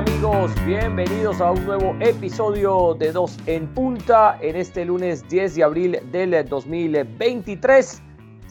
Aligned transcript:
amigos? 0.00 0.50
Bienvenidos 0.64 1.42
a 1.42 1.50
un 1.50 1.62
nuevo 1.66 1.94
episodio 2.00 2.96
de 2.98 3.12
Dos 3.12 3.36
en 3.44 3.66
Punta 3.66 4.38
en 4.40 4.56
este 4.56 4.86
lunes 4.86 5.28
10 5.28 5.56
de 5.56 5.62
abril 5.62 5.98
del 6.10 6.42
2023. 6.48 8.02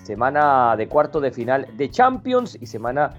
Semana 0.04 0.76
de 0.78 0.88
cuarto 0.88 1.20
de 1.20 1.32
final 1.32 1.66
de 1.76 1.90
Champions 1.90 2.56
y 2.62 2.68
semana 2.68 3.16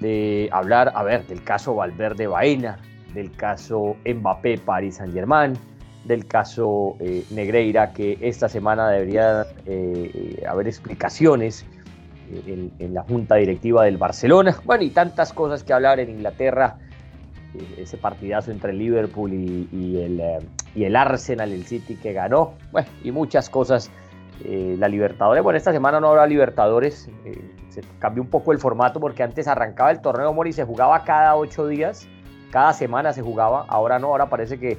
de 0.00 0.48
hablar, 0.50 0.90
a 0.92 1.04
ver, 1.04 1.24
del 1.28 1.44
caso 1.44 1.76
Valverde 1.76 2.26
Baena, 2.26 2.80
del 3.14 3.30
caso 3.30 3.94
Mbappé 4.04 4.58
Paris 4.58 4.96
Saint 4.96 5.14
Germain, 5.14 5.52
del 6.04 6.26
caso 6.26 6.96
eh, 6.98 7.24
Negreira, 7.30 7.92
que 7.92 8.18
esta 8.20 8.48
semana 8.48 8.90
debería 8.90 9.46
eh, 9.66 10.42
haber 10.48 10.66
explicaciones 10.66 11.64
eh, 12.32 12.70
en, 12.76 12.92
la 12.92 13.04
junta 13.04 13.36
directiva 13.36 13.84
del 13.84 13.98
Barcelona. 13.98 14.56
Bueno, 14.64 14.82
y 14.82 14.90
tantas 14.90 15.32
cosas 15.32 15.62
que 15.62 15.72
hablar 15.72 16.00
en 16.00 16.10
Inglaterra 16.10 16.76
ese 17.76 17.96
partidazo 17.96 18.50
entre 18.50 18.72
Liverpool 18.72 19.32
y, 19.32 19.96
el, 19.98 20.20
eh, 20.20 20.38
y, 20.74 20.84
el, 20.84 20.96
Arsenal, 20.96 21.52
el 21.52 21.64
City 21.64 21.96
que 21.96 22.12
ganó, 22.12 22.54
bueno, 22.72 22.88
y 23.02 23.10
muchas 23.10 23.48
cosas. 23.50 23.90
Eh, 24.44 24.76
la 24.78 24.86
Libertadores, 24.86 25.42
bueno, 25.42 25.56
esta 25.56 25.72
semana 25.72 25.98
no 25.98 26.10
habrá 26.10 26.24
Libertadores, 26.24 27.10
eh, 27.24 27.56
se 27.70 27.80
cambió 27.98 28.22
un 28.22 28.28
poco 28.28 28.52
el 28.52 28.60
formato 28.60 29.00
porque 29.00 29.24
antes 29.24 29.48
arrancaba 29.48 29.90
el 29.90 30.00
torneo 30.00 30.32
Mori 30.32 30.50
y 30.50 30.52
se 30.52 30.62
jugaba 30.62 31.02
cada 31.02 31.34
ocho 31.34 31.66
días, 31.66 32.06
cada 32.52 32.72
semana 32.72 33.12
se 33.12 33.20
jugaba, 33.20 33.64
ahora 33.66 33.98
no, 33.98 34.08
ahora 34.08 34.30
parece 34.30 34.60
que 34.60 34.78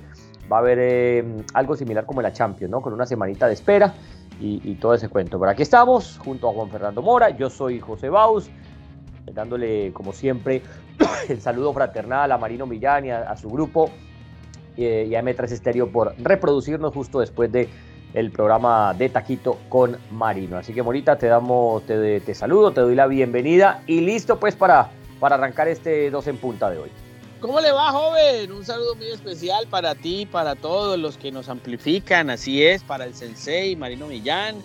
va 0.50 0.58
a 0.58 0.60
haber 0.62 1.26
algo 1.54 1.76
similar 1.76 2.06
como 2.06 2.22
la 2.22 2.32
Champions, 2.32 2.72
¿no? 2.72 2.80
Con 2.80 2.94
una 2.94 3.06
semanita 3.06 3.48
de 3.48 3.54
espera 3.54 3.94
y, 4.40 4.62
y, 4.64 4.76
todo 4.76 4.94
ese 4.94 5.10
cuento. 5.10 5.38
Pero 5.38 5.52
aquí 5.52 5.64
estamos, 5.64 6.18
junto 6.24 6.50
a 6.50 6.54
Juan 6.54 6.70
Fernando 6.70 7.02
Mora, 7.02 7.30
yo 7.32 7.50
soy 7.50 7.82
José 7.82 8.08
Baus, 8.08 8.50
dándole 9.34 9.92
como 9.92 10.14
siempre 10.14 10.62
el 11.30 11.42
saludo 11.42 11.74
fraternal 11.74 12.32
a 12.32 12.38
Marino 12.38 12.66
Millán 12.66 13.06
y 13.06 13.12
a, 13.12 13.36
su 13.36 13.50
grupo 13.50 13.90
eh, 14.78 15.08
y 15.10 15.16
a 15.16 15.22
M3 15.22 15.52
Estéreo 15.52 15.92
por 15.92 16.16
reproducirnos 16.18 16.94
justo 16.94 17.20
después 17.20 17.52
de 17.52 17.70
el 18.14 18.32
programa 18.32 18.94
de 18.94 19.10
Taquito 19.10 19.60
con 19.70 19.98
Marino. 20.12 20.58
Así 20.58 20.74
que 20.74 20.82
Morita, 20.82 21.18
te 21.18 21.28
damos, 21.28 21.86
te, 21.86 22.20
te 22.22 22.34
saludo, 22.34 22.72
te 22.72 22.82
doy 22.82 22.96
la 22.96 23.08
bienvenida 23.08 23.84
y 23.86 24.02
listo 24.02 24.40
pues 24.40 24.56
para, 24.56 24.90
para 25.20 25.36
arrancar 25.36 25.68
este 25.68 26.10
dos 26.10 26.28
en 26.28 26.38
punta 26.38 26.70
de 26.70 26.80
hoy. 26.80 26.90
¿Cómo 27.40 27.62
le 27.62 27.72
va, 27.72 27.92
joven? 27.92 28.52
Un 28.52 28.66
saludo 28.66 28.96
muy 28.96 29.08
especial 29.12 29.68
para 29.68 29.96
ti, 29.96 30.26
para 30.26 30.56
todos 30.56 31.00
los 31.00 31.18
que 31.18 31.32
nos 31.32 31.48
amplifican, 31.48 32.30
así 32.30 32.64
es, 32.64 32.84
para 32.84 33.06
el 33.06 33.16
Sensei, 33.16 33.78
Marino 33.78 34.08
Millán, 34.08 34.58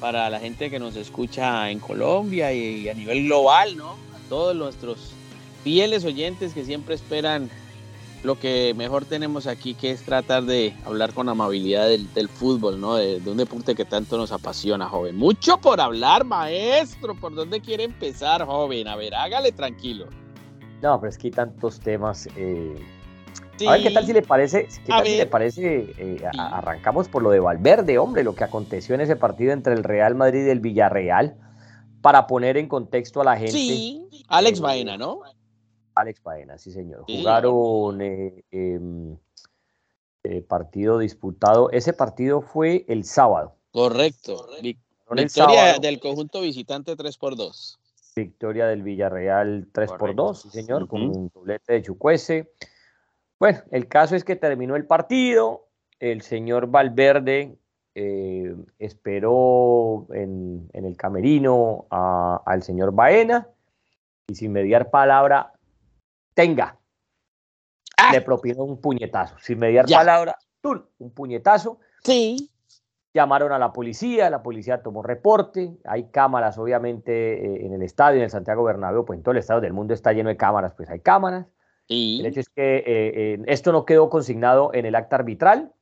para 0.00 0.28
la 0.28 0.40
gente 0.40 0.70
que 0.70 0.80
nos 0.80 0.96
escucha 0.96 1.70
en 1.70 1.78
Colombia 1.78 2.52
y 2.52 2.88
a 2.88 2.94
nivel 2.94 3.26
global, 3.26 3.76
¿no? 3.76 3.90
A 3.90 4.28
todos 4.28 4.56
nuestros 4.56 5.14
fieles 5.62 6.04
oyentes 6.04 6.54
que 6.54 6.64
siempre 6.64 6.94
esperan 6.94 7.50
lo 8.22 8.38
que 8.38 8.74
mejor 8.76 9.04
tenemos 9.04 9.46
aquí, 9.46 9.74
que 9.74 9.90
es 9.90 10.02
tratar 10.02 10.44
de 10.44 10.74
hablar 10.84 11.14
con 11.14 11.28
amabilidad 11.28 11.88
del, 11.88 12.28
fútbol, 12.28 12.80
¿no? 12.80 12.96
De, 12.96 13.20
un 13.24 13.36
deporte 13.36 13.74
que 13.74 13.84
tanto 13.84 14.18
nos 14.18 14.30
apasiona, 14.32 14.88
joven. 14.88 15.16
Mucho 15.16 15.58
por 15.58 15.80
hablar, 15.80 16.24
maestro. 16.24 17.14
¿Por 17.14 17.34
dónde 17.34 17.60
quiere 17.60 17.84
empezar, 17.84 18.44
joven? 18.44 18.88
A 18.88 18.96
ver, 18.96 19.14
hágale 19.14 19.52
tranquilo. 19.52 20.06
No, 20.82 21.00
pero 21.00 21.10
es 21.10 21.18
que 21.18 21.28
hay 21.28 21.32
tantos 21.32 21.80
temas. 21.80 22.28
Eh, 22.36 22.76
a 23.66 23.72
ver 23.72 23.82
qué 23.82 23.90
tal 23.90 24.06
si 24.06 24.12
le 24.12 24.22
parece, 24.22 24.68
qué 24.84 24.88
tal 24.88 25.06
si 25.06 25.16
le 25.16 25.26
parece, 25.26 25.92
eh, 25.98 26.22
arrancamos 26.38 27.08
por 27.08 27.22
lo 27.22 27.30
de 27.30 27.40
Valverde, 27.40 27.98
hombre, 27.98 28.24
lo 28.24 28.34
que 28.34 28.44
aconteció 28.44 28.94
en 28.94 29.02
ese 29.02 29.16
partido 29.16 29.52
entre 29.52 29.74
el 29.74 29.84
Real 29.84 30.14
Madrid 30.14 30.46
y 30.46 30.50
el 30.50 30.60
Villarreal, 30.60 31.36
para 32.00 32.26
poner 32.26 32.56
en 32.56 32.68
contexto 32.68 33.20
a 33.20 33.24
la 33.24 33.36
gente. 33.36 33.52
Sí, 33.52 34.08
Alex 34.28 34.58
eh, 34.58 34.62
Baena, 34.62 34.96
¿no? 34.96 35.20
Alex 35.94 36.20
Paena, 36.20 36.58
sí 36.58 36.70
señor. 36.70 37.04
Jugaron 37.08 38.00
eh, 38.00 38.44
em, 38.50 39.16
eh, 40.24 40.42
partido 40.42 40.98
disputado. 40.98 41.70
Ese 41.70 41.92
partido 41.92 42.40
fue 42.40 42.84
el 42.88 43.04
sábado. 43.04 43.54
Correcto. 43.72 44.46
Victoria 45.10 45.78
del 45.78 45.98
conjunto 45.98 46.40
visitante 46.40 46.96
3 46.96 47.18
por 47.18 47.36
2. 47.36 47.78
Victoria 48.16 48.66
del 48.66 48.82
Villarreal 48.82 49.68
3 49.72 49.92
por 49.92 50.14
2, 50.14 50.42
sí 50.42 50.50
señor, 50.50 50.88
con 50.88 51.02
un 51.02 51.30
doblete 51.32 51.72
de 51.74 51.82
Chucuese. 51.82 52.52
Bueno, 53.38 53.60
el 53.70 53.88
caso 53.88 54.16
es 54.16 54.24
que 54.24 54.36
terminó 54.36 54.76
el 54.76 54.86
partido. 54.86 55.68
El 55.98 56.22
señor 56.22 56.66
Valverde 56.66 57.56
eh, 57.94 58.54
esperó 58.78 60.06
en, 60.12 60.68
el 60.72 60.96
camerino 60.96 61.86
al 61.90 62.62
señor 62.62 62.92
Baena 62.92 63.48
y 64.28 64.34
sin 64.34 64.52
mediar 64.52 64.90
palabra 64.90 65.52
tenga. 66.34 66.78
Ah. 67.96 68.12
Le 68.12 68.20
propinó 68.20 68.64
un 68.64 68.80
puñetazo. 68.80 69.36
Sin 69.38 69.58
mediar 69.58 69.86
palabra, 69.86 70.36
un 70.98 71.10
puñetazo. 71.10 71.78
Sí. 72.02 72.50
Llamaron 73.12 73.52
a 73.52 73.58
la 73.58 73.72
policía, 73.72 74.30
la 74.30 74.42
policía 74.42 74.82
tomó 74.82 75.02
reporte, 75.02 75.76
hay 75.84 76.10
cámaras 76.10 76.58
obviamente 76.58 77.44
eh, 77.44 77.66
en 77.66 77.72
el 77.72 77.82
estadio, 77.82 78.18
en 78.18 78.24
el 78.24 78.30
Santiago 78.30 78.62
Bernabéu, 78.62 79.04
pues 79.04 79.16
en 79.16 79.24
todo 79.24 79.32
el 79.32 79.38
estado 79.38 79.60
del 79.60 79.72
mundo 79.72 79.94
está 79.94 80.12
lleno 80.12 80.28
de 80.28 80.36
cámaras, 80.36 80.74
pues 80.76 80.88
hay 80.90 81.00
cámaras. 81.00 81.46
Y... 81.88 82.20
El 82.20 82.26
hecho 82.26 82.40
es 82.40 82.48
que 82.48 82.76
eh, 82.76 82.84
eh, 82.86 83.42
esto 83.46 83.72
no 83.72 83.84
quedó 83.84 84.08
consignado 84.10 84.72
en 84.74 84.86
el 84.86 84.94
acta 84.94 85.16
arbitral, 85.16 85.72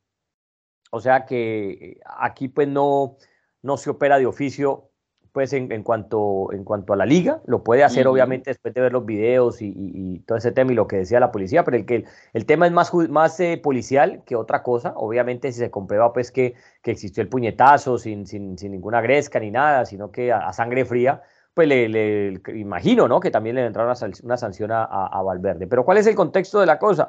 o 0.90 1.00
sea 1.00 1.26
que 1.26 2.00
aquí 2.06 2.48
pues 2.48 2.66
no, 2.66 3.18
no 3.60 3.76
se 3.76 3.90
opera 3.90 4.18
de 4.18 4.24
oficio 4.24 4.90
pues 5.32 5.52
en, 5.52 5.82
cuanto, 5.82 6.52
en 6.52 6.64
cuanto 6.64 6.92
a 6.92 6.96
la 6.96 7.06
liga, 7.06 7.40
lo 7.46 7.62
puede 7.62 7.84
hacer 7.84 8.06
obviamente 8.06 8.50
después 8.50 8.74
de 8.74 8.80
ver 8.80 8.92
los 8.92 9.04
videos 9.04 9.58
y, 9.60 10.22
todo 10.26 10.38
ese 10.38 10.52
tema 10.52 10.72
y 10.72 10.74
lo 10.74 10.86
que 10.86 10.96
decía 10.96 11.20
la 11.20 11.32
policía, 11.32 11.64
pero 11.64 11.76
el, 11.76 11.86
que, 11.86 12.04
el 12.32 12.46
tema 12.46 12.66
es 12.66 12.72
más, 12.72 12.92
más 13.08 13.38
eh, 13.40 13.60
policial 13.62 14.22
que 14.26 14.36
otra 14.36 14.62
cosa, 14.62 14.92
obviamente 14.96 15.52
si 15.52 15.58
se 15.58 15.70
comprueba 15.70 16.12
pues 16.12 16.30
que, 16.30 16.54
que 16.82 16.90
existió 16.90 17.22
el 17.22 17.28
puñetazo 17.28 17.98
sin, 17.98 18.26
sin, 18.26 18.58
sin, 18.58 18.72
ninguna 18.72 19.00
gresca 19.00 19.40
ni 19.40 19.50
nada, 19.50 19.84
sino 19.84 20.10
que 20.10 20.32
a, 20.32 20.52
sangre 20.52 20.84
fría, 20.84 21.22
pues 21.54 21.68
le, 21.68 22.40
imagino, 22.54 23.08
¿no? 23.08 23.20
Que 23.20 23.30
también 23.30 23.56
le 23.56 23.66
entraron 23.66 23.94
una, 24.22 24.36
sanción 24.36 24.70
a, 24.72 24.84
a, 24.84 25.22
Valverde. 25.22 25.66
Pero 25.66 25.84
¿cuál 25.84 25.98
es 25.98 26.06
el 26.06 26.14
contexto 26.14 26.60
de 26.60 26.66
la 26.66 26.78
cosa? 26.78 27.08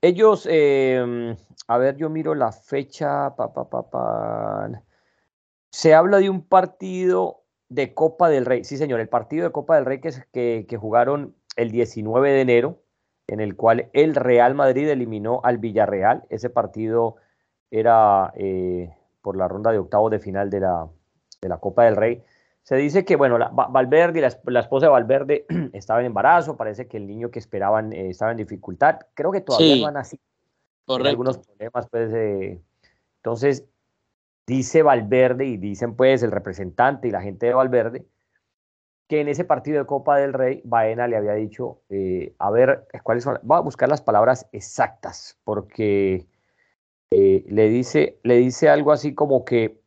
Ellos, 0.00 0.46
em, 0.50 1.36
a 1.68 1.78
ver, 1.78 1.96
yo 1.96 2.08
miro 2.08 2.34
la 2.34 2.52
fecha, 2.52 3.34
pa, 3.36 3.52
pa, 3.52 3.68
pa, 3.68 3.82
pa 3.90 4.70
se 5.76 5.92
habla 5.92 6.16
de 6.16 6.30
un 6.30 6.40
partido 6.40 7.42
de 7.68 7.92
Copa 7.92 8.30
del 8.30 8.46
Rey. 8.46 8.64
Sí, 8.64 8.78
señor, 8.78 8.98
el 8.98 9.10
partido 9.10 9.44
de 9.44 9.52
Copa 9.52 9.76
del 9.76 9.84
Rey 9.84 10.00
que, 10.00 10.64
que, 10.66 10.76
jugaron 10.78 11.36
el 11.54 11.70
19 11.70 12.32
de 12.32 12.40
enero, 12.40 12.80
en 13.26 13.40
el 13.40 13.56
cual 13.56 13.90
el 13.92 14.14
Real 14.14 14.54
Madrid 14.54 14.88
eliminó 14.88 15.42
al 15.44 15.58
Villarreal. 15.58 16.24
Ese 16.30 16.48
partido 16.48 17.16
era 17.70 18.32
eh, 18.36 18.96
por 19.20 19.36
la 19.36 19.48
ronda 19.48 19.70
de 19.70 19.76
octavos 19.76 20.10
de 20.10 20.18
final 20.18 20.48
de 20.48 20.60
la, 20.60 20.88
de 21.42 21.48
la 21.50 21.58
Copa 21.58 21.84
del 21.84 21.96
Rey. 21.96 22.22
Se 22.62 22.76
dice 22.76 23.04
que, 23.04 23.16
bueno, 23.16 23.36
la, 23.36 23.48
Valverde, 23.50 24.22
la, 24.22 24.34
la, 24.46 24.60
esposa 24.60 24.86
de 24.86 24.92
Valverde 24.92 25.44
estaba 25.74 26.00
en 26.00 26.06
embarazo, 26.06 26.56
parece 26.56 26.88
que 26.88 26.96
el 26.96 27.06
niño 27.06 27.30
que 27.30 27.38
esperaban 27.38 27.92
eh, 27.92 28.08
estaba 28.08 28.30
en 28.30 28.38
dificultad. 28.38 29.00
Creo 29.12 29.30
que 29.30 29.42
todavía 29.42 29.76
no 29.82 29.88
han 29.88 29.94
nacido. 29.94 30.22
Algunos 30.88 31.36
problemas, 31.36 31.86
pues. 31.90 32.14
Eh, 32.14 32.62
entonces, 33.18 33.66
dice 34.46 34.82
Valverde 34.82 35.46
y 35.46 35.56
dicen 35.56 35.96
pues 35.96 36.22
el 36.22 36.30
representante 36.30 37.08
y 37.08 37.10
la 37.10 37.22
gente 37.22 37.46
de 37.46 37.54
Valverde 37.54 38.06
que 39.08 39.20
en 39.20 39.28
ese 39.28 39.44
partido 39.44 39.78
de 39.78 39.86
Copa 39.86 40.16
del 40.18 40.32
Rey 40.32 40.60
Baena 40.64 41.06
le 41.06 41.16
había 41.16 41.34
dicho, 41.34 41.80
eh, 41.90 42.34
a 42.38 42.50
ver, 42.50 42.86
¿cuáles 43.02 43.24
son? 43.24 43.38
Voy 43.42 43.56
a 43.56 43.60
buscar 43.60 43.88
las 43.88 44.02
palabras 44.02 44.48
exactas 44.52 45.38
porque 45.44 46.26
eh, 47.10 47.44
le, 47.48 47.68
dice, 47.68 48.18
le 48.24 48.36
dice 48.36 48.68
algo 48.68 48.92
así 48.92 49.14
como 49.14 49.44
que, 49.44 49.80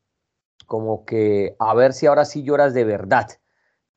como 0.65 1.05
que, 1.05 1.55
a 1.59 1.73
ver 1.73 1.93
si 1.93 2.05
ahora 2.05 2.25
sí 2.25 2.43
lloras 2.43 2.73
de 2.73 2.85
verdad. 2.85 3.27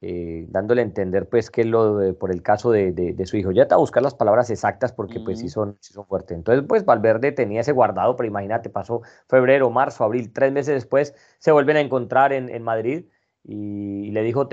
Eh, 0.05 0.47
dándole 0.49 0.83
a 0.83 0.85
entender 0.85 1.29
pues 1.29 1.49
que 1.49 1.65
lo 1.65 2.19
por 2.19 2.33
el 2.33 2.43
caso 2.43 2.73
de, 2.73 3.23
su 3.25 3.37
hijo. 3.37 3.53
Ya 3.53 3.69
te 3.69 3.75
a 3.75 3.77
buscar 3.77 4.03
las 4.03 4.17
palabras 4.17 4.51
exactas 4.51 4.93
porque 4.93 5.21
pues 5.21 5.39
sí 5.39 5.49
son, 5.49 5.77
sí 5.79 5.93
son 5.93 6.07
fuertes. 6.07 6.37
Entonces 6.37 6.65
pues 6.67 6.85
Valverde 6.85 7.31
tenía 7.31 7.61
ese 7.61 7.71
guardado, 7.71 8.17
pero 8.17 8.27
imagínate, 8.27 8.69
pasó 8.69 9.03
febrero, 9.29 9.71
marzo, 9.71 10.03
abril, 10.03 10.33
tres 10.33 10.51
meses 10.51 10.75
después 10.75 11.15
se 11.39 11.53
vuelven 11.53 11.77
a 11.77 11.81
encontrar 11.81 12.33
en, 12.33 12.63
Madrid 12.65 13.05
y, 13.45 14.11
le 14.11 14.23
dijo, 14.25 14.49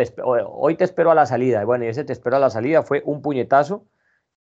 hoy 0.52 0.76
te 0.76 0.84
espero 0.84 1.10
a 1.10 1.16
la 1.16 1.26
salida. 1.26 1.64
Y 1.64 1.66
bueno, 1.66 1.84
y 1.84 1.88
ese 1.88 2.04
te 2.04 2.14
espero 2.14 2.36
a 2.36 2.40
la 2.40 2.52
salida 2.52 2.84
fue 2.84 3.02
un 3.04 3.24
puñetazo 3.24 3.88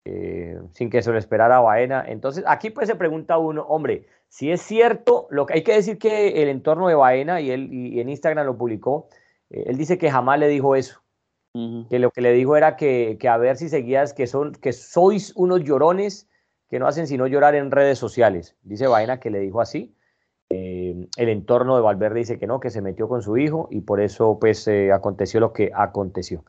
eh, 0.07 0.59
sin 0.73 0.89
que 0.89 1.03
se 1.03 1.13
lo 1.13 1.19
esperara 1.19 1.59
a 1.59 1.61
Baena. 1.61 2.03
Entonces 2.09 2.45
aquí 2.47 2.71
pues 2.71 2.89
se 2.89 2.97
pregunta 2.97 3.37
uno, 3.37 3.61
hombre, 3.69 4.07
si 4.29 4.51
es 4.51 4.63
cierto, 4.63 5.27
lo 5.29 5.45
que 5.45 5.53
hay 5.53 5.63
que 5.65 5.75
decir 5.75 5.99
que 5.99 6.43
el 6.43 6.49
entorno 6.49 6.89
de 6.89 6.95
Baena 6.95 7.43
y 7.43 7.51
él 7.51 7.69
y 7.71 8.01
en 8.01 8.09
Instagram 8.09 8.47
lo 8.47 8.57
publicó, 8.57 9.11
él 9.51 9.77
dice 9.77 9.99
que 9.99 10.11
jamás 10.11 10.39
le 10.39 10.49
dijo 10.49 10.77
eso, 10.77 11.05
que 11.89 12.01
lo 12.01 12.11
que 12.11 12.21
le 12.21 12.33
dijo 12.33 12.57
era 12.57 12.77
que, 12.77 13.17
a 13.29 13.37
ver 13.37 13.57
si 13.57 13.69
seguías, 13.69 14.13
que, 14.13 14.27
son, 14.27 14.53
que 14.53 14.73
sois 14.73 15.33
unos 15.37 15.63
llorones 15.63 16.29
que 16.69 16.81
no 16.81 16.89
hacen 16.89 17.07
sino 17.07 17.29
llorar 17.29 17.55
en 17.55 17.71
redes 17.71 17.99
sociales. 17.99 18.57
Dice 18.63 18.89
Vaina 18.89 19.21
que 19.21 19.31
le 19.31 19.39
dijo 19.39 19.61
así. 19.61 19.95
Eh, 20.51 21.09
el 21.17 21.29
entorno 21.29 21.77
de 21.77 21.83
Valverde 21.83 22.19
dice 22.19 22.39
que 22.39 22.49
no, 22.49 22.59
que 22.59 22.71
se 22.71 22.83
metió 22.83 23.09
con 23.09 23.23
su 23.23 23.37
hijo 23.37 23.69
y 23.71 23.83
por 23.83 24.01
eso 24.01 24.39
pues 24.41 24.67
eh, 24.67 24.91
aconteció 24.93 25.39
lo 25.39 25.53
que 25.53 25.71
aconteció. 25.73 26.45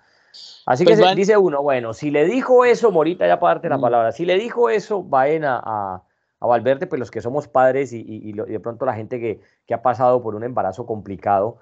Así 0.66 0.86
que 0.86 0.98
pues 0.98 1.16
dice 1.16 1.38
uno, 1.38 1.62
bueno, 1.62 1.94
si 1.94 2.10
le 2.10 2.26
dijo 2.26 2.66
eso, 2.66 2.92
Morita, 2.92 3.28
ya 3.28 3.40
para 3.40 3.56
darte 3.56 3.70
la 3.70 3.78
mm. 3.78 3.82
palabra, 3.82 4.12
si 4.12 4.26
le 4.26 4.38
dijo 4.38 4.70
eso, 4.70 5.04
vayan 5.04 5.44
a, 5.46 5.62
a, 5.64 6.04
Valverde, 6.48 6.88
pues 6.88 7.00
los 7.00 7.10
que 7.10 7.22
somos 7.22 7.48
padres 7.48 7.94
y, 7.94 8.34
de 8.34 8.60
pronto 8.60 8.86
la 8.86 8.94
gente 8.94 9.20
que, 9.20 9.40
que, 9.66 9.74
ha 9.74 9.82
pasado 9.82 10.22
por 10.22 10.36
un 10.36 10.44
embarazo 10.44 10.86
complicado, 10.86 11.60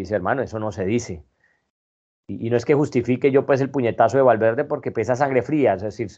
dice, 0.00 0.14
hermano, 0.14 0.42
eso 0.42 0.58
no 0.58 0.72
se 0.72 0.84
dice. 0.84 1.24
Y, 2.26 2.50
no 2.50 2.56
es 2.56 2.64
que 2.64 2.74
justifique 2.74 3.30
yo 3.30 3.46
pues 3.46 3.60
el 3.60 3.70
puñetazo 3.70 4.18
de 4.18 4.22
Valverde 4.22 4.64
porque 4.64 4.92
pesa 4.92 5.16
sangre 5.16 5.42
fría, 5.42 5.74
es 5.74 5.82
decir, 5.82 6.08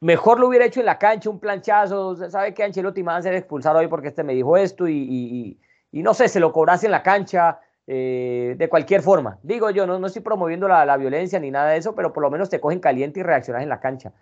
mejor 0.00 0.38
lo 0.38 0.46
hubiera 0.46 0.64
hecho 0.64 0.80
en 0.80 0.86
la 0.86 0.98
cancha, 0.98 1.28
un 1.28 1.40
planchazo, 1.40 2.14
sabe 2.30 2.54
que 2.54 2.62
Ancelotti 2.62 3.02
me 3.02 3.08
va 3.12 3.16
a 3.16 3.22
ser 3.22 3.34
expulsado 3.34 3.78
hoy 3.78 3.88
porque 3.88 4.08
este 4.08 4.22
me 4.22 4.34
dijo 4.34 4.56
esto 4.56 4.88
y, 4.88 5.58
no 5.92 6.14
sé, 6.14 6.28
se 6.28 6.38
lo 6.38 6.52
cobrase 6.52 6.86
en 6.86 6.92
la 6.92 7.02
cancha, 7.02 7.58
eh, 7.86 8.54
de 8.56 8.68
cualquier 8.68 9.02
forma. 9.02 9.38
Digo 9.42 9.70
yo, 9.70 9.86
no, 9.86 9.98
no 9.98 10.06
estoy 10.06 10.22
promoviendo 10.22 10.68
la, 10.68 10.96
violencia 10.96 11.40
ni 11.40 11.50
nada 11.50 11.70
de 11.70 11.78
eso, 11.78 11.94
pero 11.94 12.12
por 12.12 12.22
lo 12.22 12.30
menos 12.30 12.48
te 12.48 12.60
cogen 12.60 12.80
caliente 12.80 13.20
y 13.20 13.22
reaccionas 13.24 13.62
en 13.62 13.70
la 13.70 13.80
cancha. 13.80 14.12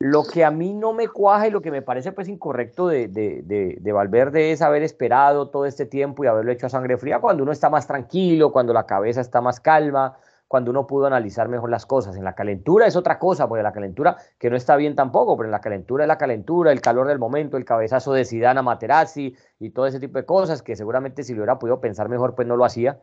Lo 0.00 0.22
que 0.22 0.44
a 0.44 0.52
mí 0.52 0.74
no 0.74 0.92
me 0.92 1.08
cuaja 1.08 1.48
y 1.48 1.50
lo 1.50 1.60
que 1.60 1.72
me 1.72 1.82
parece 1.82 2.12
pues 2.12 2.28
incorrecto 2.28 2.86
de, 2.86 3.08
de, 3.08 3.78
de, 3.80 3.92
Valverde 3.92 4.52
es 4.52 4.62
haber 4.62 4.84
esperado 4.84 5.50
todo 5.50 5.66
este 5.66 5.86
tiempo 5.86 6.22
y 6.22 6.28
haberlo 6.28 6.52
hecho 6.52 6.66
a 6.66 6.70
sangre 6.70 6.96
fría 6.98 7.18
cuando 7.18 7.42
uno 7.42 7.50
está 7.50 7.68
más 7.68 7.88
tranquilo, 7.88 8.52
cuando 8.52 8.72
la 8.72 8.86
cabeza 8.86 9.20
está 9.20 9.40
más 9.40 9.58
calma, 9.58 10.16
cuando 10.46 10.70
uno 10.70 10.86
pudo 10.86 11.06
analizar 11.06 11.48
mejor 11.48 11.70
las 11.70 11.84
cosas. 11.84 12.16
En 12.16 12.22
la 12.22 12.36
calentura 12.36 12.86
es 12.86 12.94
otra 12.94 13.18
cosa, 13.18 13.48
porque 13.48 13.64
la 13.64 13.72
calentura, 13.72 14.16
que 14.38 14.48
no 14.50 14.56
está 14.56 14.76
bien 14.76 14.94
tampoco, 14.94 15.36
pero 15.36 15.48
en 15.48 15.52
la 15.52 15.60
calentura 15.60 16.04
es 16.04 16.08
la 16.08 16.16
calentura, 16.16 16.70
el 16.70 16.80
calor 16.80 17.08
del 17.08 17.18
momento, 17.18 17.56
el 17.56 17.64
cabezazo 17.64 18.12
de 18.12 18.24
Zidane 18.24 18.62
Materazzi 18.62 19.34
y 19.58 19.70
todo 19.70 19.88
ese 19.88 19.98
tipo 19.98 20.18
de 20.18 20.24
cosas, 20.24 20.62
que 20.62 20.76
seguramente 20.76 21.24
si 21.24 21.34
lo 21.34 21.40
hubiera 21.40 21.58
podido 21.58 21.80
pensar 21.80 22.08
mejor, 22.08 22.36
pues 22.36 22.46
no 22.46 22.56
lo 22.56 22.64
hacía. 22.64 23.00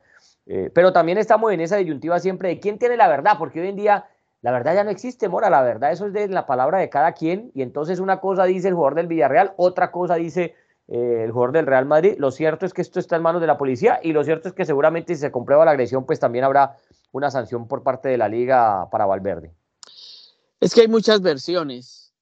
Eh, 0.48 0.72
pero 0.74 0.94
también 0.94 1.18
estamos 1.18 1.52
en 1.52 1.60
esa 1.60 1.76
disyuntiva 1.76 2.20
siempre 2.20 2.50
de 2.50 2.60
quién 2.60 2.80
tiene 2.80 2.98
la 2.98 3.08
verdad, 3.08 3.34
porque 3.38 3.60
hoy 3.60 3.68
en 3.68 3.76
día 3.76 4.06
la 4.42 4.52
verdad 4.52 4.76
ya 4.76 4.84
no 4.84 4.92
existe, 4.92 5.28
Mora, 5.30 5.50
la 5.50 5.62
verdad 5.62 5.92
eso 5.92 6.08
es 6.08 6.14
de 6.14 6.28
la 6.28 6.46
palabra 6.46 6.80
de 6.80 6.90
cada 6.90 7.14
quien, 7.14 7.52
y 7.56 7.62
entonces 7.62 8.00
una 8.00 8.20
cosa 8.20 8.46
dice 8.46 8.68
el 8.68 8.76
jugador 8.76 8.96
del 8.96 9.08
Villarreal, 9.08 9.54
otra 9.58 9.92
cosa 9.92 10.16
dice 10.16 10.56
eh, 10.88 11.24
el 11.24 11.32
jugador 11.32 11.52
del 11.54 11.66
Real 11.66 11.86
Madrid. 11.86 12.16
Lo 12.20 12.32
cierto 12.32 12.66
es 12.66 12.74
que 12.74 12.82
esto 12.82 13.00
está 13.00 13.16
en 13.16 13.24
manos 13.24 13.42
de 13.42 13.48
la 13.48 13.58
policía 13.58 14.00
y 14.04 14.14
lo 14.14 14.24
cierto 14.24 14.48
es 14.48 14.54
que 14.54 14.66
seguramente 14.66 15.16
si 15.16 15.22
se 15.22 15.32
comprueba 15.32 15.66
la 15.66 15.72
agresión, 15.72 16.06
pues 16.06 16.20
también 16.20 16.46
habrá 16.46 16.78
una 17.12 17.32
sanción 17.32 17.68
por 17.68 17.82
parte 17.82 18.10
de 18.10 18.18
la 18.18 18.30
liga 18.30 18.88
para 18.92 19.06
Valverde. 19.06 19.52
Es 20.60 20.74
que 20.74 20.82
hay 20.82 20.88
muchas 20.88 21.22
versiones. 21.22 22.14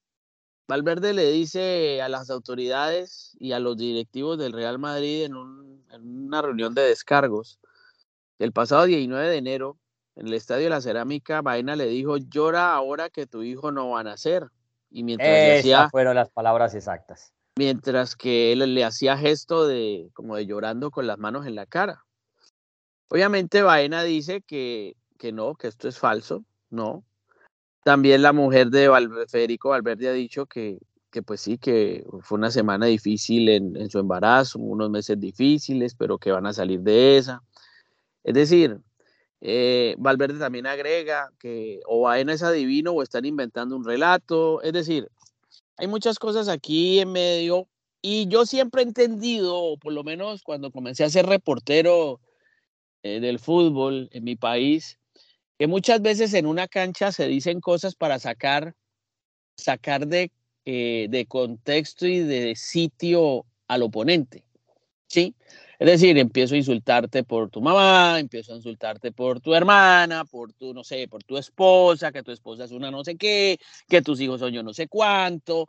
Valverde 0.68 1.14
le 1.14 1.30
dice 1.30 2.02
a 2.02 2.08
las 2.08 2.30
autoridades 2.30 3.36
y 3.40 3.52
a 3.52 3.60
los 3.60 3.76
directivos 3.76 4.38
del 4.38 4.54
Real 4.54 4.80
Madrid 4.80 5.26
en, 5.26 5.36
una 5.36 6.42
reunión 6.42 6.74
de 6.74 6.84
descargos 6.84 7.60
el 8.40 8.52
pasado 8.52 8.86
19 8.86 9.30
de 9.30 9.38
enero 9.38 9.78
en 10.16 10.28
el 10.28 10.34
Estadio 10.34 10.66
de 10.66 10.70
la 10.70 10.82
Cerámica, 10.82 11.42
Vaina 11.42 11.76
le 11.76 11.88
dijo, 11.88 12.18
llora 12.18 12.74
ahora 12.74 13.10
que 13.10 13.26
tu 13.26 13.44
hijo 13.44 13.72
no 13.72 13.90
va 13.90 14.02
a 14.02 14.04
nacer. 14.04 14.48
Y 14.90 15.04
mientras 15.04 15.66
Esas 15.66 15.90
fueron 15.90 16.16
las 16.16 16.30
palabras 16.30 16.76
exactas. 16.76 17.34
Mientras 17.58 18.16
que 18.16 18.52
él 18.52 18.74
le 18.74 18.84
hacía 18.84 19.18
gesto 19.18 19.68
de 19.68 20.10
como 20.14 20.36
de 20.36 20.46
llorando 20.46 20.92
con 20.92 21.08
las 21.08 21.18
manos 21.18 21.46
en 21.46 21.56
la 21.56 21.66
cara. 21.66 22.06
Obviamente 23.10 23.62
Baena 23.62 24.04
dice 24.04 24.42
que, 24.42 24.96
que 25.18 25.32
no, 25.32 25.56
que 25.56 25.68
esto 25.68 25.88
es 25.88 26.00
falso, 26.00 26.44
no. 26.70 27.04
También 27.84 28.22
la 28.22 28.34
mujer 28.34 28.70
de 28.70 28.90
Federico 29.28 29.70
Valverde 29.70 30.10
ha 30.10 30.14
dicho 30.14 30.46
que, 30.46 30.80
que 31.12 31.22
pues 31.22 31.42
sí, 31.42 31.58
que 31.58 32.06
fue 32.22 32.38
una 32.38 32.50
semana 32.50 32.88
difícil 32.88 33.50
en, 33.50 33.90
su 33.90 34.00
embarazo, 34.00 34.58
unos 34.60 34.90
meses 34.90 35.20
difíciles, 35.20 35.94
pero 35.96 36.18
que 36.18 36.32
van 36.32 36.48
a 36.48 36.54
salir 36.54 36.80
de 36.80 37.18
esa. 37.18 37.44
Es 38.24 38.34
decir, 38.34 38.80
eh, 39.46 39.96
Valverde 39.98 40.40
también 40.40 40.66
agrega 40.66 41.30
que 41.38 41.82
o 41.86 42.04
Baena 42.04 42.32
es 42.32 42.42
adivino 42.44 42.94
o 42.94 43.04
están 43.04 43.26
inventando 43.26 43.76
un 43.76 43.84
relato. 43.84 44.62
Es 44.62 44.72
decir, 44.72 45.10
hay 45.76 45.88
muchas 45.88 46.18
cosas 46.18 46.48
aquí 46.48 47.02
en 47.02 47.12
medio 47.12 47.68
y 48.02 48.30
yo 48.30 48.46
siempre 48.46 48.82
he 48.82 48.86
entendido, 48.86 49.76
por 49.82 49.92
lo 49.92 50.06
menos 50.06 50.44
cuando 50.44 50.72
comencé 50.72 51.04
a 51.04 51.10
ser 51.10 51.26
reportero 51.26 52.22
eh, 53.04 53.20
del 53.20 53.38
fútbol 53.38 54.08
en 54.14 54.24
mi 54.24 54.38
país, 54.38 54.98
que 55.60 55.68
muchas 55.68 56.02
veces 56.02 56.34
en 56.34 56.46
una 56.46 56.70
cancha 56.70 57.12
se 57.12 57.28
dicen 57.28 57.60
cosas 57.60 57.96
para 57.96 58.20
sacar, 58.20 58.76
sacar 59.58 60.08
de, 60.08 60.32
eh, 60.64 61.08
de 61.10 61.26
contexto 61.26 62.08
y 62.08 62.20
de 62.20 62.56
sitio 62.56 63.46
al 63.68 63.84
oponente. 63.84 64.46
¿Sí? 65.08 65.36
Es 65.84 65.90
decir, 66.00 66.18
empiezo 66.18 66.56
a 66.56 66.58
insultarte 66.58 67.26
por 67.26 67.50
tu 67.50 67.60
mamá, 67.60 68.18
empiezo 68.18 68.54
a 68.54 68.56
insultarte 68.56 69.12
por 69.12 69.42
tu 69.42 69.54
hermana, 69.54 70.24
por 70.24 70.54
tu, 70.54 70.74
no 70.74 70.82
sé, 70.82 71.10
por 71.10 71.26
tu 71.26 71.38
esposa, 71.38 72.14
que 72.14 72.24
tu 72.24 72.32
esposa 72.32 72.64
es 72.64 72.72
una 72.72 72.90
no 72.90 73.04
sé 73.04 73.18
qué, 73.18 73.60
que 73.90 74.02
tus 74.02 74.22
hijos 74.22 74.40
son 74.40 74.54
yo 74.54 74.64
no 74.64 74.74
sé 74.74 74.88
cuánto. 74.88 75.68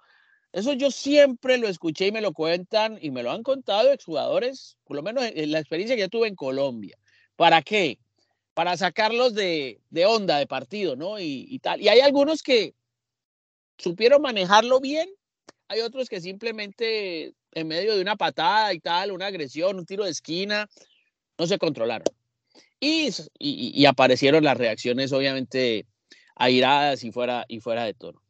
Eso 0.53 0.73
yo 0.75 0.93
siempre 0.93 1.59
lo 1.59 1.67
escuché 1.67 2.07
y 2.07 2.13
me 2.13 2.21
lo 2.21 2.33
cuentan 2.33 2.97
y 3.03 3.11
me 3.11 3.25
lo 3.25 3.33
han 3.33 3.43
contado 3.43 3.91
exjugadores, 3.91 4.77
por 4.85 4.95
lo 4.95 5.03
menos 5.03 5.25
en 5.35 5.51
la 5.51 5.59
experiencia 5.59 5.97
que 5.97 6.03
yo 6.03 6.09
tuve 6.09 6.29
en 6.29 6.37
Colombia. 6.37 6.97
¿Para 7.35 7.63
qué? 7.63 7.99
Para 8.55 8.77
sacarlos 8.77 9.35
de, 9.35 9.81
onda 10.07 10.39
de 10.39 10.47
partido, 10.47 10.95
¿no? 10.95 11.19
Y, 11.19 11.59
tal. 11.59 11.81
Y 11.81 11.89
hay 11.89 11.99
algunos 11.99 12.45
que 12.45 12.77
supieron 13.79 14.23
manejarlo 14.23 14.79
bien, 14.79 15.09
hay 15.67 15.81
otros 15.81 16.09
que 16.09 16.21
simplemente 16.21 17.35
en 17.55 17.69
medio 17.69 17.95
de 17.95 18.03
una 18.03 18.17
patada 18.17 18.75
y 18.75 18.81
tal, 18.81 19.13
una 19.13 19.27
agresión, 19.27 19.79
un 19.79 19.87
tiro 19.87 20.05
de 20.05 20.11
esquina, 20.11 20.69
no 21.39 21.47
se 21.47 21.59
controlaron. 21.59 22.07
Y, 22.81 23.11
y, 23.39 23.87
aparecieron 23.87 24.45
las 24.45 24.59
reacciones, 24.59 25.13
obviamente, 25.13 25.87
airadas 26.35 27.03
y 27.05 27.13
fuera, 27.13 27.47
y 27.49 27.61
fuera 27.61 27.85
de 27.85 27.95
tono. 27.95 28.21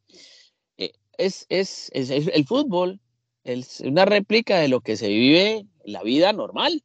Eh, 0.77 0.93
es, 1.17 1.45
es, 1.49 1.91
es, 1.93 2.09
el 2.09 2.45
fútbol, 2.45 3.01
es 3.43 3.81
una 3.81 4.05
réplica 4.05 4.59
de 4.59 4.69
lo 4.69 4.79
que 4.79 4.95
se 4.95 5.09
vive 5.09 5.65
la 5.83 6.03
vida 6.03 6.31
normal. 6.31 6.83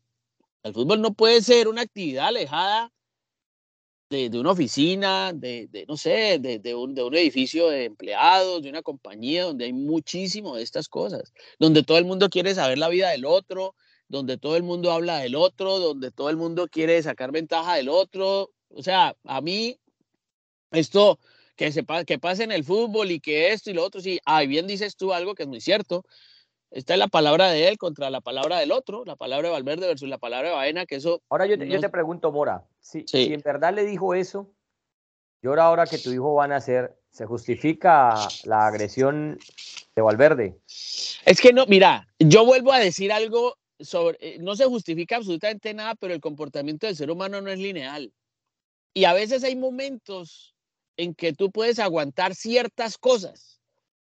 El 0.65 0.75
fútbol 0.75 1.01
no 1.01 1.15
puede 1.15 1.43
ser 1.43 1.69
una 1.69 1.83
actividad 1.83 2.29
alejada 2.29 2.93
de, 4.11 4.39
una 4.39 4.51
oficina, 4.51 5.33
de, 5.33 5.69
no 5.87 5.97
sé, 5.97 6.39
de, 6.41 6.75
un, 6.75 6.95
de 6.95 7.03
un 7.05 7.15
edificio 7.15 7.69
de 7.69 7.85
empleados, 7.85 8.61
de 8.63 8.69
una 8.69 8.83
compañía 8.83 9.45
donde 9.45 9.67
hay 9.67 9.73
muchísimo 9.73 10.57
de 10.57 10.65
estas 10.65 10.89
cosas, 10.89 11.33
donde 11.61 11.85
todo 11.85 11.97
el 11.97 12.05
mundo 12.05 12.29
quiere 12.29 12.55
saber 12.55 12.79
la 12.79 12.89
vida 12.89 13.11
del 13.11 13.25
otro, 13.25 13.77
donde 14.09 14.37
todo 14.37 14.57
el 14.57 14.65
mundo 14.65 14.91
habla 14.91 15.19
del 15.19 15.37
otro, 15.37 15.79
donde 15.79 16.11
todo 16.11 16.29
el 16.29 16.37
mundo 16.37 16.67
quiere 16.69 17.01
sacar 17.03 17.31
ventaja 17.31 17.77
del 17.77 17.89
otro. 17.89 18.51
O 18.69 18.83
sea, 18.83 19.17
a 19.25 19.41
mí, 19.41 19.79
esto 20.73 21.21
que, 21.55 21.71
se, 21.71 21.85
que 22.05 22.19
pase 22.19 22.43
en 22.43 22.51
el 22.51 22.65
fútbol 22.65 23.13
y 23.13 23.21
que 23.21 23.53
esto 23.53 23.71
y 23.71 23.75
lo 23.75 23.85
otro, 23.85 24.01
sí, 24.01 24.19
ay, 24.25 24.49
bien 24.49 24.67
dices 24.67 24.97
tú 24.97 25.13
algo 25.13 25.37
que 25.37 25.45
es 25.45 25.49
muy 25.49 25.61
cierto. 25.61 26.05
Esta 26.71 26.95
es 26.95 27.01
la 27.01 27.09
palabra 27.09 27.51
de 27.51 27.69
él 27.69 27.79
contra 27.79 28.11
la 28.11 28.21
palabra 28.21 28.59
del 28.59 28.71
otro, 28.71 29.05
la 29.05 29.17
palabra 29.17 29.49
de 29.49 29.53
Valverde 29.53 29.89
versus 29.89 30.09
la 30.09 30.19
palabra 30.19 30.51
de 30.51 30.55
Baena, 30.55 30.87
que 30.87 30.97
eso... 30.97 31.21
Ahora 31.29 31.47
yo 31.47 31.59
te, 31.59 31.69
yo 31.69 31.81
te 31.81 31.89
pregunto, 31.89 32.31
Mora, 32.31 32.65
si, 32.81 33.05
si, 33.09 33.33
en 33.33 33.41
verdad 33.41 33.75
le 33.75 33.85
dijo 33.85 34.15
eso, 34.15 34.53
y 35.43 35.49
ahora, 35.49 35.65
ahora 35.65 35.87
que 35.87 35.99
tu 35.99 36.13
hijo 36.13 36.35
va 36.35 36.45
a 36.45 36.49
nacer, 36.49 36.97
¿se 37.11 37.27
justifica 37.27 38.15
la 38.45 38.67
agresión 38.67 39.39
de 39.97 40.03
Valverde? 40.03 40.61
Es 41.25 41.41
que 41.41 41.53
no, 41.53 41.67
mira, 41.67 42.07
yo 42.21 42.45
vuelvo 42.45 42.73
a 42.73 42.79
decir 42.79 43.13
algo 43.13 43.57
sobre, 43.81 44.19
eh, 44.21 44.39
no 44.39 44.55
se 44.55 44.67
justifica 44.67 45.17
absolutamente 45.17 45.75
nada, 45.75 45.97
pero 45.97 46.15
el 46.15 46.21
comportamiento 46.21 46.87
del 46.87 46.95
ser 46.95 47.11
humano 47.11 47.41
no 47.41 47.51
es 47.51 47.59
lineal. 47.59 48.13
Y 48.95 49.05
a 49.05 49.13
veces 49.13 49.43
hay 49.43 49.57
momentos 49.57 50.55
en 50.97 51.15
que 51.15 51.33
tú 51.33 51.51
puedes 51.51 51.81
aguantar 51.81 52.35
ciertas 52.37 52.97
cosas 52.97 53.60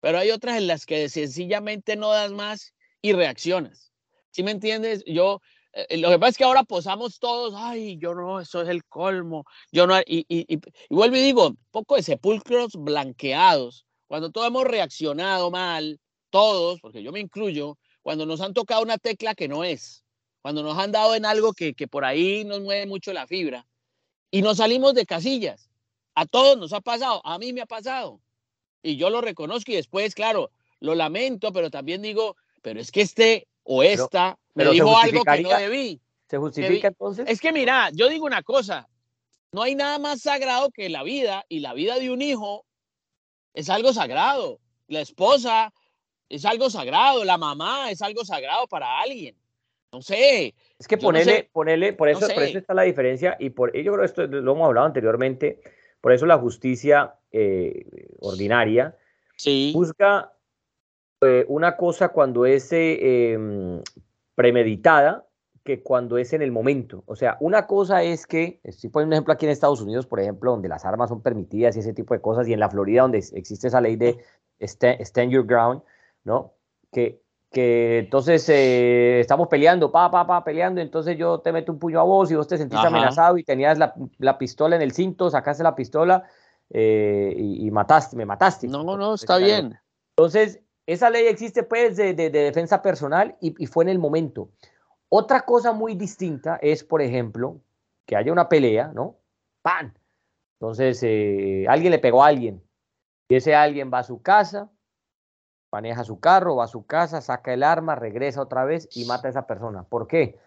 pero 0.02 0.18
hay 0.18 0.32
otras 0.32 0.58
en 0.58 0.66
las 0.66 0.84
que 0.84 1.08
sencillamente 1.08 1.94
no 1.94 2.10
das 2.10 2.32
más 2.32 2.74
y 3.00 3.12
reaccionas. 3.12 3.92
¿Sí 4.32 4.42
me 4.42 4.50
entiendes? 4.50 5.04
Yo, 5.06 5.40
eh, 5.72 5.96
lo 5.96 6.10
que 6.10 6.18
pasa 6.18 6.30
es 6.30 6.36
que 6.38 6.44
ahora 6.44 6.64
posamos 6.64 7.20
todos, 7.20 7.54
ay, 7.56 7.98
yo 7.98 8.12
no, 8.12 8.40
eso 8.40 8.62
es 8.62 8.68
el 8.68 8.84
colmo, 8.84 9.44
yo 9.70 9.86
no, 9.86 10.00
y, 10.00 10.26
y, 10.28 10.54
y, 10.54 10.60
vuelvo 10.90 11.16
y 11.16 11.20
digo, 11.20 11.54
poco 11.70 11.94
de 11.94 12.02
sepulcros 12.02 12.72
blanqueados, 12.72 13.86
cuando 14.08 14.32
todos 14.32 14.48
hemos 14.48 14.64
reaccionado 14.64 15.52
mal, 15.52 16.00
todos, 16.30 16.80
porque 16.80 17.04
yo 17.04 17.12
me 17.12 17.20
incluyo, 17.20 17.78
cuando 18.02 18.26
nos 18.26 18.40
han 18.40 18.54
tocado 18.54 18.82
una 18.82 18.98
tecla 18.98 19.36
que 19.36 19.46
no 19.46 19.62
es, 19.62 20.04
cuando 20.40 20.64
nos 20.64 20.76
han 20.78 20.90
dado 20.90 21.14
en 21.14 21.26
algo 21.26 21.52
que, 21.52 21.74
que 21.74 21.86
por 21.86 22.04
ahí 22.04 22.44
nos 22.44 22.60
mueve 22.60 22.86
mucho 22.86 23.12
la 23.12 23.28
fibra, 23.28 23.68
y 24.32 24.42
nos 24.42 24.56
salimos 24.56 24.94
de 24.94 25.06
casillas. 25.06 25.70
A 26.16 26.26
todos 26.26 26.58
nos 26.58 26.72
ha 26.72 26.80
pasado, 26.80 27.24
a 27.24 27.38
mí 27.38 27.52
me 27.52 27.60
ha 27.60 27.66
pasado 27.66 28.20
y 28.82 28.96
yo 28.96 29.10
lo 29.10 29.20
reconozco 29.20 29.72
y 29.72 29.76
después, 29.76 30.14
claro, 30.14 30.50
lo 30.80 30.94
lamento, 30.94 31.52
pero 31.52 31.70
también 31.70 32.02
digo, 32.02 32.36
pero 32.60 32.80
es 32.80 32.90
que 32.90 33.02
este 33.02 33.46
o 33.64 33.82
esta 33.82 34.38
me 34.54 34.64
dijo 34.66 34.96
algo 34.96 35.24
que 35.24 35.42
no 35.42 35.50
debí. 35.50 36.00
¿Se 36.28 36.38
justifica 36.38 36.88
entonces? 36.88 37.26
Es 37.28 37.40
que 37.40 37.52
mira, 37.52 37.90
yo 37.92 38.08
digo 38.08 38.26
una 38.26 38.42
cosa, 38.42 38.88
no 39.52 39.62
hay 39.62 39.74
nada 39.74 39.98
más 39.98 40.22
sagrado 40.22 40.70
que 40.70 40.88
la 40.88 41.02
vida 41.02 41.44
y 41.48 41.60
la 41.60 41.74
vida 41.74 41.98
de 41.98 42.10
un 42.10 42.22
hijo 42.22 42.64
es 43.54 43.68
algo 43.68 43.92
sagrado. 43.92 44.58
La 44.88 45.00
esposa 45.00 45.72
es 46.28 46.44
algo 46.44 46.70
sagrado, 46.70 47.24
la 47.24 47.38
mamá 47.38 47.90
es 47.90 48.00
algo 48.02 48.24
sagrado 48.24 48.66
para 48.66 49.00
alguien. 49.00 49.36
No 49.92 50.00
sé. 50.00 50.54
Es 50.78 50.88
que 50.88 50.96
ponerle, 50.96 51.50
ponerle, 51.52 51.92
por 51.92 52.08
eso, 52.08 52.20
por 52.20 52.42
eso 52.42 52.58
está 52.58 52.72
la 52.72 52.82
diferencia 52.82 53.36
y 53.38 53.50
por 53.50 53.76
yo 53.76 53.92
creo 53.92 53.98
que 53.98 54.06
esto 54.06 54.26
lo 54.26 54.52
hemos 54.52 54.66
hablado 54.66 54.86
anteriormente, 54.86 55.60
por 56.02 56.12
eso 56.12 56.26
la 56.26 56.36
justicia 56.36 57.14
eh, 57.30 57.86
ordinaria 58.18 58.94
busca 59.72 60.32
eh, 61.22 61.44
una 61.48 61.76
cosa 61.76 62.08
cuando 62.08 62.44
es 62.44 62.72
eh, 62.72 63.32
em, 63.32 63.80
premeditada 64.34 65.26
que 65.64 65.80
cuando 65.80 66.18
es 66.18 66.32
en 66.32 66.42
el 66.42 66.50
momento. 66.50 67.04
O 67.06 67.14
sea, 67.14 67.36
una 67.38 67.68
cosa 67.68 68.02
es 68.02 68.26
que, 68.26 68.60
estoy 68.64 68.90
poniendo 68.90 69.10
un 69.10 69.14
ejemplo 69.14 69.32
aquí 69.32 69.46
en 69.46 69.52
Estados 69.52 69.80
Unidos, 69.80 70.06
por 70.06 70.18
ejemplo, 70.18 70.50
donde 70.50 70.68
las 70.68 70.84
armas 70.84 71.08
son 71.08 71.22
permitidas 71.22 71.76
y 71.76 71.78
ese 71.78 71.94
tipo 71.94 72.14
de 72.14 72.20
cosas, 72.20 72.48
y 72.48 72.52
en 72.52 72.58
la 72.58 72.68
Florida 72.68 73.02
donde 73.02 73.18
existe 73.18 73.68
esa 73.68 73.80
ley 73.80 73.94
de 73.94 74.18
stand, 74.60 75.30
your 75.30 75.46
ground, 75.46 75.82
¿no? 76.24 76.54
Que, 76.90 77.21
que 77.52 77.98
entonces 78.00 78.48
eh, 78.48 79.20
estamos 79.20 79.48
peleando, 79.48 79.92
pa, 79.92 80.10
pa, 80.10 80.26
pa, 80.26 80.42
peleando, 80.42 80.80
entonces 80.80 81.16
yo 81.18 81.40
te 81.40 81.52
meto 81.52 81.72
un 81.72 81.78
puño 81.78 82.00
a 82.00 82.04
vos 82.04 82.30
y 82.30 82.34
vos 82.34 82.48
te 82.48 82.56
sentiste 82.56 82.86
amenazado 82.86 83.38
y 83.38 83.44
tenías 83.44 83.78
la, 83.78 83.94
la, 84.18 84.38
pistola 84.38 84.76
en 84.76 84.82
el 84.82 84.92
cinto, 84.92 85.30
sacaste 85.30 85.62
la 85.62 85.74
pistola 85.74 86.24
eh, 86.70 87.34
y, 87.36 87.70
mataste, 87.70 88.16
me 88.16 88.26
mataste. 88.26 88.66
No, 88.66 88.82
no, 88.82 89.14
está 89.14 89.36
bien. 89.36 89.78
Entonces, 90.16 90.60
esa 90.86 91.10
ley 91.10 91.26
existe 91.26 91.62
pues 91.62 91.96
de, 91.96 92.14
de, 92.14 92.30
defensa 92.30 92.82
personal 92.82 93.36
y, 93.40 93.54
y 93.62 93.66
fue 93.66 93.84
en 93.84 93.90
el 93.90 93.98
momento. 93.98 94.48
Otra 95.08 95.42
cosa 95.42 95.72
muy 95.72 95.94
distinta 95.94 96.58
es, 96.62 96.82
por 96.82 97.02
ejemplo, 97.02 97.60
que 98.06 98.16
haya 98.16 98.32
una 98.32 98.48
pelea, 98.48 98.90
¿no? 98.94 99.18
¡Pan! 99.60 99.94
Entonces, 100.58 101.02
eh, 101.02 101.66
alguien 101.68 101.90
le 101.90 101.98
pegó 101.98 102.24
a 102.24 102.28
alguien. 102.28 102.62
Y 103.28 103.36
ese 103.36 103.54
alguien 103.54 103.90
va 103.92 103.98
a 103.98 104.04
su 104.04 104.22
casa, 104.22 104.70
maneja 105.72 106.04
su 106.04 106.20
carro, 106.20 106.56
va 106.56 106.64
a 106.64 106.68
su 106.68 106.84
casa, 106.84 107.22
saca 107.22 107.54
el 107.54 107.62
arma, 107.62 107.94
regresa 107.94 108.42
otra 108.42 108.64
vez 108.64 108.88
y 108.94 109.06
mata 109.06 109.28
a 109.28 109.30
esa 109.30 109.46
persona. 109.46 109.84
¿Por 109.84 110.06
qué? 110.06 110.38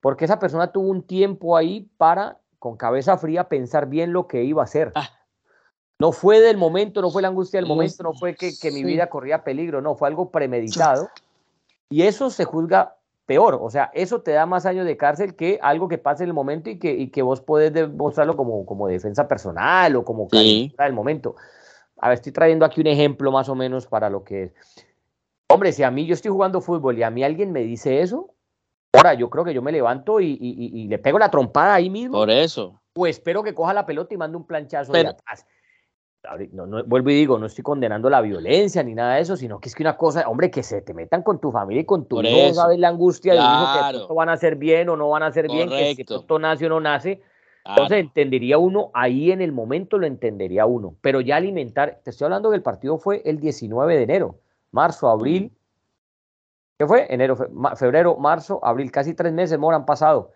Porque 0.00 0.26
esa 0.26 0.38
persona 0.38 0.70
tuvo 0.70 0.88
un 0.88 1.02
tiempo 1.02 1.56
ahí 1.56 1.90
para, 1.96 2.38
con 2.58 2.76
cabeza 2.76 3.16
fría, 3.16 3.48
pensar 3.48 3.86
bien 3.88 4.12
lo 4.12 4.28
que 4.28 4.44
iba 4.44 4.62
a 4.62 4.64
hacer. 4.64 4.92
Ah. 4.94 5.08
No 5.98 6.12
fue 6.12 6.40
del 6.40 6.56
momento, 6.56 7.02
no 7.02 7.10
fue 7.10 7.22
la 7.22 7.28
angustia 7.28 7.58
del 7.58 7.68
momento, 7.68 8.02
no 8.02 8.14
fue 8.14 8.34
que, 8.34 8.52
que 8.58 8.70
mi 8.70 8.84
vida 8.84 9.08
corría 9.08 9.44
peligro, 9.44 9.82
no, 9.82 9.96
fue 9.96 10.08
algo 10.08 10.30
premeditado. 10.30 11.10
Y 11.90 12.02
eso 12.02 12.30
se 12.30 12.44
juzga 12.44 12.96
peor. 13.26 13.58
O 13.60 13.70
sea, 13.70 13.90
eso 13.94 14.22
te 14.22 14.32
da 14.32 14.46
más 14.46 14.64
años 14.64 14.86
de 14.86 14.96
cárcel 14.96 15.36
que 15.36 15.58
algo 15.62 15.88
que 15.88 15.98
pase 15.98 16.22
en 16.22 16.30
el 16.30 16.34
momento 16.34 16.70
y 16.70 16.78
que, 16.78 16.92
y 16.92 17.10
que 17.10 17.22
vos 17.22 17.40
podés 17.40 17.72
demostrarlo 17.72 18.36
como, 18.36 18.64
como 18.64 18.88
defensa 18.88 19.28
personal 19.28 19.94
o 19.96 20.04
como 20.04 20.28
sí. 20.30 20.74
del 20.78 20.92
momento. 20.92 21.36
A 22.00 22.08
ver, 22.08 22.16
estoy 22.16 22.32
trayendo 22.32 22.64
aquí 22.64 22.80
un 22.80 22.86
ejemplo 22.86 23.30
más 23.30 23.48
o 23.48 23.54
menos 23.54 23.86
para 23.86 24.10
lo 24.10 24.24
que 24.24 24.44
es. 24.44 24.52
Hombre, 25.48 25.72
si 25.72 25.82
a 25.82 25.90
mí 25.90 26.06
yo 26.06 26.14
estoy 26.14 26.30
jugando 26.30 26.60
fútbol 26.60 26.98
y 26.98 27.02
a 27.02 27.10
mí 27.10 27.24
alguien 27.24 27.52
me 27.52 27.62
dice 27.62 28.00
eso, 28.00 28.34
ahora 28.92 29.14
yo 29.14 29.28
creo 29.30 29.44
que 29.44 29.54
yo 29.54 29.62
me 29.62 29.72
levanto 29.72 30.20
y, 30.20 30.38
y, 30.40 30.88
le 30.88 30.98
pego 30.98 31.18
la 31.18 31.30
trompada 31.30 31.74
ahí 31.74 31.90
mismo. 31.90 32.18
Por 32.18 32.30
eso. 32.30 32.80
Pues 32.92 33.16
espero 33.16 33.42
que 33.42 33.54
coja 33.54 33.74
la 33.74 33.86
pelota 33.86 34.14
y 34.14 34.16
mande 34.16 34.36
un 34.36 34.46
planchazo 34.46 34.92
de 34.92 35.08
atrás 35.08 35.46
no, 36.52 36.84
vuelvo 36.84 37.10
y 37.10 37.14
digo, 37.14 37.38
no 37.38 37.46
estoy 37.46 37.64
condenando 37.64 38.10
la 38.10 38.20
violencia 38.20 38.82
ni 38.82 38.94
nada 38.94 39.14
de 39.14 39.22
eso, 39.22 39.36
sino 39.36 39.58
que 39.58 39.68
es 39.68 39.74
que 39.74 39.82
una 39.82 39.96
cosa, 39.96 40.28
hombre, 40.28 40.50
que 40.50 40.62
se 40.62 40.82
te 40.82 40.92
metan 40.92 41.22
con 41.22 41.40
tu 41.40 41.50
familia 41.50 41.82
y 41.82 41.84
con 41.84 42.06
tu 42.06 42.22
hijo, 42.22 42.54
sabes 42.54 42.78
la 42.78 42.88
angustia 42.88 43.32
de 43.32 43.40
un 43.40 43.46
hijo 43.46 44.08
que 44.08 44.14
van 44.14 44.28
a 44.28 44.34
hacer 44.34 44.56
bien 44.56 44.88
o 44.90 44.96
no 44.96 45.08
van 45.08 45.22
a 45.22 45.26
hacer 45.26 45.48
bien, 45.48 45.68
que 45.68 45.94
si 45.94 46.02
esto 46.02 46.38
nace 46.38 46.66
o 46.66 46.68
no 46.68 46.80
nace. 46.80 47.22
Entonces 47.64 47.98
entendería 47.98 48.58
uno, 48.58 48.90
ahí 48.94 49.32
en 49.32 49.42
el 49.42 49.52
momento 49.52 49.98
lo 49.98 50.06
entendería 50.06 50.66
uno, 50.66 50.96
pero 51.00 51.20
ya 51.20 51.36
alimentar, 51.36 52.00
te 52.02 52.10
estoy 52.10 52.24
hablando 52.26 52.50
que 52.50 52.56
el 52.56 52.62
partido 52.62 52.98
fue 52.98 53.22
el 53.24 53.38
19 53.38 53.96
de 53.96 54.02
enero, 54.02 54.38
marzo, 54.72 55.08
abril, 55.08 55.52
¿qué 56.78 56.86
fue? 56.86 57.06
Enero, 57.12 57.36
febrero, 57.76 58.16
marzo, 58.16 58.64
abril, 58.64 58.90
casi 58.90 59.14
tres 59.14 59.32
meses 59.32 59.58
me 59.58 59.74
han 59.74 59.84
pasado. 59.84 60.32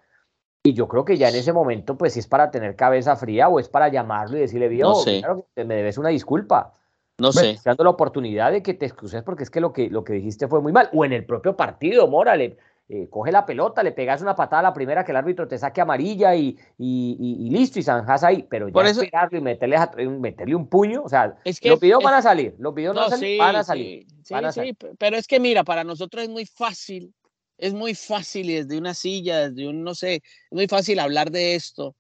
Y 0.67 0.73
yo 0.73 0.89
creo 0.89 1.05
que 1.05 1.19
ya 1.19 1.29
en 1.29 1.37
ese 1.37 1.53
momento, 1.53 1.99
pues 1.99 2.15
si 2.15 2.21
es 2.21 2.27
para 2.27 2.51
tener 2.51 2.75
cabeza 2.75 3.17
fría 3.17 3.49
o 3.49 3.61
es 3.61 3.69
para 3.69 3.89
llamarlo 3.89 4.39
y 4.39 4.41
decirle, 4.41 4.69
viejo, 4.69 5.03
claro 5.05 5.47
que 5.55 5.65
me 5.65 5.77
debes 5.77 5.99
una 5.99 6.09
disculpa. 6.09 6.73
No 7.19 7.33
sé. 7.33 7.59
Dando 7.63 7.85
la 7.85 7.91
oportunidad 7.91 8.51
de 8.51 8.63
que 8.63 8.75
te 8.75 8.87
excuses 8.87 9.23
porque 9.23 9.43
es 9.43 9.51
que 9.51 9.61
lo 9.61 9.73
que, 9.73 9.91
lo 9.91 10.05
que 10.05 10.15
dijiste 10.15 10.49
fue 10.49 10.63
muy 10.63 10.73
mal. 10.73 10.89
O 10.95 11.05
en 11.05 11.13
el 11.13 11.27
propio 11.27 11.55
partido, 11.55 12.09
Mórale, 12.09 12.57
eh, 12.89 13.09
coge 13.11 13.33
la 13.33 13.47
pelota, 13.47 13.83
le 13.83 13.93
pegas 13.93 14.23
una 14.23 14.35
patada 14.35 14.61
a 14.61 14.63
la 14.65 14.75
primera 14.75 15.05
que 15.05 15.13
el 15.13 15.17
árbitro 15.17 15.49
te 15.49 15.59
saque 15.59 15.81
amarilla 15.81 16.35
y, 16.35 16.59
y, 16.79 17.51
listo, 17.51 17.79
y 17.79 17.83
zanjas 17.83 18.25
ahí. 18.25 18.47
Pero 18.49 18.69
ya 18.69 18.83
eso, 18.83 19.03
y 19.03 19.41
meterle, 19.41 19.79
meterle 20.09 20.55
un 20.55 20.69
puño, 20.69 21.03
o 21.03 21.09
sea, 21.09 21.37
es 21.45 21.61
que, 21.61 21.71
los 21.71 21.81
videos 21.81 22.03
van 22.03 22.15
a 22.15 22.23
salir, 22.23 22.55
los 22.59 22.75
videos 22.75 22.95
no, 22.95 23.03
van 23.39 23.57
a 23.57 23.65
salir. 23.65 24.07
Sí, 24.23 24.35
sí, 24.53 24.77
pero 24.99 25.17
es 25.17 25.27
que 25.27 25.41
mira, 25.41 25.65
para 25.65 25.85
nosotros 25.85 26.25
es 26.25 26.31
muy 26.31 26.47
fácil 26.47 27.15
es 27.59 27.73
muy 27.73 27.95
fácil 27.95 28.51
y 28.51 28.55
desde 28.55 28.79
una 28.79 28.95
silla, 28.95 29.49
desde 29.49 29.69
un, 29.69 29.85
no 29.85 29.95
sé, 29.95 30.17
es 30.17 30.23
muy 30.51 30.67
fácil 30.67 30.99
hablar 30.99 31.31
de 31.31 31.55
esto. 31.55 31.97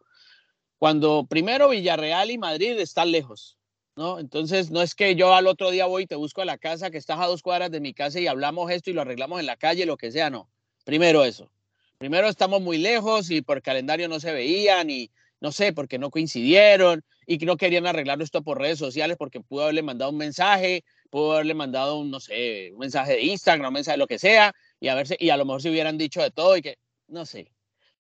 Cuando 0.79 1.26
primero 1.26 1.69
Villarreal 1.69 2.31
y 2.31 2.38
Madrid 2.38 2.79
están 2.79 3.12
lejos, 3.12 3.59
¿no? 3.97 4.19
Entonces, 4.19 4.71
no 4.71 4.83
es 4.83 4.95
que 4.95 5.14
yo 5.14 5.35
al 5.35 5.47
otro 5.47 5.71
día 5.71 5.87
voy 5.87 6.05
y 6.05 6.07
te 6.07 6.17
busco 6.17 6.43
a 6.43 6.45
la 6.45 6.59
casa, 6.59 6.91
que 6.91 6.99
estás 6.99 7.21
a 7.21 7.26
dos 7.26 7.43
cuadras 7.43 7.71
de 7.71 7.81
mi 7.81 7.95
casa 7.95 8.21
y 8.21 8.26
hablamos 8.26 8.71
esto 8.71 8.91
y 8.91 8.93
lo 8.93 9.03
arreglamos 9.03 9.41
en 9.41 9.47
la 9.47 9.57
calle, 9.57 9.87
lo 9.87 9.97
que 9.97 10.11
sea, 10.11 10.31
no. 10.31 10.50
Primero 10.85 11.25
eso. 11.25 11.50
Primero 11.99 12.29
estamos 12.29 12.61
muy 12.61 12.79
lejos 12.79 13.31
y 13.31 13.41
por 13.41 13.62
calendario 13.62 14.09
no 14.09 14.21
se 14.21 14.33
veían 14.33 14.91
y 14.91 15.11
no 15.41 15.53
sé, 15.53 15.73
porque 15.73 15.99
no 15.99 16.11
coincidieron 16.11 17.05
y 17.26 17.38
que 17.38 17.47
no 17.47 17.57
querían 17.57 17.87
arreglar 17.87 18.21
esto 18.23 18.43
por 18.43 18.59
redes 18.59 18.79
sociales 18.79 19.17
porque 19.19 19.41
pudo 19.41 19.64
haberle 19.64 19.83
mandado 19.83 20.11
un 20.11 20.17
mensaje, 20.17 20.85
pudo 21.11 21.35
haberle 21.35 21.55
mandado 21.55 21.99
un, 21.99 22.11
no 22.11 22.21
sé, 22.21 22.71
un 22.73 22.79
mensaje 22.79 23.12
de 23.12 23.23
Instagram, 23.23 23.69
un 23.69 23.75
mensaje 23.75 23.95
de 23.95 23.99
lo 23.99 24.07
que 24.07 24.19
sea, 24.19 24.55
y 24.81 24.88
a, 24.88 24.95
ver 24.95 25.07
y 25.19 25.31
a 25.31 25.37
lo 25.37 25.45
mejor 25.45 25.62
se 25.62 25.71
hubieran 25.71 25.99
dicho 25.99 26.23
de 26.23 26.31
todo 26.31 26.57
y 26.57 26.62
que, 26.62 26.79
no 27.09 27.26
sé. 27.26 27.50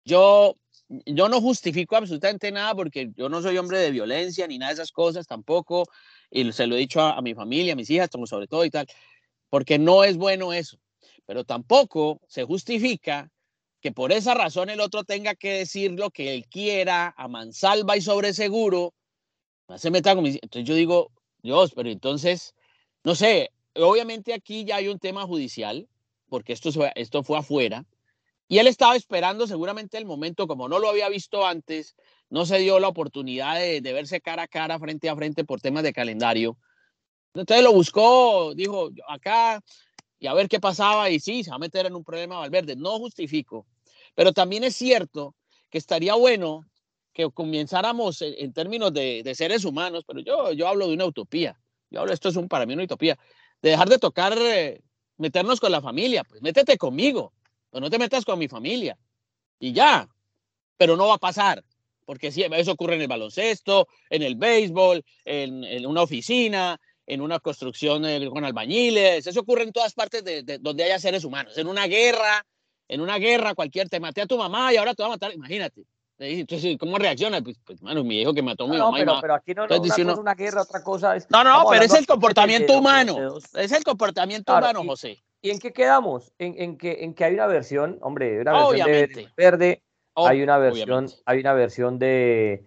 Yo, 0.04 0.56
yo 0.88 1.28
no 1.28 1.40
justifico 1.40 1.96
absolutamente 1.96 2.50
nada 2.52 2.74
porque 2.74 3.10
yo 3.16 3.28
no 3.28 3.42
soy 3.42 3.58
hombre 3.58 3.78
de 3.78 3.90
violencia 3.90 4.46
ni 4.46 4.58
nada 4.58 4.70
de 4.70 4.74
esas 4.74 4.92
cosas 4.92 5.26
tampoco, 5.26 5.84
y 6.30 6.50
se 6.52 6.66
lo 6.66 6.74
he 6.74 6.78
dicho 6.78 7.00
a, 7.00 7.20
mi 7.22 7.34
familia, 7.34 7.74
a 7.74 7.76
mis 7.76 7.90
hijas, 7.90 8.10
sobre 8.26 8.46
todo 8.46 8.64
y 8.64 8.70
tal, 8.70 8.86
porque 9.48 9.78
no 9.78 10.04
es 10.04 10.16
bueno 10.16 10.52
eso. 10.52 10.78
Pero 11.26 11.44
tampoco 11.44 12.20
se 12.28 12.44
justifica 12.44 13.30
que 13.80 13.92
por 13.92 14.12
esa 14.12 14.34
razón 14.34 14.70
el 14.70 14.80
otro 14.80 15.04
tenga 15.04 15.34
que 15.34 15.52
decir 15.52 15.92
lo 15.92 16.10
que 16.10 16.34
él 16.34 16.46
quiera 16.48 17.14
a 17.16 17.28
mansalva 17.28 17.96
y 17.96 18.00
sobre 18.00 18.32
seguro. 18.32 18.94
Se 19.76 19.90
meta 19.90 20.14
con 20.14 20.26
Entonces 20.26 20.64
yo 20.64 20.74
digo, 20.74 21.10
Dios, 21.42 21.72
pero 21.74 21.90
entonces, 21.90 22.54
no 23.04 23.14
sé, 23.14 23.50
obviamente 23.74 24.32
aquí 24.32 24.64
ya 24.64 24.76
hay 24.76 24.88
un 24.88 24.98
tema 24.98 25.26
judicial, 25.26 25.88
porque 26.28 26.52
esto, 26.52 26.70
esto 26.94 27.22
fue 27.22 27.38
afuera, 27.38 27.84
y 28.48 28.58
él 28.58 28.68
estaba 28.68 28.94
esperando 28.94 29.46
seguramente 29.46 29.98
el 29.98 30.06
momento, 30.06 30.46
como 30.46 30.68
no 30.68 30.78
lo 30.78 30.88
había 30.88 31.08
visto 31.08 31.44
antes, 31.44 31.96
no 32.30 32.46
se 32.46 32.58
dio 32.58 32.78
la 32.78 32.88
oportunidad 32.88 33.58
de, 33.58 33.80
verse 33.80 34.20
cara 34.20 34.44
a 34.44 34.48
cara, 34.48 34.78
frente 34.78 35.08
a 35.08 35.16
frente 35.16 35.44
por 35.44 35.60
temas 35.60 35.82
de 35.82 35.92
calendario. 35.92 36.56
Entonces 37.34 37.64
lo 37.64 37.72
buscó, 37.72 38.54
dijo, 38.54 38.90
acá, 39.08 39.62
y 40.18 40.26
a 40.26 40.34
ver 40.34 40.48
qué 40.48 40.60
pasaba, 40.60 41.10
y 41.10 41.20
sí, 41.20 41.44
se 41.44 41.50
va 41.50 41.56
a 41.56 41.60
meter 41.60 41.86
en 41.86 41.94
un 41.94 42.04
problema 42.04 42.38
Valverde. 42.38 42.76
No 42.76 42.98
justifico, 42.98 43.66
pero 44.14 44.32
también 44.32 44.64
es 44.64 44.76
cierto 44.76 45.34
que 45.70 45.78
estaría 45.78 46.14
bueno 46.14 46.64
que 47.12 47.30
comenzáramos 47.30 48.20
en, 48.20 48.52
términos 48.52 48.92
de, 48.92 49.32
seres 49.34 49.64
humanos, 49.64 50.04
pero 50.06 50.20
yo, 50.20 50.52
yo 50.52 50.68
hablo 50.68 50.86
de 50.88 50.94
una 50.94 51.06
utopía. 51.06 51.58
Yo 51.90 52.00
hablo, 52.00 52.12
esto 52.12 52.28
es 52.28 52.36
un, 52.36 52.48
para 52.48 52.66
mí 52.66 52.74
una 52.74 52.84
utopía, 52.84 53.18
de 53.62 53.70
dejar 53.70 53.88
de 53.88 53.98
tocar 53.98 54.36
eh, 54.38 54.82
meternos 55.16 55.60
con 55.60 55.72
la 55.72 55.80
familia, 55.80 56.24
pues 56.24 56.42
métete 56.42 56.76
conmigo, 56.76 57.32
pero 57.70 57.80
no 57.80 57.90
te 57.90 57.98
metas 57.98 58.24
con 58.24 58.38
mi 58.38 58.48
familia. 58.48 58.98
Y 59.58 59.72
ya, 59.72 60.08
pero 60.76 60.96
no 60.96 61.08
va 61.08 61.14
a 61.14 61.18
pasar, 61.18 61.64
porque 62.04 62.28
eso 62.28 62.72
ocurre 62.72 62.94
en 62.96 63.02
el 63.02 63.08
baloncesto, 63.08 63.88
en 64.10 64.22
el 64.22 64.36
béisbol, 64.36 65.02
en, 65.24 65.86
una 65.86 66.02
oficina, 66.02 66.78
en 67.06 67.20
una 67.20 67.38
construcción 67.40 68.04
eh, 68.04 68.28
con 68.28 68.44
albañiles, 68.44 69.26
eso 69.26 69.40
ocurre 69.40 69.62
en 69.62 69.72
todas 69.72 69.94
partes 69.94 70.24
de, 70.24 70.58
donde 70.60 70.84
haya 70.84 70.98
seres 70.98 71.24
humanos, 71.24 71.56
en 71.56 71.68
una 71.68 71.86
guerra, 71.86 72.44
en 72.88 73.00
una 73.00 73.18
guerra 73.18 73.54
cualquier, 73.54 73.88
te 73.88 74.00
maté 74.00 74.22
a 74.22 74.26
tu 74.26 74.36
mamá 74.36 74.72
y 74.72 74.76
ahora 74.76 74.94
te 74.94 75.02
va 75.02 75.08
a 75.08 75.12
matar, 75.12 75.32
imagínate. 75.32 75.84
Entonces, 76.18 76.78
¿cómo 76.78 76.96
reacciona? 76.96 77.42
Pues, 77.42 77.58
pues 77.64 77.82
mano, 77.82 78.02
mi 78.02 78.20
hijo 78.20 78.32
que 78.32 78.42
mató 78.42 78.64
a 78.64 78.68
mi 78.68 78.78
mamá. 78.78 79.04
No, 79.04 79.20
pero, 79.20 79.34
aquí 79.34 79.54
no, 79.54 79.66
es 79.66 80.18
una 80.18 80.34
guerra, 80.34 80.62
otra 80.62 80.82
cosa 80.82 81.14
es. 81.14 81.30
No, 81.30 81.44
no, 81.44 81.66
pero 81.70 81.84
es 81.84 81.92
el 81.92 82.06
comportamiento 82.06 82.78
humano. 82.78 83.36
Es 83.54 83.72
el 83.72 83.84
comportamiento 83.84 84.56
humano, 84.56 84.82
José. 84.84 85.22
¿Y 85.42 85.50
en 85.50 85.58
qué 85.58 85.72
quedamos? 85.72 86.32
En, 86.38 86.54
en, 86.58 86.78
que, 86.78 87.04
en 87.04 87.14
que 87.14 87.24
hay 87.24 87.34
una 87.34 87.46
versión, 87.46 87.98
hombre, 88.00 88.40
una 88.40 88.66
versión 88.66 88.90
de, 88.90 89.28
verde, 89.36 89.82
hay 90.14 90.42
una 90.42 90.56
versión, 90.56 91.08
hay 91.26 91.40
una 91.40 91.52
versión 91.52 91.98
de, 91.98 92.66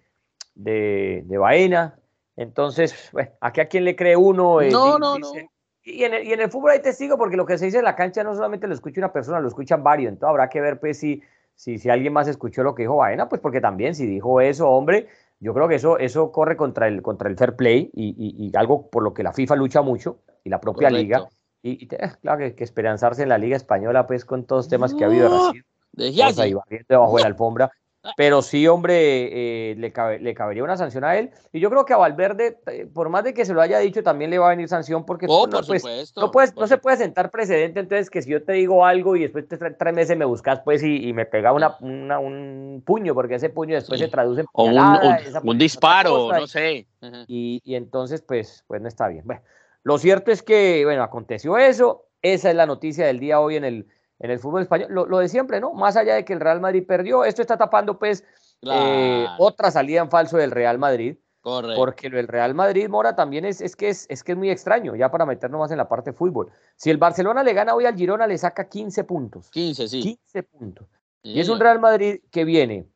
de, 0.54 1.24
de 1.26 1.38
Baena. 1.38 2.00
Entonces, 2.42 3.10
bueno, 3.12 3.32
aquí 3.42 3.62
a 3.62 3.68
quién 3.68 3.86
le 3.86 3.96
cree 3.96 4.16
uno. 4.16 4.62
Eh, 4.62 4.70
no, 4.70 4.98
no, 4.98 5.18
no. 5.18 5.32
Y 5.84 6.04
en, 6.04 6.14
el, 6.14 6.28
y 6.28 6.34
en 6.34 6.42
el 6.42 6.52
fútbol 6.52 6.72
hay 6.72 6.82
testigo, 6.82 7.18
porque 7.18 7.38
lo 7.38 7.46
que 7.46 7.58
se 7.58 7.66
dice 7.66 7.80
en 7.80 7.84
la 7.84 7.96
cancha 7.96 8.24
no 8.24 8.36
solamente 8.36 8.68
lo 8.68 8.74
escucha 8.74 9.02
una 9.02 9.14
persona, 9.14 9.40
lo 9.40 9.48
escuchan 9.48 9.84
varios. 9.84 10.10
Entonces 10.10 10.30
habrá 10.30 10.50
que 10.50 10.62
ver, 10.62 10.80
pues, 10.80 11.00
si 11.00 11.22
si, 11.60 11.78
si 11.78 11.90
alguien 11.90 12.14
más 12.14 12.30
escuchó 12.30 12.64
lo 12.64 12.74
que 12.74 12.84
dijo 12.84 12.96
Baena, 12.96 13.28
pues 13.28 13.42
porque 13.42 13.60
también 13.60 13.94
si 13.94 14.06
dijo 14.06 14.40
eso, 14.40 14.70
hombre, 14.70 15.10
yo 15.42 15.54
creo 15.54 15.68
que 15.68 15.76
eso, 15.76 15.98
eso 15.98 16.32
corre 16.32 16.56
contra 16.56 16.88
el, 16.88 17.02
contra 17.02 17.28
el 17.28 17.36
fair 17.36 17.58
play 17.58 17.92
y, 17.94 18.16
y, 18.18 18.50
algo 18.56 18.90
por 18.90 19.04
lo 19.04 19.14
que 19.14 19.24
la 19.24 19.34
FIFA 19.34 19.58
lucha 19.58 19.82
mucho 19.82 20.20
y 20.46 20.50
la 20.50 20.62
propia 20.62 20.90
liga, 20.90 21.28
Y, 21.62 21.86
claro 21.88 22.38
que, 22.38 22.56
que, 22.56 22.64
esperanzarse 22.64 23.24
en 23.24 23.30
la 23.30 23.38
Liga 23.38 23.58
Española, 23.58 24.08
pues 24.08 24.24
con 24.24 24.46
todos 24.46 24.66
los 24.66 24.70
temas 24.70 24.94
que 24.94 25.04
ha 25.04 25.08
habido 25.08 25.52
de 25.92 26.12
Brasil. 26.12 26.40
ahí 26.40 26.54
barriendo 26.54 26.86
debajo 26.88 27.18
de 27.18 27.24
la 27.24 27.28
alfombra. 27.28 27.72
Pero 28.16 28.42
sí, 28.42 28.66
hombre, 28.68 29.72
eh, 29.72 29.76
le, 29.76 29.94
le, 30.20 30.34
cabería 30.34 30.64
una 30.64 30.78
sanción 30.78 31.04
a 31.04 31.18
él. 31.18 31.32
Y 31.52 31.60
yo 31.60 31.70
creo 31.70 31.86
que 31.86 31.94
a 31.94 31.98
Valverde, 31.98 32.58
eh, 32.68 32.88
por 32.92 33.10
más 33.10 33.26
de 33.26 33.34
que 33.34 33.44
se 33.44 33.54
lo 33.54 33.62
haya 33.62 33.80
dicho, 33.80 34.04
también 34.04 34.32
le 34.32 34.38
va 34.38 34.48
a 34.48 34.50
venir 34.52 34.70
sanción 34.70 35.06
porque 35.06 35.26
oh, 35.28 35.48
no, 35.48 35.62
pues, 35.62 35.84
no, 36.16 36.32
puedes, 36.32 36.56
no 36.56 36.68
se 36.68 36.78
puede 36.78 36.98
sentar 36.98 37.30
precedente. 37.30 37.82
Entonces, 37.82 38.10
que 38.10 38.22
si 38.22 38.30
yo 38.30 38.44
te 38.44 38.54
digo 38.54 38.86
algo 38.86 39.18
y 39.18 39.24
después 39.24 39.46
tres 39.48 39.94
meses 39.94 40.18
me 40.18 40.24
buscas, 40.24 40.62
pues, 40.62 40.82
y, 40.82 41.12
me 41.12 41.26
pega 41.26 41.52
una, 41.52 41.78
un 41.82 42.82
puño, 42.86 43.14
porque 43.14 43.36
ese 43.36 43.50
puño 43.50 43.76
después 43.76 44.00
se 44.00 44.08
traduce 44.08 44.42
en 44.42 44.48
o 44.54 44.66
un, 45.44 45.58
disparo, 45.58 46.32
no 46.32 46.48
sé. 46.48 46.88
Y, 47.28 47.62
y, 47.66 47.76
entonces, 47.76 48.22
pues, 48.22 48.64
pues 48.68 48.82
no 48.82 48.88
está 48.88 49.10
bien. 49.10 49.24
Bueno, 49.26 49.42
lo 49.84 49.98
cierto 49.98 50.32
es 50.32 50.42
que, 50.42 50.86
bueno, 50.86 51.04
aconteció 51.04 51.58
eso. 51.58 52.06
Esa 52.22 52.50
es 52.50 52.56
la 52.56 52.66
noticia 52.66 53.06
del 53.06 53.20
día 53.20 53.40
hoy 53.40 53.58
en 53.58 53.66
el 53.66 53.88
en 54.20 54.32
el 54.32 54.40
fútbol 54.40 54.62
español. 54.62 54.90
Lo, 54.92 55.18
de 55.18 55.30
siempre, 55.30 55.60
¿no? 55.60 55.74
Más 55.74 55.96
allá 55.96 56.16
de 56.16 56.26
que 56.26 56.34
el 56.34 56.40
Real 56.40 56.60
Madrid 56.60 56.86
perdió, 56.86 57.24
esto 57.24 57.42
está 57.42 57.58
tapando 57.58 57.98
pues 57.98 58.24
eh, 58.62 59.26
otra 59.38 59.72
salida 59.72 60.02
en 60.02 60.10
falso 60.10 60.38
del 60.38 60.52
Real 60.52 60.78
Madrid. 60.78 61.18
Correcto. 61.42 61.78
Porque 61.78 62.08
el 62.08 62.28
Real 62.28 62.54
Madrid, 62.54 62.90
Mora, 62.90 63.16
también 63.16 63.46
es, 63.46 63.62
es, 63.62 63.78
que 63.78 63.88
es, 63.88 64.06
es 64.10 64.26
que 64.26 64.34
es 64.34 64.38
muy 64.38 64.50
extraño, 64.50 64.96
ya 64.98 65.10
para 65.10 65.26
meternos 65.26 65.60
más 65.60 65.72
en 65.72 65.78
la 65.78 65.88
parte 65.88 66.12
de 66.12 66.18
fútbol. 66.18 66.52
Si 66.76 66.90
el 66.90 66.98
Barcelona 66.98 67.44
le 67.44 67.54
gana 67.54 67.74
hoy 67.74 67.86
al 67.86 67.96
Girona, 67.96 68.28
le 68.28 68.38
saca 68.38 68.68
15 68.68 69.06
puntos. 69.06 69.50
15, 69.52 69.88
sí. 69.88 70.02
15 70.02 70.44
puntos. 70.44 70.88
Y 71.24 71.40
es 71.40 71.48
un 71.48 71.60
Real 71.60 71.80
Madrid 71.80 72.22
que 72.30 72.44
viene. 72.44 72.90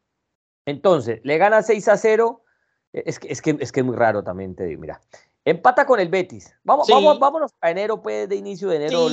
Entonces, 0.66 1.22
le 1.24 1.38
gana 1.38 1.62
6 1.62 1.88
a 1.88 1.98
0. 1.98 2.44
Es 2.92 3.20
que, 3.20 3.32
es 3.32 3.42
que, 3.42 3.58
es 3.60 3.72
que 3.72 3.80
es 3.80 3.86
muy 3.86 3.96
raro 3.96 4.24
también, 4.24 4.56
te 4.56 4.66
digo, 4.66 4.82
mira. 4.82 5.00
Empata 5.46 5.86
con 5.86 6.00
el 6.00 6.08
Betis. 6.08 6.56
Vamos, 6.64 6.88
vamos, 6.88 7.20
vámonos 7.20 7.52
a 7.60 7.70
enero, 7.70 8.02
pues, 8.02 8.30
de 8.30 8.36
inicio 8.36 8.70
de 8.70 8.78
enero, 8.78 9.10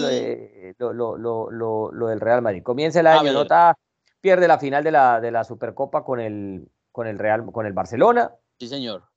lo, 0.79 2.07
del 2.09 2.21
Real 2.21 2.43
Madrid. 2.43 2.63
Comienza 2.63 3.01
el 3.01 3.09
año, 3.09 3.33
nota, 3.33 3.77
pierde 4.21 4.47
la 4.47 4.59
final 4.59 4.85
de 4.85 4.93
la, 4.93 5.21
de 5.21 5.33
la 5.33 5.43
Supercopa 5.43 6.05
con 6.05 6.21
el, 6.21 6.69
con 6.93 7.09
el 7.09 7.19
Real, 7.19 7.45
con 7.53 7.67
el 7.67 7.73
Barcelona. 7.73 8.33
Sí, 8.59 8.69
señor. 8.69 9.11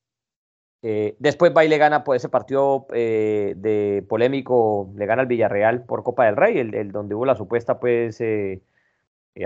Eh, 0.85 1.15
después 1.19 1.53
va 1.55 1.63
y 1.63 1.69
le 1.69 1.77
gana 1.77 2.03
pues, 2.03 2.21
ese 2.21 2.29
partido 2.29 2.87
eh, 2.93 3.53
de 3.55 4.05
polémico, 4.09 4.91
le 4.97 5.05
gana 5.05 5.21
al 5.21 5.27
Villarreal 5.27 5.85
por 5.85 6.03
Copa 6.03 6.25
del 6.25 6.35
Rey, 6.35 6.57
el, 6.57 6.91
donde 6.91 7.15
hubo 7.15 7.25
la 7.25 7.35
supuesta 7.35 7.79
pues 7.79 8.19
eh, 8.19 8.61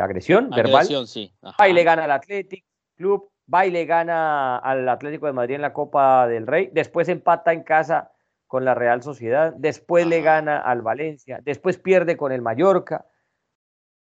agresión, 0.01 0.51
agresión, 0.51 1.05
Sí. 1.05 1.31
Va 1.59 1.69
y 1.69 1.73
le 1.73 1.83
gana 1.83 2.05
al 2.05 2.11
Athletic 2.11 2.65
Club, 2.95 3.29
va 3.53 3.65
y 3.65 3.71
le 3.71 3.85
gana 3.85 4.57
al 4.57 4.87
Atlético 4.89 5.25
de 5.25 5.33
Madrid 5.33 5.55
en 5.55 5.61
la 5.61 5.73
Copa 5.73 6.27
del 6.27 6.47
Rey, 6.47 6.69
después 6.73 7.09
empata 7.09 7.53
en 7.53 7.63
casa 7.63 8.11
con 8.47 8.65
la 8.65 8.75
Real 8.75 9.01
Sociedad, 9.03 9.53
después 9.57 10.07
le 10.07 10.21
gana 10.21 10.57
al 10.57 10.81
Valencia, 10.81 11.39
después 11.43 11.77
pierde 11.77 12.17
con 12.17 12.31
el 12.31 12.41
Mallorca, 12.41 13.05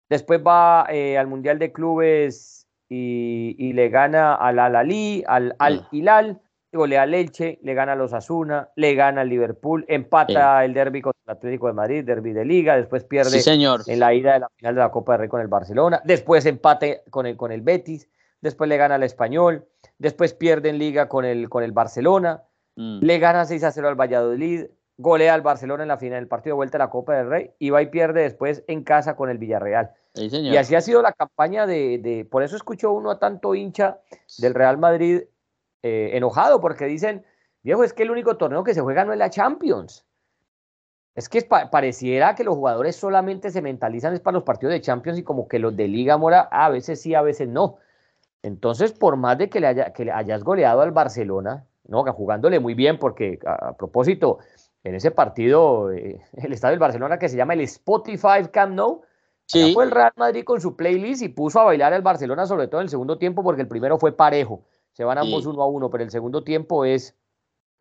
después 0.08 0.40
va 0.44 0.86
eh, 0.90 1.16
al 1.16 1.28
Mundial 1.28 1.58
de 1.58 1.72
Clubes 1.72 2.66
y, 2.88 3.72
le 3.72 3.88
gana 3.88 4.34
al 4.34 4.58
Al-Ali, 4.58 5.24
al 5.26 5.54
Al-Hilal, 5.58 6.40
golea 6.72 7.02
al 7.02 7.14
Elche, 7.14 7.58
le 7.62 7.74
gana 7.74 7.92
a 7.92 7.96
los 7.96 8.12
Asuna, 8.12 8.70
le 8.76 8.94
gana 8.94 9.22
al 9.22 9.28
Liverpool, 9.28 9.84
empata 9.88 10.64
el 10.64 10.74
derby 10.74 11.02
con 11.02 11.12
el 11.24 11.32
Atlético 11.32 11.68
de 11.68 11.72
Madrid, 11.72 12.04
derby 12.04 12.32
de 12.32 12.44
Liga, 12.44 12.76
después 12.76 13.04
pierde 13.04 13.40
en 13.86 14.00
la 14.00 14.12
ida 14.12 14.34
de 14.34 14.40
la 14.40 14.48
final 14.56 14.74
de 14.74 14.80
la 14.80 14.90
Copa 14.90 15.12
del 15.12 15.20
Rey 15.20 15.28
con 15.28 15.40
el 15.40 15.48
Barcelona, 15.48 16.00
después 16.04 16.44
empate 16.46 17.02
con 17.10 17.26
el, 17.26 17.36
con 17.36 17.52
el 17.52 17.62
Betis, 17.62 18.08
después 18.42 18.68
le 18.68 18.76
gana 18.76 18.96
al 18.96 19.02
Español, 19.02 19.66
después 19.98 20.34
pierde 20.34 20.68
en 20.68 20.78
liga 20.78 21.08
con 21.08 21.24
el, 21.24 21.48
con 21.48 21.62
el 21.62 21.72
Barcelona, 21.72 22.42
mm. 22.76 22.98
le 23.00 23.18
gana 23.18 23.46
6 23.46 23.64
a 23.64 23.72
0 23.72 23.88
al 23.88 23.94
Valladolid, 23.94 24.66
golea 24.98 25.32
al 25.32 25.40
Barcelona 25.40 25.84
en 25.84 25.88
la 25.88 25.96
final 25.96 26.20
del 26.20 26.28
partido 26.28 26.54
de 26.54 26.56
vuelta 26.56 26.76
a 26.76 26.80
la 26.80 26.90
Copa 26.90 27.14
del 27.14 27.28
Rey 27.28 27.50
y 27.58 27.70
va 27.70 27.80
y 27.80 27.86
pierde 27.86 28.22
después 28.22 28.62
en 28.66 28.84
casa 28.84 29.16
con 29.16 29.30
el 29.30 29.38
Villarreal. 29.38 29.92
y 30.14 30.56
así 30.56 30.74
ha 30.74 30.80
sido 30.80 31.00
la 31.00 31.12
campaña 31.12 31.66
de, 31.66 32.26
por 32.30 32.42
eso 32.42 32.56
escucho 32.56 32.92
uno 32.92 33.10
a 33.10 33.18
tanto 33.18 33.54
hincha 33.54 34.00
del 34.38 34.54
Real 34.54 34.76
Madrid 34.76 35.22
eh, 35.82 36.10
enojado, 36.12 36.60
porque 36.60 36.84
dicen, 36.84 37.24
viejo, 37.62 37.84
es 37.84 37.92
que 37.92 38.02
el 38.02 38.10
único 38.10 38.36
torneo 38.36 38.62
que 38.62 38.74
se 38.74 38.82
juega 38.82 39.04
no 39.04 39.12
es 39.12 39.18
la 39.18 39.30
Champions. 39.30 40.04
Es 41.14 41.28
que 41.28 41.42
pareciera 41.42 42.34
que 42.34 42.44
los 42.44 42.54
jugadores 42.54 42.96
solamente 42.96 43.50
se 43.50 43.60
mentalizan 43.60 44.14
es 44.14 44.20
para 44.20 44.34
los 44.34 44.44
partidos 44.44 44.72
de 44.72 44.80
Champions 44.80 45.18
y 45.18 45.22
como 45.22 45.46
que 45.46 45.58
los 45.58 45.76
de 45.76 45.86
Liga 45.86 46.16
Mora 46.16 46.48
a 46.50 46.70
veces 46.70 47.02
sí, 47.02 47.14
a 47.14 47.20
veces 47.20 47.48
no. 47.48 47.78
Entonces, 48.42 48.92
por 48.92 49.16
más 49.16 49.38
de 49.38 49.48
que 49.48 49.60
le, 49.60 49.68
haya, 49.68 49.92
que 49.92 50.04
le 50.04 50.12
hayas 50.12 50.42
goleado 50.42 50.80
al 50.80 50.90
Barcelona, 50.90 51.64
¿no? 51.86 52.04
jugándole 52.12 52.58
muy 52.58 52.74
bien, 52.74 52.98
porque 52.98 53.38
a, 53.46 53.76
propósito, 53.76 54.38
en 54.82 54.94
ese 54.94 55.10
partido, 55.10 55.92
eh, 55.92 56.20
el 56.32 56.52
estadio 56.52 56.72
del 56.72 56.80
Barcelona 56.80 57.18
que 57.18 57.28
se 57.28 57.36
llama 57.36 57.54
el 57.54 57.60
Spotify 57.60 58.48
Camp 58.52 58.74
Nou, 58.74 59.02
sí. 59.46 59.72
fue 59.72 59.84
el 59.84 59.90
Real 59.90 60.12
Madrid 60.16 60.44
con 60.44 60.60
su 60.60 60.76
playlist 60.76 61.22
y 61.22 61.28
puso 61.28 61.60
a 61.60 61.64
bailar 61.64 61.92
al 61.92 62.02
Barcelona, 62.02 62.46
sobre 62.46 62.68
todo 62.68 62.80
en 62.80 62.86
el 62.86 62.90
segundo 62.90 63.18
tiempo, 63.18 63.42
porque 63.42 63.62
el 63.62 63.68
primero 63.68 63.98
fue 63.98 64.16
parejo. 64.16 64.64
Se 64.92 65.04
van 65.04 65.18
ambos 65.18 65.46
uno 65.46 65.62
a 65.62 65.66
uno, 65.66 65.88
pero 65.88 66.04
el 66.04 66.10
segundo 66.10 66.44
tiempo 66.44 66.84
es, 66.84 67.16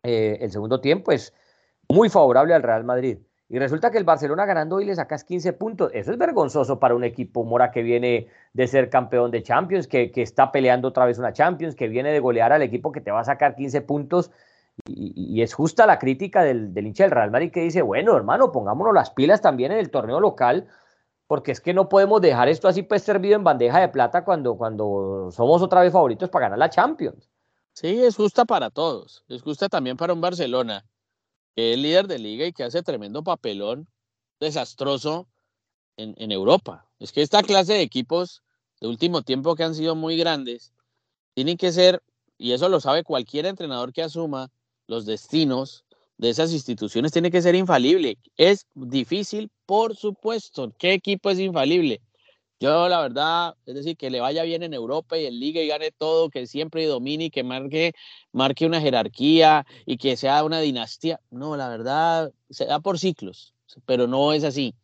eh, 0.02 0.38
el 0.40 0.50
segundo 0.50 0.80
tiempo 0.80 1.12
es 1.12 1.34
muy 1.88 2.08
favorable 2.08 2.54
al 2.54 2.62
Real 2.62 2.84
Madrid. 2.84 3.18
Y 3.52 3.58
resulta 3.58 3.90
que 3.90 3.98
el 3.98 4.04
Barcelona 4.04 4.46
ganando 4.46 4.76
hoy 4.76 4.86
le 4.86 4.94
sacas 4.94 5.24
15 5.24 5.52
puntos. 5.52 5.90
Eso 5.92 6.10
es 6.10 6.16
vergonzoso 6.16 6.80
para 6.80 6.94
un 6.94 7.04
equipo 7.04 7.44
Mora 7.44 7.70
que 7.70 7.82
viene 7.82 8.28
de 8.54 8.66
ser 8.66 8.88
campeón 8.88 9.30
de 9.30 9.42
Champions, 9.42 9.86
que, 9.86 10.10
está 10.16 10.50
peleando 10.50 10.88
otra 10.88 11.04
vez 11.04 11.18
una 11.18 11.34
Champions, 11.34 11.74
que 11.74 11.86
viene 11.86 12.12
de 12.12 12.20
golear 12.20 12.54
al 12.54 12.62
equipo 12.62 12.92
que 12.92 13.02
te 13.02 13.10
va 13.10 13.20
a 13.20 13.24
sacar 13.24 13.54
15 13.54 13.82
puntos. 13.82 14.30
Y, 14.86 15.42
es 15.42 15.52
justa 15.52 15.84
la 15.84 15.98
crítica 15.98 16.42
del, 16.42 16.72
hincha 16.74 17.04
del 17.04 17.10
Real 17.10 17.30
Madrid 17.30 17.52
que 17.52 17.60
dice, 17.60 17.82
bueno, 17.82 18.16
hermano, 18.16 18.52
pongámonos 18.52 18.94
las 18.94 19.10
pilas 19.10 19.42
también 19.42 19.70
en 19.70 19.76
el 19.80 19.90
torneo 19.90 20.18
local, 20.18 20.66
porque 21.26 21.52
es 21.52 21.60
que 21.60 21.74
no 21.74 21.90
podemos 21.90 22.22
dejar 22.22 22.48
esto 22.48 22.68
así 22.68 22.82
pues 22.82 23.02
servido 23.02 23.36
en 23.36 23.44
bandeja 23.44 23.80
de 23.80 23.88
plata 23.88 24.24
cuando, 24.24 24.56
cuando 24.56 25.28
somos 25.30 25.60
otra 25.60 25.82
vez 25.82 25.92
favoritos 25.92 26.30
para 26.30 26.46
ganar 26.46 26.58
la 26.58 26.70
Champions. 26.70 27.28
Sí, 27.74 28.02
es 28.02 28.16
justa 28.16 28.46
para 28.46 28.70
todos. 28.70 29.26
Es 29.28 29.42
justa 29.42 29.68
también 29.68 29.98
para 29.98 30.14
un 30.14 30.22
Barcelona 30.22 30.86
que 31.54 31.72
es 31.72 31.78
líder 31.78 32.06
de 32.06 32.18
liga 32.18 32.46
y 32.46 32.52
que 32.52 32.64
hace 32.64 32.82
tremendo 32.82 33.22
papelón 33.22 33.88
desastroso 34.40 35.28
en, 35.96 36.32
Europa. 36.32 36.88
Es 36.98 37.12
que 37.12 37.22
esta 37.22 37.42
clase 37.42 37.74
de 37.74 37.82
equipos 37.82 38.42
de 38.80 38.88
último 38.88 39.22
tiempo 39.22 39.54
que 39.54 39.62
han 39.62 39.74
sido 39.74 39.94
muy 39.94 40.16
grandes, 40.16 40.72
tienen 41.34 41.56
que 41.56 41.70
ser, 41.70 42.02
y 42.38 42.52
eso 42.52 42.68
lo 42.68 42.80
sabe 42.80 43.04
cualquier 43.04 43.46
entrenador 43.46 43.92
que 43.92 44.02
asuma 44.02 44.50
los 44.88 45.06
destinos 45.06 45.84
de 46.18 46.30
esas 46.30 46.52
instituciones, 46.52 47.12
tiene 47.12 47.30
que 47.30 47.42
ser 47.42 47.54
infalible. 47.54 48.18
Es 48.36 48.66
difícil, 48.74 49.50
por 49.66 49.96
supuesto. 49.96 50.72
¿Qué 50.78 50.92
equipo 50.92 51.30
es 51.30 51.38
infalible? 51.38 52.00
Yo, 52.62 52.88
la 52.88 53.00
verdad, 53.00 53.56
es 53.66 53.74
decir, 53.74 53.96
que 53.96 54.08
le 54.08 54.20
vaya 54.20 54.44
bien 54.44 54.62
en 54.62 54.72
Europa 54.72 55.18
y 55.18 55.26
en 55.26 55.40
Liga 55.40 55.60
y 55.60 55.66
gane 55.66 55.90
todo, 55.90 56.30
que 56.30 56.46
siempre 56.46 56.86
domine 56.86 57.24
y 57.24 57.30
que 57.30 57.42
marque, 57.42 57.92
marque 58.30 58.66
una 58.66 58.80
jerarquía 58.80 59.66
y 59.84 59.96
que 59.96 60.16
sea 60.16 60.44
una 60.44 60.60
dinastía. 60.60 61.18
No, 61.32 61.56
la 61.56 61.68
verdad, 61.68 62.32
se 62.50 62.66
da 62.66 62.78
por 62.78 63.00
ciclos, 63.00 63.52
pero 63.84 64.06
no 64.06 64.32
es 64.32 64.44
así. 64.44 64.76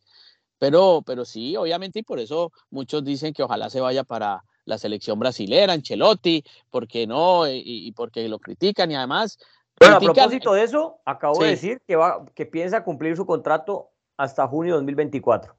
Pero, 0.58 1.04
pero 1.06 1.24
sí, 1.24 1.56
obviamente, 1.56 2.00
y 2.00 2.02
por 2.02 2.18
eso 2.18 2.50
muchos 2.68 3.04
dicen 3.04 3.32
que 3.32 3.44
ojalá 3.44 3.70
se 3.70 3.80
vaya 3.80 4.02
para 4.02 4.42
la 4.64 4.76
selección 4.76 5.20
brasilera, 5.20 5.72
Ancelotti, 5.72 6.42
porque 6.70 7.06
no, 7.06 7.46
y, 7.46 7.92
porque 7.92 8.28
lo 8.28 8.40
critican 8.40 8.90
y 8.90 8.96
además. 8.96 9.38
Bueno, 9.78 9.98
a 9.98 10.00
propósito 10.00 10.52
de 10.52 10.64
eso, 10.64 10.98
acabo 11.04 11.44
de 11.44 11.50
decir 11.50 11.80
que, 11.86 11.94
va, 11.94 12.26
que 12.34 12.44
piensa 12.44 12.82
cumplir 12.82 13.16
su 13.16 13.24
contrato 13.24 13.92
hasta 14.16 14.48
junio 14.48 14.72
de 14.72 14.78
2024. 14.78 15.54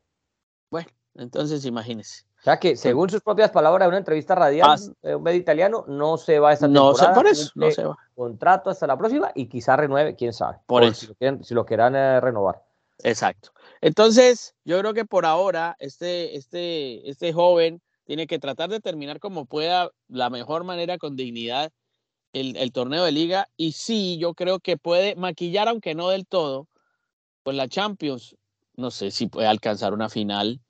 Bueno, 0.69 0.89
entonces, 1.15 1.65
imagínese. 1.65 2.23
O 2.39 2.43
sea 2.43 2.57
que, 2.57 2.77
según 2.77 3.09
sus 3.09 3.21
propias 3.21 3.51
palabras 3.51 3.85
en 3.85 3.89
una 3.89 3.97
entrevista 3.97 4.33
radial, 4.33 4.79
de 5.01 5.15
un 5.15 5.23
medio 5.23 5.39
italiano, 5.39 5.83
no 5.87 6.17
se 6.17 6.39
va 6.39 6.53
esta 6.53 6.67
temporada. 6.67 7.09
No 7.09 7.13
por 7.13 7.27
eso, 7.27 7.51
no 7.55 7.69
se 7.69 7.83
va. 7.83 7.97
Contrato 8.15 8.69
hasta 8.69 8.87
la 8.87 8.97
próxima 8.97 9.31
y 9.35 9.47
quizá 9.47 9.75
renueve, 9.75 10.15
quién 10.15 10.31
sabe. 10.31 10.57
Por 10.65 10.83
eso. 10.83 11.13
Si 11.43 11.53
lo, 11.53 11.65
quieran 11.65 11.95
eh, 11.95 12.21
renovar. 12.21 12.63
Exacto. 13.03 13.51
Entonces, 13.81 14.55
yo 14.63 14.79
creo 14.79 14.93
que 14.93 15.03
por 15.03 15.25
ahora 15.25 15.75
este, 15.79 16.37
este, 16.37 17.09
este 17.09 17.33
joven 17.33 17.81
tiene 18.05 18.25
que 18.25 18.39
tratar 18.39 18.69
de 18.69 18.79
terminar 18.79 19.19
como 19.19 19.45
pueda, 19.45 19.89
la 20.07 20.29
mejor 20.29 20.63
manera, 20.63 20.97
con 20.97 21.17
dignidad, 21.17 21.71
el, 22.31 22.55
el 22.55 22.71
torneo 22.71 23.03
de 23.03 23.11
liga. 23.11 23.49
Y 23.57 23.73
sí, 23.73 24.17
yo 24.17 24.33
creo 24.33 24.59
que 24.59 24.77
puede 24.77 25.15
maquillar, 25.15 25.67
aunque 25.67 25.93
no 25.93 26.07
del 26.09 26.25
todo, 26.25 26.69
con 27.43 27.57
la 27.57 27.67
Champions. 27.67 28.37
No 28.75 28.91
sé 28.91 29.11
si 29.11 29.27
puede 29.27 29.47
alcanzar 29.47 29.93
una 29.93 30.07
final 30.07 30.61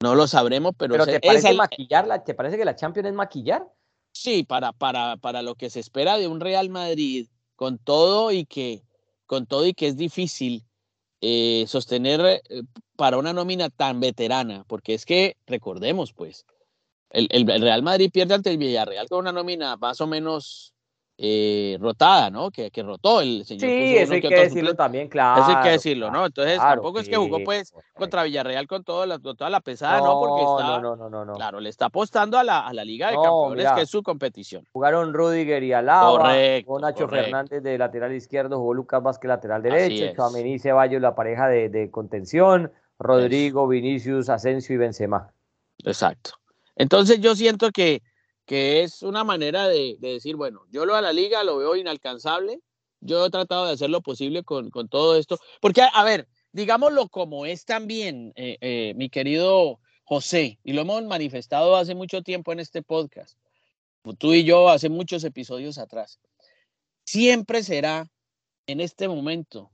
no 0.00 0.14
lo 0.14 0.26
sabremos, 0.26 0.72
pero... 0.76 0.94
¿Pero 0.94 1.06
te 1.06 1.20
parece 1.20 1.54
maquillarla? 1.54 2.24
¿Te 2.24 2.34
parece 2.34 2.56
que 2.56 2.64
la 2.64 2.74
Champions 2.74 3.08
es 3.08 3.14
maquillar? 3.14 3.68
Sí, 4.12 4.42
para, 4.42 4.72
para, 4.72 5.16
para 5.18 5.42
lo 5.42 5.54
que 5.54 5.70
se 5.70 5.80
espera 5.80 6.16
de 6.16 6.26
un 6.26 6.40
Real 6.40 6.68
Madrid, 6.70 7.28
con 7.54 7.78
todo 7.78 8.32
y 8.32 8.46
que, 8.46 8.82
con 9.26 9.46
todo 9.46 9.66
y 9.66 9.74
que 9.74 9.88
es 9.88 9.96
difícil 9.96 10.64
eh, 11.20 11.64
sostener 11.68 12.20
eh, 12.48 12.62
para 12.96 13.18
una 13.18 13.32
nómina 13.32 13.68
tan 13.68 14.00
veterana, 14.00 14.64
porque 14.66 14.94
es 14.94 15.04
que, 15.04 15.36
recordemos, 15.46 16.12
pues, 16.12 16.46
el, 17.10 17.46
Real 17.46 17.82
Madrid 17.82 18.10
pierde 18.10 18.34
ante 18.34 18.50
el 18.50 18.58
Villarreal 18.58 19.08
con 19.08 19.20
una 19.20 19.32
nómina 19.32 19.76
más 19.76 20.00
o 20.00 20.06
menos 20.06 20.72
eh, 21.22 21.76
rotada, 21.78 22.30
¿no? 22.30 22.50
Que, 22.50 22.70
que, 22.70 22.82
rotó 22.82 23.20
el 23.20 23.44
señor. 23.44 23.60
Sí, 23.60 23.96
eso 23.98 24.14
hay 24.14 24.22
que, 24.22 24.30
decirlo 24.30 24.74
también, 24.74 25.06
claro. 25.06 25.42
Eso 25.42 25.50
hay 25.54 25.62
que 25.64 25.68
decirlo, 25.72 26.10
¿no? 26.10 26.24
Entonces 26.24 26.56
tampoco 26.56 26.98
es 26.98 27.10
que 27.10 27.16
jugó 27.18 27.44
pues 27.44 27.74
contra 27.92 28.22
Villarreal 28.22 28.66
con 28.66 28.84
toda 28.84 29.04
la, 29.04 29.18
toda 29.18 29.50
la 29.50 29.60
pesada, 29.60 29.98
no, 29.98 30.18
Porque 30.18 30.40
está, 30.40 30.80
no, 30.80 30.96
no, 30.96 31.10
no, 31.10 31.24
no, 31.26 31.34
Claro, 31.34 31.60
le 31.60 31.68
está 31.68 31.86
apostando 31.86 32.38
a 32.38 32.42
la, 32.42 32.66
a 32.66 32.72
la 32.72 32.86
Liga 32.86 33.08
de 33.08 33.16
Campeones, 33.16 33.70
que 33.72 33.82
es 33.82 33.90
su 33.90 34.02
competición. 34.02 34.64
Jugaron 34.72 35.12
Rudiger 35.12 35.62
y 35.62 35.74
Alaba, 35.74 36.10
correcto, 36.10 36.78
Nacho 36.78 37.06
Fernández 37.06 37.62
de 37.62 37.76
lateral 37.76 38.14
izquierdo, 38.14 38.56
jugó 38.56 38.72
Lucas 38.72 39.02
Vázquez 39.02 39.28
lateral 39.28 39.62
derecho, 39.62 40.14
Chouameni 40.16 40.58
Ceballos 40.58 41.02
la 41.02 41.14
pareja 41.14 41.48
de, 41.48 41.68
de 41.68 41.90
contención, 41.90 42.72
Rodrigo, 42.98 43.68
Vinicius, 43.68 44.30
Asensio 44.30 44.74
y 44.74 44.78
Benzema. 44.78 45.30
Exacto. 45.84 46.30
Entonces 46.76 47.20
yo 47.20 47.36
siento 47.36 47.72
que 47.72 48.02
que 48.50 48.82
es 48.82 49.04
una 49.04 49.22
manera 49.22 49.68
de, 49.68 49.96
decir, 50.00 50.34
bueno, 50.34 50.66
yo 50.72 50.84
lo 50.84 50.96
a 50.96 51.00
la 51.00 51.12
liga 51.12 51.44
lo 51.44 51.58
veo 51.58 51.76
inalcanzable, 51.76 52.58
yo 52.98 53.24
he 53.24 53.30
tratado 53.30 53.66
de 53.66 53.74
hacer 53.74 53.90
lo 53.90 54.00
posible 54.00 54.42
con, 54.42 54.72
todo 54.88 55.16
esto, 55.16 55.38
porque, 55.60 55.82
a, 55.82 56.02
ver, 56.02 56.26
digámoslo 56.50 57.08
como 57.08 57.46
es 57.46 57.64
también, 57.64 58.32
eh, 58.34 58.56
eh, 58.60 58.92
mi 58.96 59.08
querido 59.08 59.78
José, 60.02 60.58
y 60.64 60.72
lo 60.72 60.80
hemos 60.80 61.04
manifestado 61.04 61.76
hace 61.76 61.94
mucho 61.94 62.22
tiempo 62.22 62.50
en 62.50 62.58
este 62.58 62.82
podcast, 62.82 63.38
tú 64.18 64.34
y 64.34 64.42
yo 64.42 64.68
hace 64.68 64.88
muchos 64.88 65.22
episodios 65.22 65.78
atrás, 65.78 66.18
siempre 67.04 67.62
será 67.62 68.10
en 68.66 68.80
este 68.80 69.06
momento, 69.06 69.70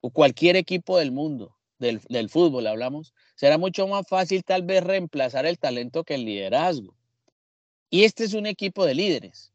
o 0.00 0.08
cualquier 0.08 0.56
equipo 0.56 0.96
del 0.96 1.12
mundo, 1.12 1.54
del, 1.78 2.00
del 2.08 2.30
fútbol 2.30 2.66
hablamos, 2.66 3.12
será 3.34 3.58
mucho 3.58 3.86
más 3.86 4.08
fácil 4.08 4.42
tal 4.42 4.62
vez 4.62 4.82
reemplazar 4.82 5.44
el 5.44 5.58
talento 5.58 6.02
que 6.02 6.14
el 6.14 6.24
liderazgo. 6.24 6.96
Y 7.90 8.04
este 8.04 8.24
es 8.24 8.34
un 8.34 8.46
equipo 8.46 8.84
de 8.84 8.94
líderes. 8.94 9.52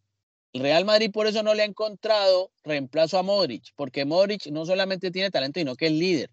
El 0.53 0.61
Real 0.61 0.85
Madrid 0.85 1.11
por 1.11 1.27
eso 1.27 1.43
no 1.43 1.53
le 1.53 1.63
ha 1.63 1.65
encontrado 1.65 2.51
reemplazo 2.63 3.17
a 3.17 3.23
Modric, 3.23 3.71
porque 3.75 4.05
Modric 4.05 4.47
no 4.47 4.65
solamente 4.65 5.11
tiene 5.11 5.31
talento, 5.31 5.59
sino 5.59 5.75
que 5.75 5.87
es 5.87 5.93
líder. 5.93 6.29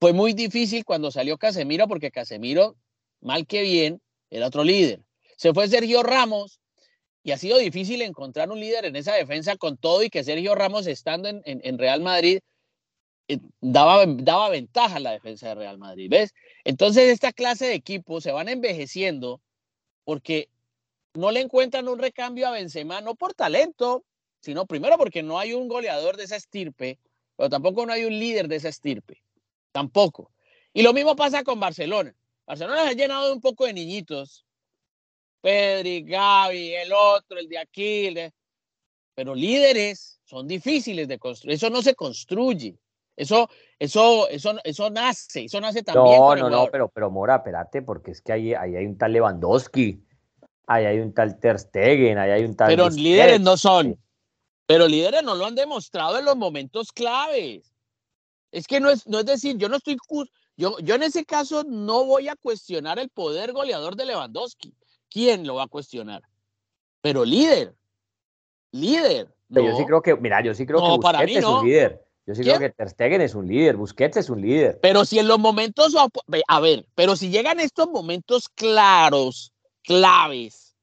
Fue 0.00 0.12
muy 0.12 0.32
difícil 0.32 0.84
cuando 0.84 1.10
salió 1.10 1.36
Casemiro, 1.38 1.88
porque 1.88 2.12
Casemiro, 2.12 2.76
mal 3.20 3.46
que 3.46 3.62
bien, 3.62 4.00
era 4.30 4.46
otro 4.46 4.62
líder. 4.62 5.02
Se 5.36 5.52
fue 5.52 5.66
Sergio 5.68 6.02
Ramos 6.02 6.60
y 7.24 7.32
ha 7.32 7.38
sido 7.38 7.58
difícil 7.58 8.02
encontrar 8.02 8.50
un 8.50 8.60
líder 8.60 8.84
en 8.84 8.96
esa 8.96 9.14
defensa 9.14 9.56
con 9.56 9.76
todo 9.76 10.02
y 10.02 10.10
que 10.10 10.22
Sergio 10.22 10.54
Ramos 10.54 10.86
estando 10.86 11.28
en, 11.28 11.78
Real 11.78 12.00
Madrid 12.00 12.40
eh, 13.26 13.38
daba, 13.60 14.04
daba 14.06 14.50
ventaja 14.50 14.96
a 14.96 15.00
la 15.00 15.12
defensa 15.12 15.48
de 15.48 15.54
Real 15.56 15.78
Madrid. 15.78 16.08
¿Ves? 16.08 16.32
Entonces 16.64 17.08
esta 17.08 17.32
clase 17.32 17.66
de 17.66 17.74
equipos 17.74 18.22
se 18.22 18.32
van 18.32 18.48
envejeciendo 18.48 19.40
porque 20.04 20.48
no 21.14 21.30
le 21.30 21.40
encuentran 21.40 21.88
un 21.88 21.98
recambio 21.98 22.48
a 22.48 22.52
Benzema, 22.52 23.00
no 23.00 23.14
por 23.14 23.34
talento, 23.34 24.04
sino 24.40 24.66
primero 24.66 24.96
porque 24.98 25.22
no 25.22 25.38
hay 25.38 25.52
un 25.52 25.68
goleador 25.68 26.16
de 26.16 26.24
esa 26.24 26.36
estirpe, 26.36 26.98
pero 27.36 27.48
tampoco 27.48 27.86
no 27.86 27.92
hay 27.92 28.04
un 28.04 28.18
líder 28.18 28.48
de 28.48 28.56
esa 28.56 28.68
estirpe. 28.68 29.22
Tampoco. 29.72 30.32
Y 30.72 30.82
lo 30.82 30.92
mismo 30.92 31.16
pasa 31.16 31.42
con 31.44 31.58
Barcelona. 31.60 32.14
Barcelona 32.46 32.84
se 32.84 32.90
ha 32.90 32.92
llenado 32.92 33.26
de 33.26 33.32
un 33.32 33.40
poco 33.40 33.66
de 33.66 33.72
niñitos. 33.72 34.44
Pedri, 35.40 36.02
Gaby, 36.02 36.74
el 36.74 36.92
otro, 36.92 37.38
el 37.38 37.48
de 37.48 37.58
aquí. 37.58 38.14
Pero 39.14 39.34
líderes 39.34 40.20
son 40.24 40.46
difíciles 40.46 41.08
de 41.08 41.18
construir. 41.18 41.54
Eso 41.54 41.70
no 41.70 41.82
se 41.82 41.94
construye. 41.94 42.78
Eso, 43.16 43.48
eso, 43.78 44.28
eso, 44.28 44.54
eso 44.62 44.90
nace. 44.90 45.44
Eso 45.44 45.60
nace 45.60 45.82
también. 45.82 46.18
No, 46.18 46.36
no, 46.36 46.48
no, 46.48 46.68
pero, 46.70 46.88
pero 46.88 47.10
Mora, 47.10 47.36
espérate, 47.36 47.82
porque 47.82 48.12
es 48.12 48.22
que 48.22 48.32
ahí, 48.32 48.54
ahí 48.54 48.76
hay 48.76 48.86
un 48.86 48.96
tal 48.96 49.12
Lewandowski 49.12 50.07
ahí 50.68 50.84
hay 50.84 51.00
un 51.00 51.12
tal 51.12 51.40
Ter 51.40 51.58
Stegen, 51.58 52.18
ahí 52.18 52.30
hay 52.30 52.44
un 52.44 52.54
tal... 52.54 52.68
Pero 52.68 52.88
líderes 52.90 53.40
no 53.40 53.56
son. 53.56 53.98
Pero 54.66 54.86
líderes 54.86 55.22
no 55.24 55.34
lo 55.34 55.46
han 55.46 55.54
demostrado 55.54 56.18
en 56.18 56.26
los 56.26 56.36
momentos 56.36 56.92
claves. 56.92 57.72
Es 58.52 58.66
que 58.66 58.78
no 58.78 58.90
es, 58.90 59.06
no 59.06 59.18
es 59.18 59.26
decir, 59.26 59.56
yo 59.56 59.68
no 59.68 59.76
estoy... 59.76 59.96
Yo, 60.56 60.78
yo 60.80 60.96
en 60.96 61.04
ese 61.04 61.24
caso 61.24 61.64
no 61.64 62.04
voy 62.04 62.28
a 62.28 62.36
cuestionar 62.36 62.98
el 62.98 63.08
poder 63.08 63.52
goleador 63.52 63.96
de 63.96 64.06
Lewandowski. 64.06 64.74
¿Quién 65.08 65.46
lo 65.46 65.54
va 65.54 65.64
a 65.64 65.68
cuestionar? 65.68 66.22
Pero 67.00 67.24
líder. 67.24 67.74
Líder. 68.72 69.32
Yo 69.48 69.76
sí 69.76 69.86
creo 69.86 70.02
que, 70.02 70.16
mira, 70.16 70.42
yo 70.42 70.52
sí 70.52 70.66
creo 70.66 70.80
que 70.80 71.08
Busquets 71.08 71.36
es 71.36 71.44
un 71.44 71.64
líder. 71.64 72.04
Yo 72.26 72.34
sí 72.34 72.42
creo 72.42 72.58
que 72.58 72.70
Ter 72.70 72.90
Stegen 72.90 73.20
es 73.22 73.34
un 73.34 73.46
líder, 73.46 73.76
Busquets 73.76 74.18
es 74.18 74.28
un 74.28 74.42
líder. 74.42 74.78
Pero 74.82 75.06
si 75.06 75.18
en 75.18 75.28
los 75.28 75.38
momentos, 75.38 75.94
a 75.96 76.60
ver, 76.60 76.86
pero 76.94 77.16
si 77.16 77.30
llegan 77.30 77.58
estos 77.58 77.88
momentos 77.88 78.50
claros 78.50 79.54
claves 79.88 80.76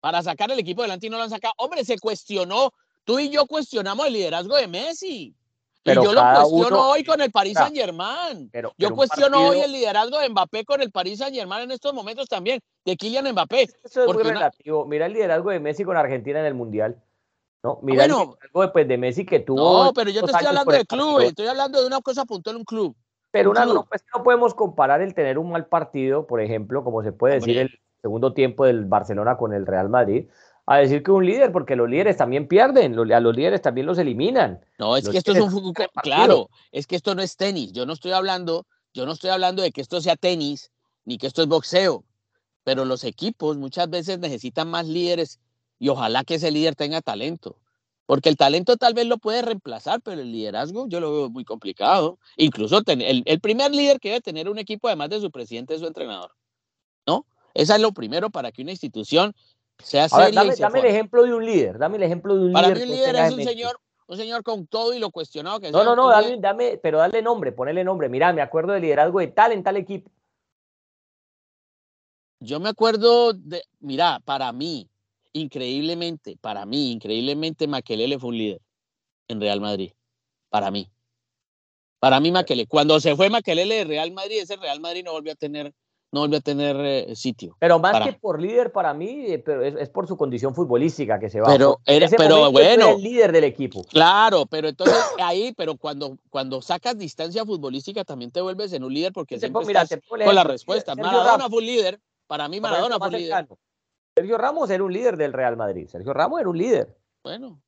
para 0.00 0.22
sacar 0.22 0.50
el 0.50 0.58
equipo 0.58 0.80
adelante 0.80 1.06
y 1.06 1.10
no 1.10 1.18
lo 1.18 1.24
han 1.24 1.30
sacado. 1.30 1.52
Hombre, 1.58 1.84
se 1.84 1.98
cuestionó. 1.98 2.72
Tú 3.04 3.18
y 3.18 3.28
yo 3.28 3.46
cuestionamos 3.46 4.06
el 4.06 4.14
liderazgo 4.14 4.56
de 4.56 4.66
Messi. 4.66 5.36
y 5.84 5.94
yo 5.94 6.14
lo 6.14 6.22
cuestiono 6.22 6.88
hoy 6.88 7.04
con 7.04 7.20
el 7.20 7.30
Paris 7.30 7.52
Saint 7.52 7.76
Germain. 7.76 8.50
yo 8.78 8.94
cuestiono 8.94 9.48
hoy 9.48 9.60
el 9.60 9.72
liderazgo 9.72 10.18
de 10.18 10.30
Mbappé 10.30 10.64
con 10.64 10.80
el 10.80 10.90
Paris 10.90 11.18
Saint 11.18 11.36
Germain 11.36 11.64
en 11.64 11.72
estos 11.72 11.92
momentos 11.92 12.26
también, 12.26 12.60
de 12.86 12.96
Kylian 12.96 13.30
Mbappé. 13.32 13.68
Eso 13.84 14.04
es 14.04 14.14
muy 14.14 14.22
relativo. 14.22 14.86
Mira 14.86 15.04
el 15.04 15.12
liderazgo 15.12 15.50
de 15.50 15.60
Messi 15.60 15.84
con 15.84 15.98
Argentina 15.98 16.40
en 16.40 16.46
el 16.46 16.54
Mundial. 16.54 17.02
No, 17.62 17.78
mira 17.82 18.06
el 18.06 18.10
liderazgo 18.10 18.66
de, 18.66 18.84
de, 18.86 18.96
Messi 18.96 19.26
que 19.26 19.40
tuvo. 19.40 19.84
No, 19.84 19.92
pero 19.92 20.10
yo 20.10 20.22
te 20.22 20.32
estoy 20.32 20.46
hablando 20.46 20.72
de 20.72 20.86
club, 20.86 21.20
estoy 21.20 21.46
hablando 21.46 21.78
de 21.78 21.86
una 21.86 22.00
cosa 22.00 22.24
puntual, 22.24 22.56
un 22.56 22.64
club. 22.64 22.96
Pero 23.30 23.50
una, 23.50 23.66
no, 23.66 23.84
pues, 23.84 24.02
no 24.14 24.22
podemos 24.22 24.54
comparar 24.54 25.02
el 25.02 25.12
tener 25.12 25.38
un 25.38 25.50
mal 25.50 25.66
partido, 25.66 26.26
por 26.26 26.40
ejemplo, 26.40 26.84
como 26.84 27.02
se 27.02 27.12
puede 27.12 27.34
decir 27.34 27.58
el 27.58 27.80
segundo 28.04 28.34
tiempo 28.34 28.66
del 28.66 28.84
Barcelona 28.84 29.38
con 29.38 29.54
el 29.54 29.64
Real 29.64 29.88
Madrid, 29.88 30.26
a 30.66 30.76
decir 30.76 31.02
que 31.02 31.10
un 31.10 31.24
líder, 31.24 31.52
porque 31.52 31.74
los 31.74 31.88
líderes 31.88 32.18
también 32.18 32.48
pierden, 32.48 32.98
a 32.98 33.20
los 33.20 33.34
líderes 33.34 33.62
también 33.62 33.86
los 33.86 33.96
eliminan. 33.96 34.60
No, 34.78 34.94
es 34.98 35.08
que 35.08 35.16
esto 35.16 35.32
es 35.32 35.40
un 35.40 35.50
fútbol, 35.50 35.72
claro, 36.02 36.50
es 36.70 36.86
que 36.86 36.96
esto 36.96 37.14
no 37.14 37.22
es 37.22 37.38
tenis. 37.38 37.72
Yo 37.72 37.86
no 37.86 37.94
estoy 37.94 38.12
hablando, 38.12 38.66
yo 38.92 39.06
no 39.06 39.12
estoy 39.12 39.30
hablando 39.30 39.62
de 39.62 39.72
que 39.72 39.80
esto 39.80 40.02
sea 40.02 40.16
tenis, 40.16 40.70
ni 41.06 41.16
que 41.16 41.26
esto 41.26 41.40
es 41.40 41.48
boxeo, 41.48 42.04
pero 42.62 42.84
los 42.84 43.04
equipos 43.04 43.56
muchas 43.56 43.88
veces 43.88 44.18
necesitan 44.18 44.68
más 44.68 44.86
líderes 44.86 45.40
y 45.78 45.88
ojalá 45.88 46.24
que 46.24 46.34
ese 46.34 46.50
líder 46.50 46.74
tenga 46.74 47.00
talento. 47.00 47.56
Porque 48.04 48.28
el 48.28 48.36
talento 48.36 48.76
tal 48.76 48.92
vez 48.92 49.06
lo 49.06 49.16
puede 49.16 49.40
reemplazar, 49.40 50.02
pero 50.02 50.20
el 50.20 50.30
liderazgo 50.30 50.86
yo 50.88 51.00
lo 51.00 51.10
veo 51.10 51.30
muy 51.30 51.46
complicado. 51.46 52.18
Incluso 52.36 52.82
el, 52.86 53.22
el 53.24 53.40
primer 53.40 53.74
líder 53.74 53.98
que 53.98 54.10
debe 54.10 54.20
tener 54.20 54.50
un 54.50 54.58
equipo, 54.58 54.88
además 54.88 55.08
de 55.08 55.20
su 55.20 55.30
presidente, 55.30 55.74
es 55.74 55.80
su 55.80 55.86
entrenador. 55.86 56.32
¿No? 57.06 57.24
Eso 57.54 57.74
es 57.74 57.80
lo 57.80 57.92
primero 57.92 58.30
para 58.30 58.50
que 58.50 58.62
una 58.62 58.72
institución 58.72 59.32
sea 59.78 60.08
seria. 60.08 60.30
dame, 60.32 60.54
dame 60.56 60.80
el 60.80 60.86
ejemplo 60.86 61.22
de 61.22 61.34
un 61.34 61.46
líder, 61.46 61.78
dame 61.78 61.96
el 61.96 62.02
ejemplo 62.02 62.36
de 62.36 62.46
un 62.46 62.52
para 62.52 62.68
líder. 62.68 62.80
Para 62.80 62.86
mí 62.86 62.92
un 62.92 62.98
líder 62.98 63.16
es 63.16 63.32
un 63.32 63.44
señor, 63.44 63.80
un 64.08 64.16
señor 64.16 64.42
con 64.42 64.66
todo 64.66 64.92
y 64.92 64.98
lo 64.98 65.10
cuestionado 65.10 65.60
que 65.60 65.70
No, 65.70 65.84
no, 65.84 65.94
no, 65.94 66.08
dame, 66.08 66.36
dame, 66.38 66.78
pero 66.82 66.98
dale 66.98 67.22
nombre, 67.22 67.52
ponele 67.52 67.84
nombre. 67.84 68.08
Mira, 68.08 68.32
me 68.32 68.42
acuerdo 68.42 68.72
del 68.72 68.82
liderazgo 68.82 69.20
de 69.20 69.28
tal 69.28 69.52
en 69.52 69.62
tal 69.62 69.76
equipo. 69.76 70.10
Yo 72.40 72.60
me 72.60 72.68
acuerdo 72.68 73.32
de, 73.32 73.62
mira, 73.80 74.20
para 74.24 74.52
mí, 74.52 74.90
increíblemente, 75.32 76.36
para 76.40 76.66
mí, 76.66 76.90
increíblemente, 76.90 77.66
Maquelele 77.66 78.18
fue 78.18 78.30
un 78.30 78.38
líder 78.38 78.60
en 79.28 79.40
Real 79.40 79.60
Madrid. 79.60 79.92
Para 80.50 80.70
mí. 80.70 80.90
Para 82.00 82.20
mí, 82.20 82.30
Maquelele. 82.30 82.66
Cuando 82.66 83.00
se 83.00 83.16
fue 83.16 83.30
Maquelele 83.30 83.76
de 83.76 83.84
Real 83.84 84.12
Madrid, 84.12 84.40
ese 84.42 84.56
Real 84.56 84.80
Madrid 84.80 85.04
no 85.04 85.12
volvió 85.12 85.32
a 85.32 85.36
tener 85.36 85.72
no 86.14 86.20
vuelve 86.20 86.36
a 86.36 86.40
tener 86.40 86.76
eh, 86.78 87.16
sitio. 87.16 87.56
Pero 87.58 87.80
más 87.80 88.06
que 88.06 88.12
por 88.12 88.40
líder 88.40 88.70
para 88.70 88.94
mí, 88.94 89.26
eh, 89.26 89.40
pero 89.40 89.62
es, 89.62 89.88
por 89.88 90.06
su 90.06 90.16
condición 90.16 90.54
futbolística 90.54 91.18
que 91.18 91.28
se 91.28 91.40
va. 91.40 91.48
Pero, 91.48 91.80
pero 92.16 92.52
bueno. 92.52 92.90
el 92.90 93.02
líder 93.02 93.32
del 93.32 93.42
equipo. 93.42 93.82
Claro, 93.84 94.46
pero 94.46 94.68
entonces 94.68 94.96
ahí, 95.18 95.52
pero 95.56 95.76
cuando, 95.76 96.16
cuando 96.30 96.62
sacas 96.62 96.96
distancia 96.96 97.44
futbolística 97.44 98.04
también 98.04 98.30
te 98.30 98.40
vuelves 98.40 98.72
en 98.72 98.84
un 98.84 98.94
líder 98.94 99.12
porque 99.12 99.40
siempre 99.40 99.66
mira, 99.66 99.82
estás 99.82 99.98
con 100.08 100.34
la 100.34 100.44
respuesta. 100.44 100.94
Maradona 100.94 101.48
fue 101.48 101.58
un 101.58 101.66
líder. 101.66 102.00
Para 102.28 102.48
mí 102.48 102.60
Maradona 102.60 102.96
fue 102.98 103.08
un 103.08 103.14
líder. 103.14 103.48
Sergio 104.16 104.38
Ramos 104.38 104.70
era 104.70 104.84
un 104.84 104.92
líder 104.92 105.16
del 105.16 105.32
Real 105.32 105.56
Madrid. 105.56 105.88
Sergio 105.88 106.12
Ramos 106.14 106.40
era 106.40 106.48
un 106.48 106.56
líder. 106.56 106.96
Bueno. 107.24 107.60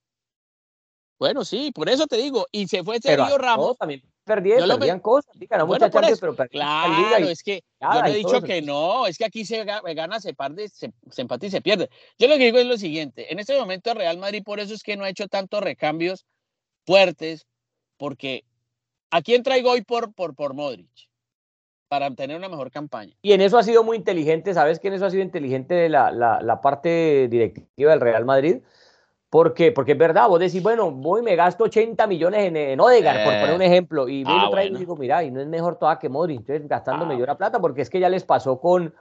Bueno, 1.18 1.44
sí, 1.44 1.72
por 1.74 1.88
eso 1.88 2.06
te 2.06 2.16
digo. 2.16 2.46
Y 2.52 2.68
se 2.68 2.84
fue 2.84 3.00
Sergio 3.00 3.38
Ramos. 3.38 3.76
también 3.76 4.02
perdían, 4.26 4.68
perdían 4.68 5.00
cosas, 5.00 5.32
bueno, 5.66 5.88
pero 5.90 6.36
Claro, 6.50 7.28
es 7.28 7.42
que 7.42 7.62
yo 7.80 8.02
no 8.02 8.06
he 8.06 8.14
dicho 8.14 8.42
que 8.42 8.60
no, 8.60 9.06
es 9.06 9.16
que 9.16 9.24
aquí 9.24 9.44
se 9.44 9.64
gana, 9.64 10.20
se 10.20 10.34
parte, 10.34 10.68
se, 10.68 10.92
empata 11.16 11.46
y 11.46 11.50
se 11.50 11.62
pierde. 11.62 11.88
Yo 12.18 12.26
lo 12.26 12.36
que 12.36 12.46
digo 12.46 12.58
es 12.58 12.66
lo 12.66 12.76
siguiente, 12.76 13.32
en 13.32 13.38
este 13.38 13.58
momento 13.58 13.94
Real 13.94 14.18
Madrid 14.18 14.42
por 14.44 14.60
eso 14.60 14.74
es 14.74 14.82
que 14.82 14.96
no 14.96 15.04
ha 15.04 15.08
hecho 15.08 15.28
tantos 15.28 15.62
recambios 15.62 16.26
fuertes, 16.84 17.46
porque 17.96 18.44
¿a 19.10 19.22
quién 19.22 19.42
traigo 19.42 19.70
hoy 19.70 19.82
por, 19.82 20.12
por, 20.12 20.34
por 20.34 20.54
Modric? 20.54 20.90
Para 21.88 22.12
tener 22.12 22.36
una 22.36 22.48
mejor 22.48 22.72
campaña. 22.72 23.14
Y 23.22 23.32
en 23.32 23.40
eso 23.40 23.56
ha 23.56 23.62
sido 23.62 23.84
muy 23.84 23.96
inteligente, 23.96 24.52
¿sabes 24.54 24.80
que 24.80 24.88
en 24.88 24.94
eso 24.94 25.06
ha 25.06 25.10
sido 25.10 25.22
inteligente 25.22 25.88
la, 25.88 26.10
la, 26.10 26.42
la 26.42 26.60
parte 26.60 27.28
directiva 27.28 27.92
del 27.92 28.00
Real 28.00 28.24
Madrid? 28.24 28.56
¿Por 29.28 29.54
qué? 29.54 29.72
Porque 29.72 29.92
es 29.92 29.98
verdad, 29.98 30.28
vos 30.28 30.38
decís, 30.38 30.62
bueno, 30.62 30.90
voy 30.90 31.20
y 31.20 31.24
me 31.24 31.34
gasto 31.34 31.64
80 31.64 32.06
millones 32.06 32.46
en, 32.46 32.56
en 32.56 32.80
Odegar, 32.80 33.24
por 33.24 33.32
poner 33.40 33.54
un 33.56 33.62
eh, 33.62 33.66
ejemplo, 33.66 34.08
y 34.08 34.24
me 34.24 34.30
ah, 34.30 34.44
lo 34.44 34.50
traigo 34.50 34.76
y 34.76 34.78
digo, 34.78 34.96
mira, 34.96 35.24
y 35.24 35.30
no 35.32 35.40
es 35.40 35.48
mejor 35.48 35.76
toda 35.78 35.98
que 35.98 36.08
Modric, 36.08 36.38
entonces 36.40 36.68
gastándome 36.68 37.14
ah. 37.14 37.18
yo 37.18 37.26
la 37.26 37.36
plata, 37.36 37.60
porque 37.60 37.82
es 37.82 37.90
que 37.90 37.98
ya 37.98 38.08
les 38.08 38.24
pasó 38.24 38.60
con, 38.60 38.94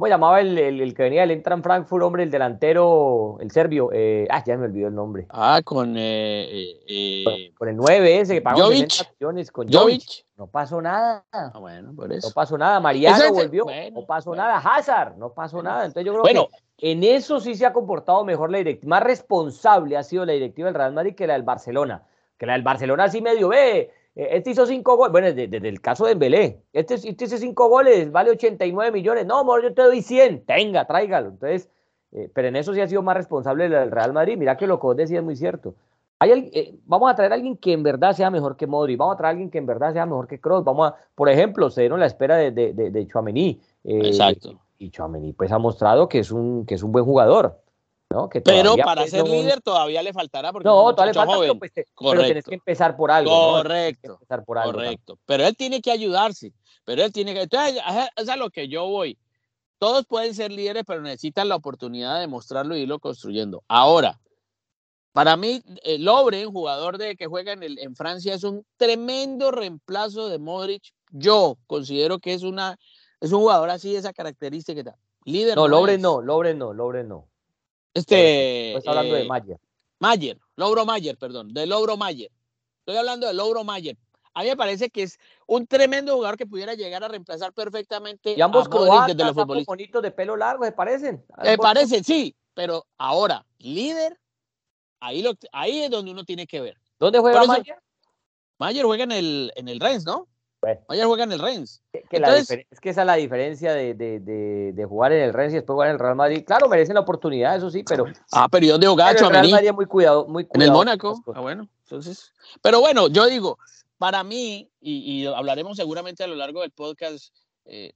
¿Cómo 0.00 0.08
llamaba 0.08 0.40
el, 0.40 0.56
el, 0.56 0.94
que 0.94 1.02
venía 1.02 1.20
del 1.20 1.32
Entran 1.32 1.62
Frankfurt, 1.62 2.02
hombre, 2.02 2.22
el 2.22 2.30
delantero, 2.30 3.36
el 3.38 3.50
serbio? 3.50 3.90
Eh, 3.92 4.26
ah, 4.30 4.42
ya 4.42 4.56
me 4.56 4.64
olvidó 4.64 4.88
el 4.88 4.94
nombre. 4.94 5.26
Ah, 5.28 5.60
con, 5.62 5.94
eh, 5.98 6.80
eh, 6.88 7.52
con, 7.54 7.68
el 7.68 7.76
9 7.76 8.20
ese 8.20 8.32
que 8.32 8.40
pagó 8.40 8.62
Jovic. 8.62 8.94
millones 9.20 9.52
con 9.52 9.70
Jovic. 9.70 10.24
No 10.38 10.46
pasó 10.46 10.80
nada. 10.80 11.22
Ah, 11.30 11.52
bueno, 11.60 11.92
por 11.94 12.10
eso. 12.14 12.28
No 12.28 12.32
pasó 12.32 12.56
nada. 12.56 12.80
Mariano 12.80 13.30
volvió. 13.30 13.66
no 13.92 14.06
pasó 14.06 14.34
nada. 14.34 14.56
Hazard, 14.56 15.18
no 15.18 15.34
pasó 15.34 15.62
nada. 15.62 15.84
Entonces 15.84 16.06
yo 16.06 16.12
creo 16.12 16.22
bueno, 16.22 16.48
que 16.78 16.92
en 16.92 17.04
eso 17.04 17.38
sí 17.38 17.54
se 17.54 17.66
ha 17.66 17.74
comportado 17.74 18.24
mejor 18.24 18.50
la 18.50 18.56
directiva. 18.56 18.96
Más 18.96 19.02
responsable 19.02 19.98
ha 19.98 20.02
sido 20.02 20.24
la 20.24 20.32
directiva 20.32 20.68
del 20.68 20.76
Real 20.76 20.94
Madrid 20.94 21.14
que 21.14 21.26
la 21.26 21.34
del 21.34 21.42
Barcelona. 21.42 22.04
Que 22.38 22.46
la 22.46 22.54
del 22.54 22.62
Barcelona 22.62 23.10
sí 23.10 23.20
medio 23.20 23.48
ve 23.48 23.80
eh, 23.80 23.90
este 24.30 24.50
hizo 24.50 24.66
cinco 24.66 24.96
goles, 24.96 25.12
bueno, 25.12 25.32
desde, 25.32 25.56
el 25.56 25.80
caso 25.80 26.04
de 26.04 26.12
Embelé, 26.12 26.60
este, 26.72 26.94
este 26.94 27.24
hizo 27.24 27.38
cinco 27.38 27.68
goles, 27.68 28.12
vale 28.12 28.30
89 28.30 28.92
millones, 28.92 29.24
no, 29.24 29.38
amor, 29.38 29.62
yo 29.62 29.72
te 29.72 29.82
doy 29.82 30.02
100, 30.02 30.44
tenga, 30.44 30.84
tráigalo. 30.84 31.30
Entonces, 31.30 31.70
eh, 32.12 32.30
pero 32.34 32.48
en 32.48 32.56
eso 32.56 32.74
sí 32.74 32.80
ha 32.80 32.88
sido 32.88 33.02
más 33.02 33.16
responsable 33.16 33.64
el 33.64 33.90
Real 33.90 34.12
Madrid, 34.12 34.36
mira 34.36 34.56
que 34.56 34.66
lo 34.66 34.78
que 34.78 34.86
vos 34.86 34.96
decías 34.96 35.20
es 35.20 35.24
muy 35.24 35.36
cierto. 35.36 35.74
Hay, 36.18 36.50
eh, 36.52 36.74
vamos 36.84 37.10
a 37.10 37.14
traer 37.14 37.32
a 37.32 37.36
alguien 37.36 37.56
que 37.56 37.72
en 37.72 37.82
verdad 37.82 38.12
sea 38.12 38.30
mejor 38.30 38.56
que 38.56 38.66
Modri, 38.66 38.94
vamos 38.94 39.14
a 39.14 39.16
traer 39.16 39.28
a 39.28 39.30
alguien 39.30 39.50
que 39.50 39.56
en 39.56 39.66
verdad 39.66 39.94
sea 39.94 40.04
mejor 40.04 40.28
que 40.28 40.38
Kroos, 40.38 40.64
vamos 40.64 40.90
a, 40.90 40.96
por 41.14 41.30
ejemplo, 41.30 41.70
se 41.70 41.80
dieron 41.80 41.98
la 41.98 42.06
espera 42.06 42.36
de, 42.36 42.50
de, 42.50 42.72
de, 42.72 43.06
Chouameni. 43.06 43.58
Exacto. 43.84 44.60
Y 44.78 44.90
Chouameni 44.90 45.32
pues 45.32 45.50
ha 45.50 45.58
mostrado 45.58 46.08
que 46.08 46.18
es 46.18 46.30
un, 46.30 46.66
que 46.66 46.74
es 46.74 46.82
un 46.82 46.92
buen 46.92 47.06
jugador 47.06 47.58
pero 48.44 48.76
para 48.76 49.06
ser 49.06 49.26
líder 49.26 49.60
todavía 49.60 50.02
le 50.02 50.12
faltará 50.12 50.52
porque 50.52 50.68
no, 50.68 50.94
todavía 50.94 51.12
le 51.12 51.14
falta, 51.14 51.34
joven. 51.34 51.58
Pues, 51.58 51.72
pero, 51.74 52.24
tienes 52.24 52.44
que 52.44 52.54
empezar 52.54 52.96
por 52.96 53.10
algo. 53.10 53.30
Correcto. 53.30 54.18
correcto. 54.44 55.18
Pero 55.26 55.46
él 55.46 55.56
tiene 55.56 55.80
que 55.80 55.92
ayudarse. 55.92 56.52
Pero 56.84 57.04
él 57.04 57.12
tiene 57.12 57.34
que. 57.34 57.42
Entonces, 57.42 57.80
es 58.16 58.28
a 58.28 58.36
lo 58.36 58.50
que 58.50 58.68
yo 58.68 58.86
voy. 58.86 59.16
Todos 59.78 60.06
pueden 60.06 60.34
ser 60.34 60.50
líderes, 60.50 60.82
pero 60.86 61.00
necesitan 61.00 61.48
la 61.48 61.56
oportunidad 61.56 62.20
de 62.20 62.26
mostrarlo 62.26 62.76
y 62.76 62.80
irlo 62.80 62.98
construyendo. 62.98 63.62
Ahora, 63.68 64.20
para 65.12 65.36
mí, 65.36 65.62
el 65.84 66.04
Lobre, 66.04 66.46
un 66.46 66.52
jugador 66.52 66.98
de, 66.98 67.16
que 67.16 67.26
juega 67.26 67.52
en, 67.52 67.62
el, 67.62 67.78
en 67.78 67.94
Francia, 67.94 68.34
es 68.34 68.42
un 68.44 68.66
tremendo 68.76 69.52
reemplazo 69.52 70.28
de 70.28 70.38
Modric. 70.38 70.82
Yo 71.12 71.56
considero 71.66 72.18
que 72.18 72.34
es, 72.34 72.42
una, 72.42 72.76
es 73.20 73.32
un 73.32 73.40
jugador 73.40 73.70
así, 73.70 73.94
esa 73.94 74.12
característica. 74.12 74.96
Líder. 75.24 75.56
No, 75.56 75.68
Lobre 75.68 75.96
no, 75.96 76.20
Lobre 76.20 76.54
no, 76.54 76.74
Lobre 76.74 77.04
no. 77.04 77.29
Este. 77.94 78.76
Estoy 78.76 78.90
hablando 78.90 79.14
de 79.14 79.22
eh, 79.22 79.28
Mayer. 79.28 79.58
Mayer, 79.98 80.38
Logro 80.56 80.86
Mayer, 80.86 81.16
perdón, 81.16 81.52
de 81.52 81.66
Logro 81.66 81.96
Mayer. 81.96 82.30
Estoy 82.80 82.96
hablando 82.96 83.26
de 83.26 83.34
Logro 83.34 83.64
Mayer. 83.64 83.96
A 84.32 84.42
mí 84.42 84.48
me 84.48 84.56
parece 84.56 84.90
que 84.90 85.02
es 85.02 85.18
un 85.46 85.66
tremendo 85.66 86.14
jugador 86.14 86.36
que 86.36 86.46
pudiera 86.46 86.74
llegar 86.74 87.02
a 87.04 87.08
reemplazar 87.08 87.52
perfectamente 87.52 88.34
y 88.36 88.40
ambos 88.40 88.66
a 88.66 88.70
croatas, 88.70 89.16
de 89.16 89.24
los 89.24 89.34
futbolistas. 89.34 89.66
bonitos 89.66 90.02
de 90.02 90.10
pelo 90.10 90.36
largo, 90.36 90.64
¿se 90.64 90.72
parecen? 90.72 91.24
Me 91.42 91.58
parecen, 91.58 92.04
sí, 92.04 92.34
pero 92.54 92.86
ahora, 92.96 93.44
líder, 93.58 94.18
ahí, 95.00 95.22
lo, 95.22 95.32
ahí 95.52 95.82
es 95.82 95.90
donde 95.90 96.12
uno 96.12 96.24
tiene 96.24 96.46
que 96.46 96.60
ver. 96.60 96.76
¿Dónde 96.98 97.18
juega 97.18 97.44
Mayer? 97.44 97.76
Mayer 98.58 98.84
juega 98.84 99.04
en 99.04 99.12
el, 99.12 99.52
en 99.56 99.68
el 99.68 99.80
Rennes, 99.80 100.04
¿no? 100.04 100.28
Bueno. 100.60 100.80
juega 101.06 101.24
en 101.24 101.32
el 101.32 101.38
Rennes. 101.38 101.82
es 101.92 102.80
que 102.80 102.90
esa 102.90 103.00
es 103.00 103.06
la 103.06 103.14
diferencia 103.14 103.72
de, 103.72 104.86
jugar 104.88 105.12
en 105.12 105.22
el 105.22 105.32
Rennes 105.32 105.54
y 105.54 105.56
después 105.56 105.74
jugar 105.74 105.88
en 105.88 105.94
el 105.94 105.98
Real 105.98 106.16
Madrid. 106.16 106.44
Claro, 106.46 106.68
merecen 106.68 106.94
la 106.94 107.00
oportunidad, 107.00 107.56
eso 107.56 107.70
sí, 107.70 107.82
pero. 107.82 108.04
Ah, 108.32 108.48
pero 108.50 108.66
¿y 108.66 108.68
dónde 108.68 108.86
jugaba 108.86 109.12
El 109.12 109.30
Real 109.30 109.50
Madrid 109.50 109.72
muy 109.72 109.86
cuidado, 109.86 110.26
muy 110.26 110.46
En 110.52 110.62
el 110.62 110.70
Mónaco. 110.70 111.22
Ah, 111.34 111.40
bueno. 111.40 111.68
Entonces. 111.84 112.32
Pero 112.60 112.80
bueno, 112.80 113.08
yo 113.08 113.26
digo, 113.26 113.58
para 113.96 114.22
mí, 114.22 114.70
y, 114.80 115.26
hablaremos 115.26 115.76
seguramente 115.76 116.24
a 116.24 116.26
lo 116.26 116.34
largo 116.34 116.60
del 116.60 116.72
podcast, 116.72 117.34
eh, 117.64 117.92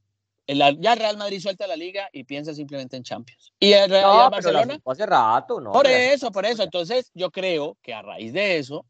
ya 0.46 0.94
Real 0.94 1.16
Madrid 1.18 1.40
suelta 1.40 1.66
la 1.66 1.76
liga 1.76 2.08
y 2.12 2.24
piensa 2.24 2.54
simplemente 2.54 2.96
en 2.96 3.02
Champions. 3.02 3.52
Y 3.60 3.72
el 3.72 3.90
Real 3.90 4.30
Barcelona. 4.30 4.78
Hace 4.84 5.06
rato, 5.06 5.60
¿no? 5.60 5.72
Por 5.72 5.86
eso, 5.86 6.32
por 6.32 6.46
eso. 6.46 6.62
Entonces, 6.62 7.10
yo 7.14 7.30
creo 7.30 7.76
que 7.82 7.92
a 7.92 8.02
raíz 8.02 8.32
de 8.32 8.58
eso 8.58 8.86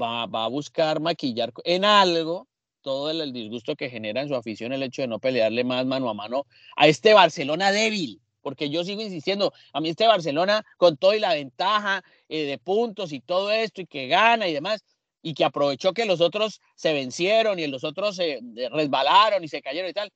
va, 0.00 0.26
va 0.26 0.44
a 0.44 0.48
buscar 0.48 1.00
maquillar 1.00 1.52
en 1.64 1.84
algo 1.84 2.48
todo 2.84 3.10
el, 3.10 3.32
disgusto 3.32 3.74
que 3.74 3.90
genera 3.90 4.20
en 4.20 4.28
su 4.28 4.36
afición 4.36 4.72
el 4.72 4.82
hecho 4.84 5.02
de 5.02 5.08
no 5.08 5.18
pelearle 5.18 5.64
más 5.64 5.84
mano 5.86 6.08
a 6.08 6.14
mano 6.14 6.46
a 6.76 6.86
este 6.86 7.14
Barcelona 7.14 7.72
débil. 7.72 8.20
Porque 8.42 8.68
yo 8.68 8.84
sigo 8.84 9.00
insistiendo, 9.00 9.54
a 9.72 9.80
mí 9.80 9.88
este 9.88 10.06
Barcelona 10.06 10.64
con 10.76 10.98
todo 10.98 11.14
y 11.14 11.18
la 11.18 11.32
ventaja 11.32 12.04
eh, 12.28 12.44
de 12.44 12.58
puntos 12.58 13.12
y 13.12 13.20
todo 13.20 13.50
esto 13.50 13.80
y 13.80 13.86
que 13.86 14.06
gana 14.06 14.46
y 14.46 14.52
demás, 14.52 14.84
y 15.22 15.32
que 15.32 15.46
aprovechó 15.46 15.94
que 15.94 16.04
los 16.04 16.20
otros 16.20 16.60
se 16.74 16.92
vencieron 16.92 17.58
y 17.58 17.66
los 17.66 17.84
otros 17.84 18.16
se 18.16 18.40
resbalaron 18.70 19.42
y 19.42 19.48
se 19.48 19.62
cayeron 19.62 19.90
y 19.90 19.94
tal. 19.94 20.12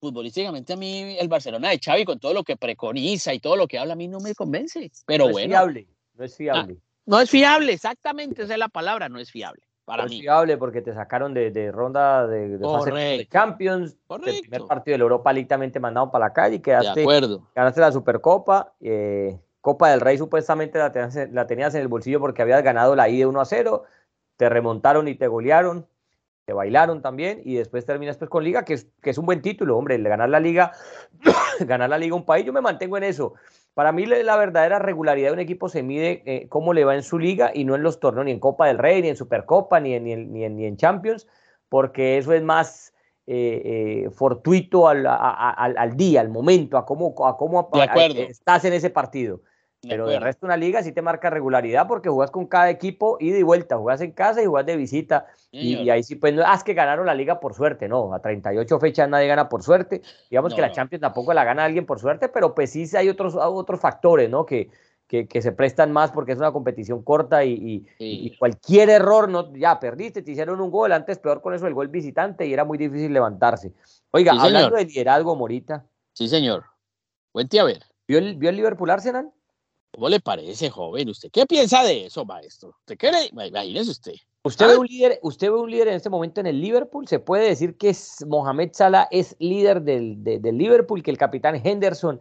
Futbolísticamente 0.00 0.72
a 0.72 0.76
mí 0.76 1.16
el 1.18 1.28
Barcelona 1.28 1.68
de 1.68 1.78
Xavi 1.78 2.06
con 2.06 2.18
todo 2.18 2.32
lo 2.32 2.44
que 2.44 2.56
preconiza 2.56 3.34
y 3.34 3.40
todo 3.40 3.56
lo 3.56 3.68
que 3.68 3.78
habla 3.78 3.92
a 3.92 3.96
mí 3.96 4.08
no 4.08 4.20
me 4.20 4.34
convence. 4.34 4.90
Pero 5.04 5.26
no 5.26 5.32
bueno. 5.32 5.54
Es 5.54 5.58
fiable, 5.58 5.88
no 6.14 6.24
es 6.24 6.36
fiable. 6.36 6.76
Ah, 6.78 6.82
no 7.04 7.20
es 7.20 7.30
fiable, 7.30 7.72
exactamente, 7.72 8.42
esa 8.42 8.54
es 8.54 8.58
la 8.58 8.68
palabra, 8.68 9.10
no 9.10 9.20
es 9.20 9.30
fiable 9.30 9.65
para 9.86 10.04
mí. 10.04 10.20
porque 10.58 10.82
te 10.82 10.92
sacaron 10.92 11.32
de, 11.32 11.70
ronda 11.72 12.26
de, 12.26 12.58
de, 12.58 13.28
Champions, 13.30 13.96
el 14.26 14.40
primer 14.40 14.62
partido 14.66 14.94
de 14.94 14.98
la 14.98 15.04
Europa 15.04 15.32
League 15.32 15.48
también 15.48 15.70
te 15.72 15.80
mandaron 15.80 16.10
para 16.10 16.26
la 16.26 16.32
calle 16.32 16.56
y 16.56 16.58
quedaste, 16.58 17.00
de 17.00 17.38
ganaste 17.54 17.80
la 17.80 17.92
Supercopa, 17.92 18.74
eh, 18.80 19.38
Copa 19.60 19.90
del 19.90 20.00
Rey 20.00 20.18
supuestamente 20.18 20.78
la 20.78 20.90
tenías, 20.92 21.30
la 21.30 21.46
tenías 21.46 21.74
en 21.76 21.82
el 21.82 21.88
bolsillo 21.88 22.18
porque 22.18 22.42
habías 22.42 22.62
ganado 22.64 22.96
la 22.96 23.08
I 23.08 23.18
de 23.18 23.26
1 23.26 23.40
a 23.40 23.44
0, 23.44 23.84
te 24.36 24.48
remontaron 24.48 25.06
y 25.06 25.14
te 25.14 25.28
golearon, 25.28 25.86
te 26.44 26.52
bailaron 26.52 27.00
también 27.00 27.40
y 27.44 27.54
después 27.54 27.86
terminas 27.86 28.16
pues 28.16 28.28
con 28.28 28.42
Liga, 28.42 28.64
que 28.64 28.74
es, 28.74 28.88
que 29.00 29.10
es 29.10 29.18
un 29.18 29.26
buen 29.26 29.40
título, 29.40 29.78
hombre, 29.78 29.94
el 29.94 30.02
ganar 30.02 30.28
la 30.28 30.40
Liga, 30.40 30.72
ganar 31.60 31.90
la 31.90 31.98
Liga 31.98 32.14
a 32.14 32.18
un 32.18 32.24
país, 32.24 32.44
yo 32.44 32.52
me 32.52 32.60
mantengo 32.60 32.96
en 32.96 33.04
eso. 33.04 33.34
Para 33.76 33.92
mí 33.92 34.06
la 34.06 34.38
verdadera 34.38 34.78
regularidad 34.78 35.28
de 35.28 35.34
un 35.34 35.38
equipo 35.38 35.68
se 35.68 35.82
mide 35.82 36.22
eh, 36.24 36.48
cómo 36.48 36.72
le 36.72 36.86
va 36.86 36.94
en 36.94 37.02
su 37.02 37.18
liga 37.18 37.50
y 37.52 37.66
no 37.66 37.74
en 37.74 37.82
los 37.82 38.00
torneos, 38.00 38.24
ni 38.24 38.30
en 38.30 38.40
Copa 38.40 38.68
del 38.68 38.78
Rey, 38.78 39.02
ni 39.02 39.10
en 39.10 39.16
Supercopa, 39.16 39.80
ni 39.80 39.92
en, 39.92 40.04
ni 40.04 40.44
en, 40.44 40.56
ni 40.56 40.64
en, 40.64 40.78
Champions, 40.78 41.28
porque 41.68 42.16
eso 42.16 42.32
es 42.32 42.42
más 42.42 42.94
eh, 43.26 44.04
eh, 44.06 44.10
fortuito 44.12 44.88
al, 44.88 45.06
al, 45.06 45.94
día, 45.94 46.22
al 46.22 46.30
momento, 46.30 46.78
a 46.78 46.86
cómo, 46.86 47.14
a 47.26 47.36
cómo 47.36 47.68
estás 48.30 48.64
en 48.64 48.72
ese 48.72 48.88
partido. 48.88 49.42
Pero 49.82 50.08
de 50.08 50.18
resto 50.18 50.46
una 50.46 50.56
liga 50.56 50.82
sí 50.82 50.92
te 50.92 51.02
marca 51.02 51.30
regularidad 51.30 51.86
porque 51.86 52.08
jugas 52.08 52.30
con 52.30 52.46
cada 52.46 52.70
equipo 52.70 53.18
ida 53.20 53.38
y 53.38 53.42
vuelta, 53.42 53.76
jugas 53.76 54.00
en 54.00 54.12
casa 54.12 54.42
y 54.42 54.46
jugas 54.46 54.66
de 54.66 54.76
visita. 54.76 55.26
Y, 55.52 55.88
ahí 55.90 56.02
sí, 56.02 56.16
pues 56.16 56.34
no 56.34 56.42
es 56.42 56.64
que 56.64 56.74
ganaron 56.74 57.06
la 57.06 57.14
liga 57.14 57.40
por 57.40 57.54
suerte, 57.54 57.88
no, 57.88 58.12
a 58.12 58.20
38 58.20 58.80
fechas 58.80 59.08
nadie 59.08 59.28
gana 59.28 59.48
por 59.48 59.62
suerte. 59.62 60.02
Digamos 60.30 60.54
que 60.54 60.60
la 60.60 60.72
Champions 60.72 61.02
tampoco 61.02 61.32
la 61.32 61.44
gana 61.44 61.64
alguien 61.64 61.86
por 61.86 62.00
suerte, 62.00 62.28
pero 62.28 62.54
pues 62.54 62.70
sí 62.70 62.84
hay 62.96 63.08
otros, 63.08 63.36
otros 63.36 63.80
factores, 63.80 64.28
¿no? 64.28 64.44
Que, 64.44 64.70
que, 65.06 65.40
se 65.40 65.52
prestan 65.52 65.92
más 65.92 66.10
porque 66.10 66.32
es 66.32 66.38
una 66.38 66.52
competición 66.52 67.02
corta 67.02 67.44
y, 67.44 67.86
cualquier 68.38 68.90
error, 68.90 69.28
no, 69.28 69.54
ya 69.54 69.78
perdiste, 69.78 70.22
te 70.22 70.32
hicieron 70.32 70.60
un 70.60 70.70
gol, 70.70 70.92
antes 70.92 71.18
peor 71.18 71.40
con 71.40 71.54
eso 71.54 71.66
el 71.66 71.74
gol 71.74 71.88
visitante 71.88 72.46
y 72.46 72.52
era 72.52 72.64
muy 72.64 72.76
difícil 72.76 73.12
levantarse. 73.12 73.72
Oiga, 74.10 74.32
hablando 74.32 74.76
de 74.76 74.84
liderazgo, 74.84 75.36
Morita. 75.36 75.84
Sí, 76.12 76.28
señor. 76.28 76.64
Cuente 77.30 77.60
a 77.60 77.64
ver. 77.64 77.82
¿Vio 78.08 78.18
el, 78.18 78.36
¿Vio 78.36 78.50
el 78.50 78.56
Liverpool 78.56 78.90
Arsenal? 78.90 79.30
¿Cómo 79.96 80.10
le 80.10 80.20
parece, 80.20 80.68
joven? 80.68 81.08
¿Usted 81.08 81.30
qué 81.32 81.46
piensa 81.46 81.82
de 81.82 82.04
eso, 82.04 82.26
maestro? 82.26 82.74
¿Usted 82.80 82.98
quiere? 82.98 83.30
Imagínese 83.32 83.90
usted. 83.90 84.12
¿Usted, 84.42 84.66
ve 84.66 84.74
¿Ah? 84.74 84.78
un 84.78 84.86
líder, 84.86 85.18
¿Usted 85.22 85.50
ve 85.50 85.56
un 85.56 85.70
líder 85.70 85.88
en 85.88 85.94
este 85.94 86.10
momento 86.10 86.38
en 86.38 86.46
el 86.46 86.60
Liverpool? 86.60 87.08
¿Se 87.08 87.18
puede 87.18 87.48
decir 87.48 87.78
que 87.78 87.88
es 87.88 88.22
Mohamed 88.28 88.72
Salah 88.74 89.08
es 89.10 89.34
líder 89.38 89.80
del, 89.80 90.22
del 90.22 90.58
Liverpool, 90.58 91.02
que 91.02 91.10
el 91.10 91.16
capitán 91.16 91.58
Henderson 91.64 92.20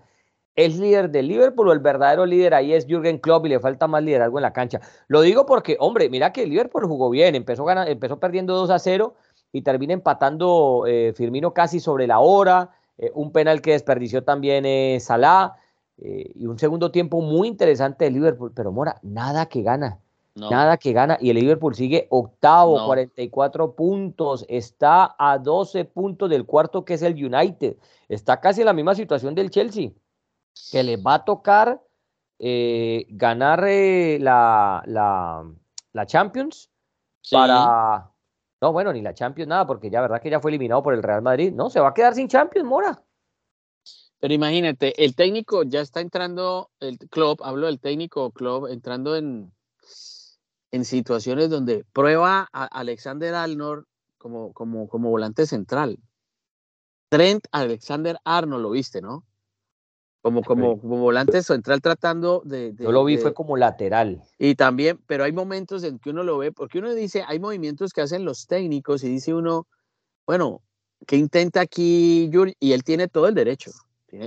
es 0.56 0.78
líder 0.78 1.10
del 1.10 1.28
Liverpool 1.28 1.68
o 1.68 1.74
el 1.74 1.80
verdadero 1.80 2.26
líder 2.26 2.54
ahí 2.54 2.72
es 2.72 2.88
Jürgen 2.88 3.18
Klopp 3.18 3.46
y 3.46 3.50
le 3.50 3.60
falta 3.60 3.88
más 3.88 4.02
liderazgo 4.02 4.38
en 4.38 4.44
la 4.44 4.54
cancha? 4.54 4.80
Lo 5.10 5.20
digo 5.20 5.46
porque, 5.46 5.76
hombre, 5.82 6.10
mira 6.10 6.32
que 6.32 6.44
el 6.44 6.52
Liverpool 6.52 6.86
jugó 6.86 7.10
bien, 7.10 7.36
empezó, 7.36 7.70
empezó 7.70 8.22
perdiendo 8.22 8.56
2 8.56 8.70
a 8.70 8.80
0 8.80 9.16
y 9.52 9.64
termina 9.64 9.92
empatando 9.92 10.86
eh, 10.88 11.12
Firmino 11.14 11.54
casi 11.54 11.82
sobre 11.82 12.08
la 12.08 12.20
hora, 12.20 12.70
eh, 12.98 13.12
un 13.14 13.34
penal 13.34 13.62
que 13.62 13.72
desperdició 13.72 14.24
también 14.24 14.66
eh, 14.66 14.98
Salah. 15.02 15.58
Eh, 15.98 16.32
y 16.36 16.46
un 16.46 16.60
segundo 16.60 16.92
tiempo 16.92 17.22
muy 17.22 17.48
interesante 17.48 18.06
de 18.06 18.12
Liverpool, 18.12 18.52
pero 18.54 18.72
Mora, 18.72 19.00
nada 19.02 19.46
que 19.48 19.62
gana. 19.62 20.00
Nada 20.36 20.76
que 20.76 20.92
gana. 20.92 21.18
Y 21.22 21.30
el 21.30 21.38
Liverpool 21.38 21.76
sigue 21.76 22.08
octavo, 22.10 22.86
44 22.88 23.74
puntos. 23.74 24.46
Está 24.50 25.16
a 25.18 25.38
12 25.38 25.86
puntos 25.86 26.30
del 26.30 26.46
cuarto, 26.46 26.84
que 26.84 26.96
es 26.96 27.02
el 27.04 27.14
United. 27.14 27.78
Está 28.10 28.42
casi 28.42 28.62
en 28.62 28.66
la 28.66 28.74
misma 28.74 28.96
situación 28.96 29.34
del 29.34 29.50
Chelsea, 29.50 29.92
que 30.74 30.84
le 30.84 30.98
va 30.98 31.16
a 31.16 31.26
tocar 31.26 31.82
eh, 32.38 33.06
ganar 33.12 33.64
eh, 33.66 34.18
la, 34.20 34.84
la, 34.86 36.06
Champions 36.06 36.70
para. 37.32 38.12
No, 38.62 38.74
bueno, 38.74 38.92
ni 38.92 39.02
la 39.02 39.14
Champions, 39.14 39.48
nada, 39.48 39.66
porque 39.66 39.90
ya 39.90 40.02
verdad 40.02 40.22
que 40.22 40.30
ya 40.30 40.42
fue 40.42 40.52
eliminado 40.52 40.84
por 40.84 40.94
el 40.94 41.04
Real 41.04 41.22
Madrid. 41.22 41.54
No, 41.54 41.70
se 41.70 41.80
va 41.80 41.90
a 41.90 41.94
quedar 41.94 42.14
sin 42.14 42.28
Champions, 42.28 42.68
Mora. 42.68 43.02
Pero 44.20 44.34
imagínate, 44.34 45.04
el 45.04 45.16
técnico 45.16 45.64
ya 45.64 45.82
está 45.82 46.02
entrando, 46.02 46.72
el 46.80 46.98
club, 46.98 47.42
hablo 47.44 47.68
del 47.68 47.80
técnico 47.80 48.32
club, 48.32 48.68
entrando 48.68 49.16
en, 49.16 49.54
en 50.72 50.86
situaciones 50.86 51.50
donde 51.50 51.86
prueba 51.94 52.48
a 52.52 52.66
Alexander 52.66 53.36
Arnold 53.36 53.86
como, 54.18 54.54
como, 54.54 54.88
como 54.88 55.10
volante 55.10 55.46
central. 55.46 56.00
Trent 57.10 57.46
Alexander 57.52 58.18
Arnold, 58.24 58.64
lo 58.64 58.72
viste, 58.72 59.02
¿no? 59.02 59.26
como, 60.26 60.42
como, 60.42 60.82
como 60.82 60.98
volante 60.98 61.44
central 61.44 61.82
tratando 61.82 62.42
de, 62.44 62.74
Yo 62.80 62.92
lo 62.92 63.06
vi, 63.06 63.20
fue 63.20 63.36
como 63.36 63.58
lateral. 63.58 64.24
Y 64.40 64.56
también, 64.56 65.00
pero 65.06 65.24
hay 65.24 65.32
momentos 65.32 65.84
en 65.84 66.00
que 66.00 66.10
uno 66.10 66.24
lo 66.24 66.40
ve, 66.40 66.52
porque 66.52 66.80
uno 66.80 66.96
dice, 66.96 67.24
hay 67.28 67.40
movimientos 67.40 67.94
que 67.94 68.02
hacen 68.02 68.26
los 68.26 68.48
técnicos 68.48 69.04
y 69.04 69.10
dice 69.10 69.36
uno, 69.36 69.68
bueno, 70.26 70.64
¿qué 71.06 71.18
intenta 71.18 71.62
aquí 71.62 72.28
Yuri? 72.32 72.56
Y 72.60 72.72
él 72.72 72.84
tiene 72.84 73.08
todo 73.08 73.28
el 73.28 73.36
derecho. 73.36 73.70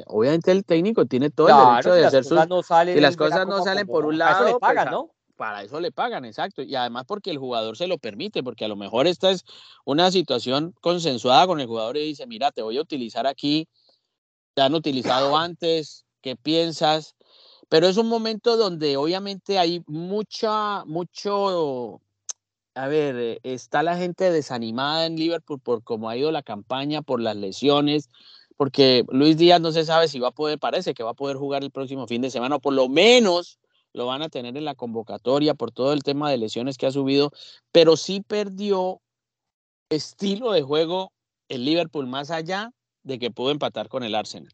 Obviamente 0.07 0.51
el 0.53 0.65
técnico 0.65 1.07
tiene 1.07 1.31
todo 1.31 1.49
el 1.49 1.57
derecho 1.57 1.95
de 1.95 2.07
hacer 2.07 2.25
sus... 2.25 2.49
No 2.49 2.63
salen, 2.63 2.97
y 2.97 3.01
las 3.01 3.17
cosas 3.17 3.47
no 3.47 3.63
salen 3.63 3.87
por 3.87 4.07
un 4.07 4.19
lado... 4.19 4.37
Para 4.37 4.49
eso 4.49 4.55
le 4.55 4.61
pagan, 4.61 4.85
pues, 4.85 4.93
¿no? 4.93 5.11
Para 5.37 5.63
eso 5.63 5.81
le 5.81 5.93
pagan, 5.93 6.25
exacto. 6.25 6.63
Y 6.63 6.75
además 6.75 7.05
porque 7.07 7.31
el 7.31 7.39
jugador 7.39 7.77
se 7.77 7.87
lo 7.87 7.99
permite, 7.99 8.43
porque 8.43 8.65
a 8.65 8.69
lo 8.69 8.77
mejor 8.77 9.07
esta 9.07 9.31
es 9.31 9.45
una 9.85 10.11
situación 10.11 10.75
consensuada 10.81 11.47
con 11.47 11.61
el 11.61 11.67
jugador 11.67 11.97
y 11.97 12.07
dice, 12.07 12.27
mira, 12.27 12.51
te 12.51 12.63
voy 12.63 12.79
a 12.79 12.83
utilizar 12.83 13.27
aquí 13.27 13.69
te 14.59 14.63
han 14.63 14.75
utilizado 14.75 15.37
antes, 15.39 16.05
qué 16.21 16.35
piensas, 16.35 17.15
pero 17.69 17.87
es 17.87 17.97
un 17.97 18.09
momento 18.09 18.57
donde 18.57 18.97
obviamente 18.97 19.57
hay 19.57 19.85
mucha, 19.87 20.85
mucho, 20.85 22.01
a 22.75 22.89
ver, 22.89 23.15
eh, 23.17 23.41
está 23.45 23.85
la 23.85 23.97
gente 23.97 24.33
desanimada 24.33 25.07
en 25.07 25.15
Liverpool 25.15 25.61
por 25.61 25.85
cómo 25.85 26.09
ha 26.09 26.17
ido 26.17 26.33
la 26.33 26.43
campaña, 26.43 27.03
por 27.03 27.21
las 27.21 27.37
lesiones, 27.37 28.09
porque 28.59 29.05
Luis 29.09 29.39
Díaz 29.39 29.61
no 29.61 29.71
se 29.71 29.85
sabe 29.85 30.09
si 30.09 30.19
va 30.19 30.29
a 30.29 30.33
poder, 30.33 30.59
parece 30.59 30.93
que 30.93 31.05
va 31.05 31.11
a 31.11 31.15
poder 31.15 31.37
jugar 31.37 31.63
el 31.63 31.71
próximo 31.71 32.09
fin 32.09 32.21
de 32.21 32.29
semana, 32.29 32.57
o 32.57 32.61
por 32.61 32.75
lo 32.75 32.89
menos 32.89 33.61
lo 33.95 34.05
van 34.07 34.21
a 34.21 34.29
tener 34.29 34.57
en 34.57 34.65
la 34.65 34.75
convocatoria 34.75 35.55
por 35.55 35.71
todo 35.71 35.93
el 35.93 36.03
tema 36.03 36.29
de 36.29 36.39
lesiones 36.39 36.77
que 36.77 36.87
ha 36.87 36.91
subido, 36.91 37.31
pero 37.71 37.97
sí 37.97 38.21
perdió 38.21 39.01
estilo 39.89 40.51
de 40.51 40.63
juego 40.63 41.13
el 41.49 41.65
Liverpool 41.65 42.09
más 42.09 42.33
allá 42.33 42.73
de 43.05 43.21
que 43.21 43.31
pudo 43.31 43.53
empatar 43.53 43.89
con 43.89 44.03
el 44.03 44.17
Arsenal. 44.17 44.53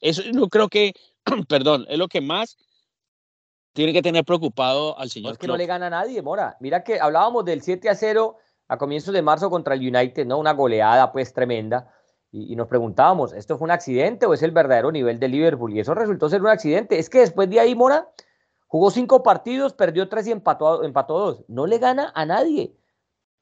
Eso 0.00 0.22
yo 0.22 0.48
creo 0.48 0.68
que, 0.68 0.94
perdón, 1.48 1.84
es 1.90 1.98
lo 1.98 2.08
que 2.08 2.22
más 2.22 2.56
tiene 3.74 3.92
que 3.92 4.00
tener 4.00 4.24
preocupado 4.24 4.98
al 4.98 5.10
señor. 5.10 5.28
No 5.28 5.32
es 5.32 5.38
que 5.38 5.46
no 5.46 5.58
le 5.58 5.66
gana 5.66 5.88
a 5.88 5.90
nadie, 5.90 6.22
Mora. 6.22 6.56
Mira 6.58 6.82
que 6.82 6.98
hablábamos 6.98 7.44
del 7.44 7.60
7 7.60 7.90
a 7.90 7.94
0 7.94 8.38
a 8.68 8.78
comienzos 8.78 9.12
de 9.12 9.20
marzo 9.20 9.50
contra 9.50 9.74
el 9.74 9.80
United, 9.80 10.24
¿no? 10.24 10.38
Una 10.38 10.54
goleada 10.54 11.12
pues 11.12 11.34
tremenda. 11.34 11.92
Y, 12.34 12.56
nos 12.56 12.66
preguntábamos, 12.66 13.34
¿esto 13.34 13.58
fue 13.58 13.66
un 13.66 13.70
accidente 13.70 14.24
o 14.24 14.32
es 14.32 14.42
el 14.42 14.52
verdadero 14.52 14.90
nivel 14.90 15.20
de 15.20 15.28
Liverpool? 15.28 15.74
Y 15.74 15.80
eso 15.80 15.94
resultó 15.94 16.30
ser 16.30 16.40
un 16.40 16.48
accidente. 16.48 16.98
Es 16.98 17.10
que 17.10 17.18
después 17.18 17.48
de 17.50 17.60
ahí, 17.60 17.74
Mora, 17.74 18.08
jugó 18.66 18.90
cinco 18.90 19.22
partidos, 19.22 19.74
perdió 19.74 20.08
tres 20.08 20.26
y 20.26 20.32
empató, 20.32 20.82
empató 20.82 21.18
dos. 21.18 21.44
No 21.46 21.66
le 21.66 21.78
gana 21.78 22.10
a 22.14 22.24
nadie. 22.24 22.74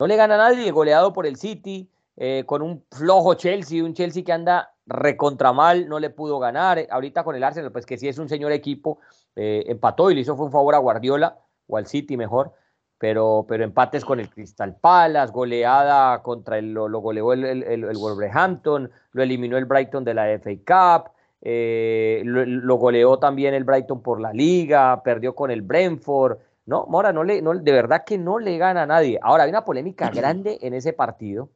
No 0.00 0.08
le 0.08 0.16
gana 0.16 0.34
a 0.34 0.38
nadie, 0.38 0.72
goleado 0.72 1.12
por 1.12 1.24
el 1.24 1.36
City, 1.36 1.88
eh, 2.16 2.42
con 2.46 2.62
un 2.62 2.84
flojo 2.90 3.34
Chelsea, 3.34 3.84
un 3.84 3.94
Chelsea 3.94 4.24
que 4.24 4.32
anda 4.32 4.74
recontra 4.86 5.52
mal, 5.52 5.88
no 5.88 6.00
le 6.00 6.10
pudo 6.10 6.40
ganar. 6.40 6.84
Ahorita 6.90 7.22
con 7.22 7.36
el 7.36 7.44
Arsenal, 7.44 7.70
pues 7.70 7.86
que 7.86 7.96
sí 7.96 8.08
es 8.08 8.18
un 8.18 8.28
señor 8.28 8.50
equipo, 8.50 8.98
eh, 9.36 9.64
empató 9.68 10.10
y 10.10 10.16
le 10.16 10.22
hizo 10.22 10.36
fue 10.36 10.46
un 10.46 10.52
favor 10.52 10.74
a 10.74 10.78
Guardiola 10.78 11.38
o 11.68 11.76
al 11.76 11.86
City 11.86 12.16
mejor, 12.16 12.52
pero, 13.00 13.46
pero 13.48 13.64
empates 13.64 14.04
con 14.04 14.20
el 14.20 14.28
Crystal 14.28 14.76
Palace, 14.76 15.32
goleada 15.32 16.22
contra 16.22 16.58
el, 16.58 16.74
lo, 16.74 16.88
goleó 17.00 17.32
el, 17.32 17.44
el, 17.44 17.96
Wolverhampton, 17.96 18.90
lo 19.12 19.22
eliminó 19.22 19.56
el 19.56 19.64
Brighton 19.64 20.04
de 20.04 20.12
la 20.14 20.26
FA 20.38 20.50
Cup. 20.66 21.12
Eh, 21.40 22.20
lo, 22.26 22.74
goleó 22.76 23.18
también 23.18 23.54
el 23.54 23.64
Brighton 23.64 24.02
por 24.02 24.20
la 24.20 24.34
liga, 24.34 25.02
perdió 25.02 25.34
con 25.34 25.50
el 25.50 25.62
Brentford. 25.62 26.36
No, 26.66 26.84
Mora, 26.88 27.10
no 27.10 27.24
le, 27.24 27.40
no, 27.40 27.54
de 27.54 27.72
verdad 27.72 28.04
que 28.04 28.18
no 28.18 28.38
le 28.38 28.58
gana 28.58 28.82
a 28.82 28.86
nadie. 28.86 29.18
Ahora, 29.22 29.44
hay 29.44 29.50
una 29.50 29.64
polémica 29.64 30.10
grande 30.14 30.58
en 30.60 30.74
ese 30.74 30.92
partido 30.92 31.48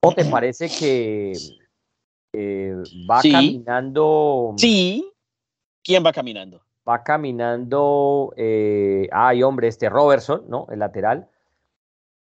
¿O 0.00 0.12
te 0.12 0.24
parece 0.24 0.68
que 0.68 1.32
eh, 2.32 2.74
va 3.08 3.20
caminando? 3.22 4.54
Sí. 4.56 5.12
¿Quién 5.82 6.04
va 6.04 6.12
caminando? 6.12 6.60
Va 6.88 7.02
caminando, 7.02 8.32
eh, 8.36 9.08
ay 9.12 9.42
hombre, 9.42 9.68
este 9.68 9.90
Robertson, 9.90 10.44
¿no? 10.48 10.66
El 10.70 10.78
lateral. 10.78 11.28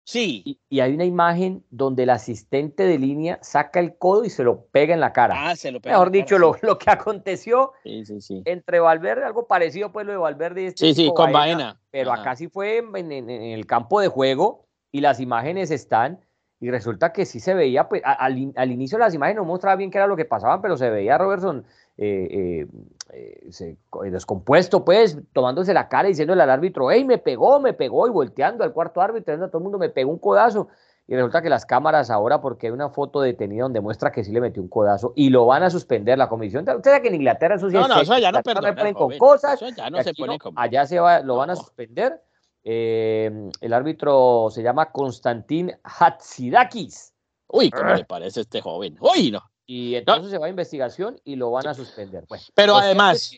Sí. 0.06 0.60
Y, 0.70 0.80
hay 0.80 0.94
una 0.94 1.06
imagen 1.06 1.64
donde 1.70 2.04
el 2.04 2.10
asistente 2.10 2.84
de 2.84 2.98
línea 2.98 3.40
saca 3.42 3.80
el 3.80 3.98
codo 3.98 4.26
y 4.26 4.30
se 4.30 4.44
lo 4.44 4.66
pega 4.66 4.94
en 4.94 5.00
la 5.00 5.14
cara. 5.14 5.50
Ah, 5.50 5.56
se 5.56 5.72
lo 5.72 5.80
pega. 5.80 5.96
Mejor 5.96 6.12
dicho, 6.12 6.38
lo, 6.38 6.54
que 6.78 6.92
aconteció 6.92 7.72
entre 7.84 8.80
Valverde, 8.80 9.24
algo 9.24 9.48
parecido 9.48 9.92
pues 9.92 10.06
lo 10.06 10.12
de 10.12 10.18
Valverde 10.18 10.64
y 10.64 10.66
este 10.68 10.88
Sí, 10.88 10.94
sí, 10.94 11.12
con 11.16 11.32
Baena. 11.32 11.80
Pero 11.90 12.12
acá 12.12 12.36
sí 12.36 12.48
fue 12.48 12.78
en, 12.78 13.30
el 13.30 13.66
campo 13.66 14.02
de 14.02 14.08
juego 14.08 14.68
y 14.92 15.02
las 15.02 15.20
imágenes 15.20 15.72
están 15.72 16.20
y 16.60 16.70
resulta 16.70 17.12
que 17.12 17.26
sí 17.26 17.40
se 17.40 17.54
veía, 17.54 17.90
pues 17.90 18.02
al, 18.06 18.72
inicio 18.72 18.98
las 18.98 19.14
imágenes 19.14 19.38
no 19.38 19.46
mostraba 19.46 19.76
bien 19.76 19.92
qué 19.92 19.98
era 19.98 20.08
lo 20.08 20.16
que 20.16 20.26
pasaba, 20.26 20.62
pero 20.62 20.78
se 20.78 20.90
veía 20.90 21.16
a 21.16 21.18
Robertson 21.18 21.66
eh, 21.98 22.66
eh, 23.14 23.46
eh, 23.46 24.10
descompuesto, 24.10 24.84
pues, 24.84 25.18
tomándose 25.32 25.74
la 25.74 25.88
cara 25.90 26.08
y 26.08 26.12
diciéndole 26.12 26.42
al 26.42 26.50
árbitro, 26.50 26.90
hey, 26.90 27.06
me 27.06 27.20
pegó, 27.20 27.60
me 27.60 27.74
pegó, 27.74 28.08
y 28.08 28.10
volteando 28.10 28.64
al 28.64 28.74
cuarto 28.74 29.02
árbitro, 29.02 29.34
a 29.36 29.48
todo 29.48 29.60
el 29.60 29.64
mundo, 29.64 29.78
me 29.78 29.90
pegó 29.90 30.12
un 30.12 30.18
codazo. 30.18 30.70
Y 31.06 31.16
resulta 31.16 31.42
que 31.42 31.50
las 31.50 31.66
cámaras 31.66 32.10
ahora, 32.10 32.42
porque 32.42 32.68
hay 32.68 32.74
una 32.74 32.90
foto 32.90 33.20
detenida 33.22 33.64
donde 33.64 33.82
muestra 33.82 34.12
que 34.12 34.24
sí 34.24 34.32
le 34.32 34.40
metió 34.40 34.62
un 34.62 34.70
codazo 34.70 35.12
y 35.16 35.30
lo 35.30 35.46
van 35.46 35.62
a 35.62 35.70
suspender 35.70 36.18
la 36.18 36.30
comisión. 36.30 36.62
Usted 36.62 36.82
sabe 36.82 37.02
que 37.02 37.10
en 37.10 37.16
Inglaterra 37.16 37.56
eso 37.56 37.70
sí 37.70 37.76
no, 37.76 37.88
no, 37.90 38.00
eso 38.00 38.18
ya 38.18 38.32
no, 38.32 38.42
perdona, 38.42 38.94
con 38.94 39.18
cosas. 39.18 39.60
ya 39.76 39.90
no 39.90 40.02
se 40.02 40.14
pone 40.14 40.40
como... 40.40 40.58
Allá 40.58 40.86
se 40.86 41.00
va, 41.00 41.20
lo 41.20 41.36
van 41.36 41.50
a 41.50 41.56
suspender 41.58 42.22
el 42.64 43.74
árbitro 43.74 44.48
se 44.50 44.64
llama 44.64 44.92
Konstantin 44.92 45.72
Hatzidakis. 45.84 47.14
Uy, 47.48 47.70
¿cómo 47.70 47.94
le 47.94 48.06
parece 48.06 48.42
este 48.42 48.62
joven? 48.62 48.98
Uy, 49.02 49.32
no. 49.32 49.42
Y 49.66 49.96
entonces 49.96 50.32
se 50.32 50.38
va 50.38 50.48
a 50.48 50.50
investigación 50.50 51.20
y 51.24 51.36
lo 51.36 51.52
van 51.52 51.68
a 51.68 51.74
suspender. 51.74 52.26
Pues, 52.28 52.52
pero 52.54 52.76
además. 52.76 53.32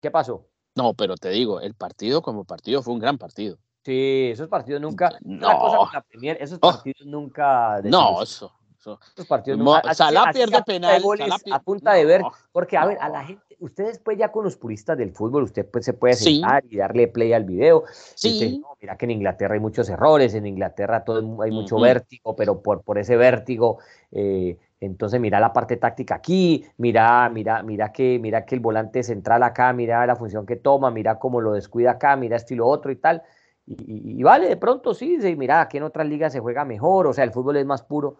¿Qué 0.00 0.10
pasó? 0.10 0.46
No, 0.74 0.94
pero 0.94 1.16
te 1.16 1.28
digo, 1.30 1.60
el 1.60 1.74
partido 1.74 2.22
como 2.22 2.44
partido 2.44 2.82
fue 2.82 2.94
un 2.94 3.00
gran 3.00 3.18
partido. 3.18 3.58
Sí, 3.84 4.30
esos 4.32 4.48
partidos 4.48 4.80
nunca. 4.80 5.10
No. 5.22 5.88
esos 6.38 6.58
oh. 6.60 6.70
partidos 6.70 7.06
nunca. 7.06 7.80
No, 7.82 8.22
eso. 8.22 8.52
Estos 8.78 9.26
partidos 9.26 9.58
nunca. 9.58 9.94
Salah 9.94 10.32
pierde 10.32 10.62
penal. 10.62 11.02
a 11.52 11.58
punta 11.60 11.92
de 11.92 12.04
ver. 12.04 12.22
Porque, 12.52 12.76
a 12.76 12.86
ver, 12.86 12.98
a 13.00 13.08
la 13.08 13.24
gente 13.24 13.50
ustedes 13.60 13.98
pues 13.98 14.18
ya 14.18 14.32
con 14.32 14.44
los 14.44 14.56
puristas 14.56 14.98
del 14.98 15.12
fútbol, 15.12 15.44
usted 15.44 15.66
pues 15.70 15.84
se 15.84 15.92
puede 15.92 16.14
sentar 16.14 16.64
y 16.68 16.78
darle 16.78 17.08
play 17.08 17.32
al 17.32 17.44
video. 17.44 17.84
Sí. 18.14 18.62
mira 18.80 18.96
que 18.96 19.04
en 19.04 19.12
Inglaterra 19.12 19.54
hay 19.54 19.60
muchos 19.60 19.88
errores, 19.88 20.34
en 20.34 20.46
Inglaterra 20.46 21.04
todo, 21.04 21.42
hay 21.42 21.50
mucho 21.50 21.78
vértigo, 21.78 22.34
pero 22.34 22.62
por, 22.62 22.82
por 22.82 22.98
ese 22.98 23.16
vértigo, 23.16 23.78
eh, 24.10 24.58
entonces 24.80 25.20
mira 25.20 25.38
la 25.40 25.52
parte 25.52 25.76
táctica 25.76 26.14
aquí, 26.16 26.64
mira, 26.78 27.28
mira, 27.28 27.62
mira 27.62 27.92
que, 27.92 28.18
mira 28.18 28.46
que 28.46 28.54
el 28.54 28.60
volante 28.60 29.02
central 29.02 29.42
acá, 29.42 29.72
mira 29.74 30.06
la 30.06 30.16
función 30.16 30.46
que 30.46 30.56
toma, 30.56 30.90
mira 30.90 31.18
cómo 31.18 31.42
lo 31.42 31.52
descuida 31.52 31.92
acá, 31.92 32.16
mira 32.16 32.36
esto 32.36 32.54
y 32.54 32.56
lo 32.56 32.66
otro 32.66 32.90
y 32.90 32.96
tal. 32.96 33.22
Y, 33.66 34.22
vale, 34.22 34.48
de 34.48 34.56
pronto 34.56 34.94
sí, 34.94 35.18
mira, 35.36 35.60
aquí 35.60 35.76
en 35.76 35.84
otras 35.84 36.06
ligas 36.06 36.32
se 36.32 36.40
juega 36.40 36.64
mejor, 36.64 37.06
o 37.06 37.12
sea, 37.12 37.24
el 37.24 37.30
fútbol 37.30 37.58
es 37.58 37.66
más 37.66 37.82
puro, 37.82 38.16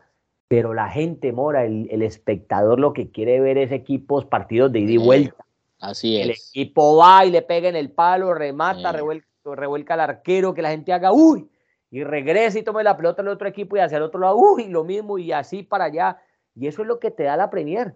pero 0.47 0.75
la 0.75 0.89
gente, 0.89 1.33
Mora, 1.33 1.65
el, 1.65 2.03
espectador 2.03 2.79
lo 2.79 2.93
que 2.93 3.11
quiere 3.11 3.41
ver 3.41 3.57
es 3.57 3.73
equipos, 3.73 4.27
partidos 4.27 4.71
de 4.71 4.81
ida 4.81 4.93
y 4.93 4.97
vuelta. 4.99 5.45
Así 5.81 6.19
es. 6.19 6.25
El 6.25 6.31
equipo 6.33 6.99
va 6.99 7.25
y 7.25 7.31
le 7.31 7.41
pega 7.41 7.69
en 7.69 7.77
el 7.77 7.91
palo, 7.91 8.35
remata, 8.35 8.93
revuelca, 8.93 9.27
revuelca, 9.45 9.95
al 9.95 10.01
arquero, 10.01 10.53
que 10.53 10.61
la 10.61 10.71
gente 10.71 10.93
haga 10.93 11.11
uy, 11.11 11.49
y 11.91 12.05
regresa 12.05 12.59
y 12.59 12.63
tome 12.63 12.85
la 12.85 12.97
pelota 12.97 13.23
al 13.23 13.29
otro 13.29 13.49
equipo 13.49 13.77
y 13.77 13.81
hacia 13.81 13.97
el 13.97 14.03
otro 14.03 14.21
lado, 14.21 14.37
uy, 14.37 14.69
lo 14.69 14.85
mismo 14.85 15.19
y 15.19 15.33
así 15.33 15.63
para 15.63 15.85
allá. 15.85 16.21
Y 16.61 16.67
eso 16.67 16.83
es 16.83 16.89
lo 16.89 17.01
que 17.01 17.11
te 17.11 17.23
da 17.25 17.39
la 17.39 17.49
Premier. 17.49 17.95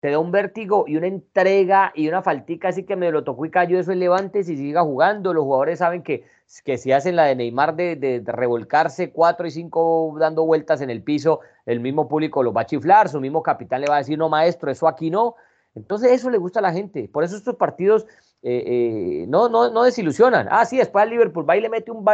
Te 0.00 0.10
da 0.10 0.18
un 0.18 0.30
vértigo 0.30 0.84
y 0.86 0.96
una 0.96 1.08
entrega 1.08 1.92
y 1.94 2.08
una 2.08 2.22
faltica, 2.22 2.68
así 2.68 2.84
que 2.84 2.96
me 2.96 3.10
lo 3.10 3.22
tocó 3.24 3.44
y 3.44 3.50
cayó, 3.50 3.78
eso 3.78 3.92
es 3.92 3.98
levantes 3.98 4.48
y 4.48 4.56
siga 4.56 4.82
jugando. 4.82 5.34
Los 5.34 5.44
jugadores 5.44 5.80
saben 5.80 6.02
que, 6.02 6.24
que 6.64 6.78
si 6.78 6.92
hacen 6.92 7.16
la 7.16 7.24
de 7.24 7.36
Neymar 7.36 7.76
de, 7.76 7.96
de, 7.96 8.22
revolcarse 8.24 9.10
cuatro 9.10 9.46
y 9.46 9.50
cinco 9.50 10.16
dando 10.18 10.46
vueltas 10.46 10.80
en 10.80 10.88
el 10.88 11.02
piso, 11.02 11.40
el 11.66 11.80
mismo 11.80 12.08
público 12.08 12.42
los 12.42 12.56
va 12.56 12.62
a 12.62 12.66
chiflar, 12.66 13.10
su 13.10 13.20
mismo 13.20 13.42
capitán 13.42 13.82
le 13.82 13.88
va 13.88 13.96
a 13.96 13.98
decir, 13.98 14.16
no 14.16 14.30
maestro, 14.30 14.70
eso 14.70 14.88
aquí 14.88 15.10
no. 15.10 15.34
Entonces 15.74 16.12
eso 16.12 16.30
le 16.30 16.38
gusta 16.38 16.60
a 16.60 16.62
la 16.62 16.72
gente. 16.72 17.10
Por 17.12 17.24
eso 17.24 17.36
estos 17.36 17.56
partidos 17.56 18.06
eh, 18.42 18.62
eh, 18.66 19.26
no, 19.28 19.50
no, 19.50 19.70
no 19.70 19.82
desilusionan. 19.82 20.48
Ah, 20.50 20.64
sí, 20.64 20.78
después 20.78 21.04
el 21.04 21.10
Liverpool 21.10 21.48
va 21.48 21.56
y 21.56 21.60
le 21.60 21.68
mete 21.68 21.90
un 21.90 22.04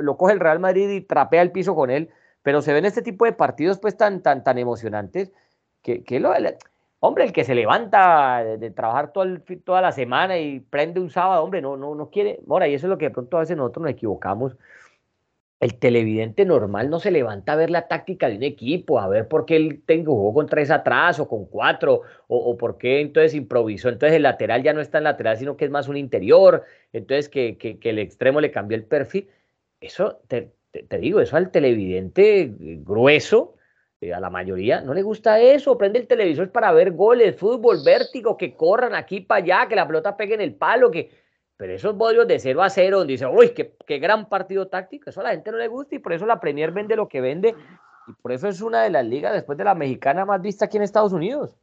lo 0.00 0.16
coge 0.18 0.34
el 0.34 0.40
Real 0.40 0.58
Madrid 0.58 0.90
y 0.90 1.00
trapea 1.00 1.40
el 1.40 1.52
piso 1.52 1.74
con 1.74 1.90
él. 1.90 2.10
Pero 2.44 2.62
se 2.62 2.72
ven 2.72 2.84
este 2.84 3.02
tipo 3.02 3.24
de 3.24 3.32
partidos 3.32 3.80
pues 3.80 3.96
tan, 3.96 4.22
tan, 4.22 4.44
tan 4.44 4.58
emocionantes 4.58 5.32
que, 5.82 6.04
que 6.04 6.20
lo, 6.20 6.32
hombre, 7.00 7.24
el 7.24 7.32
que 7.32 7.42
se 7.42 7.56
levanta 7.56 8.44
de, 8.44 8.70
trabajar 8.70 9.12
toda 9.12 9.80
la 9.82 9.90
semana 9.90 10.38
y 10.38 10.60
prende 10.60 11.00
un 11.00 11.10
sábado, 11.10 11.42
hombre, 11.42 11.60
no, 11.60 11.76
no, 11.76 11.96
no 11.96 12.10
quiere. 12.10 12.38
Ahora, 12.48 12.68
y 12.68 12.74
eso 12.74 12.86
es 12.86 12.90
lo 12.90 12.98
que 12.98 13.06
de 13.06 13.10
pronto 13.10 13.36
a 13.36 13.40
veces 13.40 13.56
nosotros 13.56 13.82
nos 13.82 13.90
equivocamos 13.90 14.56
el 15.64 15.78
televidente 15.78 16.44
normal 16.44 16.90
no 16.90 17.00
se 17.00 17.10
levanta 17.10 17.52
a 17.52 17.56
ver 17.56 17.70
la 17.70 17.88
táctica 17.88 18.28
de 18.28 18.36
un 18.36 18.42
equipo, 18.42 19.00
a 19.00 19.08
ver 19.08 19.28
por 19.28 19.46
qué 19.46 19.56
el 19.56 19.82
técnico 19.82 20.12
jugó 20.12 20.34
con 20.34 20.46
tres 20.46 20.70
atrás 20.70 21.18
o 21.20 21.26
con 21.26 21.46
cuatro, 21.46 22.02
o, 22.28 22.56
por 22.58 22.76
qué 22.76 23.00
entonces 23.00 23.34
improvisó. 23.34 23.88
Entonces 23.88 24.16
el 24.16 24.24
lateral 24.24 24.62
ya 24.62 24.74
no 24.74 24.82
está 24.82 24.98
en 24.98 25.04
lateral, 25.04 25.38
sino 25.38 25.56
que 25.56 25.64
es 25.64 25.70
más 25.70 25.88
un 25.88 25.96
interior, 25.96 26.64
entonces 26.92 27.30
que, 27.30 27.56
que, 27.56 27.78
el 27.88 27.98
extremo 27.98 28.42
le 28.42 28.50
cambió 28.50 28.76
el 28.76 28.84
perfil. 28.84 29.30
Eso, 29.80 30.20
te, 30.28 30.52
digo, 31.00 31.20
eso 31.20 31.36
al 31.36 31.50
televidente 31.50 32.52
grueso 32.58 33.54
eh, 34.00 34.12
a 34.12 34.20
la 34.20 34.30
mayoría 34.30 34.80
no 34.80 34.92
le 34.92 35.02
gusta 35.02 35.40
eso. 35.40 35.78
Prende 35.78 35.98
el 35.98 36.06
televisor 36.06 36.50
para 36.50 36.72
ver 36.72 36.92
goles, 36.92 37.36
fútbol, 37.36 37.78
vértigo, 37.84 38.36
que 38.36 38.54
corran 38.54 38.94
aquí 38.94 39.20
para 39.20 39.42
allá, 39.42 39.68
que 39.68 39.76
la 39.76 39.86
pelota 39.86 40.16
pegue 40.16 40.34
en 40.34 40.40
el 40.40 40.54
palo, 40.54 40.90
que... 40.90 41.10
Pero 41.56 41.72
esos 41.72 41.96
bollos 41.96 42.26
de 42.26 42.40
0 42.40 42.62
a 42.64 42.68
0, 42.68 42.98
donde 42.98 43.12
dice, 43.12 43.26
uy, 43.26 43.50
qué, 43.50 43.76
qué 43.86 43.98
gran 43.98 44.28
partido 44.28 44.66
táctico, 44.66 45.08
eso 45.08 45.20
a 45.20 45.24
la 45.24 45.30
gente 45.30 45.52
no 45.52 45.56
le 45.56 45.68
gusta 45.68 45.94
y 45.94 46.00
por 46.00 46.12
eso 46.12 46.26
la 46.26 46.40
Premier 46.40 46.72
vende 46.72 46.96
lo 46.96 47.08
que 47.08 47.20
vende 47.20 47.54
y 48.08 48.12
por 48.14 48.32
eso 48.32 48.48
es 48.48 48.60
una 48.60 48.82
de 48.82 48.90
las 48.90 49.04
ligas 49.04 49.32
después 49.32 49.56
de 49.56 49.64
la 49.64 49.74
mexicana 49.74 50.24
más 50.24 50.42
vista 50.42 50.64
aquí 50.64 50.76
en 50.76 50.82
Estados 50.82 51.12
Unidos. 51.12 51.56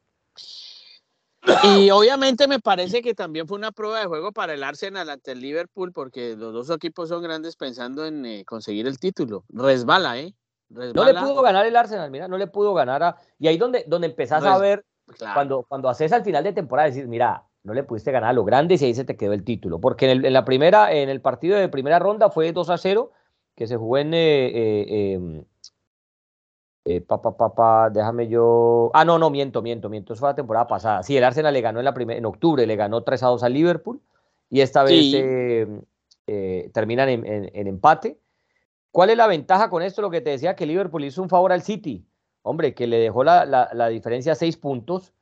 Y 1.64 1.90
obviamente 1.90 2.48
me 2.48 2.60
parece 2.60 3.02
que 3.02 3.14
también 3.14 3.48
fue 3.48 3.58
una 3.58 3.72
prueba 3.72 4.00
de 4.00 4.06
juego 4.06 4.32
para 4.32 4.54
el 4.54 4.64
Arsenal 4.64 5.10
ante 5.10 5.32
el 5.32 5.42
Liverpool, 5.42 5.92
porque 5.92 6.36
los 6.36 6.54
dos 6.54 6.70
equipos 6.70 7.10
son 7.10 7.24
grandes 7.24 7.56
pensando 7.56 8.06
en 8.06 8.26
eh, 8.26 8.46
conseguir 8.46 8.88
el 8.88 9.00
título. 9.00 9.44
Resbala, 9.50 10.20
¿eh? 10.20 10.36
No 10.70 11.04
le 11.04 11.14
pudo 11.14 11.42
ganar 11.42 11.66
el 11.66 11.76
Arsenal, 11.76 12.10
mira, 12.12 12.28
no 12.28 12.38
le 12.38 12.48
pudo 12.48 12.74
ganar 12.74 13.04
a... 13.04 13.18
Y 13.40 13.48
ahí 13.48 13.58
donde, 13.58 13.84
donde 13.88 14.08
empezás 14.08 14.44
a 14.44 14.58
ver, 14.58 14.86
cuando, 15.34 15.64
cuando 15.64 15.90
haces 15.90 16.14
al 16.14 16.24
final 16.24 16.44
de 16.44 16.54
temporada, 16.54 16.88
decir, 16.88 17.08
mira, 17.08 17.44
no 17.64 17.74
le 17.74 17.84
pudiste 17.84 18.12
ganar 18.12 18.30
a 18.30 18.34
los 18.34 18.46
grandes 18.46 18.82
y 18.82 18.86
ahí 18.86 18.94
se 18.94 19.04
te 19.04 19.18
quedó 19.18 19.34
el 19.34 19.44
título. 19.44 19.82
Porque 19.82 20.10
en, 20.10 20.34
la 20.34 20.46
primera, 20.46 20.94
en 20.94 21.10
el 21.10 21.22
partido 21.22 21.58
de 21.58 21.68
primera 21.68 22.00
ronda 22.00 22.30
fue 22.30 22.54
2 22.54 22.70
a 22.70 22.78
0, 22.78 23.12
que 23.56 23.68
se 23.68 23.78
jugó 23.78 23.98
en... 23.98 24.14
Eh, 24.14 25.14
em, 25.14 25.46
eh, 26.84 27.02
pa, 27.02 27.90
déjame 27.92 28.28
yo. 28.28 28.90
Ah, 28.94 29.06
no, 29.06 29.20
no, 29.20 29.30
miento, 29.30 29.62
miento, 29.62 29.90
miento. 29.90 30.14
Eso 30.14 30.22
fue 30.22 30.30
la 30.30 30.36
temporada 30.36 30.68
pasada. 30.68 31.04
Sí, 31.04 31.16
el 31.16 31.24
Arsenal 31.24 31.54
le 31.54 31.62
ganó 31.62 31.80
en, 31.80 31.86
la 31.86 31.94
en 31.98 32.26
octubre, 32.26 32.66
le 32.66 32.76
ganó 32.76 33.04
3 33.04 33.22
a 33.24 33.28
2 33.28 33.44
al 33.44 33.54
Liverpool 33.54 34.02
y 34.50 34.62
esta 34.62 34.84
vez 34.84 35.14
eh, 35.14 35.68
eh, 36.28 36.72
terminan 36.74 37.10
en, 37.10 37.68
empate. 37.68 38.20
¿Cuál 38.92 39.12
es 39.12 39.18
la 39.18 39.28
ventaja 39.28 39.70
con 39.70 39.84
esto? 39.84 40.02
Lo 40.02 40.10
que 40.10 40.22
te 40.22 40.32
decía, 40.32 40.56
que 40.56 40.66
Liverpool 40.66 41.06
hizo 41.06 41.22
un 41.22 41.30
favor 41.30 41.52
al 41.52 41.62
City. 41.62 42.04
Hombre, 42.42 42.74
que 42.74 42.88
le 42.88 42.98
dejó 42.98 43.24
la, 43.24 43.46
la, 43.46 43.88
diferencia 43.90 44.32
a 44.32 44.36
6 44.36 44.58
puntos. 44.58 45.14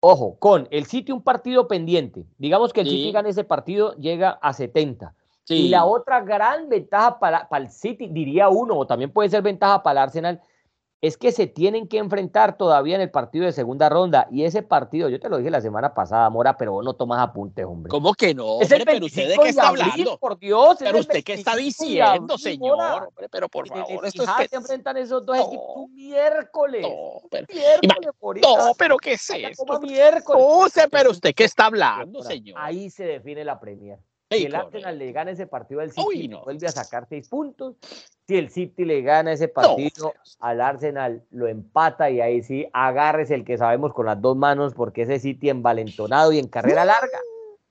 Ojo, 0.00 0.36
con 0.38 0.66
el 0.70 0.86
City 0.86 1.12
un 1.12 1.22
partido 1.22 1.68
pendiente. 1.68 2.26
Digamos 2.38 2.72
que 2.72 2.80
el 2.80 2.88
City 2.88 3.12
gana 3.12 3.28
ese 3.28 3.44
partido, 3.44 3.94
llega 3.94 4.30
a 4.30 4.52
70. 4.52 5.14
Y 5.50 5.68
la 5.68 5.86
otra 5.86 6.20
gran 6.20 6.68
ventaja 6.68 7.18
para, 7.18 7.48
para 7.48 7.64
el 7.64 7.70
City, 7.70 8.08
diría 8.08 8.48
uno, 8.50 8.76
o 8.76 8.86
también 8.86 9.10
puede 9.10 9.30
ser 9.30 9.42
ventaja 9.42 9.82
para 9.82 10.00
el 10.00 10.04
Arsenal, 10.04 10.42
es 11.00 11.16
que 11.16 11.30
se 11.30 11.46
tienen 11.46 11.86
que 11.86 11.98
enfrentar 11.98 12.56
todavía 12.56 12.96
en 12.96 13.00
el 13.00 13.10
partido 13.10 13.44
de 13.44 13.52
segunda 13.52 13.88
ronda. 13.88 14.26
Y 14.32 14.44
ese 14.44 14.62
partido, 14.62 15.08
yo 15.08 15.20
te 15.20 15.28
lo 15.28 15.38
dije 15.38 15.50
la 15.50 15.60
semana 15.60 15.94
pasada, 15.94 16.28
Mora, 16.28 16.56
pero 16.56 16.72
vos 16.72 16.84
no 16.84 16.94
tomas 16.94 17.20
apuntes, 17.20 17.64
hombre. 17.64 17.88
¿Cómo 17.88 18.14
que 18.14 18.34
no? 18.34 18.60
Es 18.60 18.70
el 18.72 18.84
pero 18.84 19.06
usted 19.06 19.28
de 19.28 19.36
qué 19.36 19.48
está 19.48 19.68
hablando. 19.68 20.18
Por 20.18 20.38
Dios. 20.38 20.76
Pero 20.78 20.98
usted 20.98 21.22
qué 21.22 21.34
está 21.34 21.54
diciendo, 21.54 22.36
señor. 22.36 23.10
pero 23.30 23.48
por 23.48 23.68
favor, 23.68 24.06
esto 24.06 24.24
es. 24.24 24.50
se 24.50 24.56
enfrentan 24.56 24.96
esos 24.96 25.24
dos 25.24 25.36
equipos 25.36 25.76
un 25.76 25.94
miércoles. 25.94 26.82
No, 26.82 27.20
pero, 27.30 27.46
miércoles, 27.52 28.42
no, 28.42 28.72
pero 28.76 28.96
¿qué 28.96 29.12
es 29.12 29.30
esto? 29.30 29.80
Miércoles. 29.80 30.72
pero 30.90 31.10
usted 31.10 31.34
qué 31.34 31.44
está 31.44 31.66
hablando, 31.66 32.22
señor. 32.22 32.58
Ahí 32.60 32.90
se 32.90 33.04
define 33.04 33.44
la 33.44 33.60
Premier. 33.60 33.98
Si 34.30 34.44
el 34.44 34.54
Arsenal 34.54 34.98
le 34.98 35.12
gana 35.12 35.30
ese 35.30 35.46
partido 35.46 35.80
al 35.80 35.90
City, 35.90 36.28
vuelve 36.44 36.66
a 36.66 36.72
sacar 36.72 37.06
seis 37.08 37.28
puntos. 37.28 37.76
Si 38.26 38.36
el 38.36 38.50
City 38.50 38.84
le 38.84 39.00
gana 39.00 39.32
ese 39.32 39.48
partido 39.48 40.12
al 40.40 40.60
Arsenal, 40.60 41.24
lo 41.30 41.48
empata 41.48 42.10
y 42.10 42.20
ahí 42.20 42.42
sí 42.42 42.68
agarres 42.74 43.30
el 43.30 43.44
que 43.44 43.56
sabemos 43.56 43.94
con 43.94 44.04
las 44.04 44.20
dos 44.20 44.36
manos, 44.36 44.74
porque 44.74 45.02
ese 45.02 45.18
City 45.18 45.48
envalentonado 45.48 46.32
y 46.32 46.38
en 46.38 46.48
carrera 46.48 46.84
larga. 46.84 47.18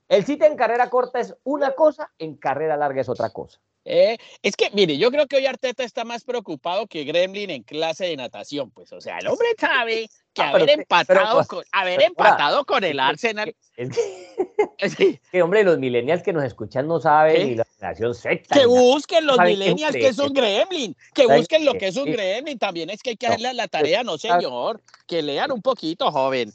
El 0.07 0.25
City 0.25 0.45
en 0.45 0.55
carrera 0.55 0.89
corta 0.89 1.19
es 1.19 1.35
una 1.43 1.73
cosa, 1.73 2.11
en 2.17 2.35
carrera 2.35 2.75
larga 2.75 3.01
es 3.01 3.09
otra 3.09 3.29
cosa. 3.29 3.59
Eh, 3.89 4.17
es 4.43 4.57
que, 4.57 4.69
mire, 4.71 4.97
yo 4.97 5.09
creo 5.11 5.27
que 5.27 5.37
hoy 5.37 5.45
Arteta 5.45 5.83
está 5.85 6.03
más 6.03 6.25
preocupado 6.25 6.87
que 6.87 7.05
Gremlin 7.05 7.49
en 7.49 7.63
clase 7.63 8.05
de 8.05 8.17
natación. 8.17 8.69
Pues, 8.69 8.91
o 8.91 8.99
sea, 8.99 9.19
el 9.19 9.27
hombre 9.27 9.47
sabe 9.57 10.09
que 10.33 10.41
ah, 10.41 10.49
haber, 10.49 10.69
empatado, 10.71 11.35
pues, 11.35 11.47
con, 11.47 11.63
haber 11.71 12.03
empatado 12.03 12.65
con 12.65 12.83
el 12.83 12.99
Arsenal. 12.99 13.55
Es 13.77 14.95
que, 15.31 15.41
hombre, 15.41 15.63
los 15.63 15.79
millennials 15.79 16.21
que 16.21 16.33
nos 16.33 16.43
escuchan 16.43 16.85
no 16.85 16.99
saben 16.99 17.47
ni 17.47 17.55
la 17.55 17.65
generación 17.77 18.13
Z. 18.13 18.41
Que 18.51 18.65
busquen 18.65 19.25
los 19.25 19.39
millennials 19.39 19.95
que 19.95 20.07
es 20.07 20.19
un 20.19 20.33
gremlin. 20.33 20.93
Que 21.13 21.25
busquen 21.25 21.63
lo 21.63 21.73
que 21.75 21.87
es 21.87 21.95
un 21.95 22.11
gremlin. 22.11 22.59
También 22.59 22.89
es 22.89 23.01
que 23.01 23.11
hay 23.11 23.17
que 23.17 23.27
hacerle 23.27 23.53
la 23.53 23.69
tarea, 23.69 24.03
no 24.03 24.17
señor. 24.17 24.81
Que 25.07 25.21
lean 25.21 25.53
un 25.53 25.61
poquito, 25.61 26.11
joven. 26.11 26.51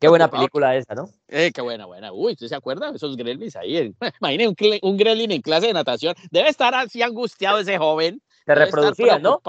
Qué 0.00 0.08
buena 0.08 0.30
película 0.30 0.76
esa, 0.76 0.94
¿no? 0.94 1.08
Eh, 1.28 1.52
qué 1.52 1.60
buena, 1.60 1.86
buena. 1.86 2.12
Uy, 2.12 2.32
¿usted 2.32 2.48
se 2.48 2.54
acuerda 2.54 2.90
de 2.90 2.96
esos 2.96 3.16
gremlins 3.16 3.56
ahí? 3.56 3.94
Imaginen 4.20 4.48
un, 4.48 4.56
un 4.82 4.96
gremlin 4.96 5.30
en 5.30 5.42
clase 5.42 5.68
de 5.68 5.72
natación. 5.72 6.14
Debe 6.30 6.48
estar 6.48 6.74
así 6.74 7.02
angustiado 7.02 7.58
ese 7.58 7.78
joven. 7.78 8.20
Se 8.46 8.54
reproducían, 8.54 9.22
¿no? 9.22 9.40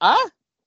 ¿Ah? 0.00 0.16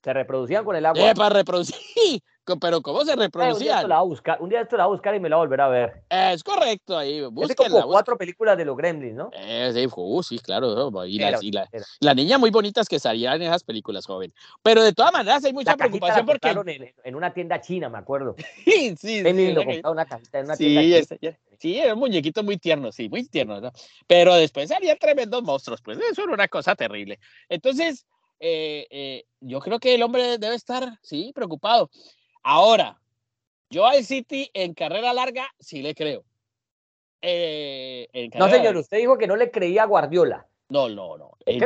Se 0.04 0.14
reproducían 0.14 0.64
con 0.66 0.76
el 0.76 0.86
agua. 0.86 1.12
Eh, 1.12 1.16
para 1.16 1.36
reproducir. 1.36 1.76
Pero 2.60 2.82
¿cómo 2.82 3.04
se 3.04 3.16
reproducía? 3.16 3.82
un, 3.82 3.88
día 3.88 4.00
buscar, 4.02 4.42
un 4.42 4.50
día 4.50 4.62
esto 4.62 4.78
la 4.78 4.86
voy 4.86 4.94
a 4.94 4.96
buscar 4.96 5.16
y 5.16 5.20
me 5.20 5.30
la 5.30 5.38
volverá 5.38 5.66
a 5.66 5.70
ver. 5.70 6.04
Es 6.10 6.44
correcto, 6.44 6.98
ahí. 6.98 7.20
Es 7.42 7.56
como 7.56 7.88
cuatro 7.88 8.18
películas 8.18 8.58
de 8.58 8.66
los 8.66 8.78
Gremlins, 8.78 9.16
¿no? 9.16 9.30
Eh, 9.34 9.72
sí, 9.74 9.88
uh, 9.96 10.24
sí, 10.24 10.40
claro. 10.40 11.06
Y, 11.06 11.20
la, 11.20 12.14
niña 12.14 12.38
muy 12.38 12.52
bonitas 12.52 12.88
que 12.88 13.00
salían 13.00 13.42
en 13.42 13.48
esas 13.48 13.64
películas, 13.64 14.06
joven. 14.06 14.34
Pero 14.62 14.84
de 14.84 14.94
todas 14.94 15.12
maneras 15.12 15.44
hay 15.44 15.54
mucha 15.54 15.76
preocupación 15.76 16.26
porque... 16.26 16.50
En, 16.50 16.94
en, 17.04 17.16
una 17.16 17.34
tienda 17.34 17.60
china, 17.62 17.90
me 17.90 17.98
acuerdo. 17.98 18.36
sí, 18.66 18.96
sí. 18.96 19.24
sí 19.24 19.52
lo 19.52 19.92
una 19.92 20.06
cajita 20.06 20.40
en 20.40 20.46
una 20.46 20.56
tienda 20.56 21.06
china. 21.08 21.38
Sí, 21.58 21.80
era 21.80 21.94
un 21.94 22.00
muñequito 22.00 22.44
muy 22.44 22.58
tierno, 22.58 22.92
sí, 22.92 23.10
muy 23.10 23.26
tierno, 23.28 23.60
¿no? 23.62 23.72
Pero 24.08 24.36
después 24.36 24.70
salían 24.70 24.98
tremendos 24.98 25.42
monstruos, 25.44 25.82
pues 25.82 25.98
eso 26.12 26.24
era 26.24 26.34
una 26.34 26.48
cosa 26.48 26.76
terrible. 26.76 27.20
Entonces, 27.50 28.06
eh, 28.40 28.88
eh, 28.90 29.26
yo 29.40 29.60
creo 29.60 29.80
que 29.80 29.96
el 29.96 30.04
hombre 30.04 30.38
debe 30.38 30.56
estar, 30.56 31.00
sí, 31.02 31.32
preocupado. 31.34 31.90
Ahora, 32.48 33.02
yo 33.72 33.88
al 33.88 34.06
City 34.06 34.52
en 34.54 34.76
carrera 34.76 35.14
larga 35.14 35.52
sí 35.60 35.82
le 35.82 35.96
creo. 35.96 36.24
Eh, 37.20 38.30
no, 38.36 38.48
señor, 38.50 38.78
usted 38.78 38.98
dijo 38.98 39.18
que 39.18 39.26
no 39.26 39.36
le 39.36 39.50
creía 39.50 39.82
a 39.82 39.88
Guardiola. 39.88 40.48
No, 40.70 40.88
no, 40.88 41.18
no. 41.18 41.32
En, 41.48 41.60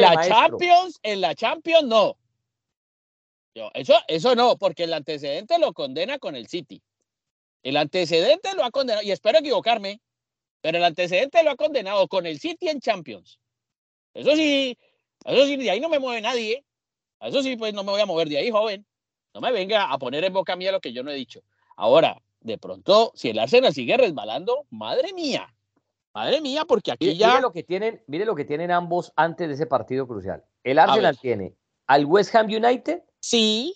la 0.00 0.26
Champions, 0.26 0.98
en 1.02 1.20
la 1.20 1.34
Champions 1.34 1.84
no. 1.84 2.16
eso, 3.74 3.96
eso 4.08 4.34
no, 4.34 4.56
porque 4.56 4.84
el 4.84 4.94
antecedente 4.94 5.58
lo 5.58 5.74
condena 5.74 6.18
con 6.18 6.36
el 6.36 6.46
City. 6.46 6.82
El 7.62 7.76
antecedente 7.76 8.54
lo 8.54 8.64
ha 8.64 8.70
condenado, 8.70 9.06
y 9.06 9.10
espero 9.10 9.40
equivocarme, 9.40 10.00
pero 10.62 10.78
el 10.78 10.84
antecedente 10.84 11.42
lo 11.42 11.50
ha 11.50 11.56
condenado 11.56 12.08
con 12.08 12.24
el 12.24 12.40
City 12.40 12.70
en 12.70 12.80
Champions. 12.80 13.38
Eso 14.14 14.34
sí, 14.36 14.78
eso 15.26 15.44
sí, 15.44 15.56
de 15.58 15.70
ahí 15.70 15.80
no 15.80 15.90
me 15.90 15.98
mueve 15.98 16.22
nadie. 16.22 16.64
Eso 17.20 17.42
sí, 17.42 17.56
pues 17.58 17.74
no 17.74 17.84
me 17.84 17.92
voy 17.92 18.00
a 18.00 18.06
mover 18.06 18.30
de 18.30 18.38
ahí, 18.38 18.50
joven. 18.50 18.86
No 19.34 19.40
me 19.40 19.50
venga 19.50 19.92
a 19.92 19.98
poner 19.98 20.24
en 20.24 20.32
boca 20.32 20.54
mía 20.54 20.70
lo 20.70 20.80
que 20.80 20.92
yo 20.92 21.02
no 21.02 21.10
he 21.10 21.14
dicho. 21.14 21.40
Ahora, 21.76 22.22
de 22.40 22.56
pronto, 22.56 23.10
si 23.14 23.30
el 23.30 23.38
Arsenal 23.38 23.74
sigue 23.74 23.96
resbalando, 23.96 24.64
madre 24.70 25.12
mía, 25.12 25.52
madre 26.14 26.40
mía, 26.40 26.64
porque 26.66 26.92
aquí 26.92 27.16
ya. 27.16 27.30
Mire 27.30 27.40
lo 27.42 27.52
que 27.52 27.64
tienen, 27.64 28.02
mire 28.06 28.24
lo 28.24 28.36
que 28.36 28.44
tienen 28.44 28.70
ambos 28.70 29.12
antes 29.16 29.48
de 29.48 29.54
ese 29.54 29.66
partido 29.66 30.06
crucial. 30.06 30.44
El 30.62 30.78
Arsenal 30.78 31.18
tiene 31.18 31.54
al 31.86 32.06
West 32.06 32.34
Ham 32.34 32.46
United. 32.46 33.02
Sí. 33.20 33.74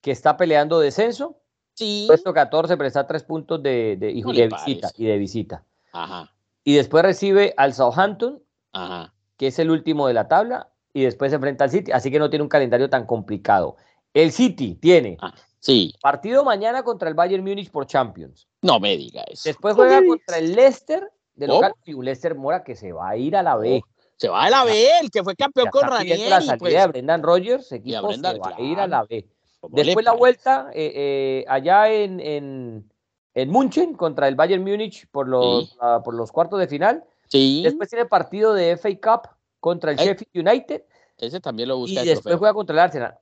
Que 0.00 0.10
está 0.10 0.36
peleando 0.36 0.80
descenso. 0.80 1.40
Sí. 1.74 2.04
Puesto 2.08 2.34
14, 2.34 2.76
pero 2.76 2.88
está 2.88 3.00
a 3.00 3.06
tres 3.06 3.22
puntos 3.22 3.62
de, 3.62 3.96
de, 3.96 4.12
visita, 4.12 4.90
y 4.96 5.06
de 5.06 5.18
visita. 5.18 5.64
Ajá. 5.92 6.32
Y 6.64 6.74
después 6.74 7.04
recibe 7.04 7.54
al 7.56 7.72
Southampton, 7.72 8.42
Ajá. 8.72 9.14
que 9.36 9.46
es 9.46 9.58
el 9.60 9.70
último 9.70 10.08
de 10.08 10.14
la 10.14 10.26
tabla, 10.26 10.70
y 10.92 11.02
después 11.02 11.30
se 11.30 11.36
enfrenta 11.36 11.64
al 11.64 11.70
City, 11.70 11.92
así 11.92 12.10
que 12.10 12.18
no 12.18 12.30
tiene 12.30 12.42
un 12.42 12.48
calendario 12.48 12.90
tan 12.90 13.06
complicado. 13.06 13.76
El 14.14 14.32
City 14.32 14.74
tiene 14.74 15.16
ah, 15.20 15.34
sí. 15.58 15.94
partido 16.00 16.44
mañana 16.44 16.82
contra 16.82 17.08
el 17.08 17.14
Bayern 17.14 17.44
Múnich 17.44 17.70
por 17.70 17.86
Champions. 17.86 18.48
No 18.62 18.80
me 18.80 18.96
diga 18.96 19.22
eso. 19.24 19.42
Después 19.44 19.74
juega 19.74 20.04
contra 20.04 20.38
el 20.38 20.54
Leicester 20.54 21.10
de 21.34 21.46
local 21.46 21.74
y 21.84 21.94
un 21.94 22.04
Leicester 22.04 22.34
Mora 22.34 22.64
que 22.64 22.74
se 22.74 22.92
va 22.92 23.10
a 23.10 23.16
ir 23.16 23.36
a 23.36 23.42
la 23.42 23.56
B. 23.56 23.82
se 24.16 24.28
va 24.28 24.44
a 24.44 24.50
la 24.50 24.64
B, 24.64 24.98
el 25.00 25.10
que 25.10 25.22
fue 25.22 25.36
campeón 25.36 25.68
con 25.70 25.88
Ranieri. 25.88 26.28
La 26.28 26.40
salida 26.40 26.58
pues. 26.58 26.74
de 26.74 26.86
Brendan 26.86 27.22
Rogers, 27.22 27.70
equipo 27.72 28.12
se 28.12 28.20
va 28.20 28.54
a 28.56 28.60
ir 28.60 28.80
a 28.80 28.86
la 28.86 29.04
B. 29.04 29.26
Después 29.70 30.04
la 30.04 30.12
vuelta 30.12 30.70
eh, 30.72 30.92
eh, 30.94 31.44
allá 31.48 31.90
en, 31.90 32.20
en, 32.20 32.92
en 33.34 33.50
München 33.50 33.94
contra 33.94 34.28
el 34.28 34.34
Bayern 34.34 34.62
Múnich 34.62 35.08
por 35.10 35.28
los, 35.28 35.76
ah, 35.80 36.00
por 36.04 36.14
los 36.14 36.32
cuartos 36.32 36.58
de 36.60 36.68
final. 36.68 37.04
Sí. 37.28 37.62
Después 37.64 37.88
tiene 37.88 38.06
partido 38.06 38.54
de 38.54 38.76
FA 38.76 38.88
Cup 39.00 39.30
contra 39.60 39.92
el 39.92 39.96
Sheffield 39.98 40.48
United. 40.48 40.84
Ese 41.18 41.40
también 41.40 41.68
lo 41.68 41.76
busca. 41.76 42.02
Y 42.02 42.06
después 42.06 42.36
juega 42.36 42.54
contra 42.54 42.74
el 42.74 42.80
Arsenal. 42.80 43.18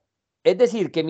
Es 0.46 0.56
decir, 0.56 0.92
que 0.92 1.02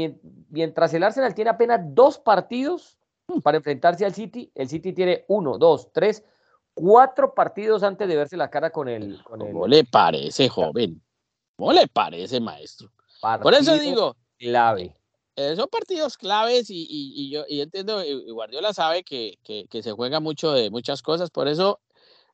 mientras 0.48 0.94
el 0.94 1.02
Arsenal 1.02 1.34
tiene 1.34 1.50
apenas 1.50 1.80
dos 1.88 2.18
partidos 2.18 2.96
mm. 3.28 3.40
para 3.40 3.58
enfrentarse 3.58 4.06
al 4.06 4.14
City, 4.14 4.50
el 4.54 4.66
City 4.66 4.94
tiene 4.94 5.26
uno, 5.28 5.58
dos, 5.58 5.92
tres, 5.92 6.24
cuatro 6.72 7.34
partidos 7.34 7.82
antes 7.82 8.08
de 8.08 8.16
verse 8.16 8.38
la 8.38 8.48
cara 8.48 8.70
con 8.70 8.88
el. 8.88 9.22
¿Cómo 9.24 9.66
le 9.66 9.84
parece, 9.84 10.48
joven? 10.48 11.02
¿Cómo 11.54 11.70
le 11.74 11.86
parece, 11.86 12.40
maestro? 12.40 12.90
Por 13.42 13.52
eso 13.52 13.78
digo. 13.78 14.16
Clave. 14.38 14.96
Eh, 15.36 15.54
son 15.54 15.68
partidos 15.68 16.16
claves 16.16 16.68
y, 16.70 17.30
yo 17.30 17.44
entiendo, 17.46 18.02
y 18.02 18.30
Guardiola 18.30 18.72
sabe 18.72 19.04
que, 19.04 19.36
se 19.70 19.92
juega 19.92 20.18
mucho 20.18 20.52
de 20.52 20.70
muchas 20.70 21.02
cosas, 21.02 21.28
por 21.28 21.46
eso 21.46 21.78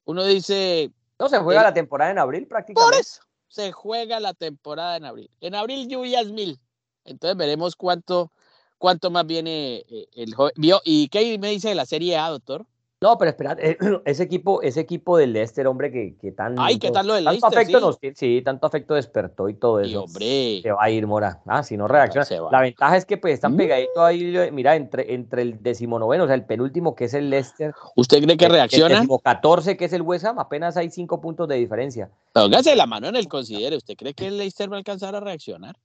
uno 0.05 0.25
dice... 0.25 0.93
No, 1.19 1.29
se 1.29 1.39
juega 1.39 1.65
la 1.65 1.75
temporada 1.75 2.13
en 2.13 2.19
abril 2.21 2.47
prácticamente. 2.47 2.95
Por 2.95 3.01
eso, 3.01 3.23
se 3.49 3.73
juega 3.73 4.21
la 4.21 4.35
temporada 4.35 4.97
en 4.97 5.05
abril. 5.05 5.31
En 5.41 5.57
abril 5.57 5.89
lluvias 5.89 6.27
mil. 6.27 6.61
Entonces 7.05 7.37
veremos 7.37 7.77
cuánto, 7.77 8.31
cuánto 8.79 9.11
más 9.11 9.27
viene 9.27 9.85
eh, 9.89 10.07
el 10.15 10.35
joven. 10.35 10.53
¿Y 10.85 11.09
qué 11.09 11.39
me 11.39 11.51
dice 11.51 11.69
de 11.69 11.75
la 11.75 11.87
Serie 11.87 12.17
A, 12.17 12.29
doctor? 12.29 12.67
No, 13.03 13.19
pero 13.19 13.31
espera, 13.31 13.57
eh, 13.59 13.77
ese 14.05 14.23
equipo, 14.23 14.63
ese 14.63 14.79
equipo 14.79 15.19
del 15.19 15.33
Leicester, 15.33 15.67
hombre, 15.67 15.91
que, 15.91 16.15
que 16.21 16.31
tan. 16.31 16.55
Ay, 16.57 16.79
¿qué 16.79 16.93
tal 16.93 17.09
lo 17.09 17.15
del 17.15 17.25
tanto 17.25 17.47
Afecto 17.49 17.81
nos, 17.81 17.99
sí, 18.15 18.43
tanto 18.45 18.69
afecto 18.69 18.95
despertó 18.95 19.49
y 19.49 19.55
todo 19.55 19.81
eso. 19.81 20.05
hombre. 20.05 20.61
Se 20.63 20.71
va 20.71 20.85
a 20.85 20.89
ir, 20.89 21.05
Mora. 21.09 21.43
Ah, 21.47 21.65
si 21.65 21.77
no 21.77 21.89
reacciona. 21.89 22.27
la 22.53 22.61
ventaja 22.61 22.97
es 22.97 23.05
que 23.05 23.17
pues 23.17 23.35
están 23.35 23.55
mm. 23.55 23.57
pegaditos 23.57 23.99
ahí, 23.99 24.51
mira, 24.53 24.77
entre, 24.77 25.15
entre 25.15 25.43
el 25.43 25.61
decimonoveno, 25.61 26.25
o 26.25 26.27
sea, 26.29 26.37
el 26.37 26.45
penúltimo 26.45 26.95
que 26.95 27.07
es 27.07 27.15
el 27.15 27.29
Leicester. 27.29 27.75
¿Usted 27.97 28.23
cree 28.23 28.37
que 28.37 28.49
reacciona? 28.49 29.01
El 29.01 29.09
14 29.21 29.77
que 29.77 29.87
es 29.87 29.93
el 29.93 30.03
West 30.03 30.25
Ham, 30.25 30.39
apenas 30.39 30.77
hay 30.77 30.89
cinco 30.91 31.21
puntos 31.21 31.49
de 31.49 31.57
diferencia. 31.57 32.09
Póngase 32.33 32.77
la 32.77 32.87
mano 32.87 33.09
en 33.09 33.17
el 33.17 33.27
considere. 33.27 33.77
¿Usted 33.77 33.97
cree 33.97 34.15
que 34.15 34.29
el 34.29 34.39
Leicester 34.39 34.71
va 34.71 34.77
a 34.77 34.79
alcanzar 34.79 35.17
a 35.17 35.21
reaccionar? 35.21 35.77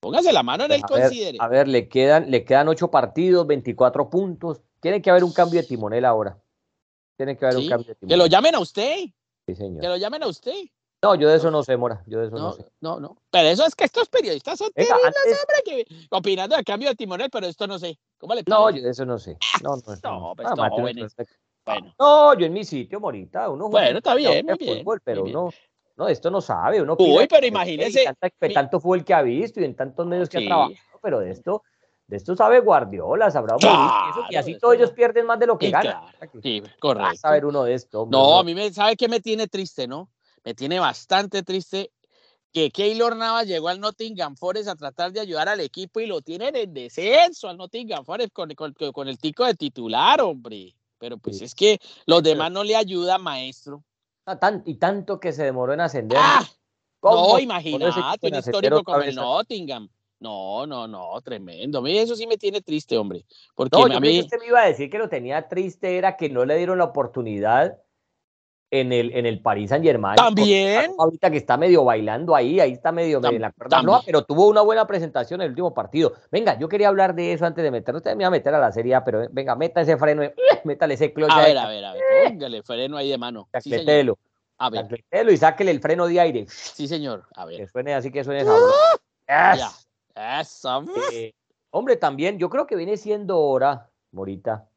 Póngase 0.00 0.32
la 0.32 0.42
mano 0.42 0.64
en 0.64 0.72
el 0.72 0.82
considere. 0.82 1.38
A 1.40 1.48
ver, 1.48 1.66
le 1.68 1.88
quedan, 1.88 2.30
le 2.30 2.44
quedan 2.44 2.68
ocho 2.68 2.90
partidos, 2.90 3.46
24 3.46 4.08
puntos. 4.10 4.60
Tiene 4.80 5.02
que 5.02 5.10
haber 5.10 5.24
un 5.24 5.32
cambio 5.32 5.60
de 5.60 5.66
timonel 5.66 6.04
ahora. 6.04 6.38
Tiene 7.16 7.36
que 7.36 7.44
haber 7.44 7.58
un 7.58 7.68
cambio 7.68 7.88
de 7.88 7.94
timonel. 7.96 8.08
Que 8.08 8.16
lo 8.16 8.26
llamen 8.26 8.54
a 8.54 8.60
usted. 8.60 8.96
Sí, 9.46 9.54
señor. 9.54 9.80
Que 9.80 9.88
lo 9.88 9.96
llamen 9.96 10.22
a 10.22 10.28
usted. 10.28 10.54
No, 11.02 11.14
yo 11.14 11.28
de 11.28 11.36
eso 11.36 11.50
no 11.50 11.62
sé, 11.62 11.76
Mora. 11.76 12.02
Yo 12.06 12.18
de 12.20 12.26
eso 12.26 12.36
no, 12.36 12.52
sé. 12.52 12.64
No, 12.80 12.98
no. 12.98 13.16
Pero 13.30 13.48
eso 13.48 13.64
es 13.64 13.74
que 13.74 13.84
estos 13.84 14.08
periodistas 14.08 14.58
son 14.58 14.72
terribles, 14.72 14.98
hombre, 15.04 15.62
que 15.64 15.86
opinando 16.10 16.56
del 16.56 16.64
cambio 16.64 16.88
de 16.88 16.96
timonel, 16.96 17.30
pero 17.30 17.46
esto 17.46 17.66
no 17.68 17.78
sé. 17.78 17.98
¿Cómo 18.18 18.34
le 18.34 18.42
No, 18.46 18.70
yo 18.70 18.82
de 18.82 18.90
eso 18.90 19.04
no 19.04 19.18
sé. 19.18 19.36
No, 19.62 19.76
no, 19.76 19.76
no. 19.76 20.34
Pues 20.34 20.48
no, 20.56 20.70
bueno. 20.80 21.06
no, 22.00 22.34
yo 22.34 22.46
en 22.46 22.52
mi 22.52 22.64
sitio, 22.64 22.98
Morita, 22.98 23.48
uno 23.48 23.68
Bueno, 23.68 23.98
está 23.98 24.14
bien, 24.16 24.44
muy 24.44 24.56
bien. 24.58 24.78
Fútbol, 24.78 25.00
pero 25.04 25.24
no, 25.26 25.50
esto 26.06 26.30
no 26.30 26.40
sabe. 26.40 26.80
Uno 26.80 26.94
Uy, 26.98 27.26
pero 27.28 27.46
imagínese. 27.46 28.04
Tanto 28.54 28.78
fue 28.78 28.98
el 28.98 29.04
que 29.04 29.14
ha 29.14 29.22
visto 29.22 29.60
y 29.60 29.64
en 29.64 29.74
tantos 29.74 30.06
medios 30.06 30.28
que 30.28 30.38
ha 30.38 30.46
trabajado, 30.46 30.74
pero 31.02 31.18
de 31.20 31.30
esto, 31.30 31.64
de 32.06 32.16
esto 32.18 32.36
sabe 32.36 32.60
Guardiola, 32.60 33.30
sabrá 33.30 33.56
y 34.30 34.36
así 34.36 34.58
todos 34.58 34.74
ellos 34.74 34.92
pierden 34.92 35.26
más 35.26 35.38
de 35.40 35.46
lo 35.46 35.58
que 35.58 35.70
ganan. 35.70 36.04
Sí, 36.42 36.62
correcto. 36.78 37.16
saber 37.16 37.46
uno 37.46 37.64
de 37.64 37.74
esto. 37.74 38.06
no, 38.10 38.38
a 38.38 38.44
mí 38.44 38.54
me 38.54 38.72
sabe 38.72 38.96
que 38.96 39.08
me 39.08 39.20
tiene 39.20 39.48
triste, 39.48 39.88
¿no? 39.88 40.10
Me 40.44 40.54
tiene 40.54 40.78
bastante 40.78 41.42
triste 41.42 41.90
que 42.52 42.70
Keylor 42.70 43.16
Navas 43.16 43.46
llegó 43.46 43.68
al 43.68 43.80
Nottingham 43.80 44.36
Forest 44.36 44.68
a 44.68 44.76
tratar 44.76 45.12
de 45.12 45.20
ayudar 45.20 45.48
al 45.48 45.60
equipo 45.60 46.00
y 46.00 46.06
lo 46.06 46.22
tienen 46.22 46.56
en 46.56 46.72
descenso 46.72 47.48
al 47.48 47.56
Nottingham 47.56 48.04
Forest 48.04 48.32
con, 48.32 48.54
con, 48.54 49.08
el 49.08 49.18
tico 49.18 49.44
de 49.44 49.54
titular, 49.54 50.20
hombre. 50.20 50.74
Pero 50.98 51.18
pues 51.18 51.42
es 51.42 51.54
que 51.54 51.78
los 52.06 52.22
demás 52.22 52.50
no 52.50 52.64
le 52.64 52.74
ayudan, 52.74 53.22
maestro. 53.22 53.84
Ah, 54.28 54.60
y 54.66 54.74
tanto 54.74 55.18
que 55.18 55.32
se 55.32 55.44
demoró 55.44 55.72
en 55.72 55.80
ascender. 55.80 56.18
¡Ah! 56.20 56.46
No, 57.02 57.38
imagínate, 57.38 58.26
un 58.28 58.34
histórico 58.34 58.84
como 58.84 59.00
el 59.00 59.14
Nottingham. 59.14 59.88
No, 60.20 60.66
no, 60.66 60.86
no, 60.86 61.20
tremendo. 61.22 61.78
A 61.78 61.82
mí 61.82 61.96
eso 61.96 62.14
sí 62.16 62.26
me 62.26 62.36
tiene 62.36 62.60
triste, 62.60 62.98
hombre. 62.98 63.24
Porque 63.54 63.76
a 63.80 64.00
mí... 64.00 64.20
usted 64.20 64.38
me 64.40 64.48
iba 64.48 64.60
a 64.60 64.66
decir 64.66 64.90
que 64.90 64.98
lo 64.98 65.08
tenía 65.08 65.48
triste 65.48 65.96
era 65.96 66.16
que 66.16 66.28
no 66.28 66.44
le 66.44 66.56
dieron 66.56 66.78
la 66.78 66.84
oportunidad 66.84 67.78
en 68.70 68.92
el, 68.92 69.12
en 69.14 69.26
el 69.26 69.40
Paris 69.40 69.70
Saint 69.70 69.84
Germain. 69.84 70.16
También. 70.16 70.92
Ahorita 70.98 71.30
que 71.30 71.38
está 71.38 71.56
medio 71.56 71.84
bailando 71.84 72.34
ahí, 72.34 72.60
ahí 72.60 72.72
está 72.72 72.92
medio, 72.92 73.20
en 73.24 73.40
la 73.40 73.52
cuerda. 73.52 73.82
No, 73.82 74.00
pero 74.04 74.24
tuvo 74.24 74.46
una 74.46 74.60
buena 74.60 74.86
presentación 74.86 75.40
en 75.40 75.46
el 75.46 75.50
último 75.50 75.74
partido. 75.74 76.12
Venga, 76.30 76.58
yo 76.58 76.68
quería 76.68 76.88
hablar 76.88 77.14
de 77.14 77.32
eso 77.32 77.46
antes 77.46 77.62
de 77.62 77.70
meterlo. 77.70 77.98
Usted 77.98 78.14
me 78.14 78.24
iba 78.24 78.28
a 78.28 78.32
meter 78.32 78.54
a 78.54 78.58
la 78.58 78.72
serie, 78.72 78.98
pero 79.04 79.26
venga, 79.30 79.54
meta 79.54 79.80
ese 79.80 79.96
freno, 79.96 80.22
métale 80.64 80.94
ese 80.94 81.12
clutch. 81.12 81.30
A 81.32 81.40
ver, 81.40 81.58
a 81.58 81.68
ver, 81.68 81.84
a 81.84 81.92
ver, 81.92 82.02
póngale 82.28 82.62
freno 82.62 82.96
ahí 82.96 83.10
de 83.10 83.18
mano. 83.18 83.48
Sí, 83.60 83.72
a 84.60 84.70
ver. 84.70 84.88
y 85.30 85.36
sáquele 85.36 85.70
el 85.70 85.80
freno 85.80 86.06
de 86.06 86.20
aire. 86.20 86.46
Sí, 86.48 86.88
señor. 86.88 87.26
A 87.34 87.44
ver. 87.46 87.58
Que 87.58 87.66
suene 87.68 87.94
así 87.94 88.10
que 88.10 88.24
suene 88.24 88.44
sabroso. 88.44 88.74
Ya. 89.28 89.70
Eso. 90.40 90.84
Eh, 91.12 91.32
hombre, 91.70 91.96
también 91.96 92.38
yo 92.38 92.50
creo 92.50 92.66
que 92.66 92.74
viene 92.74 92.96
siendo 92.96 93.38
hora, 93.38 93.88
Morita. 94.10 94.67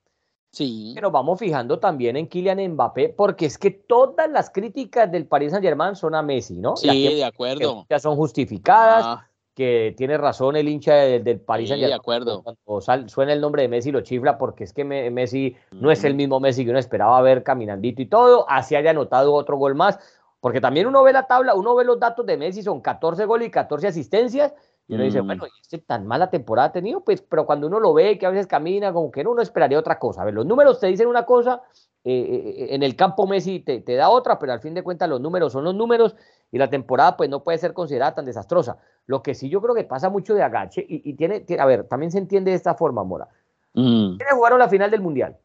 Sí. 0.51 0.91
Que 0.93 1.01
nos 1.01 1.11
vamos 1.11 1.39
fijando 1.39 1.79
también 1.79 2.17
en 2.17 2.27
Kylian 2.27 2.73
Mbappé, 2.73 3.09
porque 3.09 3.45
es 3.45 3.57
que 3.57 3.71
todas 3.71 4.29
las 4.29 4.49
críticas 4.49 5.11
del 5.11 5.25
Paris 5.25 5.51
Saint 5.51 5.63
Germain 5.63 5.95
son 5.95 6.13
a 6.13 6.21
Messi, 6.21 6.55
¿no? 6.55 6.75
Sí, 6.75 7.15
de 7.15 7.23
acuerdo. 7.23 7.85
Ya 7.89 7.99
son 7.99 8.15
justificadas. 8.15 9.03
Ah 9.05 9.27
que 9.55 9.93
tiene 9.97 10.17
razón 10.17 10.55
el 10.55 10.67
hincha 10.67 10.93
del, 10.93 11.23
del 11.23 11.39
París 11.39 11.69
sí, 11.69 11.79
de 11.79 11.93
acuerdo. 11.93 12.41
Cuando 12.41 13.09
suena 13.09 13.33
el 13.33 13.41
nombre 13.41 13.63
de 13.63 13.67
Messi 13.67 13.91
lo 13.91 14.01
chifla 14.01 14.37
porque 14.37 14.63
es 14.63 14.73
que 14.73 14.83
Messi 14.83 15.55
no 15.71 15.91
es 15.91 16.03
el 16.03 16.15
mismo 16.15 16.39
Messi 16.39 16.63
que 16.63 16.71
uno 16.71 16.79
esperaba 16.79 17.21
ver 17.21 17.43
caminandito 17.43 18.01
y 18.01 18.05
todo, 18.05 18.45
así 18.49 18.75
haya 18.75 18.91
anotado 18.91 19.33
otro 19.33 19.57
gol 19.57 19.75
más, 19.75 19.99
porque 20.39 20.61
también 20.61 20.87
uno 20.87 21.03
ve 21.03 21.13
la 21.13 21.27
tabla, 21.27 21.53
uno 21.53 21.75
ve 21.75 21.83
los 21.83 21.99
datos 21.99 22.25
de 22.25 22.37
Messi, 22.37 22.63
son 22.63 22.81
14 22.81 23.25
goles 23.25 23.49
y 23.49 23.51
14 23.51 23.87
asistencias, 23.87 24.53
y 24.87 24.95
uno 24.95 25.03
dice, 25.03 25.21
mm. 25.21 25.25
bueno, 25.25 25.47
¿y 25.47 25.61
este 25.61 25.77
tan 25.77 26.05
mala 26.05 26.29
temporada 26.29 26.69
ha 26.69 26.71
tenido? 26.71 27.03
Pues, 27.03 27.21
pero 27.21 27.45
cuando 27.45 27.67
uno 27.67 27.79
lo 27.79 27.93
ve, 27.93 28.17
que 28.17 28.25
a 28.25 28.29
veces 28.29 28.47
camina, 28.47 28.91
como 28.91 29.09
que 29.09 29.21
uno 29.21 29.41
esperaría 29.41 29.79
otra 29.79 29.97
cosa. 29.97 30.21
A 30.21 30.25
ver, 30.25 30.33
los 30.33 30.45
números 30.45 30.79
te 30.79 30.87
dicen 30.87 31.07
una 31.07 31.25
cosa, 31.25 31.61
eh, 32.03 32.11
eh, 32.11 32.49
eh, 32.63 32.67
en 32.75 32.83
el 32.83 32.95
campo 32.95 33.25
Messi 33.27 33.59
te, 33.59 33.79
te, 33.79 33.95
da 33.95 34.09
otra, 34.09 34.37
pero 34.37 34.51
al 34.53 34.59
fin 34.59 34.73
de 34.73 34.83
cuentas 34.83 35.07
los 35.07 35.21
números 35.21 35.53
son 35.53 35.63
los 35.63 35.75
números 35.75 36.15
y 36.51 36.57
la 36.57 36.69
temporada 36.69 37.15
pues 37.15 37.29
no 37.29 37.43
puede 37.43 37.57
ser 37.57 37.73
considerada 37.73 38.15
tan 38.15 38.25
desastrosa. 38.25 38.79
Lo 39.05 39.23
que 39.23 39.33
sí 39.33 39.49
yo 39.49 39.61
creo 39.61 39.75
que 39.75 39.83
pasa 39.83 40.09
mucho 40.09 40.33
de 40.33 40.43
agache 40.43 40.85
y, 40.87 41.13
tiene, 41.13 41.45
a 41.57 41.65
ver, 41.65 41.87
también 41.87 42.11
se 42.11 42.17
entiende 42.17 42.51
de 42.51 42.57
esta 42.57 42.75
forma, 42.75 43.03
Mora. 43.03 43.27
Mm. 43.73 44.17
¿Quiénes 44.17 44.33
jugaron 44.33 44.59
la 44.59 44.67
final 44.67 44.91
del 44.91 45.01
Mundial? 45.01 45.37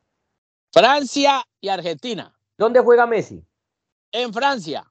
Francia 0.73 1.43
y 1.61 1.69
Argentina. 1.69 2.35
¿Dónde 2.59 2.81
juega 2.81 3.07
Messi? 3.07 3.45
En 4.11 4.33
Francia. 4.33 4.85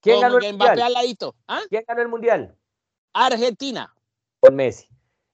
¿Quién 0.00 0.20
ganó 0.20 0.38
el 0.38 0.56
Mundial? 0.56 0.80
¿Ah? 1.46 1.60
¿Quién 1.68 1.84
ganó 1.86 2.02
el 2.02 2.08
Mundial? 2.08 2.56
Argentina. 3.12 3.92
Con 4.40 4.56
Messi. 4.56 4.88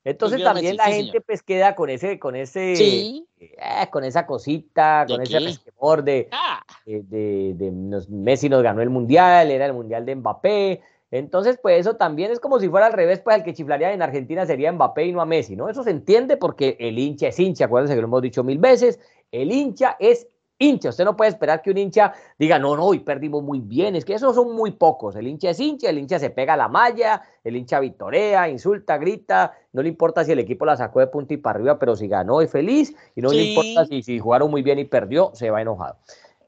Entonces 0.05 0.43
también 0.43 0.77
la 0.77 0.85
gente 0.85 1.21
pues 1.21 1.43
queda 1.43 1.75
con 1.75 1.91
ese, 1.91 2.19
con 2.19 2.35
ese, 2.35 2.77
sí. 2.77 3.27
Eh, 3.39 3.87
con 3.91 4.05
esa 4.05 4.27
cosita, 4.27 5.05
con 5.07 5.21
ese 5.21 5.39
resquemor 5.39 6.03
de, 6.03 6.29
ah. 6.33 6.63
de, 6.87 7.53
de, 7.55 7.71
Messi 8.09 8.49
nos 8.49 8.63
ganó 8.63 8.81
el 8.81 8.91
mundial, 8.91 9.51
era 9.51 9.67
el 9.67 9.75
mundial 9.75 10.07
de 10.07 10.17
Mbappé. 10.17 10.81
Entonces, 11.11 11.59
pues 11.61 11.81
eso 11.81 11.97
también 11.97 12.31
es 12.31 12.41
como 12.41 12.59
si 12.59 12.69
fuera 12.69 12.87
al 12.87 12.93
revés, 12.93 13.21
pues 13.21 13.37
el 13.37 13.43
que 13.43 13.55
chiflaría 13.55 13.93
en 13.93 14.03
Argentina 14.03 14.47
sería 14.47 14.73
Mbappé 14.73 15.07
y 15.07 15.13
no 15.13 15.21
a 15.21 15.27
Messi, 15.27 15.57
¿no? 15.57 15.69
Eso 15.69 15.83
se 15.83 15.91
entiende 15.91 16.37
porque 16.37 16.77
el 16.81 16.99
hincha 16.99 17.29
es 17.29 17.39
hincha, 17.39 17.67
acuérdense 17.67 17.95
que 17.95 18.01
lo 18.01 18.07
hemos 18.07 18.23
dicho 18.23 18.45
mil 18.45 18.59
veces, 18.59 18.99
el 19.31 19.53
hincha 19.53 19.97
es 19.99 20.27
hincha. 20.59 20.91
Usted 20.91 21.05
no 21.05 21.17
puede 21.17 21.31
esperar 21.31 21.63
que 21.63 21.71
un 21.71 21.79
hincha 21.79 22.13
diga, 22.39 22.59
no, 22.59 22.77
no, 22.77 22.85
hoy 22.85 23.01
perdimos 23.01 23.43
muy 23.43 23.61
bien. 23.61 23.97
Es 23.97 24.05
que 24.05 24.15
esos 24.15 24.35
son 24.35 24.55
muy 24.55 24.73
pocos. 24.73 25.17
El 25.17 25.27
hincha 25.27 25.51
es 25.51 25.61
hincha, 25.61 25.91
el 25.91 25.99
hincha 25.99 26.19
se 26.19 26.31
pega 26.31 26.55
a 26.55 26.57
la 26.57 26.69
malla, 26.69 27.23
el 27.45 27.57
hincha 27.57 27.81
vitorea, 27.81 28.49
insulta, 28.49 28.99
grita. 28.99 29.55
No 29.73 29.83
le 29.83 29.89
importa 29.89 30.25
si 30.25 30.33
el 30.33 30.39
equipo 30.41 30.67
la 30.67 30.77
sacó 30.77 31.01
de 31.01 31.07
punta 31.07 31.35
y 31.35 31.37
para 31.37 31.59
arriba, 31.59 31.79
pero 31.79 31.97
si 31.97 32.09
ganó 32.09 32.41
es 32.41 32.51
feliz. 32.51 32.95
Y 33.15 33.23
no 33.23 33.31
le 33.31 33.43
importa 33.43 33.87
si, 33.87 34.03
si 34.03 34.19
jugaron 34.19 34.51
muy 34.51 34.63
bien 34.63 34.79
y 34.79 34.85
perdió, 34.85 35.31
se 35.35 35.51
va 35.51 35.63
enojado. 35.63 35.97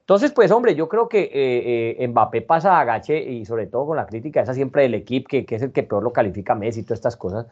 Entonces, 0.01 0.31
pues 0.33 0.51
hombre, 0.51 0.75
yo 0.75 0.89
creo 0.89 1.07
que 1.07 1.21
eh, 1.21 2.03
eh, 2.03 2.07
Mbappé 2.07 2.41
pasa 2.41 2.79
a 2.79 2.83
Gache 2.83 3.17
y 3.17 3.45
sobre 3.45 3.67
todo 3.67 3.85
con 3.85 3.97
la 3.97 4.07
crítica 4.07 4.41
esa 4.41 4.53
siempre 4.53 4.81
del 4.81 4.95
equipo, 4.95 5.29
que, 5.29 5.45
que 5.45 5.55
es 5.55 5.61
el 5.61 5.71
que 5.71 5.83
peor 5.83 6.03
lo 6.03 6.11
califica 6.11 6.51
a 6.51 6.55
Messi 6.57 6.81
y 6.81 6.83
todas 6.83 6.99
estas 6.99 7.15
cosas. 7.15 7.45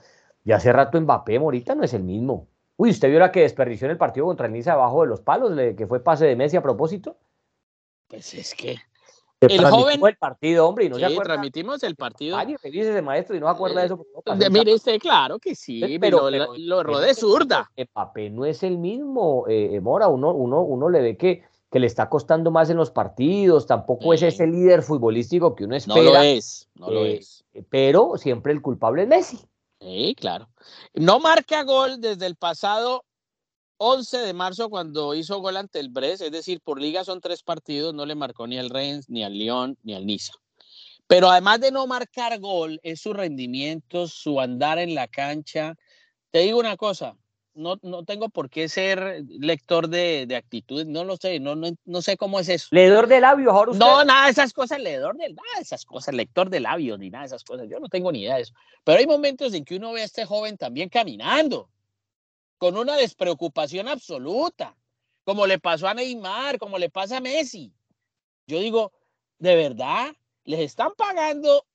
Ya 0.44 0.58
hace 0.58 0.74
rato 0.74 1.00
Mbappé, 1.00 1.38
ahorita 1.38 1.76
no 1.76 1.84
es 1.84 1.94
el 1.94 2.04
mismo. 2.04 2.48
Uy, 2.80 2.92
¿usted 2.92 3.10
vio 3.10 3.20
la 3.20 3.30
que 3.30 3.42
desperdició 3.42 3.88
en 3.88 3.92
el 3.92 3.98
partido 3.98 4.26
contra 4.26 4.46
el 4.46 4.54
Niza 4.54 4.72
abajo 4.72 5.02
de 5.02 5.08
los 5.08 5.20
palos, 5.20 5.52
que 5.76 5.86
fue 5.86 6.02
pase 6.02 6.26
de 6.26 6.38
Messi 6.38 6.56
a 6.56 6.62
propósito? 6.62 7.18
Pues 8.08 8.34
es 8.34 8.56
que 8.56 8.78
el 9.42 9.66
joven 9.66 10.00
el 10.02 10.16
partido, 10.16 10.66
hombre, 10.66 10.86
y 10.86 10.90
no 10.90 10.96
sí, 10.96 11.04
se 11.04 11.16
transmitimos 11.22 11.84
el 11.84 11.98
partido. 11.98 12.38
Ay, 12.38 12.56
que 12.56 12.72
dice 12.72 12.92
ese 12.92 13.02
maestro 13.02 13.36
y 13.36 13.42
no 13.42 13.48
se 13.48 13.52
acuerda 13.52 13.82
de 13.82 13.88
eso. 13.88 14.06
de, 14.34 14.50
mire, 14.50 14.74
usted, 14.74 14.98
claro 14.98 15.40
que 15.40 15.56
sí, 15.56 16.00
pero, 16.00 16.30
lo, 16.30 16.58
lo 16.58 16.84
rodé 16.84 17.14
zurda. 17.14 17.70
El 17.76 17.88
papel 17.88 18.34
no 18.34 18.46
es 18.46 18.64
el 18.64 18.78
mismo, 18.78 19.44
eh, 19.50 19.76
eh, 19.76 19.82
Mora, 19.82 20.08
uno, 20.08 20.32
uno, 20.32 20.62
uno 20.62 20.88
le 20.88 21.02
ve 21.02 21.18
que, 21.18 21.44
que 21.70 21.80
le 21.80 21.88
está 21.88 22.08
costando 22.08 22.50
más 22.50 22.70
en 22.70 22.78
los 22.78 22.92
partidos, 22.92 23.68
tampoco 23.68 24.14
es 24.14 24.22
ese 24.22 24.48
líder 24.48 24.84
futbolístico 24.84 25.54
que 25.54 25.66
uno 25.66 25.76
espera. 25.76 26.02
No 26.02 26.12
lo 26.14 26.22
es, 26.22 26.70
no 26.76 26.92
lo 26.92 27.04
eh, 27.04 27.18
es. 27.18 27.44
Pero 27.70 28.14
siempre 28.16 28.54
el 28.54 28.62
culpable 28.62 29.02
es 29.02 29.10
Messi. 29.10 29.49
Sí, 29.80 30.16
claro. 30.18 30.50
No 30.94 31.20
marca 31.20 31.64
gol 31.64 32.02
desde 32.02 32.26
el 32.26 32.36
pasado 32.36 33.06
11 33.78 34.18
de 34.18 34.34
marzo 34.34 34.70
cuando 34.70 35.14
hizo 35.16 35.40
gol 35.40 35.56
ante 35.56 35.80
el 35.80 35.90
Brest, 35.90 36.22
es 36.22 36.32
decir, 36.32 36.60
por 36.62 36.82
liga 36.82 37.06
son 37.06 37.22
tres 37.22 37.44
partidos, 37.44 37.94
no 37.94 38.06
le 38.06 38.14
marcó 38.14 38.46
ni 38.46 38.58
al 38.58 38.70
Rennes, 38.70 39.10
ni 39.10 39.24
al 39.24 39.34
Lyon, 39.34 39.78
ni 39.84 39.94
al 39.94 40.06
Niza. 40.06 40.34
Pero 41.08 41.30
además 41.30 41.62
de 41.62 41.72
no 41.72 41.88
marcar 41.88 42.38
gol, 42.40 42.80
es 42.84 43.02
su 43.02 43.14
rendimiento, 43.14 44.08
su 44.08 44.42
andar 44.42 44.80
en 44.80 44.96
la 44.96 45.08
cancha. 45.08 45.76
Te 46.30 46.40
digo 46.40 46.60
una 46.60 46.76
cosa, 46.76 47.16
no, 47.60 47.78
no 47.84 48.06
tengo 48.06 48.30
por 48.30 48.50
qué 48.50 48.70
ser 48.70 49.24
lector 49.28 49.90
de, 49.90 50.26
de 50.26 50.36
actitudes, 50.36 50.88
no 50.88 51.04
lo 51.04 51.18
sé, 51.18 51.40
no, 51.40 51.56
no, 51.56 51.70
no, 51.86 52.02
sé 52.02 52.16
cómo 52.16 52.40
es 52.40 52.48
eso. 52.48 52.68
¿Leedor 52.72 53.08
de 53.08 53.20
labios, 53.20 53.54
ahora 53.54 53.72
usted? 53.72 53.86
No, 53.86 54.04
nada 54.06 54.26
de 54.26 54.32
esas 54.32 54.54
cosas, 54.54 54.80
leedor 54.80 55.18
de 55.18 55.30
nada 55.30 55.56
de 55.58 55.62
esas 55.62 55.86
cosas, 55.86 56.16
lector 56.16 56.50
de 56.50 56.62
labios, 56.62 56.98
ni 56.98 57.10
nada 57.10 57.24
de 57.24 57.28
esas 57.28 57.44
cosas, 57.44 57.68
yo 57.70 57.80
no 57.80 57.90
tengo 57.90 58.12
ni 58.12 58.22
idea 58.22 58.38
de 58.38 58.44
eso. 58.44 58.54
Pero 58.84 59.00
hay 59.00 59.06
momentos 59.06 59.54
en 59.54 59.66
que 59.66 59.76
uno 59.76 59.92
ve 59.92 60.02
a 60.02 60.06
este 60.06 60.26
joven 60.26 60.58
también 60.58 60.90
caminando, 60.90 61.70
con 62.58 62.78
una 62.78 62.96
despreocupación 62.96 63.88
absoluta, 63.88 64.76
como 65.24 65.46
le 65.46 65.60
pasó 65.60 65.88
a 65.88 65.94
Neymar, 65.94 66.58
como 66.58 66.78
le 66.78 66.90
pasa 66.90 67.18
a 67.18 67.22
Messi. 67.22 67.74
Yo 68.48 68.60
digo, 68.60 68.94
de 69.38 69.56
verdad, 69.56 70.14
les 70.46 70.62
están 70.62 70.92
pagando 70.98 71.66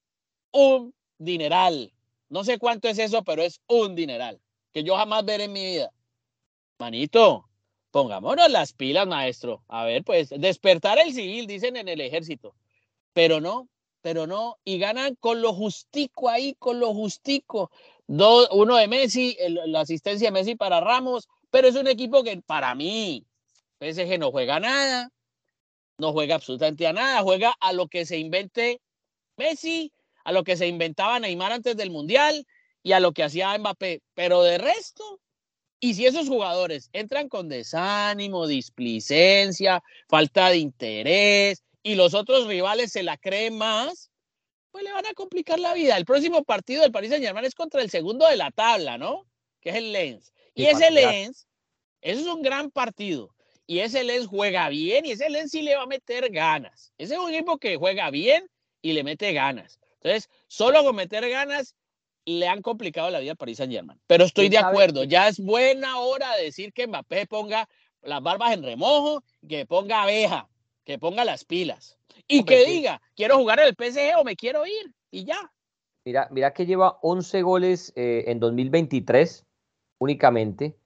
un 0.51 0.95
dineral 1.19 1.93
No 2.29 2.43
sé 2.43 2.59
cuánto 2.59 2.89
es 2.89 2.99
eso, 2.99 3.23
pero 3.23 3.43
es 3.43 3.61
un 3.69 3.95
dineral 3.95 4.41
que 4.75 4.83
yo 4.83 4.97
jamás 4.97 5.25
veré 5.25 5.45
en 5.45 5.53
mi 5.53 5.65
vida. 5.65 5.91
Manito, 6.81 7.49
pongámonos 7.93 8.51
las 8.51 8.73
pilas, 8.73 9.07
maestro. 9.07 9.63
A 9.69 9.85
ver, 9.85 10.03
pues 10.03 10.31
despertar 10.31 10.99
el 10.99 11.15
civil, 11.15 11.47
dicen 11.47 11.77
en 11.77 11.89
el 11.89 12.01
ejército. 12.01 12.57
Pero 13.13 13.41
no, 13.41 13.69
pero 14.03 14.27
no. 14.27 14.59
Y 14.65 14.79
ganan 14.79 15.15
con 15.15 15.41
lo 15.41 15.55
justico 15.55 16.29
ahí, 16.29 16.57
con 16.59 16.81
lo 16.81 16.93
justico. 16.93 17.71
uno 18.09 18.77
de 18.77 18.89
Messi, 18.89 19.37
la 19.49 19.81
asistencia 19.81 20.27
de 20.29 20.33
Messi 20.33 20.57
para 20.57 20.81
Ramos, 20.81 21.29
pero 21.51 21.69
es 21.69 21.77
un 21.77 21.87
equipo 21.87 22.25
que 22.25 22.37
para 22.43 22.75
mí, 22.75 23.25
PSG 23.79 24.19
no 24.19 24.33
juega 24.33 24.59
nada, 24.59 25.09
no 25.99 26.13
juega 26.13 26.35
absolutamente 26.35 26.85
a 26.89 26.93
nada, 26.93 27.23
juega 27.23 27.55
a 27.61 27.73
lo 27.73 27.87
que 27.87 28.05
se 28.05 28.19
invente 28.19 28.81
Messi, 29.37 29.93
a 30.25 30.33
lo 30.33 30.43
que 30.43 30.57
se 30.57 30.67
inventaba 30.67 31.21
Neymar 31.21 31.53
antes 31.53 31.77
del 31.77 31.93
Mundial 31.93 32.45
y 32.85 32.93
a 32.93 33.01
lo 33.01 33.13
que 33.13 33.25
hacía 33.25 33.59
Mbappé. 33.59 34.03
Pero 34.15 34.43
de 34.43 34.59
resto, 34.59 35.21
y 35.81 35.95
si 35.95 36.07
esos 36.07 36.29
jugadores 36.29 36.91
entran 36.93 37.29
con 37.29 37.49
desánimo, 37.49 38.47
displicencia, 38.47 39.83
falta 40.09 40.51
de 40.51 40.59
interés 40.59 41.65
y 41.83 41.97
los 41.97 42.15
otros 42.15 42.47
rivales 42.47 42.93
se 42.93 43.03
la 43.03 43.17
creen 43.17 43.59
más, 43.59 44.13
pues 44.71 44.85
le 44.85 44.93
van 44.93 45.07
a 45.07 45.15
complicar 45.15 45.59
la 45.59 45.75
vida. 45.75 45.97
El 45.97 46.05
próximo 46.05 46.45
partido 46.45 46.83
del 46.83 46.93
Paris 46.93 47.11
Saint-Germain 47.11 47.45
es 47.45 47.55
contra 47.55 47.83
el 47.83 47.91
segundo 47.91 48.29
de 48.29 48.37
la 48.37 48.51
tabla, 48.51 48.99
¿no? 48.99 49.27
Que 49.61 49.71
es 49.71 49.77
el 49.77 49.93
Lens. 49.93 50.33
Y, 50.55 50.67
ese 50.67 50.91
Lens, 50.91 51.47
eso 52.03 52.21
es 52.21 52.27
un 52.27 52.43
gran 52.43 52.71
partido. 52.71 53.35
Y 53.67 53.79
ese 53.79 54.05
Lens 54.05 54.27
juega 54.27 54.69
bien 54.69 55.07
y 55.07 55.13
ese 55.13 55.31
Lens 55.31 55.51
sí 55.51 55.63
le 55.63 55.75
va 55.75 55.85
a 55.85 55.87
meter 55.87 56.31
ganas. 56.31 56.93
Ese 56.99 57.15
es 57.15 57.21
un 57.21 57.33
equipo 57.33 57.59
que 57.59 57.77
juega 57.77 58.11
bien 58.11 58.47
y 58.83 58.93
le 58.93 59.05
mete 59.05 59.33
ganas. 59.33 59.81
Entonces, 60.03 60.29
solo 60.49 60.85
con 60.85 60.97
meter 60.97 61.27
ganas 61.31 61.75
le 62.27 62.49
han 62.49 62.63
complicado 62.63 63.11
la 63.11 63.21
vida 63.21 63.33
a 63.33 63.37
París 63.37 63.59
Saint 63.59 63.73
Germain. 63.73 64.01
Pero 64.07 64.25
estoy 64.25 64.49
de 64.49 64.59
acuerdo, 64.59 65.05
ya 65.05 65.29
es 65.29 65.39
buena 65.39 65.99
hora 65.99 66.35
de 66.37 66.45
decir 66.45 66.73
que 66.73 66.87
Mbappé 66.87 67.27
ponga 67.27 67.69
las 68.03 68.23
barbas 68.23 68.53
en 68.53 68.63
remojo, 68.63 69.23
que 69.49 69.67
ponga 69.67 70.03
abeja, 70.03 70.49
que 70.85 70.99
ponga 70.99 71.25
las 71.25 71.45
pilas. 71.45 71.99
Y 72.29 72.45
que 72.45 72.65
diga, 72.65 73.03
quiero 73.15 73.37
jugar 73.37 73.61
en 73.61 73.67
el 73.67 73.75
PSG 73.75 74.19
o 74.19 74.25
me 74.25 74.37
quiero 74.37 74.67
ir. 74.67 74.95
Y 75.11 75.25
ya. 75.25 75.53
Mira, 76.05 76.29
mira 76.31 76.53
que 76.53 76.67
lleva 76.67 76.99
11 77.03 77.43
goles 77.43 77.93
eh, 77.97 78.25
en 78.27 78.41
2023 78.41 79.45
únicamente. 79.99 80.77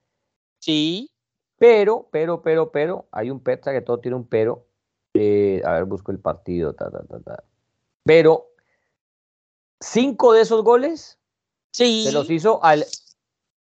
Sí. 0.60 1.10
Pero, 1.58 2.08
pero, 2.12 2.42
pero, 2.42 2.70
pero, 2.70 3.08
hay 3.10 3.30
un 3.30 3.40
Petra 3.40 3.72
que 3.72 3.80
todo 3.80 3.98
tiene 4.00 4.16
un 4.16 4.26
pero. 4.26 4.66
Eh, 5.14 5.60
a 5.64 5.72
ver, 5.72 5.84
busco 5.84 6.12
el 6.12 6.20
partido. 6.20 6.74
Ta, 6.74 6.90
ta, 6.90 7.02
ta, 7.20 7.44
pero 8.04 8.48
cinco 9.80 10.32
de 10.32 10.42
esos 10.42 10.62
goles 10.62 11.17
se 11.86 12.12
los 12.12 12.30
hizo 12.30 12.62
al 12.64 12.84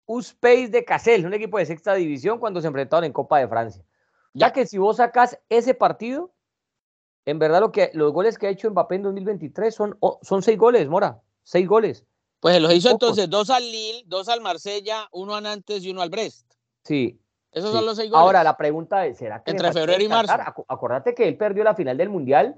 Uspace 0.05 0.67
de 0.67 0.83
Cassel, 0.83 1.25
un 1.25 1.33
equipo 1.33 1.57
de 1.57 1.65
sexta 1.65 1.93
división, 1.93 2.39
cuando 2.39 2.61
se 2.61 2.67
enfrentaron 2.67 3.05
en 3.05 3.13
Copa 3.13 3.39
de 3.39 3.47
Francia. 3.47 3.83
Ya 4.33 4.51
que 4.51 4.65
si 4.65 4.77
vos 4.77 4.97
sacas 4.97 5.39
ese 5.49 5.73
partido, 5.73 6.31
en 7.25 7.39
verdad 7.39 7.59
lo 7.61 7.71
que, 7.71 7.91
los 7.93 8.11
goles 8.11 8.37
que 8.37 8.47
ha 8.47 8.49
hecho 8.49 8.69
Mbappé 8.69 8.95
en 8.95 9.03
2023 9.03 9.73
son, 9.73 9.97
son 10.21 10.41
seis 10.41 10.57
goles, 10.57 10.87
Mora, 10.87 11.21
seis 11.43 11.67
goles. 11.67 12.05
Pues 12.39 12.59
los 12.59 12.73
hizo 12.73 12.89
entonces 12.89 13.29
dos 13.29 13.49
al 13.49 13.63
Lille, 13.63 14.03
dos 14.07 14.27
al 14.27 14.41
Marsella, 14.41 15.07
uno 15.11 15.35
a 15.35 15.41
Nantes 15.41 15.83
y 15.83 15.91
uno 15.91 16.01
al 16.01 16.09
Brest. 16.09 16.51
Sí. 16.83 17.19
Esos 17.51 17.71
son 17.71 17.85
los 17.85 17.97
seis 17.97 18.09
goles. 18.09 18.23
Ahora 18.23 18.43
la 18.43 18.57
pregunta 18.57 19.05
es, 19.05 19.17
¿será 19.17 19.43
que... 19.43 19.51
Entre 19.51 19.71
febrero 19.71 20.01
y 20.01 20.07
marzo. 20.07 20.33
Acordate 20.67 21.13
que 21.13 21.27
él 21.27 21.37
perdió 21.37 21.63
la 21.63 21.75
final 21.75 21.97
del 21.97 22.09
Mundial 22.09 22.55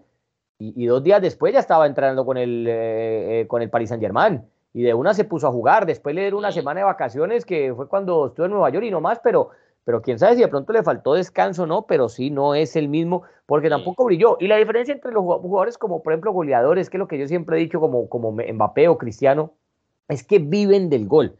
y, 0.60 0.86
dos 0.86 1.04
días 1.04 1.22
después 1.22 1.52
ya 1.52 1.60
estaba 1.60 1.86
entrenando 1.88 2.26
con 2.26 2.38
el, 2.38 2.66
eh, 2.68 3.42
eh, 3.42 3.48
con 3.48 3.62
el 3.62 3.70
Paris 3.70 3.90
Saint 3.90 4.02
Germain. 4.02 4.48
Y 4.74 4.82
de 4.82 4.94
una 4.94 5.14
se 5.14 5.24
puso 5.24 5.48
a 5.48 5.52
jugar. 5.52 5.86
Después 5.86 6.16
le 6.16 6.22
dieron 6.22 6.40
una 6.40 6.52
semana 6.52 6.80
de 6.80 6.86
vacaciones 6.86 7.46
que 7.46 7.74
fue 7.76 7.88
cuando 7.88 8.28
estuvo 8.28 8.46
en 8.46 8.52
Nueva 8.52 8.70
York 8.72 8.86
y 8.86 8.92
no 8.92 9.02
más, 9.02 9.20
pero, 9.24 9.52
pero 9.84 10.02
quién 10.02 10.18
sabe 10.18 10.36
si 10.36 10.42
de 10.42 10.48
pronto 10.48 10.74
le 10.74 10.82
faltó 10.84 11.14
descanso 11.14 11.68
no, 11.68 11.86
pero 11.86 12.10
sí 12.10 12.32
no 12.32 12.56
es 12.56 12.76
el 12.76 12.90
mismo 12.90 13.24
porque 13.46 13.70
tampoco 13.70 14.06
brilló. 14.06 14.38
Y 14.40 14.48
la 14.48 14.58
diferencia 14.58 14.94
entre 14.94 15.12
los 15.12 15.24
jugadores 15.24 15.78
como 15.78 16.02
por 16.02 16.14
ejemplo 16.14 16.32
goleadores, 16.32 16.90
que 16.90 16.98
es 16.98 17.00
lo 17.00 17.08
que 17.08 17.20
yo 17.20 17.28
siempre 17.28 17.58
he 17.58 17.60
dicho 17.60 17.80
como, 17.80 18.10
como 18.10 18.32
Mbappé 18.32 18.88
o 18.88 18.98
Cristiano, 18.98 19.54
es 20.08 20.24
que 20.24 20.40
viven 20.40 20.90
del 20.90 21.08
gol. 21.08 21.38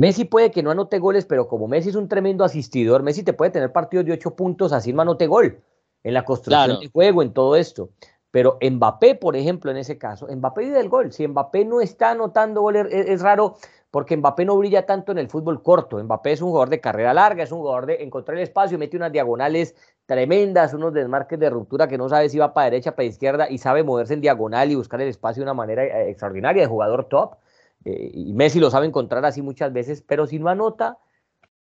Messi 0.00 0.24
puede 0.24 0.50
que 0.50 0.62
no 0.62 0.70
anote 0.70 0.98
goles, 0.98 1.26
pero 1.26 1.48
como 1.48 1.66
Messi 1.66 1.88
es 1.88 1.96
un 1.96 2.08
tremendo 2.08 2.44
asistidor, 2.44 3.02
Messi 3.02 3.24
te 3.24 3.32
puede 3.32 3.50
tener 3.50 3.72
partidos 3.72 4.06
de 4.06 4.12
ocho 4.12 4.36
puntos 4.36 4.72
así 4.72 4.92
no 4.92 5.02
anote 5.02 5.26
gol 5.26 5.60
en 6.04 6.14
la 6.14 6.24
construcción 6.24 6.78
del 6.78 6.90
juego, 6.90 7.22
en 7.22 7.32
todo 7.32 7.56
esto. 7.56 7.90
Pero 8.30 8.58
Mbappé, 8.60 9.14
por 9.14 9.36
ejemplo, 9.36 9.70
en 9.70 9.78
ese 9.78 9.96
caso, 9.96 10.26
Mbappé 10.28 10.62
vive 10.62 10.76
del 10.76 10.88
gol. 10.88 11.12
Si 11.12 11.26
Mbappé 11.26 11.64
no 11.64 11.80
está 11.80 12.10
anotando 12.10 12.60
goles, 12.60 12.86
es, 12.90 13.22
raro 13.22 13.56
porque 13.90 14.16
Mbappé 14.16 14.44
no 14.44 14.56
brilla 14.56 14.84
tanto 14.84 15.12
en 15.12 15.18
el 15.18 15.28
fútbol 15.28 15.62
corto. 15.62 16.02
Mbappé 16.02 16.32
es 16.32 16.42
un 16.42 16.50
jugador 16.50 16.68
de 16.68 16.80
carrera 16.80 17.14
larga, 17.14 17.42
es 17.42 17.52
un 17.52 17.60
jugador 17.60 17.86
de 17.86 18.02
encontrar 18.02 18.36
el 18.36 18.42
espacio, 18.42 18.78
mete 18.78 18.96
unas 18.96 19.12
diagonales 19.12 19.74
tremendas, 20.04 20.74
unos 20.74 20.92
desmarques 20.92 21.38
de 21.38 21.48
ruptura 21.48 21.88
que 21.88 21.96
no 21.96 22.08
sabe 22.08 22.28
si 22.28 22.38
va 22.38 22.52
para 22.52 22.70
derecha, 22.70 22.94
para 22.94 23.04
izquierda 23.04 23.48
y 23.48 23.58
sabe 23.58 23.82
moverse 23.82 24.14
en 24.14 24.20
diagonal 24.20 24.70
y 24.70 24.74
buscar 24.74 25.00
el 25.00 25.08
espacio 25.08 25.40
de 25.40 25.44
una 25.44 25.54
manera 25.54 25.84
eh, 25.84 26.10
extraordinaria 26.10 26.62
de 26.62 26.68
jugador 26.68 27.04
top. 27.04 27.36
Eh, 27.84 28.10
y 28.12 28.32
Messi 28.34 28.60
lo 28.60 28.70
sabe 28.70 28.86
encontrar 28.86 29.24
así 29.24 29.40
muchas 29.40 29.72
veces, 29.72 30.02
pero 30.06 30.26
si 30.26 30.38
no 30.38 30.48
anota, 30.48 30.98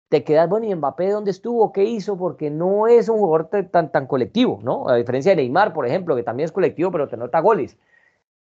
te 0.09 0.23
quedas, 0.23 0.49
bueno, 0.49 0.67
y 0.67 0.75
Mbappé 0.75 1.11
dónde 1.11 1.31
estuvo, 1.31 1.73
qué 1.73 1.85
hizo, 1.85 2.17
porque 2.17 2.51
no 2.51 2.87
es 2.87 3.09
un 3.09 3.19
jugador 3.19 3.49
tan, 3.71 3.91
tan 3.91 4.07
colectivo, 4.07 4.61
¿no? 4.63 4.89
A 4.89 4.95
diferencia 4.95 5.33
de 5.33 5.37
Neymar, 5.37 5.73
por 5.73 5.87
ejemplo, 5.87 6.15
que 6.15 6.23
también 6.23 6.45
es 6.45 6.53
colectivo, 6.53 6.93
pero 6.93 7.09
te 7.09 7.17
nota 7.17 7.41
goles. 7.41 7.77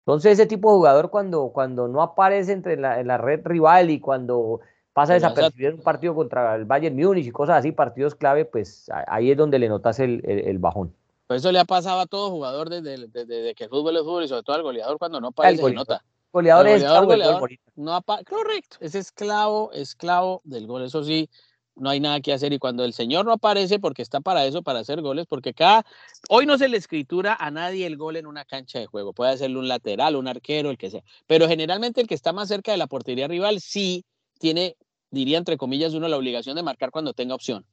Entonces, 0.00 0.32
ese 0.32 0.46
tipo 0.46 0.70
de 0.70 0.76
jugador, 0.76 1.10
cuando, 1.10 1.48
cuando 1.48 1.88
no 1.88 2.02
aparece 2.02 2.52
entre 2.52 2.76
la, 2.76 3.00
en 3.00 3.06
la 3.06 3.16
red 3.16 3.40
rival 3.44 3.88
y 3.88 4.00
cuando 4.00 4.60
pasa 4.92 5.12
a 5.12 5.14
desapercibir 5.14 5.72
un 5.72 5.80
partido 5.80 6.14
contra 6.14 6.54
el 6.54 6.66
Bayern 6.66 6.94
Múnich 6.94 7.26
y 7.26 7.30
cosas 7.30 7.58
así, 7.58 7.72
partidos 7.72 8.14
clave, 8.14 8.44
pues 8.44 8.90
ahí 9.06 9.30
es 9.30 9.36
donde 9.36 9.58
le 9.58 9.68
notas 9.70 9.98
el, 10.00 10.22
el, 10.24 10.58
bajón. 10.58 10.94
Pues 11.26 11.40
eso 11.40 11.50
le 11.50 11.58
ha 11.58 11.64
pasado 11.64 12.00
a 12.00 12.06
todo 12.06 12.30
jugador 12.30 12.68
desde, 12.68 13.08
desde, 13.08 13.54
que 13.54 13.64
el 13.64 13.70
fútbol 13.70 13.96
es 13.96 14.02
fútbol 14.02 14.24
y 14.24 14.28
sobre 14.28 14.42
todo 14.42 14.56
al 14.56 14.62
goleador 14.62 14.98
cuando 14.98 15.20
no 15.20 15.28
aparece 15.28 15.62
se 15.62 15.72
nota. 15.72 16.04
Goleador, 16.32 16.66
es 16.66 16.82
goleador, 16.82 17.50
no 17.76 18.02
Correcto, 18.28 18.76
es 18.80 18.94
esclavo, 18.96 19.70
esclavo 19.72 20.42
del 20.44 20.66
gol. 20.66 20.82
Eso 20.82 21.02
sí, 21.04 21.30
no 21.76 21.90
hay 21.90 22.00
nada 22.00 22.20
que 22.20 22.32
hacer 22.32 22.52
y 22.52 22.58
cuando 22.58 22.84
el 22.84 22.92
Señor 22.92 23.24
no 23.24 23.32
aparece, 23.32 23.78
porque 23.78 24.02
está 24.02 24.20
para 24.20 24.46
eso, 24.46 24.62
para 24.62 24.80
hacer 24.80 25.00
goles, 25.02 25.26
porque 25.28 25.54
cada, 25.54 25.84
hoy 26.28 26.46
no 26.46 26.58
se 26.58 26.68
le 26.68 26.76
escritura 26.76 27.36
a 27.38 27.50
nadie 27.50 27.86
el 27.86 27.96
gol 27.96 28.16
en 28.16 28.26
una 28.26 28.44
cancha 28.44 28.78
de 28.78 28.86
juego, 28.86 29.12
puede 29.12 29.32
hacerlo 29.32 29.60
un 29.60 29.68
lateral, 29.68 30.16
un 30.16 30.28
arquero, 30.28 30.70
el 30.70 30.78
que 30.78 30.90
sea, 30.90 31.02
pero 31.26 31.48
generalmente 31.48 32.00
el 32.00 32.06
que 32.06 32.14
está 32.14 32.32
más 32.32 32.48
cerca 32.48 32.72
de 32.72 32.78
la 32.78 32.86
portería 32.86 33.28
rival 33.28 33.60
sí 33.60 34.04
tiene, 34.38 34.76
diría 35.10 35.38
entre 35.38 35.56
comillas, 35.56 35.94
uno 35.94 36.08
la 36.08 36.16
obligación 36.16 36.56
de 36.56 36.62
marcar 36.62 36.90
cuando 36.90 37.12
tenga 37.12 37.34
opción. 37.34 37.66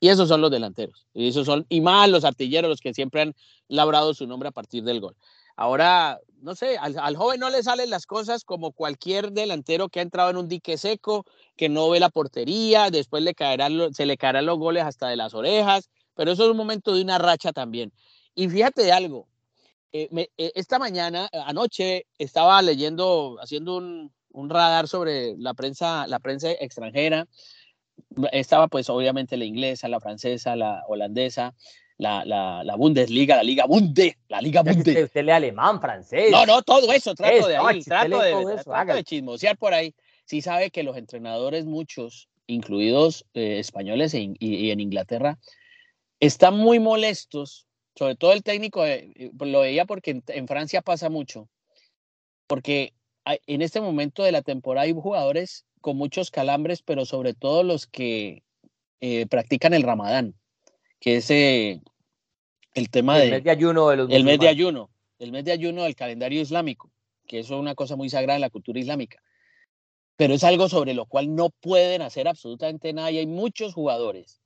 Y 0.00 0.10
esos 0.10 0.28
son 0.28 0.40
los 0.40 0.52
delanteros, 0.52 1.06
y 1.12 1.26
esos 1.26 1.44
son, 1.44 1.66
y 1.68 1.80
más 1.80 2.08
los 2.08 2.24
artilleros, 2.24 2.68
los 2.68 2.80
que 2.80 2.94
siempre 2.94 3.22
han 3.22 3.34
labrado 3.66 4.14
su 4.14 4.28
nombre 4.28 4.48
a 4.48 4.52
partir 4.52 4.84
del 4.84 5.00
gol. 5.00 5.16
Ahora, 5.58 6.20
no 6.40 6.54
sé, 6.54 6.78
al, 6.78 7.16
joven 7.16 7.40
no 7.40 7.50
le 7.50 7.64
salen 7.64 7.90
las 7.90 8.06
cosas 8.06 8.44
como 8.44 8.70
cualquier 8.70 9.32
delantero 9.32 9.88
que 9.88 9.98
ha 9.98 10.04
entrado 10.04 10.30
en 10.30 10.36
un 10.36 10.46
dique 10.46 10.78
seco, 10.78 11.26
que 11.56 11.68
no 11.68 11.90
ve 11.90 11.98
la 11.98 12.10
portería, 12.10 12.90
después 12.90 13.24
le 13.24 13.34
caerán, 13.34 13.92
se 13.92 14.06
le 14.06 14.16
caerán 14.16 14.46
los 14.46 14.56
goles 14.56 14.84
hasta 14.84 15.08
de 15.08 15.16
las 15.16 15.34
orejas, 15.34 15.90
pero 16.14 16.30
eso 16.30 16.44
es 16.44 16.50
un 16.50 16.56
momento 16.56 16.94
de 16.94 17.02
una 17.02 17.18
racha 17.18 17.52
también. 17.52 17.92
Y 18.36 18.48
fíjate 18.48 18.84
de 18.84 18.92
algo, 18.92 19.26
eh, 19.90 20.08
eh, 20.36 20.52
esta 20.54 20.78
mañana, 20.78 21.28
eh, 21.32 21.40
anoche, 21.44 22.06
estaba 22.18 22.62
leyendo, 22.62 23.38
haciendo 23.42 23.78
un, 23.78 24.12
un, 24.30 24.50
radar 24.50 24.86
sobre 24.86 25.36
la 25.38 25.54
prensa, 25.54 26.06
la 26.06 26.20
prensa 26.20 26.52
extranjera, 26.52 27.26
estaba 28.30 28.68
pues 28.68 28.88
obviamente 28.90 29.36
la 29.36 29.44
inglesa, 29.44 29.88
la 29.88 29.98
francesa, 29.98 30.54
la 30.54 30.84
holandesa, 30.86 31.52
la, 31.98 32.24
la, 32.24 32.62
la, 32.64 32.76
Bundesliga, 32.76 33.36
la 33.36 33.42
Liga 33.42 33.66
Bunde, 33.66 34.16
la 34.28 34.40
Liga 34.40 34.62
Bunde. 34.62 35.04
Usted, 35.04 35.24
lee 35.24 35.32
alemán, 35.32 35.80
francés. 35.80 36.30
No, 36.30 36.46
no, 36.46 36.62
todo 36.62 36.92
eso, 36.92 37.14
trato 37.14 37.48
de 37.48 37.56
ahí, 37.56 37.82
trato, 37.82 38.20
de, 38.20 38.62
trato 38.64 38.94
de 38.94 39.04
chismosear 39.04 39.58
por 39.58 39.74
ahí. 39.74 39.94
Sí 40.24 40.40
sabe 40.40 40.70
que 40.70 40.84
los 40.84 40.96
entrenadores, 40.96 41.66
muchos, 41.66 42.28
incluidos 42.46 43.24
eh, 43.34 43.58
españoles 43.58 44.14
e 44.14 44.32
y, 44.38 44.70
en 44.70 44.80
Inglaterra, 44.80 45.38
están 46.20 46.56
muy 46.56 46.78
molestos, 46.78 47.66
sobre 47.96 48.14
todo 48.14 48.32
el 48.32 48.44
técnico, 48.44 48.86
eh, 48.86 49.32
lo 49.38 49.60
veía 49.60 49.84
porque 49.84 50.22
en, 50.26 50.46
Francia 50.46 50.82
pasa 50.82 51.08
mucho, 51.08 51.48
porque 52.46 52.94
en 53.24 53.60
este 53.60 53.80
momento 53.80 54.22
de 54.22 54.32
la 54.32 54.42
temporada 54.42 54.86
hay 54.86 54.92
jugadores 54.92 55.66
con 55.80 55.96
muchos 55.96 56.30
calambres, 56.30 56.82
pero 56.82 57.04
sobre 57.04 57.34
todo 57.34 57.64
los 57.64 57.86
que 57.86 58.44
eh, 59.00 59.26
practican 59.26 59.74
el 59.74 59.82
ramadán 59.82 60.34
que 61.00 61.16
es 61.16 61.30
el 61.30 62.90
tema 62.90 63.22
el 63.22 63.30
mes 63.30 63.44
de 63.44 63.50
ayuno 63.50 63.88
de 63.88 63.96
los 63.96 64.10
el 64.10 64.24
mes 64.24 64.38
de 64.38 64.48
ayuno, 64.48 64.90
el 65.18 65.32
mes 65.32 65.44
de 65.44 65.52
ayuno 65.52 65.84
del 65.84 65.96
calendario 65.96 66.40
islámico, 66.40 66.90
que 67.26 67.40
eso 67.40 67.54
es 67.54 67.60
una 67.60 67.74
cosa 67.74 67.96
muy 67.96 68.08
sagrada 68.08 68.36
en 68.36 68.42
la 68.42 68.50
cultura 68.50 68.80
islámica. 68.80 69.22
Pero 70.16 70.34
es 70.34 70.42
algo 70.42 70.68
sobre 70.68 70.94
lo 70.94 71.06
cual 71.06 71.34
no 71.34 71.50
pueden 71.50 72.02
hacer 72.02 72.26
absolutamente 72.26 72.92
nada 72.92 73.10
y 73.10 73.18
hay 73.18 73.26
muchos 73.26 73.74
jugadores 73.74 74.40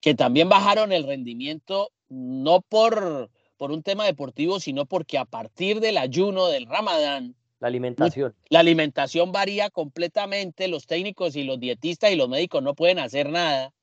que 0.00 0.14
también 0.14 0.48
bajaron 0.48 0.92
el 0.92 1.04
rendimiento 1.06 1.90
no 2.08 2.62
por 2.62 3.30
por 3.58 3.72
un 3.72 3.82
tema 3.82 4.06
deportivo, 4.06 4.60
sino 4.60 4.86
porque 4.86 5.18
a 5.18 5.24
partir 5.24 5.80
del 5.80 5.98
ayuno 5.98 6.46
del 6.46 6.66
Ramadán 6.66 7.34
La 7.58 7.66
alimentación. 7.66 8.34
La 8.48 8.60
alimentación 8.60 9.32
varía 9.32 9.68
completamente, 9.68 10.68
los 10.68 10.86
técnicos 10.86 11.34
y 11.34 11.42
los 11.42 11.58
dietistas 11.58 12.12
y 12.12 12.16
los 12.16 12.28
médicos 12.28 12.62
no 12.62 12.74
pueden 12.74 13.00
hacer 13.00 13.28
nada. 13.30 13.74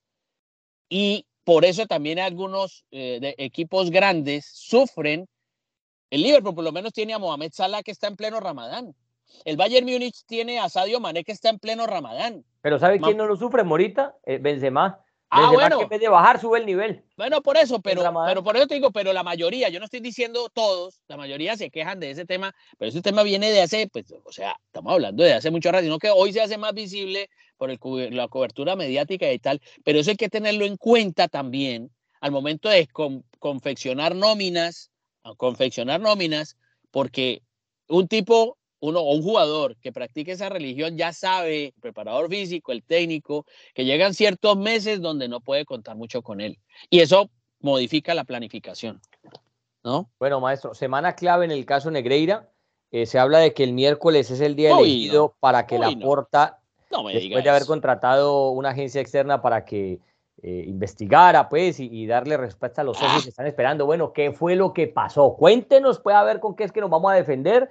Y 0.88 1.26
por 1.46 1.64
eso 1.64 1.86
también 1.86 2.20
algunos 2.20 2.84
eh, 2.92 3.36
equipos 3.38 3.92
grandes 3.92 4.50
sufren. 4.52 5.28
El 6.10 6.24
Liverpool 6.24 6.56
por 6.56 6.64
lo 6.64 6.72
menos 6.72 6.92
tiene 6.92 7.14
a 7.14 7.20
Mohamed 7.20 7.52
Salah 7.54 7.84
que 7.84 7.92
está 7.92 8.08
en 8.08 8.16
pleno 8.16 8.40
Ramadán. 8.40 8.94
El 9.44 9.56
Bayern 9.56 9.86
Múnich 9.86 10.24
tiene 10.26 10.60
a 10.60 10.70
Sadio 10.70 11.00
Mané 11.00 11.24
que 11.24 11.32
está 11.32 11.50
en 11.50 11.60
pleno 11.60 11.86
Ramadán. 11.86 12.44
Pero 12.62 12.80
¿sabe 12.80 13.00
quién 13.00 13.18
no 13.18 13.28
lo 13.28 13.36
sufre, 13.36 13.64
Morita? 13.64 14.16
Eh, 14.26 14.40
Benzema. 14.40 15.05
Ah, 15.30 15.52
bueno. 15.52 15.78
que 15.78 15.84
en 15.84 15.90
vez 15.90 16.02
de 16.02 16.10
bajar, 16.10 16.40
sube 16.40 16.60
el 16.60 16.66
nivel. 16.66 17.04
Bueno, 17.18 17.42
por 17.42 17.58
eso, 17.58 17.82
pero, 17.82 18.02
pero 18.26 18.44
por 18.44 18.56
eso 18.56 18.68
te 18.68 18.76
digo, 18.76 18.92
pero 18.92 19.12
la 19.12 19.24
mayoría, 19.24 19.70
yo 19.70 19.80
no 19.80 19.86
estoy 19.86 20.00
diciendo 20.00 20.50
todos, 20.54 21.02
la 21.08 21.18
mayoría 21.18 21.58
se 21.58 21.72
quejan 21.72 22.00
de 22.00 22.12
ese 22.12 22.26
tema, 22.26 22.54
pero 22.78 22.90
ese 22.90 23.02
tema 23.02 23.24
viene 23.24 23.52
de 23.52 23.62
hace, 23.62 23.88
pues, 23.88 24.06
o 24.24 24.32
sea, 24.32 24.56
estamos 24.68 24.94
hablando 24.94 25.24
de 25.24 25.34
hace 25.34 25.52
mucho 25.52 25.72
rato, 25.72 25.84
sino 25.84 26.00
que 26.00 26.10
hoy 26.10 26.32
se 26.32 26.42
hace 26.42 26.58
más 26.58 26.74
visible 26.74 27.30
por 27.58 27.72
el, 27.72 27.80
la 28.16 28.28
cobertura 28.28 28.76
mediática 28.76 29.32
y 29.32 29.40
tal, 29.40 29.62
pero 29.84 30.00
eso 30.00 30.12
hay 30.12 30.18
que 30.18 30.30
tenerlo 30.30 30.66
en 30.66 30.78
cuenta 30.78 31.28
también 31.28 31.92
al 32.22 32.32
momento 32.32 32.70
de 32.70 32.88
confeccionar 33.40 34.16
nóminas, 34.16 34.92
confeccionar 35.38 36.00
nóminas, 36.02 36.58
porque 36.92 37.42
un 37.88 38.08
tipo 38.08 38.58
uno 38.86 39.02
o 39.02 39.16
un 39.16 39.24
jugador 39.24 39.76
que 39.78 39.92
practique 39.92 40.32
esa 40.32 40.50
religión 40.50 40.98
ya 40.98 41.14
sabe, 41.14 41.68
el 41.68 41.82
preparador 41.82 42.30
físico, 42.30 42.72
el 42.72 42.84
técnico, 42.84 43.46
que 43.74 43.86
llegan 43.86 44.14
ciertos 44.14 44.58
meses 44.58 45.02
donde 45.02 45.28
no 45.28 45.42
puede 45.42 45.66
contar 45.66 45.96
mucho 45.96 46.22
con 46.22 46.42
él. 46.42 46.60
Y 46.90 47.00
eso 47.00 47.30
modifica 47.60 48.14
la 48.14 48.24
planificación. 48.24 49.02
¿no? 49.84 50.10
Bueno, 50.20 50.40
maestro, 50.40 50.74
semana 50.74 51.16
clave 51.16 51.46
en 51.46 51.52
el 51.52 51.66
caso 51.66 51.92
Negreira. 51.92 52.50
Eh, 52.92 53.06
se 53.06 53.20
habla 53.20 53.40
de 53.40 53.54
que 53.54 53.64
el 53.64 53.74
miércoles 53.74 54.32
es 54.32 54.42
el 54.42 54.56
día 54.56 54.72
elegido 54.72 55.36
para 55.40 55.68
que 55.68 55.78
la 55.78 55.92
porta, 56.02 56.60
después 56.90 57.44
de 57.44 57.50
haber 57.50 57.66
contratado 57.66 58.52
una 58.52 58.70
agencia 58.70 59.02
externa 59.02 59.42
para 59.42 59.66
que 59.66 60.00
eh, 60.42 60.64
investigara, 60.68 61.50
pues, 61.50 61.80
y, 61.80 62.06
darle 62.06 62.38
respuesta 62.38 62.82
a 62.82 62.84
los 62.84 62.98
socios 62.98 63.18
ah. 63.20 63.24
que 63.24 63.30
están 63.30 63.48
esperando. 63.48 63.86
Bueno, 63.86 64.14
¿qué 64.14 64.32
fue 64.32 64.56
lo 64.56 64.74
que 64.74 64.88
pasó? 64.88 65.36
Cuéntenos, 65.36 66.00
puede 66.00 66.24
ver 66.24 66.40
con 66.40 66.56
qué 66.56 66.66
es 66.66 66.72
que 66.72 66.82
nos 66.82 66.90
vamos 66.90 67.12
a 67.12 67.16
defender 67.16 67.70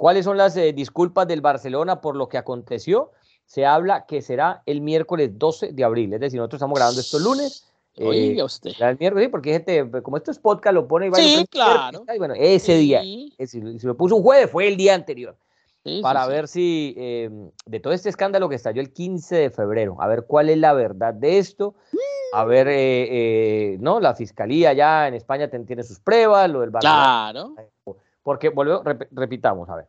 ¿Cuáles 0.00 0.24
son 0.24 0.38
las 0.38 0.56
eh, 0.56 0.72
disculpas 0.72 1.28
del 1.28 1.42
Barcelona 1.42 2.00
por 2.00 2.16
lo 2.16 2.26
que 2.26 2.38
aconteció? 2.38 3.10
Se 3.44 3.66
habla 3.66 4.06
que 4.06 4.22
será 4.22 4.62
el 4.64 4.80
miércoles 4.80 5.38
12 5.38 5.74
de 5.74 5.84
abril, 5.84 6.14
es 6.14 6.20
decir, 6.20 6.38
nosotros 6.38 6.56
estamos 6.56 6.78
grabando 6.78 7.02
esto 7.02 7.18
lunes. 7.18 7.70
Oiga 7.98 8.40
eh, 8.40 8.42
usted. 8.42 8.70
El 8.80 8.96
miércoles, 8.98 9.26
sí, 9.26 9.30
porque 9.30 9.52
gente, 9.52 9.90
como 10.02 10.16
esto 10.16 10.30
es 10.30 10.38
podcast, 10.38 10.72
lo 10.72 10.88
pone 10.88 11.08
y 11.08 11.10
va 11.10 11.18
Sí, 11.18 11.44
claro. 11.50 12.06
Y 12.14 12.16
bueno, 12.16 12.32
ese 12.34 12.78
día, 12.78 13.02
si, 13.46 13.60
lo 13.60 13.94
puso 13.94 14.16
un 14.16 14.22
jueves, 14.22 14.50
fue 14.50 14.68
el 14.68 14.78
día 14.78 14.94
anterior. 14.94 15.36
para 16.00 16.26
ver 16.26 16.48
si 16.48 16.94
em, 16.96 17.50
de 17.66 17.80
todo 17.80 17.92
este 17.92 18.08
escándalo 18.08 18.48
que 18.48 18.54
estalló 18.54 18.80
el 18.80 18.94
15 18.94 19.36
de 19.36 19.50
febrero, 19.50 19.98
a 20.00 20.08
ver 20.08 20.24
cuál 20.26 20.48
es 20.48 20.56
la 20.56 20.72
verdad 20.72 21.12
de 21.12 21.36
esto, 21.36 21.74
a 22.32 22.46
ver, 22.46 22.68
eh, 22.70 23.76
¿no? 23.80 24.00
La 24.00 24.14
fiscalía 24.14 24.72
ya 24.72 25.08
en 25.08 25.12
España 25.12 25.50
tiene 25.50 25.82
sus 25.82 26.00
pruebas, 26.00 26.48
lo 26.48 26.62
del 26.62 26.70
Barcelona. 26.70 27.32
Claro. 27.32 27.54
Porque, 28.30 28.48
volvemos, 28.50 28.84
repitamos, 29.10 29.68
a 29.70 29.74
ver. 29.74 29.88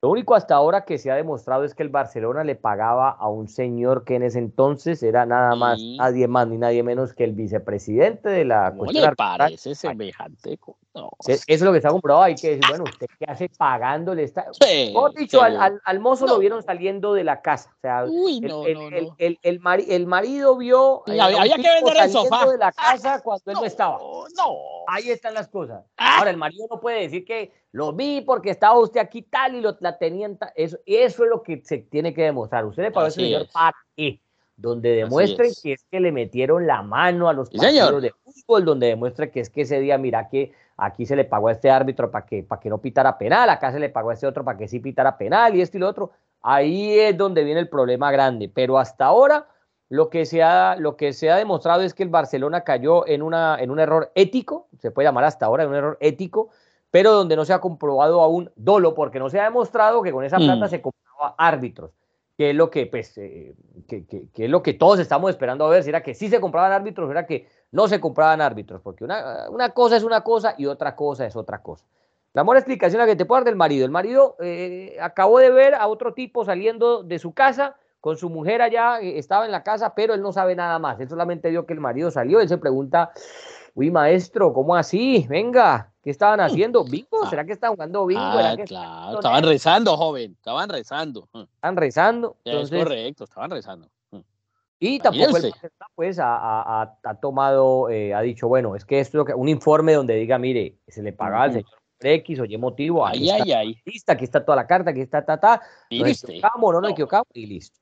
Lo 0.00 0.10
único 0.10 0.34
hasta 0.34 0.54
ahora 0.54 0.84
que 0.84 0.96
se 0.96 1.10
ha 1.10 1.14
demostrado 1.14 1.64
es 1.64 1.74
que 1.74 1.82
el 1.82 1.88
Barcelona 1.88 2.44
le 2.44 2.54
pagaba 2.54 3.10
a 3.10 3.28
un 3.28 3.48
señor 3.48 4.04
que 4.04 4.14
en 4.14 4.22
ese 4.22 4.38
entonces 4.38 5.02
era 5.02 5.26
nada 5.26 5.56
más, 5.56 5.78
nadie 5.98 6.28
más 6.28 6.46
ni 6.48 6.58
nadie 6.58 6.82
menos 6.82 7.12
que 7.12 7.24
el 7.24 7.32
vicepresidente 7.32 8.28
de 8.28 8.44
la 8.44 8.74
¿Cómo 8.76 8.92
le 8.92 9.12
parece 9.14 9.74
semejante? 9.74 10.58
Eso 11.26 11.42
es 11.46 11.60
lo 11.62 11.72
que 11.72 11.78
está 11.78 11.90
comprobado. 11.90 12.24
Hay 12.24 12.34
que 12.34 12.56
decir, 12.56 12.64
bueno, 12.68 12.84
¿usted 12.84 13.06
qué 13.18 13.24
hace 13.26 13.48
pagándole? 13.48 14.22
Está... 14.22 14.46
dicho, 15.16 15.42
al, 15.42 15.80
al, 15.84 16.00
mozo 16.00 16.26
lo 16.26 16.38
vieron 16.38 16.62
saliendo 16.62 17.14
de 17.14 17.24
la 17.24 17.42
casa. 17.42 17.70
O 17.76 17.80
sea, 17.80 18.04
el, 18.04 19.08
el, 19.18 19.38
el, 19.88 20.06
marido 20.06 20.56
vio. 20.56 21.02
Eh, 21.06 21.20
había 21.20 21.56
que 21.56 21.68
vender 21.82 21.96
el 22.04 22.10
sofá. 22.10 22.46
de 22.50 22.58
la 22.58 22.72
casa 22.72 23.20
cuando 23.22 23.50
él 23.50 23.54
no 23.54 23.64
estaba. 23.64 23.98
No. 23.98 24.56
Ahí 24.86 25.10
están 25.10 25.34
las 25.34 25.48
cosas. 25.48 25.84
Ah. 25.96 26.18
Ahora, 26.18 26.30
el 26.30 26.36
marido 26.36 26.66
no 26.70 26.80
puede 26.80 27.00
decir 27.00 27.24
que 27.24 27.52
lo 27.76 27.92
vi 27.92 28.22
porque 28.22 28.48
estaba 28.48 28.78
usted 28.78 29.00
aquí 29.00 29.20
tal 29.20 29.54
y 29.54 29.60
lo, 29.60 29.76
la 29.80 29.98
tenían. 29.98 30.38
Eso, 30.54 30.78
eso 30.86 31.24
es 31.24 31.30
lo 31.30 31.42
que 31.42 31.60
se 31.62 31.76
tiene 31.76 32.14
que 32.14 32.22
demostrar. 32.22 32.64
Usted 32.64 32.84
le 32.84 32.90
pagó 32.90 33.08
ese 33.08 33.20
señor 33.20 33.46
para 33.52 33.76
qué 33.94 34.18
donde 34.56 34.96
demuestren 34.96 35.52
que 35.62 35.74
es 35.74 35.84
que 35.90 36.00
le 36.00 36.10
metieron 36.10 36.66
la 36.66 36.80
mano 36.80 37.28
a 37.28 37.34
los 37.34 37.50
partidos 37.50 38.00
de 38.00 38.14
fútbol, 38.24 38.64
donde 38.64 38.86
demuestra 38.86 39.30
que 39.30 39.40
es 39.40 39.50
que 39.50 39.60
ese 39.60 39.78
día, 39.80 39.98
mira 39.98 40.26
que 40.30 40.52
aquí 40.78 41.04
se 41.04 41.16
le 41.16 41.26
pagó 41.26 41.48
a 41.48 41.52
este 41.52 41.70
árbitro 41.70 42.10
para 42.10 42.24
que, 42.24 42.42
para 42.42 42.58
que 42.58 42.70
no 42.70 42.78
pitara 42.78 43.18
penal, 43.18 43.50
acá 43.50 43.70
se 43.70 43.78
le 43.78 43.90
pagó 43.90 44.08
a 44.08 44.14
este 44.14 44.26
otro 44.26 44.42
para 44.42 44.56
que 44.56 44.68
sí 44.68 44.80
pitara 44.80 45.18
penal 45.18 45.54
y 45.54 45.60
esto 45.60 45.76
y 45.76 45.80
lo 45.80 45.88
otro. 45.88 46.12
Ahí 46.40 46.98
es 46.98 47.14
donde 47.14 47.44
viene 47.44 47.60
el 47.60 47.68
problema 47.68 48.10
grande. 48.10 48.48
Pero 48.48 48.78
hasta 48.78 49.04
ahora 49.04 49.46
lo 49.90 50.08
que 50.08 50.24
se 50.24 50.42
ha, 50.42 50.76
lo 50.76 50.96
que 50.96 51.12
se 51.12 51.30
ha 51.30 51.36
demostrado 51.36 51.82
es 51.82 51.92
que 51.92 52.04
el 52.04 52.08
Barcelona 52.08 52.62
cayó 52.62 53.06
en, 53.06 53.20
una, 53.20 53.58
en 53.60 53.70
un 53.70 53.78
error 53.78 54.10
ético, 54.14 54.68
se 54.78 54.90
puede 54.90 55.06
llamar 55.06 55.24
hasta 55.24 55.44
ahora 55.44 55.68
un 55.68 55.74
error 55.74 55.98
ético, 56.00 56.48
pero 56.96 57.12
donde 57.12 57.36
no 57.36 57.44
se 57.44 57.52
ha 57.52 57.58
comprobado 57.58 58.22
aún 58.22 58.50
dolo, 58.56 58.94
porque 58.94 59.18
no 59.18 59.28
se 59.28 59.38
ha 59.38 59.44
demostrado 59.44 60.00
que 60.00 60.12
con 60.12 60.24
esa 60.24 60.38
plata 60.38 60.64
mm. 60.64 60.68
se 60.70 60.80
compraba 60.80 61.34
árbitros 61.36 61.90
que 62.38 62.50
es 62.50 62.56
lo 62.56 62.70
que, 62.70 62.86
pues, 62.86 63.18
eh, 63.18 63.54
que, 63.86 64.06
es 64.34 64.48
lo 64.48 64.62
que 64.62 64.72
todos 64.72 64.98
estamos 64.98 65.28
esperando 65.28 65.66
a 65.66 65.68
ver, 65.68 65.82
si 65.82 65.90
era 65.90 66.02
que 66.02 66.14
sí 66.14 66.30
se 66.30 66.40
compraban 66.40 66.72
árbitros, 66.72 67.06
o 67.06 67.10
era 67.10 67.26
que 67.26 67.48
no 67.70 67.86
se 67.86 68.00
compraban 68.00 68.40
árbitros, 68.40 68.80
porque 68.80 69.04
una, 69.04 69.44
una, 69.50 69.74
cosa 69.74 69.98
es 69.98 70.04
una 70.04 70.22
cosa 70.22 70.54
y 70.56 70.64
otra 70.64 70.96
cosa 70.96 71.26
es 71.26 71.36
otra 71.36 71.60
cosa. 71.60 71.84
La 72.32 72.40
buena 72.40 72.60
explicación 72.60 72.98
la 72.98 73.06
que 73.06 73.14
te 73.14 73.26
puedo 73.26 73.40
dar 73.40 73.44
del 73.44 73.56
marido. 73.56 73.84
El 73.84 73.90
marido 73.90 74.36
eh, 74.40 74.96
acabó 74.98 75.38
de 75.38 75.50
ver 75.50 75.74
a 75.74 75.88
otro 75.88 76.14
tipo 76.14 76.46
saliendo 76.46 77.02
de 77.02 77.18
su 77.18 77.34
casa 77.34 77.76
con 78.00 78.16
su 78.16 78.30
mujer 78.30 78.62
allá, 78.62 79.00
eh, 79.02 79.18
estaba 79.18 79.44
en 79.44 79.52
la 79.52 79.62
casa, 79.62 79.94
pero 79.94 80.14
él 80.14 80.22
no 80.22 80.32
sabe 80.32 80.56
nada 80.56 80.78
más. 80.78 80.98
Él 80.98 81.10
solamente 81.10 81.50
vio 81.50 81.66
que 81.66 81.74
el 81.74 81.80
marido 81.80 82.10
salió. 82.10 82.40
Él 82.40 82.48
se 82.48 82.56
pregunta, 82.56 83.12
uy, 83.74 83.90
maestro, 83.90 84.54
¿cómo 84.54 84.76
así? 84.76 85.26
Venga, 85.28 85.92
¿Qué 86.06 86.12
estaban 86.12 86.38
haciendo? 86.38 86.84
¿Bingo? 86.84 87.24
Ah. 87.24 87.28
¿Será 87.28 87.44
que 87.44 87.50
estaban 87.50 87.74
jugando 87.74 88.06
bingo? 88.06 88.22
Ah, 88.22 88.54
claro, 88.64 89.16
estaban 89.16 89.42
rezando, 89.42 89.96
joven, 89.96 90.34
estaban 90.34 90.68
rezando. 90.68 91.28
Mm. 91.32 91.40
Estaban 91.40 91.76
rezando. 91.76 92.36
es 92.44 92.70
correcto, 92.70 93.24
estaban 93.24 93.50
rezando. 93.50 93.88
Mm. 94.12 94.20
Y 94.78 95.00
tampoco 95.00 95.36
el 95.36 95.52
pues 95.96 96.20
ha, 96.22 96.96
tomado, 97.20 97.90
eh, 97.90 98.14
ha 98.14 98.20
dicho, 98.20 98.46
bueno, 98.46 98.76
es 98.76 98.84
que 98.84 99.00
esto 99.00 99.26
es 99.26 99.34
un 99.34 99.48
informe 99.48 99.94
donde 99.94 100.14
diga, 100.14 100.38
mire, 100.38 100.76
se 100.86 101.02
le 101.02 101.12
paga 101.12 101.42
al 101.42 101.52
señor 101.54 101.70
X 101.98 102.38
o 102.38 102.44
Y 102.44 102.56
motivo, 102.56 103.04
ahí 103.04 103.28
ay, 103.28 103.40
está, 103.40 103.58
ay, 103.58 103.76
Lista, 103.84 104.12
aquí 104.12 104.22
está 104.22 104.44
toda 104.44 104.54
la 104.54 104.66
carta, 104.68 104.92
aquí 104.92 105.00
está, 105.00 105.24
ta, 105.24 105.40
ta, 105.40 105.60
y 105.90 106.04
nos 106.04 106.22
equivocamos, 106.22 106.72
no 106.72 106.80
nos 106.82 106.92
equivocamos, 106.92 107.26
y 107.34 107.46
listo. 107.46 107.80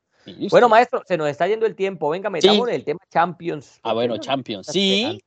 Bueno, 0.48 0.70
maestro, 0.70 1.02
se 1.06 1.18
nos 1.18 1.28
está 1.28 1.46
yendo 1.46 1.66
el 1.66 1.74
tiempo, 1.74 2.08
venga, 2.08 2.30
metamos 2.30 2.68
en 2.68 2.74
el 2.74 2.84
tema 2.84 3.00
Champions. 3.10 3.80
Ah, 3.82 3.92
bueno, 3.92 4.16
Champions, 4.16 4.68
sí. 4.68 5.20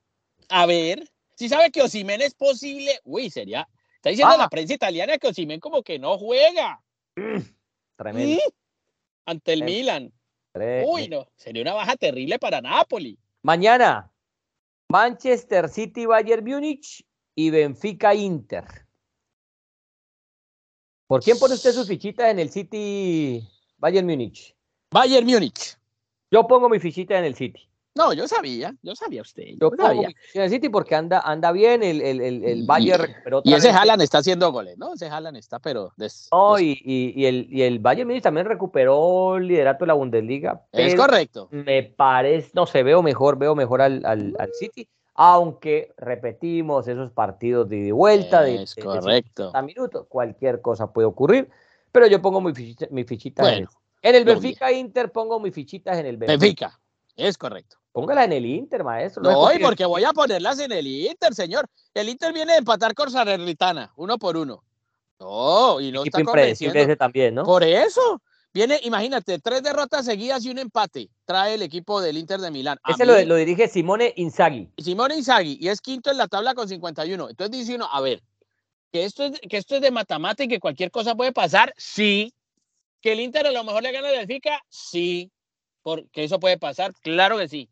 A 0.50 0.66
ver, 0.66 1.08
si 1.38 1.50
sabe 1.50 1.72
que 1.72 1.84
Osimen 1.84 2.20
es 2.22 2.34
posible, 2.34 3.00
uy, 3.04 3.30
sería. 3.30 3.70
Está 3.96 4.10
diciendo 4.10 4.36
la 4.38 4.46
ah. 4.46 4.50
prensa 4.50 4.74
italiana 4.74 5.20
que 5.20 5.28
Osimen 5.28 5.60
como 5.60 5.84
que 5.84 6.00
no 6.00 6.18
juega. 6.18 6.82
Mm, 7.16 7.42
tremendo. 7.96 8.42
Ante 9.26 9.54
el 9.54 9.64
Milan. 9.64 10.12
Uy, 10.86 11.08
no, 11.10 11.28
sería 11.36 11.62
una 11.62 11.76
baja 11.76 11.96
terrible 11.96 12.40
para 12.40 12.60
Napoli. 12.60 13.20
Mañana, 13.44 14.12
Manchester 14.90 15.70
City, 15.70 16.08
Bayern 16.08 16.44
Múnich 16.44 17.06
y 17.36 17.52
Benfica 17.52 18.16
Inter. 18.16 18.66
¿Por 21.06 21.22
quién 21.22 21.38
pone 21.38 21.54
usted 21.54 21.72
sus 21.72 21.88
fichitas 21.88 22.32
en 22.32 22.40
el 22.40 22.50
City 22.50 23.48
Bayern 23.78 24.08
Múnich? 24.08 24.56
Bayern 24.90 25.28
Múnich. 25.28 25.78
Yo 26.32 26.48
pongo 26.48 26.68
mi 26.68 26.80
fichita 26.80 27.20
en 27.20 27.26
el 27.26 27.36
City. 27.36 27.70
No, 27.98 28.14
yo 28.14 28.28
sabía, 28.28 28.74
yo 28.82 28.96
sabía 28.96 29.22
usted. 29.22 29.56
Yo, 29.60 29.72
sabía. 29.76 30.10
En 30.34 30.50
City 30.50 30.70
porque 30.70 30.96
anda, 30.96 31.20
anda 31.20 31.52
bien, 31.52 31.84
el, 31.84 32.02
el, 32.02 32.22
el, 32.22 32.44
el 32.44 32.66
Bayern 32.66 33.14
Y 33.44 33.54
ese 33.54 33.70
Haaland 33.70 34.02
está 34.02 34.20
haciendo 34.20 34.52
goles, 34.52 34.78
¿no? 34.78 34.94
Ese 34.94 35.08
Haaland 35.08 35.38
está, 35.38 35.60
pero... 35.60 35.92
no, 36.32 36.60
Y, 36.60 36.82
y, 36.86 37.26
el, 37.26 37.48
y 37.50 37.64
el 37.64 37.80
Bayern 37.80 38.08
Munich 38.08 38.24
también 38.24 38.46
recuperó 38.46 39.38
el 39.38 39.48
liderato 39.48 39.86
de 39.86 39.88
la 39.88 39.94
Bundesliga. 39.96 40.62
Es 40.72 40.96
correcto. 40.96 41.50
Me 41.52 41.84
parece, 41.84 42.52
no 42.54 42.66
sé, 42.66 42.84
veo 42.84 43.02
mejor, 43.02 43.38
veo 43.38 43.56
mejor 43.56 43.82
al, 43.82 44.06
al, 44.06 44.36
al 44.38 44.52
City, 44.54 44.88
aunque 45.16 45.94
repetimos 45.98 46.88
esos 46.88 47.12
partidos 47.12 47.68
de 47.68 47.92
vuelta. 47.92 48.44
De, 48.44 48.64
es 48.64 48.76
correcto. 48.76 49.52
A 49.54 49.62
minutos, 49.62 50.06
cualquier 50.08 50.62
cosa 50.62 50.94
puede 50.94 51.08
ocurrir, 51.08 51.50
pero 51.92 52.06
yo 52.08 52.22
pongo 52.22 52.40
mi 52.40 52.54
fichita, 52.54 52.86
mi 52.92 53.04
fichita 53.04 53.52
en 53.52 53.64
el... 53.64 53.68
En 54.04 54.14
el 54.14 54.24
Benfica 54.26 54.72
Inter 54.72 55.12
pongo 55.12 55.40
mis 55.40 55.54
fichitas 55.54 55.98
en 55.98 56.06
el 56.06 56.18
Benfica. 56.18 56.38
Benfica, 56.40 56.80
es 57.16 57.36
correcto. 57.36 57.78
Póngala 57.98 58.26
en 58.26 58.34
el 58.34 58.46
Inter, 58.46 58.84
maestro. 58.84 59.24
No, 59.24 59.50
porque 59.60 59.84
voy 59.84 60.04
a 60.04 60.14
ponerlas 60.14 60.60
en 60.60 60.72
el 60.72 60.86
Inter, 60.86 61.34
señor. 61.34 61.68
El 61.96 62.10
Inter 62.10 62.32
viene 62.32 62.52
de 62.52 62.60
empatar 62.60 62.94
con 62.94 63.10
Salernitana, 63.10 63.92
uno 63.96 64.20
por 64.20 64.38
uno. 64.38 64.64
No, 65.20 65.82
y 65.82 65.92
no 65.92 66.04
está 66.04 66.24
convenciendo. 66.24 66.78
Ese 66.78 66.96
también, 66.96 67.34
¿no? 67.34 67.44
Por 67.44 67.64
eso. 67.64 68.22
Viene, 68.54 68.80
imagínate, 68.84 69.40
tres 69.40 69.64
derrotas 69.64 70.06
seguidas 70.06 70.46
y 70.46 70.52
un 70.52 70.60
empate. 70.60 71.10
Trae 71.26 71.56
el 71.56 71.64
equipo 71.64 72.00
del 72.00 72.20
Inter 72.20 72.40
de 72.40 72.52
Milán. 72.52 72.78
Ese 72.88 73.04
lo, 73.04 73.36
dirige 73.36 73.68
Simone 73.68 74.14
Inzaghi. 74.16 74.70
Simone 74.78 75.16
Inzaghi, 75.16 75.58
y 75.60 75.70
es 75.70 75.82
quinto 75.82 76.12
en 76.12 76.18
la 76.18 76.28
tabla 76.28 76.54
con 76.54 76.70
51. 76.70 77.30
Entonces 77.32 77.58
dice 77.58 77.74
uno, 77.74 77.90
a 77.92 78.00
ver, 78.00 78.22
que 78.92 79.06
esto 79.06 79.24
es, 79.24 79.40
que 79.40 79.58
esto 79.58 79.76
es 79.76 79.82
de 79.82 79.90
matemática 79.90 80.44
y 80.44 80.48
que 80.48 80.60
cualquier 80.60 80.92
cosa 80.92 81.16
puede 81.16 81.32
pasar, 81.32 81.74
sí. 81.78 82.32
Que 83.02 83.14
el 83.14 83.22
Inter 83.22 83.48
a 83.48 83.52
lo 83.52 83.64
mejor 83.64 83.82
le 83.82 83.92
gana 83.92 84.10
al 84.10 84.18
Benfica, 84.18 84.62
sí. 84.70 85.32
Porque 85.82 86.26
eso 86.26 86.40
puede 86.40 86.60
pasar, 86.60 86.94
claro 87.02 87.40
que 87.40 87.48
sí. 87.48 87.68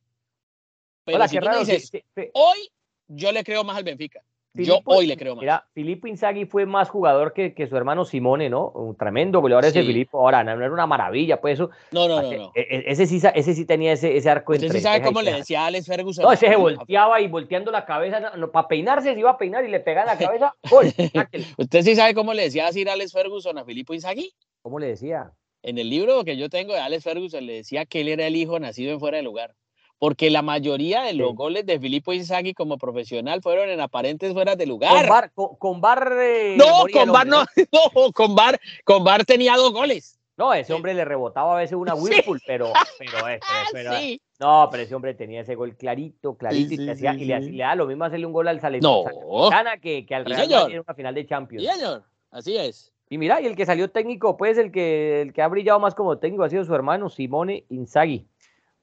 Pero 1.05 1.27
si 1.27 1.39
tú 1.39 1.47
dices, 1.59 1.91
hoy 2.33 2.69
yo 3.07 3.31
le 3.31 3.43
creo 3.43 3.63
más 3.63 3.77
al 3.77 3.83
Benfica 3.83 4.21
yo 4.63 4.79
hoy 4.85 5.07
le 5.07 5.17
creo 5.17 5.35
más. 5.35 5.41
Mira, 5.41 5.67
Filippo 5.73 6.07
Inzaghi 6.07 6.45
fue 6.45 6.65
más 6.65 6.89
jugador 6.89 7.33
que, 7.33 7.53
que 7.53 7.67
su 7.67 7.75
hermano 7.75 8.05
Simone, 8.05 8.49
¿no? 8.49 8.69
Un 8.69 8.95
tremendo 8.95 9.41
goleador 9.41 9.65
ese 9.65 9.83
Filippo. 9.83 10.19
Ahora, 10.19 10.43
no, 10.43 10.51
era 10.51 10.71
una 10.71 10.87
maravilla, 10.87 11.41
pues 11.41 11.55
eso. 11.55 11.71
No, 11.91 12.07
no, 12.07 12.21
no. 12.21 12.51
E, 12.55 12.61
e, 12.61 12.83
ese, 12.87 13.05
sí, 13.05 13.21
ese 13.33 13.53
sí 13.53 13.65
tenía 13.65 13.93
ese, 13.93 14.15
ese 14.15 14.29
arco 14.29 14.53
¿Usted 14.53 14.71
sí 14.71 14.79
sabe 14.79 15.01
cómo 15.01 15.21
le 15.21 15.33
decía 15.33 15.63
a 15.63 15.67
Alex 15.67 15.87
Ferguson? 15.87 16.23
No, 16.23 16.31
ese 16.31 16.47
se 16.47 16.55
volteaba 16.55 17.19
y 17.21 17.27
volteando 17.27 17.71
la 17.71 17.85
cabeza. 17.85 18.31
para 18.51 18.67
peinarse 18.67 19.13
se 19.13 19.19
iba 19.19 19.31
a 19.31 19.37
peinar 19.37 19.65
y 19.65 19.69
le 19.69 19.79
pegaba 19.79 20.13
la 20.13 20.17
cabeza. 20.17 20.53
¡Gol! 20.69 20.85
¿Usted 21.57 21.81
sí 21.81 21.95
sabe 21.95 22.13
cómo 22.13 22.33
le 22.33 22.43
decía 22.43 22.67
a 22.67 22.93
Alex 22.93 23.11
Ferguson 23.11 23.57
a 23.57 23.65
Filippo 23.65 23.93
Inzaghi? 23.93 24.31
¿Cómo 24.61 24.79
le 24.79 24.87
decía? 24.87 25.31
En 25.63 25.77
el 25.79 25.89
libro 25.89 26.23
que 26.23 26.37
yo 26.37 26.49
tengo 26.49 26.73
de 26.73 26.79
Alex 26.79 27.03
Ferguson 27.03 27.45
le 27.45 27.53
decía 27.53 27.85
que 27.85 28.01
él 28.01 28.09
era 28.09 28.27
el 28.27 28.35
hijo 28.35 28.59
nacido 28.59 28.93
en 28.93 28.99
fuera 28.99 29.17
de 29.17 29.23
lugar 29.23 29.55
porque 29.99 30.29
la 30.29 30.41
mayoría 30.41 31.01
de 31.01 31.13
los 31.13 31.35
goles 31.35 31.65
de 31.65 31.79
Filippo 31.79 32.13
Inzaghi 32.13 32.53
como 32.53 32.77
profesional 32.77 33.41
fueron 33.41 33.69
en 33.69 33.79
aparentes 33.79 34.33
fuera 34.33 34.55
de 34.55 34.65
lugar. 34.65 34.91
Con 34.91 35.09
Bar, 35.09 35.31
con, 35.33 35.81
bar 35.81 36.17
eh, 36.19 36.55
no, 36.57 36.85
con 36.91 37.11
bar 37.11 37.27
no, 37.27 38.11
con 38.13 38.35
Bar, 38.35 38.59
con 38.83 39.03
Bar 39.03 39.25
tenía 39.25 39.55
dos 39.55 39.71
goles. 39.71 40.19
No, 40.37 40.53
ese 40.53 40.73
hombre 40.73 40.93
le 40.93 41.05
rebotaba 41.05 41.53
a 41.53 41.57
veces 41.57 41.77
una 41.77 41.95
Whirlpool, 41.95 42.41
pero, 42.45 42.73
pero, 42.99 43.29
eh, 43.29 43.39
pero, 43.71 43.91
no, 44.39 44.67
pero 44.69 44.83
ese 44.83 44.95
hombre 44.95 45.13
tenía 45.13 45.41
ese 45.41 45.55
gol 45.55 45.77
clarito, 45.77 46.35
clarito, 46.35 46.73
y, 46.73 46.77
le 46.77 46.91
hacía, 46.91 47.13
y, 47.13 47.25
le, 47.25 47.57
da 47.57 47.75
lo 47.75 47.87
mismo 47.87 48.03
hacerle 48.03 48.25
un 48.25 48.33
gol 48.33 48.47
al 48.49 48.59
Salernitana 48.59 49.75
no. 49.75 49.81
que, 49.81 50.05
que 50.05 50.15
al 50.15 50.25
Real 50.25 50.49
Madrid 50.49 50.75
en 50.75 50.81
una 50.81 50.93
final 50.93 51.15
de 51.15 51.25
Champions. 51.25 51.65
Señor, 51.65 52.03
así 52.31 52.57
es. 52.57 52.91
Y 53.07 53.17
mira, 53.17 53.39
y 53.39 53.45
el 53.45 53.55
que 53.55 53.65
salió 53.65 53.89
técnico, 53.91 54.35
pues 54.35 54.57
el 54.57 54.71
que, 54.71 55.21
el 55.21 55.31
que 55.31 55.41
ha 55.41 55.47
brillado 55.47 55.79
más 55.79 55.93
como 55.93 56.17
técnico 56.17 56.43
ha 56.43 56.49
sido 56.49 56.65
su 56.65 56.73
hermano 56.73 57.09
Simone 57.09 57.65
Inzaghi. 57.69 58.27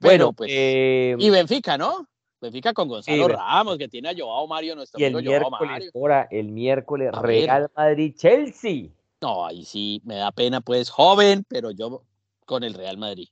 Bueno, 0.03 0.33
pues. 0.33 0.51
Eh, 0.53 1.15
y 1.17 1.29
Benfica, 1.29 1.77
¿no? 1.77 2.07
Benfica 2.41 2.73
con 2.73 2.89
Gonzalo 2.89 3.27
Ramos, 3.29 3.77
que 3.77 3.87
tiene 3.87 4.09
a 4.09 4.13
Joao 4.17 4.47
Mario, 4.47 4.75
nuestro 4.75 4.99
y 4.99 5.05
el 5.05 5.15
miércoles, 5.15 5.91
Ahora, 5.95 6.27
el 6.29 6.49
miércoles, 6.49 7.11
Real 7.13 7.71
Madrid-Chelsea. 7.75 8.89
No, 9.21 9.45
ahí 9.45 9.63
sí, 9.63 10.01
me 10.03 10.15
da 10.15 10.31
pena, 10.33 10.59
pues, 10.59 10.89
joven, 10.89 11.45
pero 11.47 11.71
yo 11.71 12.03
con 12.45 12.65
el 12.65 12.73
Real 12.73 12.97
Madrid. 12.97 13.29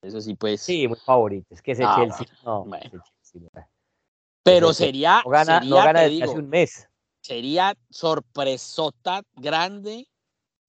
Eso 0.00 0.20
sí, 0.20 0.34
pues. 0.34 0.62
Sí, 0.62 0.88
muy 0.88 0.98
favorito. 0.98 1.46
Es 1.50 1.60
que 1.60 1.72
ese 1.72 1.84
ah, 1.84 1.96
Chelsea. 1.98 2.26
No, 2.44 2.66
pero 4.42 4.72
sería. 4.72 5.22
No 5.24 5.30
gana, 5.30 5.60
sería, 5.60 5.84
gana 5.84 6.00
desde 6.02 6.24
hace 6.24 6.38
un 6.38 6.48
mes. 6.48 6.88
Sería 7.20 7.74
sorpresota 7.90 9.22
grande 9.34 10.06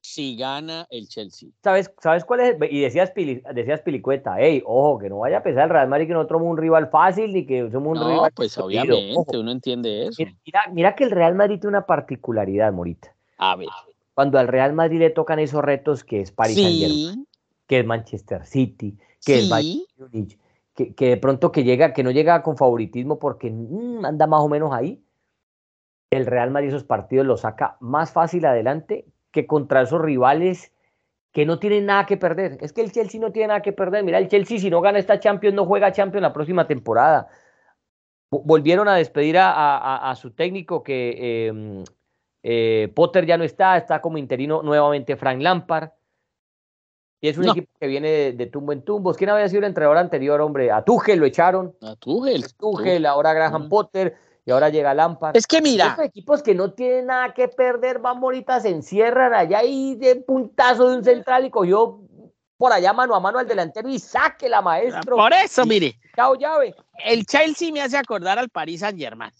si 0.05 0.35
gana 0.35 0.87
el 0.89 1.07
Chelsea. 1.07 1.49
¿Sabes, 1.63 1.91
¿Sabes 1.99 2.23
cuál 2.25 2.39
es? 2.41 2.57
Y 2.69 2.81
decías, 2.81 3.11
decías 3.15 3.81
Pilicueta, 3.81 4.35
hey, 4.37 4.61
ojo, 4.65 4.99
que 4.99 5.09
no 5.09 5.19
vaya 5.19 5.39
a 5.39 5.43
pesar 5.43 5.63
el 5.63 5.69
Real 5.71 5.87
Madrid 5.87 6.07
que 6.07 6.13
nosotros 6.13 6.39
somos 6.39 6.51
un 6.51 6.57
rival 6.57 6.89
fácil 6.89 7.33
ni 7.33 7.45
que 7.45 7.69
somos 7.71 7.97
un 7.97 8.03
no, 8.03 8.09
rival. 8.09 8.31
pues 8.35 8.57
obviamente, 8.57 9.37
uno 9.37 9.51
entiende 9.51 10.07
eso. 10.07 10.23
Mira, 10.45 10.61
mira, 10.71 10.95
que 10.95 11.03
el 11.05 11.11
Real 11.11 11.35
Madrid 11.35 11.59
tiene 11.59 11.69
una 11.69 11.85
particularidad, 11.85 12.71
Morita. 12.71 13.15
A 13.37 13.55
ver. 13.55 13.67
Cuando 14.13 14.37
al 14.37 14.47
Real 14.47 14.73
Madrid 14.73 14.99
le 14.99 15.09
tocan 15.09 15.39
esos 15.39 15.63
retos 15.63 16.03
que 16.03 16.21
es 16.21 16.31
Paris 16.31 16.55
Saint 16.55 16.79
Germain, 16.79 17.27
que 17.67 17.79
es 17.79 17.85
Manchester 17.85 18.45
City, 18.45 18.97
que 19.25 19.39
es 19.39 19.49
Bayern 19.49 19.85
Munich, 19.97 20.39
que, 20.75 20.93
que, 20.93 21.09
de 21.09 21.17
pronto 21.17 21.51
que 21.51 21.63
llega, 21.63 21.93
que 21.93 22.03
no 22.03 22.11
llega 22.11 22.41
con 22.43 22.57
favoritismo 22.57 23.17
porque 23.19 23.49
mm, 23.49 24.05
anda 24.05 24.27
más 24.27 24.41
o 24.41 24.47
menos 24.47 24.71
ahí. 24.71 25.01
El 26.11 26.27
Real 26.27 26.51
Madrid 26.51 26.69
esos 26.69 26.83
partidos 26.83 27.25
los 27.25 27.41
saca 27.41 27.75
más 27.81 28.13
fácil 28.13 28.45
adelante 28.45 29.05
que 29.35 29.45
contra 29.45 29.81
esos 29.81 30.01
rivales 30.01 30.71
que 31.33 31.45
no 31.45 31.59
tienen 31.59 31.85
nada 31.85 32.05
que 32.05 32.15
perder. 32.15 32.57
Es 32.61 32.71
que 32.71 32.79
el 32.79 32.93
Chelsea 32.93 33.19
no 33.19 33.33
tiene 33.33 33.49
nada 33.49 33.61
que 33.61 33.73
perder. 33.73 34.05
Mira, 34.05 34.17
el 34.17 34.29
Chelsea 34.29 34.57
si 34.59 34.69
no 34.69 34.79
gana 34.79 34.97
esta 34.97 35.19
Champions 35.19 35.53
no 35.53 35.65
juega 35.65 35.91
Champions 35.91 36.21
la 36.21 36.31
próxima 36.31 36.65
temporada. 36.65 37.27
Volvieron 38.29 38.87
a 38.87 38.95
despedir 38.95 39.35
a, 39.37 40.13
su 40.17 40.31
técnico 40.31 40.81
que 40.81 41.47
em, 41.47 41.83
eh, 42.43 42.89
Potter 42.95 43.25
ya 43.25 43.37
no 43.37 43.43
está, 43.43 43.75
está 43.75 43.99
como 43.99 44.17
interino 44.17 44.63
nuevamente 44.63 45.17
Frank 45.17 45.41
Lampard. 45.41 45.89
Y 47.19 47.27
es 47.27 47.37
un 47.37 47.49
equipo 47.49 47.69
que 47.77 47.87
viene 47.87 48.31
de, 48.31 48.45
tumbo 48.45 48.71
en 48.71 48.83
tumbos. 48.83 49.17
¿Quién 49.17 49.31
había 49.31 49.49
sido 49.49 49.59
el 49.59 49.65
entrenador 49.65 49.97
anterior, 49.97 50.39
hombre? 50.39 50.71
A 50.71 50.85
Tuchel 50.85 51.19
lo 51.19 51.25
echaron. 51.25 51.75
A 51.81 51.97
Tuchel. 51.97 52.45
Tuchel, 52.55 53.05
ahora 53.05 53.33
Graham 53.33 53.67
Potter 53.67 54.15
y 54.45 54.51
ahora 54.51 54.69
llega 54.69 54.93
Lampard. 54.93 55.35
Es 55.35 55.47
que 55.47 55.61
mira. 55.61 55.97
Equipos 56.03 56.43
que 56.43 56.53
no 56.53 56.71
tienen 56.73 57.07
nada 57.07 57.33
que 57.33 57.47
perder, 57.47 57.99
van 57.99 58.17
ahorita, 58.17 58.59
se 58.59 58.69
encierran 58.69 59.33
allá 59.33 59.63
y 59.63 59.95
de 59.95 60.17
puntazo 60.17 60.89
de 60.89 60.97
un 60.97 61.03
central 61.03 61.45
y 61.45 61.49
cogió 61.49 62.01
por 62.57 62.71
allá 62.71 62.93
mano 62.93 63.15
a 63.15 63.19
mano 63.19 63.39
al 63.39 63.47
delantero 63.47 63.89
y 63.89 63.97
saque 63.97 64.47
la 64.47 64.61
maestro. 64.61 65.15
Por 65.15 65.33
eso, 65.33 65.65
mire. 65.65 65.99
Chao 66.15 66.35
llave. 66.35 66.75
El 67.03 67.25
Chelsea 67.25 67.71
me 67.71 67.81
hace 67.81 67.97
acordar 67.97 68.37
al 68.37 68.49
Paris 68.49 68.81
Saint 68.81 68.99
Germain. 68.99 69.31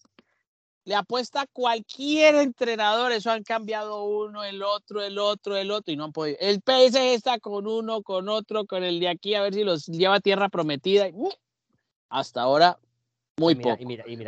Le 0.86 0.96
apuesta 0.96 1.48
cualquier 1.52 2.36
entrenador, 2.36 3.12
eso 3.12 3.32
han 3.32 3.44
cambiado 3.44 4.04
uno, 4.04 4.44
el 4.44 4.62
otro, 4.62 5.02
el 5.02 5.18
otro, 5.18 5.56
el 5.56 5.72
otro, 5.72 5.92
y 5.92 5.98
no 5.98 6.06
han 6.06 6.12
podido. 6.12 6.38
El 6.40 6.58
PSG 6.58 7.14
está 7.14 7.40
con 7.40 7.66
uno, 7.66 8.04
con 8.04 8.30
otro, 8.30 8.66
con 8.66 8.84
el 8.84 9.00
de 9.00 9.10
aquí, 9.10 9.34
a 9.34 9.42
ver 9.42 9.56
si 9.56 9.64
los 9.64 9.88
lleva 9.88 10.16
a 10.16 10.20
tierra 10.20 10.48
prometida. 10.50 11.08
Uh, 11.12 11.32
hasta 12.10 12.42
ahora 12.42 12.78
muy 13.38 13.56
poco. 13.56 13.78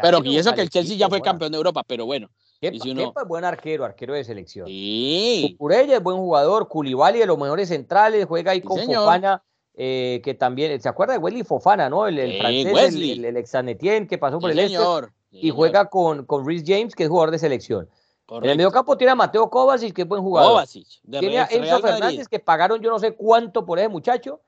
pero 0.02 0.24
y 0.24 0.38
eso 0.38 0.54
que 0.54 0.62
el 0.62 0.70
Chelsea 0.70 0.98
ya 0.98 1.08
fue 1.10 1.22
campeón 1.22 1.52
de 1.52 1.58
Europa, 1.58 1.84
pero 1.88 2.06
bueno. 2.06 2.30
Kepa, 2.60 2.78
si 2.84 2.92
es 2.92 3.28
buen 3.28 3.46
arquero, 3.46 3.86
arquero 3.86 4.16
de 4.16 4.24
selección. 4.24 4.68
Sí. 4.68 5.50
Cucurella 5.52 5.98
es 5.98 6.04
buen 6.04 6.18
jugador, 6.18 6.68
Culibali 6.68 7.20
de 7.20 7.26
los 7.28 7.38
mejores 7.38 7.70
centrales, 7.70 8.26
juega 8.26 8.52
ahí 8.52 8.62
con 8.62 8.80
Fofana, 8.80 9.44
eh, 9.76 10.22
que 10.24 10.34
también, 10.34 10.82
¿se 10.82 10.90
acuerda 10.90 11.14
de 11.14 11.20
Wesley 11.20 11.44
Fofana, 11.44 11.88
no? 11.90 12.08
El, 12.08 12.18
el 12.18 12.40
francés, 12.40 12.96
el, 12.96 13.26
el, 13.26 13.38
el 13.38 14.08
que 14.08 14.18
pasó 14.18 14.40
por 14.40 14.52
el 14.52 14.58
señor. 14.58 15.14
y 15.32 15.52
juega 15.52 15.86
con, 15.86 16.26
con 16.26 16.46
Rhys 16.46 16.64
James, 16.66 16.96
que 16.96 17.04
es 17.04 17.10
jugador 17.10 17.32
de 17.32 17.40
selección. 17.40 17.88
En 18.30 18.50
el 18.50 18.58
medio 18.58 18.72
campo 18.72 18.98
tiene 18.98 19.12
a 19.12 19.16
Mateo 19.16 19.50
Kovacic, 19.50 19.94
que 19.96 20.02
es 20.02 20.08
buen 20.08 20.22
jugador. 20.22 20.52
Kovacic, 20.52 20.88
tiene 21.10 21.40
a 21.40 21.48
Enzo 21.50 21.80
Fernández, 21.80 22.28
que 22.28 22.40
pagaron 22.40 22.82
yo 22.82 22.90
no 22.90 23.00
sé 23.00 23.14
cuánto 23.14 23.66
por 23.66 23.80
ese 23.80 23.88
muchacho 23.88 24.42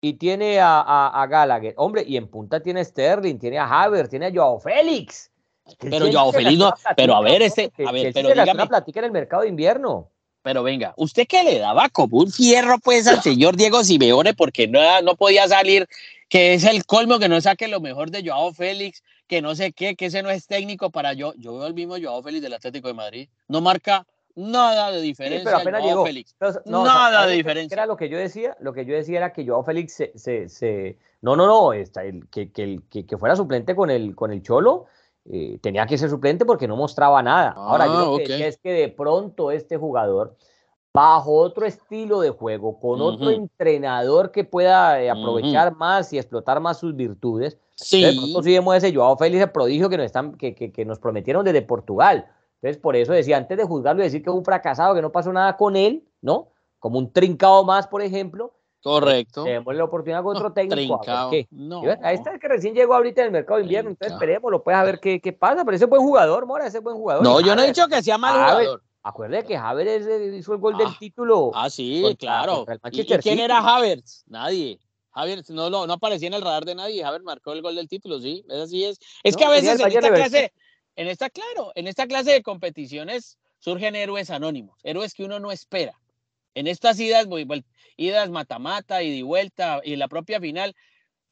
y 0.00 0.14
tiene 0.14 0.60
a, 0.60 1.08
a, 1.08 1.26
Gallagher. 1.26 1.74
Hombre, 1.76 2.04
y 2.06 2.16
en 2.16 2.28
punta 2.28 2.60
tiene 2.60 2.84
Sterling, 2.84 3.38
tiene 3.38 3.58
a 3.58 3.66
Haver, 3.66 4.08
tiene 4.08 4.26
a 4.26 4.32
Joao 4.32 4.58
Félix. 4.58 5.30
Pero 5.78 6.10
Joao 6.10 6.32
Félix 6.32 6.58
no, 6.58 6.74
pero 6.96 7.14
a 7.14 7.20
ver, 7.20 7.42
ese, 7.42 7.70
a 7.86 7.92
ver, 7.92 8.12
pero 8.12 8.30
dígame. 8.30 8.66
platica 8.66 9.00
en 9.00 9.06
el 9.06 9.12
mercado 9.12 9.42
de 9.42 9.48
invierno. 9.48 10.10
Pero 10.42 10.62
venga, 10.62 10.94
¿usted 10.96 11.26
qué 11.28 11.44
le 11.44 11.58
daba 11.58 11.90
como 11.90 12.18
un 12.18 12.32
fierro 12.32 12.78
pues 12.78 13.06
al 13.06 13.22
señor 13.22 13.56
Diego 13.56 13.84
Simeone 13.84 14.32
porque 14.32 14.66
no, 14.66 14.80
no 15.02 15.14
podía 15.14 15.46
salir, 15.46 15.86
que 16.30 16.54
es 16.54 16.64
el 16.64 16.86
colmo 16.86 17.18
que 17.18 17.28
no 17.28 17.38
saque 17.42 17.68
lo 17.68 17.80
mejor 17.80 18.10
de 18.10 18.26
Joao 18.26 18.54
Félix, 18.54 19.02
que 19.26 19.42
no 19.42 19.54
sé 19.54 19.72
qué, 19.72 19.96
que 19.96 20.06
ese 20.06 20.22
no 20.22 20.30
es 20.30 20.46
técnico 20.46 20.90
para 20.90 21.12
yo, 21.12 21.34
yo 21.36 21.58
veo 21.58 21.66
el 21.66 21.74
mismo 21.74 21.96
Joao 22.00 22.22
Félix 22.22 22.42
del 22.42 22.54
Atlético 22.54 22.88
de 22.88 22.94
Madrid, 22.94 23.28
no 23.48 23.60
marca 23.60 24.06
Nada 24.36 24.90
de 24.92 25.00
diferencia. 25.00 25.44
pero 25.44 25.58
apenas 25.58 25.82
llegó. 25.82 26.04
Félix. 26.04 26.36
Nada 26.64 27.26
de 27.26 27.34
diferencia. 27.34 27.74
Era 27.74 27.86
lo 27.86 27.96
que 27.96 28.08
yo 28.08 28.18
decía, 28.18 28.56
lo 28.60 28.72
que 28.72 28.84
yo 28.84 28.94
decía 28.94 29.18
era 29.18 29.32
que 29.32 29.46
Joao 29.46 29.64
Félix 29.64 30.02
se, 30.14 30.48
se, 30.48 30.98
no, 31.20 31.36
no, 31.36 31.46
no, 31.46 31.72
está, 31.72 32.04
el, 32.04 32.28
que, 32.28 32.50
que, 32.52 32.80
que, 32.88 33.18
fuera 33.18 33.36
suplente 33.36 33.74
con 33.74 33.90
el, 33.90 34.14
con 34.14 34.32
el 34.32 34.42
Cholo, 34.42 34.86
eh, 35.26 35.58
tenía 35.60 35.86
que 35.86 35.98
ser 35.98 36.08
suplente 36.08 36.44
porque 36.44 36.68
no 36.68 36.76
mostraba 36.76 37.22
nada. 37.22 37.50
Ahora, 37.50 37.86
yo 37.86 37.92
lo 37.92 38.14
ah, 38.14 38.18
que 38.18 38.28
decía 38.28 38.46
es 38.46 38.58
que 38.58 38.72
de 38.72 38.88
pronto 38.88 39.50
este 39.50 39.76
jugador, 39.76 40.36
bajo 40.94 41.32
otro 41.32 41.66
estilo 41.66 42.20
de 42.20 42.30
juego, 42.30 42.78
con 42.80 43.00
otro 43.00 43.30
entrenador 43.30 44.30
que 44.30 44.44
pueda 44.44 45.02
eh, 45.02 45.10
aprovechar 45.10 45.76
más 45.76 46.12
y 46.12 46.18
explotar 46.18 46.60
más 46.60 46.78
sus 46.78 46.96
virtudes, 46.96 47.58
sí. 47.74 48.02
de 48.02 48.12
pronto 48.14 48.42
sí 48.42 48.52
vemos 48.52 48.76
ese 48.76 48.94
Joao 48.94 49.16
Félix, 49.16 49.42
el 49.42 49.50
prodigio 49.50 49.88
que 49.88 49.96
nos, 49.96 50.06
están, 50.06 50.36
que, 50.36 50.54
que 50.54 50.84
nos 50.84 50.98
prometieron 50.98 51.44
desde 51.44 51.62
Portugal. 51.62 52.26
Entonces, 52.62 52.80
por 52.80 52.96
eso 52.96 53.12
decía, 53.12 53.36
antes 53.36 53.56
de 53.56 53.64
juzgarlo 53.64 54.02
y 54.02 54.04
decir 54.04 54.22
que 54.22 54.30
es 54.30 54.36
un 54.36 54.44
fracasado, 54.44 54.94
que 54.94 55.02
no 55.02 55.10
pasó 55.10 55.32
nada 55.32 55.56
con 55.56 55.76
él, 55.76 56.04
¿no? 56.20 56.48
Como 56.78 56.98
un 56.98 57.12
trincado 57.12 57.64
más, 57.64 57.86
por 57.86 58.02
ejemplo. 58.02 58.52
Correcto. 58.82 59.44
Tenemos 59.44 59.74
la 59.74 59.84
oportunidad 59.84 60.22
con 60.22 60.36
otro 60.36 60.52
técnico. 60.52 61.00
A 61.06 61.28
qué. 61.30 61.46
No. 61.50 61.82
Ahí 62.02 62.14
está 62.14 62.32
el 62.32 62.40
que 62.40 62.48
recién 62.48 62.74
llegó 62.74 62.94
ahorita 62.94 63.22
en 63.22 63.26
el 63.26 63.32
mercado 63.32 63.58
de 63.58 63.64
invierno, 63.64 63.90
entonces 63.90 64.14
esperemos, 64.14 64.50
lo 64.50 64.62
puedes 64.62 64.82
ver 64.84 65.00
qué, 65.00 65.20
qué 65.20 65.32
pasa, 65.32 65.64
pero 65.64 65.74
ese 65.74 65.84
es 65.84 65.90
buen 65.90 66.02
jugador, 66.02 66.46
Mora, 66.46 66.66
ese 66.66 66.78
es 66.78 66.82
buen 66.82 66.96
jugador. 66.96 67.22
No, 67.22 67.40
yo 67.40 67.54
no 67.54 67.62
he 67.62 67.66
dicho 67.66 67.86
que 67.88 68.02
sea 68.02 68.18
mal 68.18 68.34
jugador. 68.34 68.82
Acuérdate 69.02 69.46
que 69.46 69.56
Havertz 69.56 70.06
hizo 70.34 70.52
el 70.52 70.58
gol 70.58 70.76
del 70.76 70.88
ah, 70.88 70.96
título. 70.98 71.50
Ah, 71.54 71.70
sí, 71.70 72.04
claro. 72.18 72.66
¿Y, 72.92 73.04
quién 73.04 73.38
era 73.38 73.58
Havertz? 73.58 74.24
Nadie. 74.26 74.78
Havertz 75.12 75.50
no, 75.50 75.70
no, 75.70 75.86
no 75.86 75.94
aparecía 75.94 76.28
en 76.28 76.34
el 76.34 76.42
radar 76.42 76.64
de 76.66 76.74
nadie. 76.74 77.02
Havertz 77.02 77.24
marcó 77.24 77.52
el 77.52 77.62
gol 77.62 77.76
del 77.76 77.88
título, 77.88 78.20
sí. 78.20 78.44
Es 78.48 78.60
así 78.60 78.84
es. 78.84 79.00
Es 79.22 79.36
que 79.36 79.44
a 79.44 79.48
veces 79.48 79.80
en 79.80 79.86
esta 79.86 80.10
clase, 80.12 80.52
en 80.96 81.08
esta, 81.08 81.30
claro, 81.30 81.72
en 81.74 81.86
esta 81.86 82.06
clase 82.06 82.32
de 82.32 82.42
competiciones 82.42 83.38
surgen 83.58 83.94
héroes 83.94 84.30
anónimos, 84.30 84.78
héroes 84.82 85.14
que 85.14 85.24
uno 85.24 85.38
no 85.38 85.52
espera. 85.52 85.98
En 86.54 86.66
estas 86.66 86.98
idas, 86.98 87.26
idas 87.96 88.30
mata-mata, 88.30 89.02
y 89.02 89.16
de 89.16 89.22
vuelta, 89.22 89.80
y 89.84 89.92
en 89.92 89.98
la 89.98 90.08
propia 90.08 90.40
final, 90.40 90.74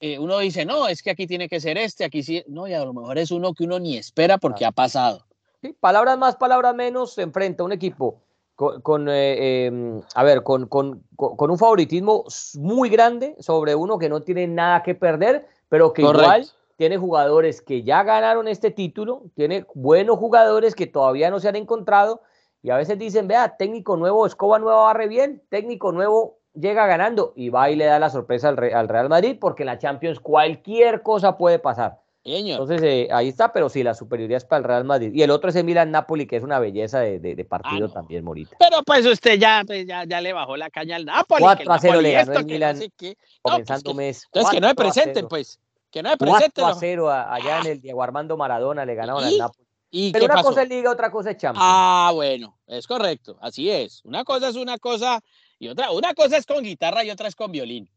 eh, 0.00 0.18
uno 0.18 0.38
dice, 0.38 0.64
no, 0.64 0.86
es 0.86 1.02
que 1.02 1.11
aquí 1.11 1.26
tiene 1.26 1.48
que 1.48 1.61
ser 1.61 1.76
este, 1.76 2.04
aquí 2.04 2.22
sí, 2.22 2.44
no, 2.46 2.68
y 2.68 2.74
a 2.74 2.84
lo 2.84 2.94
mejor 2.94 3.18
es 3.18 3.30
uno 3.30 3.52
que 3.52 3.64
uno 3.64 3.80
ni 3.80 3.96
espera 3.96 4.38
porque 4.38 4.64
ha 4.64 4.70
pasado. 4.70 5.26
Sí, 5.61 5.74
palabras 5.80 6.16
más, 6.18 6.36
palabras 6.36 6.74
menos, 6.74 7.14
se 7.14 7.22
enfrenta 7.22 7.64
un 7.64 7.72
equipo 7.72 8.22
con, 8.54 9.09
eh, 9.09 9.66
em, 9.66 10.00
a 10.14 10.24
ver, 10.24 10.42
con, 10.42 10.66
con, 10.66 11.04
un 11.16 11.59
favoritismo 11.59 12.24
muy 12.54 12.88
grande 12.88 13.36
sobre 13.38 13.76
uno 13.76 13.98
que 13.98 14.09
no 14.09 14.22
tiene 14.22 14.48
nada 14.48 14.82
que 14.82 14.96
perder, 14.96 15.46
pero 15.68 15.92
que 15.92 16.02
igual 16.02 16.44
tiene 16.78 16.96
jugadores 16.96 17.60
que 17.60 17.82
ya 17.82 18.04
ganaron 18.04 18.46
este 18.46 18.70
título, 18.70 19.24
tiene 19.34 19.66
buenos 19.74 20.16
jugadores 20.16 20.76
que 20.76 20.86
todavía 20.86 21.28
no 21.28 21.40
se 21.40 21.48
han 21.48 21.56
encontrado 21.56 22.22
y 22.62 22.70
a 22.70 22.76
veces 22.76 22.96
dicen, 22.96 23.26
vea, 23.26 23.56
técnico 23.56 23.96
nuevo, 23.96 24.24
escoba 24.24 24.60
nueva 24.60 24.84
barre 24.84 25.08
bien, 25.08 25.42
técnico 25.48 25.90
nuevo 25.90 26.38
llega 26.54 26.86
ganando 26.86 27.32
y 27.34 27.48
va 27.48 27.68
y 27.68 27.74
le 27.74 27.86
da 27.86 27.98
la 27.98 28.10
sorpresa 28.10 28.50
al, 28.50 28.88
Real 28.88 29.08
Madrid 29.08 29.36
porque 29.40 29.64
en 29.64 29.66
la 29.66 29.78
Champions 29.78 30.20
cualquier 30.20 31.02
cosa 31.02 31.36
puede 31.36 31.58
pasar. 31.58 31.98
Entonces 32.22 32.80
eh, 32.82 33.08
ahí 33.10 33.26
está, 33.26 33.52
pero 33.52 33.68
sí, 33.68 33.82
la 33.82 33.94
superioridad 33.94 34.36
es 34.36 34.44
para 34.44 34.58
el 34.58 34.64
Real 34.64 34.84
Madrid. 34.84 35.10
Y 35.12 35.22
el 35.22 35.30
otro 35.30 35.50
es 35.50 35.56
el 35.56 35.64
Milan 35.64 35.90
Napoli, 35.90 36.26
que 36.26 36.36
es 36.36 36.44
una 36.44 36.60
belleza 36.60 37.00
de, 37.00 37.46
partido 37.48 37.86
ah, 37.86 37.92
también, 37.92 38.22
Morita. 38.22 38.56
Pero 38.60 38.84
pues 38.84 39.04
usted 39.04 39.36
ya, 39.36 39.64
pues, 39.66 39.84
ya, 39.84 40.04
ya, 40.04 40.20
le 40.20 40.32
bajó 40.32 40.56
la 40.56 40.70
caña 40.70 40.94
al 40.94 41.06
Napoli. 41.06 41.42
4 41.42 41.72
a 41.72 41.78
0 41.80 42.00
le 42.02 42.12
ganó 42.12 42.32
el 42.34 42.44
Milan 42.44 42.78
pues, 42.78 43.16
comenzando 43.42 43.94
mes. 43.94 44.24
Entonces 44.26 44.52
que 44.52 44.60
no 44.60 44.68
me 44.68 44.74
presenten, 44.76 45.26
pues. 45.26 45.58
Que 45.91 46.03
no 46.03 46.11
me 46.11 46.16
presenten. 46.16 46.64
4 46.64 46.66
a 46.66 46.74
0 46.74 47.11
allá 47.11 47.61
en 47.61 47.66
el 47.66 47.80
Diego 47.80 48.03
Armando 48.03 48.36
Maradona 48.36 48.84
le 48.84 48.95
ganaron 48.95 49.24
al 49.24 49.36
Napoli. 49.36 49.68
¿Y 49.91 50.12
Pero 50.12 50.26
una 50.26 50.43
cosa 50.43 50.62
es 50.62 50.68
Liga, 50.68 50.91
otra 50.91 51.11
cosa 51.11 51.30
es 51.30 51.39
Champions. 51.39 51.64
Ah, 51.66 52.11
bueno, 52.14 52.59
es 52.66 52.86
correcto, 52.86 53.39
así 53.41 53.70
es. 53.70 54.05
Una 54.05 54.22
cosa 54.22 54.49
es 54.49 54.57
una 54.57 54.78
cosa 54.78 55.20
y 55.59 55.68
otra, 55.68 55.91
una 55.93 56.12
cosa 56.14 56.36
es 56.36 56.45
con 56.45 56.62
guitarra 56.62 57.05
y 57.05 57.11
otra 57.11 57.28
es 57.28 57.34
con 57.34 57.51
violín. 57.51 57.91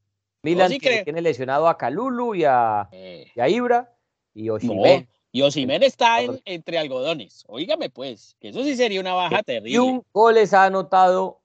Milan 0.43 0.71
tiene 0.71 1.21
lesionado 1.21 1.67
a 1.67 1.77
Calulu 1.77 2.33
y 2.33 2.45
a, 2.45 2.87
eh. 2.91 3.31
y 3.35 3.39
a 3.39 3.49
Ibra 3.49 3.93
y 4.33 4.49
Oshimen. 4.49 5.07
y 5.31 5.41
Oshimen 5.41 5.83
está 5.83 6.19
entre 6.45 6.79
algodones. 6.79 7.43
Óigame 7.47 7.89
pues, 7.89 8.35
que 8.39 8.49
eso 8.49 8.63
sí 8.63 8.75
sería 8.75 8.99
una 9.01 9.13
baja 9.13 9.43
terrible. 9.43 9.71
Y 9.71 9.77
un 9.77 10.03
gol 10.11 10.35
les 10.35 10.53
ha 10.53 10.65
anotado 10.65 11.41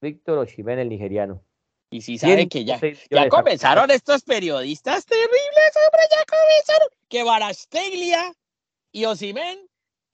Víctor 0.00 0.38
Oshimen, 0.38 0.80
el 0.80 0.88
nigeriano. 0.88 1.42
Y 1.92 2.00
si 2.00 2.18
saben 2.18 2.48
que 2.48 2.64
ya, 2.64 2.80
ya 3.10 3.28
comenzaron 3.28 3.90
estos 3.90 4.22
periodistas 4.22 5.04
terribles, 5.04 5.72
hombre, 5.76 6.00
ya 6.10 6.24
comenzaron. 6.24 6.88
Que 7.08 7.22
Barasteglia 7.22 8.32
y 8.90 9.04
Osimen 9.04 9.58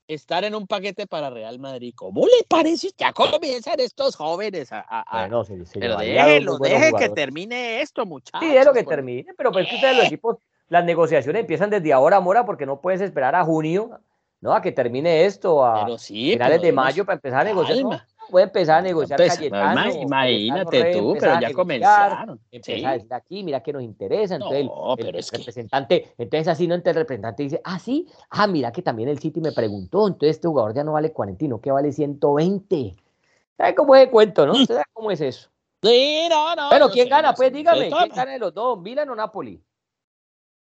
estar 0.09 0.43
en 0.43 0.57
un 0.57 0.67
paquete 0.67 1.07
para 1.07 1.31
Real 1.31 1.61
Madrid. 1.61 1.93
¿Cómo 1.95 2.27
le 2.27 2.45
parece? 2.49 2.91
Ya 2.99 3.13
comienzan 3.13 3.79
estos 3.79 4.17
jóvenes 4.17 4.73
a. 4.73 4.85
a, 4.89 5.29
pero 5.75 5.99
déjelo, 5.99 6.59
deje 6.59 6.93
que 6.99 7.09
termine 7.11 7.81
esto, 7.81 8.05
muchachos. 8.05 8.41
Sí, 8.41 8.57
es 8.57 8.67
lo 8.67 8.73
que 8.73 8.83
termine, 8.83 9.33
pero 9.37 9.53
pues 9.53 9.69
que 9.69 9.95
los 9.95 10.07
equipos 10.07 10.37
las 10.69 10.85
negociaciones 10.85 11.41
empiezan 11.41 11.71
desde 11.71 11.93
ahora, 11.93 12.21
Mora, 12.21 12.45
porque 12.45 12.67
no 12.67 12.81
puedes 12.81 13.01
esperar 13.01 13.37
a 13.37 13.45
junio, 13.45 14.01
¿no? 14.41 14.53
A 14.53 14.61
que 14.61 14.73
termine 14.73 15.27
esto, 15.27 15.65
a 15.65 15.87
finales 15.97 16.61
de 16.61 16.73
mayo 16.73 17.05
para 17.05 17.15
empezar 17.15 17.41
a 17.41 17.45
negociar. 17.45 17.79
¿no? 17.79 18.01
Puede 18.31 18.45
empezar 18.45 18.79
a 18.79 18.83
negociar 18.83 19.19
Cayetano, 19.19 19.93
Imagínate 20.03 20.93
tú, 20.93 21.17
pero 21.19 21.41
ya 21.41 21.53
comenzaron. 21.53 22.41
Empezar 22.51 22.91
a 22.91 22.93
decir 22.95 23.15
aquí, 23.15 23.43
mira 23.43 23.63
que 23.63 23.73
nos 23.73 23.83
interesa. 23.83 24.35
Entonces, 24.35 24.65
no, 24.67 24.97
el, 24.97 25.13
representante, 25.13 26.13
entonces 26.19 26.49
así 26.49 26.67
no 26.67 26.75
entra 26.75 26.91
el 26.91 26.97
representante 26.97 27.43
dice, 27.43 27.61
ah, 27.65 27.79
sí, 27.79 28.07
ah, 28.31 28.47
mira 28.47 28.73
que 28.73 28.83
también 28.83 29.09
el 29.09 29.19
City 29.19 29.41
me 29.41 29.53
preguntó, 29.53 30.07
entonces 30.07 30.37
este 30.37 30.49
jugador 30.49 30.75
ya 30.75 30.85
no 30.85 30.93
vale 30.93 31.13
40, 31.13 31.47
no 31.47 31.61
que 31.61 31.71
vale 31.71 31.93
120. 31.93 32.97
¿Sabes 33.57 33.75
cómo 33.75 33.95
es 33.95 34.03
el 34.03 34.11
cuento, 34.11 34.47
no? 34.47 34.55
¿Sabes 34.67 34.85
cómo 34.93 35.11
es 35.11 35.21
eso? 35.21 35.51
Sí, 35.83 36.27
no, 36.29 36.55
no. 36.57 36.69
Pero 36.71 36.89
¿quién 36.91 37.09
gana? 37.09 37.35
Pues 37.35 37.53
dígame, 37.53 37.89
¿quién 37.89 38.09
gana 38.15 38.33
de 38.33 38.39
los 38.39 38.53
dos? 38.53 38.81
¿Milan 38.81 39.09
o 39.11 39.15
Napoli? 39.15 39.61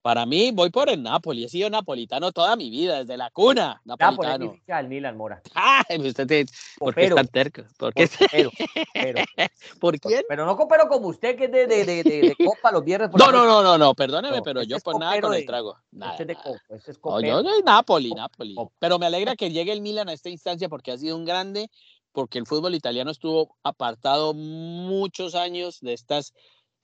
Para 0.03 0.26
mí, 0.26 0.50
voy 0.53 0.70
por 0.70 0.90
el 0.90 1.00
Napoli. 1.00 1.44
He 1.44 1.48
sido 1.48 1.70
napolitano 1.70 2.32
toda 2.32 2.57
mi 2.57 2.70
vida, 2.70 2.98
desde 2.98 3.16
la 3.16 3.30
cuna. 3.30 3.80
Napolitano. 3.84 4.57
Napoli, 4.66 4.88
Milan, 4.88 5.16
Mora. 5.16 5.40
Ah, 5.55 5.84
usted 5.96 6.26
te, 6.26 6.46
¿por 6.78 6.94
qué 6.94 7.05
está 7.05 7.22
terco? 7.24 7.62
¿Por 7.78 7.94
qué? 7.94 8.09
Pero, 8.30 8.50
pero, 8.92 9.24
¿Por 9.80 10.00
quién? 10.00 10.24
Pero 10.28 10.44
no 10.44 10.57
coopero 10.57 10.88
como 10.88 11.09
usted, 11.09 11.36
que 11.36 11.44
es 11.44 11.53
de, 11.53 11.66
de, 11.66 11.84
de, 11.84 12.03
de 12.03 12.36
copa 12.44 12.72
los 12.72 12.84
viernes. 12.84 13.11
Por 13.11 13.20
no, 13.20 13.30
no, 13.30 13.44
no, 13.44 13.62
no, 13.62 13.78
no, 13.78 13.94
perdóneme, 13.94 14.42
pero 14.42 14.62
yo 14.64 14.78
por 14.80 14.98
nada 14.98 15.20
con 15.20 15.34
el 15.34 15.46
trago. 15.46 15.76
Nada, 15.92 16.16
este 16.16 16.32
es 16.32 16.38
este 16.70 16.90
es 16.90 16.98
no, 17.03 17.20
yo 17.20 17.42
soy 17.42 17.62
Napoli, 17.62 18.12
Napoli. 18.12 18.57
Pero 18.80 18.98
me 18.98 19.07
alegra 19.07 19.36
que 19.36 19.50
llegue 19.50 19.72
el 19.72 19.80
Milan 19.80 20.09
a 20.09 20.12
esta 20.12 20.30
instancia 20.30 20.68
porque 20.68 20.90
ha 20.90 20.98
sido 20.98 21.16
un 21.16 21.24
grande, 21.24 21.70
porque 22.11 22.38
el 22.38 22.46
fútbol 22.46 22.74
italiano 22.74 23.11
estuvo 23.11 23.57
apartado 23.62 24.34
muchos 24.34 25.34
años 25.36 25.80
de 25.80 25.92
estas 25.92 26.34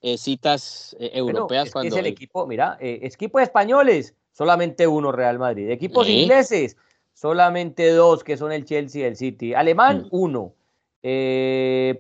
eh, 0.01 0.17
citas 0.17 0.97
eh, 1.01 1.11
europeas. 1.15 1.73
cuando 1.73 1.95
es 1.95 2.01
el 2.01 2.07
equipo, 2.07 2.47
mira, 2.47 2.79
eh, 2.81 3.01
equipos 3.03 3.43
españoles, 3.43 4.15
solamente 4.33 4.87
uno 4.87 5.11
Real 5.11 5.39
Madrid. 5.39 5.71
Equipos 5.71 6.09
ingleses, 6.09 6.77
solamente 7.15 7.91
dos, 7.93 8.23
que 8.23 8.37
son 8.37 8.53
el 8.53 8.65
Chelsea 8.65 9.03
y 9.03 9.05
el 9.05 9.17
City. 9.17 9.55
Alemán, 9.55 10.03
mm. 10.03 10.09
uno. 10.13 10.55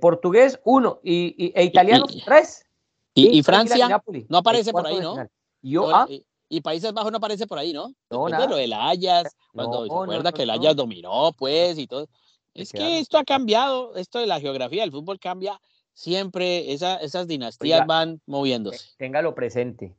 portugués, 0.00 0.60
uno. 0.64 1.00
Y, 1.02 1.52
e 1.54 1.64
italiano, 1.64 2.06
tres. 2.24 2.66
Y, 3.14 3.42
Francia 3.42 4.00
no 4.28 4.38
aparece 4.38 4.70
por 4.70 4.86
ahí, 4.86 5.00
¿no? 5.00 5.16
Yo, 5.60 5.92
ah. 5.92 6.06
y, 6.48 6.60
Países 6.60 6.92
Bajos 6.92 7.10
no 7.10 7.18
aparece 7.18 7.48
por 7.48 7.58
ahí, 7.58 7.72
¿no? 7.72 7.92
No, 8.10 8.28
nada. 8.28 8.44
de 8.44 8.50
lo 8.50 8.56
del 8.56 8.72
Ayas, 8.72 9.36
cuando 9.52 9.86
se 9.86 9.92
acuerda 9.92 10.30
que 10.30 10.44
el 10.44 10.50
Ayas 10.50 10.76
dominó, 10.76 11.32
pues, 11.36 11.76
y 11.78 11.88
todo. 11.88 12.06
Es 12.54 12.70
que 12.70 13.00
esto 13.00 13.18
ha 13.18 13.24
cambiado, 13.24 13.96
esto 13.96 14.20
de 14.20 14.26
la 14.26 14.38
geografía 14.40 14.82
del 14.82 14.92
fútbol 14.92 15.18
cambia 15.18 15.60
siempre 15.98 16.72
esas 16.72 17.26
dinastías 17.26 17.84
van 17.84 18.20
moviéndose. 18.26 18.90
Téngalo 18.98 19.34
presente. 19.34 19.92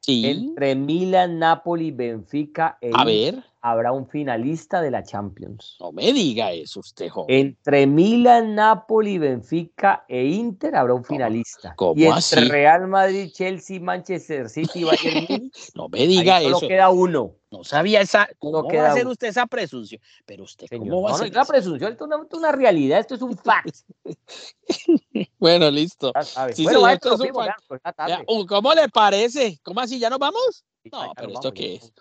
Sí. 0.00 0.24
Entre 0.26 0.74
Milan, 0.74 1.38
Napoli, 1.38 1.90
Benfica 1.90 2.78
e 2.80 2.90
A 2.94 3.04
ver 3.04 3.44
habrá 3.62 3.92
un 3.92 4.08
finalista 4.08 4.82
de 4.82 4.90
la 4.90 5.04
Champions. 5.04 5.76
No 5.80 5.92
me 5.92 6.12
diga 6.12 6.52
eso 6.52 6.80
usted, 6.80 7.08
joven. 7.08 7.34
Entre 7.34 7.86
Milan, 7.86 8.56
Napoli, 8.56 9.18
Benfica 9.18 10.04
e 10.08 10.24
Inter 10.26 10.74
habrá 10.74 10.94
un 10.94 11.04
finalista. 11.04 11.74
¿Cómo 11.76 11.94
y 11.96 12.06
entre 12.06 12.44
Real 12.46 12.88
Madrid, 12.88 13.30
Chelsea, 13.32 13.80
Manchester 13.80 14.48
City, 14.50 14.82
Bayern 14.84 15.26
Munich. 15.28 15.54
no 15.74 15.88
me 15.88 16.06
diga 16.06 16.40
eso. 16.40 16.56
Solo 16.56 16.68
queda 16.68 16.90
uno. 16.90 17.36
No 17.52 17.62
sabía 17.62 18.00
esa. 18.00 18.28
¿Cómo 18.38 18.64
va 18.64 18.86
a 18.86 18.92
hacer 18.92 19.06
usted 19.06 19.28
esa 19.28 19.46
presunción? 19.46 20.00
Pero 20.26 20.44
usted, 20.44 20.66
¿cómo 20.68 21.02
va 21.02 21.10
a 21.10 21.14
hacer? 21.14 21.26
No, 21.26 21.30
es 21.30 21.36
una 21.36 21.44
presunción, 21.44 21.92
esto 21.92 22.06
es 22.06 22.38
una, 22.38 22.52
realidad, 22.52 22.98
esto 22.98 23.14
es 23.14 23.22
un 23.22 23.36
fact. 23.36 23.76
bueno, 25.38 25.70
listo. 25.70 26.12
bueno, 26.58 26.88
esto 26.88 27.14
es 27.14 27.20
un 27.20 27.34
fact. 27.34 28.26
¿Cómo 28.48 28.74
le 28.74 28.88
parece? 28.88 29.60
¿Cómo 29.62 29.80
así? 29.80 29.98
¿Ya 30.00 30.10
nos 30.10 30.18
vamos? 30.18 30.64
No, 30.90 31.12
pero 31.14 31.32
¿esto 31.32 31.52
qué 31.52 31.76
es? 31.76 31.92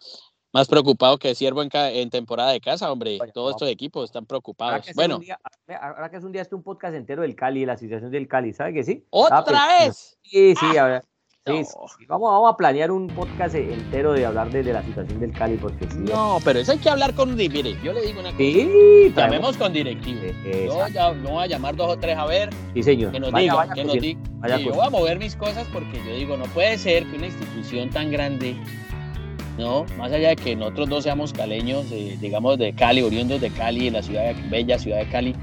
Más 0.53 0.67
preocupado 0.67 1.17
que 1.17 1.33
Siervo 1.33 1.63
en, 1.63 1.69
en 1.73 2.09
temporada 2.09 2.51
de 2.51 2.59
casa, 2.59 2.91
hombre. 2.91 3.17
Todos 3.33 3.51
estos 3.51 3.69
equipos 3.69 4.05
están 4.05 4.25
preocupados. 4.25 4.85
bueno. 4.95 5.19
ahora 5.79 6.09
que 6.09 6.17
es 6.17 6.23
un 6.23 6.31
día, 6.31 6.41
este 6.41 6.55
un 6.55 6.63
podcast 6.63 6.93
entero 6.95 7.21
del 7.21 7.35
Cali, 7.35 7.65
la 7.65 7.77
situación 7.77 8.11
del 8.11 8.27
Cali, 8.27 8.53
¿sabe 8.53 8.73
que 8.73 8.83
sí? 8.83 9.05
¿Otra 9.09 9.43
pues, 9.45 9.57
vez? 9.79 10.19
Sí, 10.23 10.55
sí, 10.55 10.77
ah, 10.77 11.01
Sí, 11.47 11.63
Vamos, 12.07 12.31
vamos 12.31 12.53
a 12.53 12.55
planear 12.55 12.91
un 12.91 13.07
podcast 13.07 13.55
entero 13.55 14.13
de 14.13 14.27
hablar 14.27 14.51
de, 14.51 14.63
la 14.63 14.83
situación 14.83 15.19
del 15.19 15.31
Cali, 15.31 15.57
porque 15.57 15.89
sí. 15.89 15.97
No, 15.97 16.37
pero 16.45 16.59
eso 16.59 16.71
hay 16.71 16.77
que 16.77 16.87
hablar 16.87 17.15
con. 17.15 17.33
Mire, 17.33 17.75
yo 17.83 17.93
le 17.93 18.01
digo 18.03 18.19
una 18.19 18.29
cosa. 18.29 18.37
Sí, 18.37 19.11
llamemos 19.15 19.57
con 19.57 19.73
directivo. 19.73 20.21
Yo 20.43 20.87
ya, 20.89 21.11
no 21.13 21.31
voy 21.31 21.43
a 21.45 21.47
llamar 21.47 21.75
dos 21.75 21.95
o 21.95 21.97
tres 21.97 22.15
a 22.15 22.27
ver. 22.27 22.51
Sí, 22.75 22.83
señor. 22.83 23.11
Que 23.11 23.19
nos 23.19 23.33
digan, 23.33 23.73
que 23.73 23.83
nos 23.83 23.99
digan. 23.99 24.23
yo 24.59 24.71
voy 24.71 24.85
a 24.85 24.91
mover 24.91 25.17
mis 25.17 25.35
cosas 25.35 25.67
porque 25.73 25.97
yo 26.05 26.15
digo, 26.15 26.37
no 26.37 26.45
puede 26.45 26.77
ser 26.77 27.09
que 27.09 27.17
una 27.17 27.25
institución 27.25 27.89
tan 27.89 28.11
grande 28.11 28.55
¿no? 29.61 29.85
Más 29.97 30.11
allá 30.11 30.29
de 30.29 30.35
que 30.35 30.55
nosotros 30.55 30.89
dos 30.89 31.03
seamos 31.03 31.31
caleños, 31.31 31.89
digamos 32.19 32.57
de 32.57 32.73
Cali, 32.73 33.01
oriundos 33.03 33.39
de 33.39 33.51
Cali, 33.51 33.87
en 33.87 33.93
la 33.93 34.01
ciudad 34.01 34.35
bella 34.49 34.77
ciudad 34.77 34.97
de 34.97 35.07
Cali, 35.07 35.35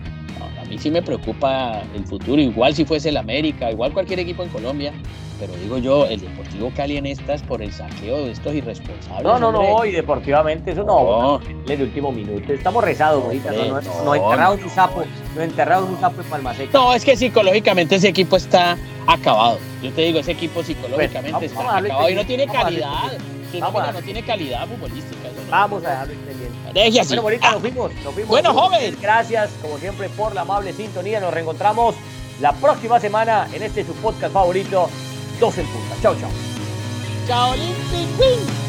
a 0.60 0.64
mí 0.64 0.76
sí 0.76 0.90
me 0.90 1.00
preocupa 1.00 1.82
el 1.94 2.04
futuro, 2.04 2.42
igual 2.42 2.74
si 2.74 2.84
fuese 2.84 3.08
el 3.08 3.16
América, 3.16 3.70
igual 3.70 3.92
cualquier 3.92 4.18
equipo 4.18 4.42
en 4.42 4.48
Colombia, 4.50 4.92
pero 5.38 5.54
digo 5.54 5.78
yo, 5.78 6.06
el 6.06 6.20
Deportivo 6.20 6.72
Cali 6.74 6.96
en 6.96 7.06
estas 7.06 7.42
por 7.44 7.62
el 7.62 7.72
saqueo 7.72 8.24
de 8.24 8.32
estos 8.32 8.52
irresponsables. 8.54 9.22
No, 9.22 9.38
no, 9.38 9.52
no, 9.52 9.84
y 9.84 9.92
deportivamente 9.92 10.72
eso 10.72 10.82
no, 10.82 11.38
no. 11.38 11.72
el 11.72 11.82
último 11.82 12.10
minuto. 12.10 12.52
Estamos 12.52 12.82
rezados, 12.82 13.22
no, 13.22 13.52
no, 13.52 13.80
no, 13.80 14.04
no, 14.04 14.14
enterrados 14.16 14.60
un 14.62 14.70
sapo, 14.70 15.04
no 15.36 15.42
enterrados 15.42 15.88
un 15.88 16.00
sapo 16.00 16.20
en 16.22 16.26
Palmaseca. 16.26 16.70
No, 16.76 16.92
es 16.92 17.04
que 17.04 17.16
psicológicamente 17.16 17.94
ese 17.94 18.08
equipo 18.08 18.36
está 18.36 18.76
acabado. 19.06 19.58
Yo 19.80 19.92
te 19.92 20.02
digo, 20.02 20.18
ese 20.18 20.32
equipo 20.32 20.64
psicológicamente 20.64 21.46
está 21.46 21.78
acabado 21.78 22.10
y 22.10 22.14
no 22.14 22.26
tiene 22.26 22.46
calidad 22.46 23.12
no 23.55 24.03
tiene 24.03 24.22
calidad 24.24 24.66
futbolística. 24.66 25.28
Vamos 25.51 25.84
a 25.84 25.90
dejarlo 25.90 26.14
así. 26.14 27.09
Bueno, 27.09 27.22
bonita, 27.22 27.53
nos 27.53 27.61
fuimos, 27.61 27.94
nos 28.05 28.14
fuimos. 28.14 28.28
Bueno, 28.28 28.55
joven. 28.55 28.96
Gracias, 29.01 29.51
como 29.62 29.78
siempre, 29.78 30.09
por 30.11 30.34
la 30.34 30.42
amable 30.42 30.72
sintonía. 30.72 31.20
Nos 31.20 31.32
reencontramos 31.32 31.94
la 32.40 32.53
próxima 32.53 33.01
semana 33.01 33.49
en 33.53 33.62
este 33.62 33.84
su 33.84 33.94
podcast 33.94 34.32
favorito, 34.32 34.88
Dos 35.40 35.59
en 35.59 35.66
Punta. 35.66 35.96
Chao, 36.03 36.16
chao. 36.20 36.30
Chao, 37.26 37.55
Lindsay 37.57 38.67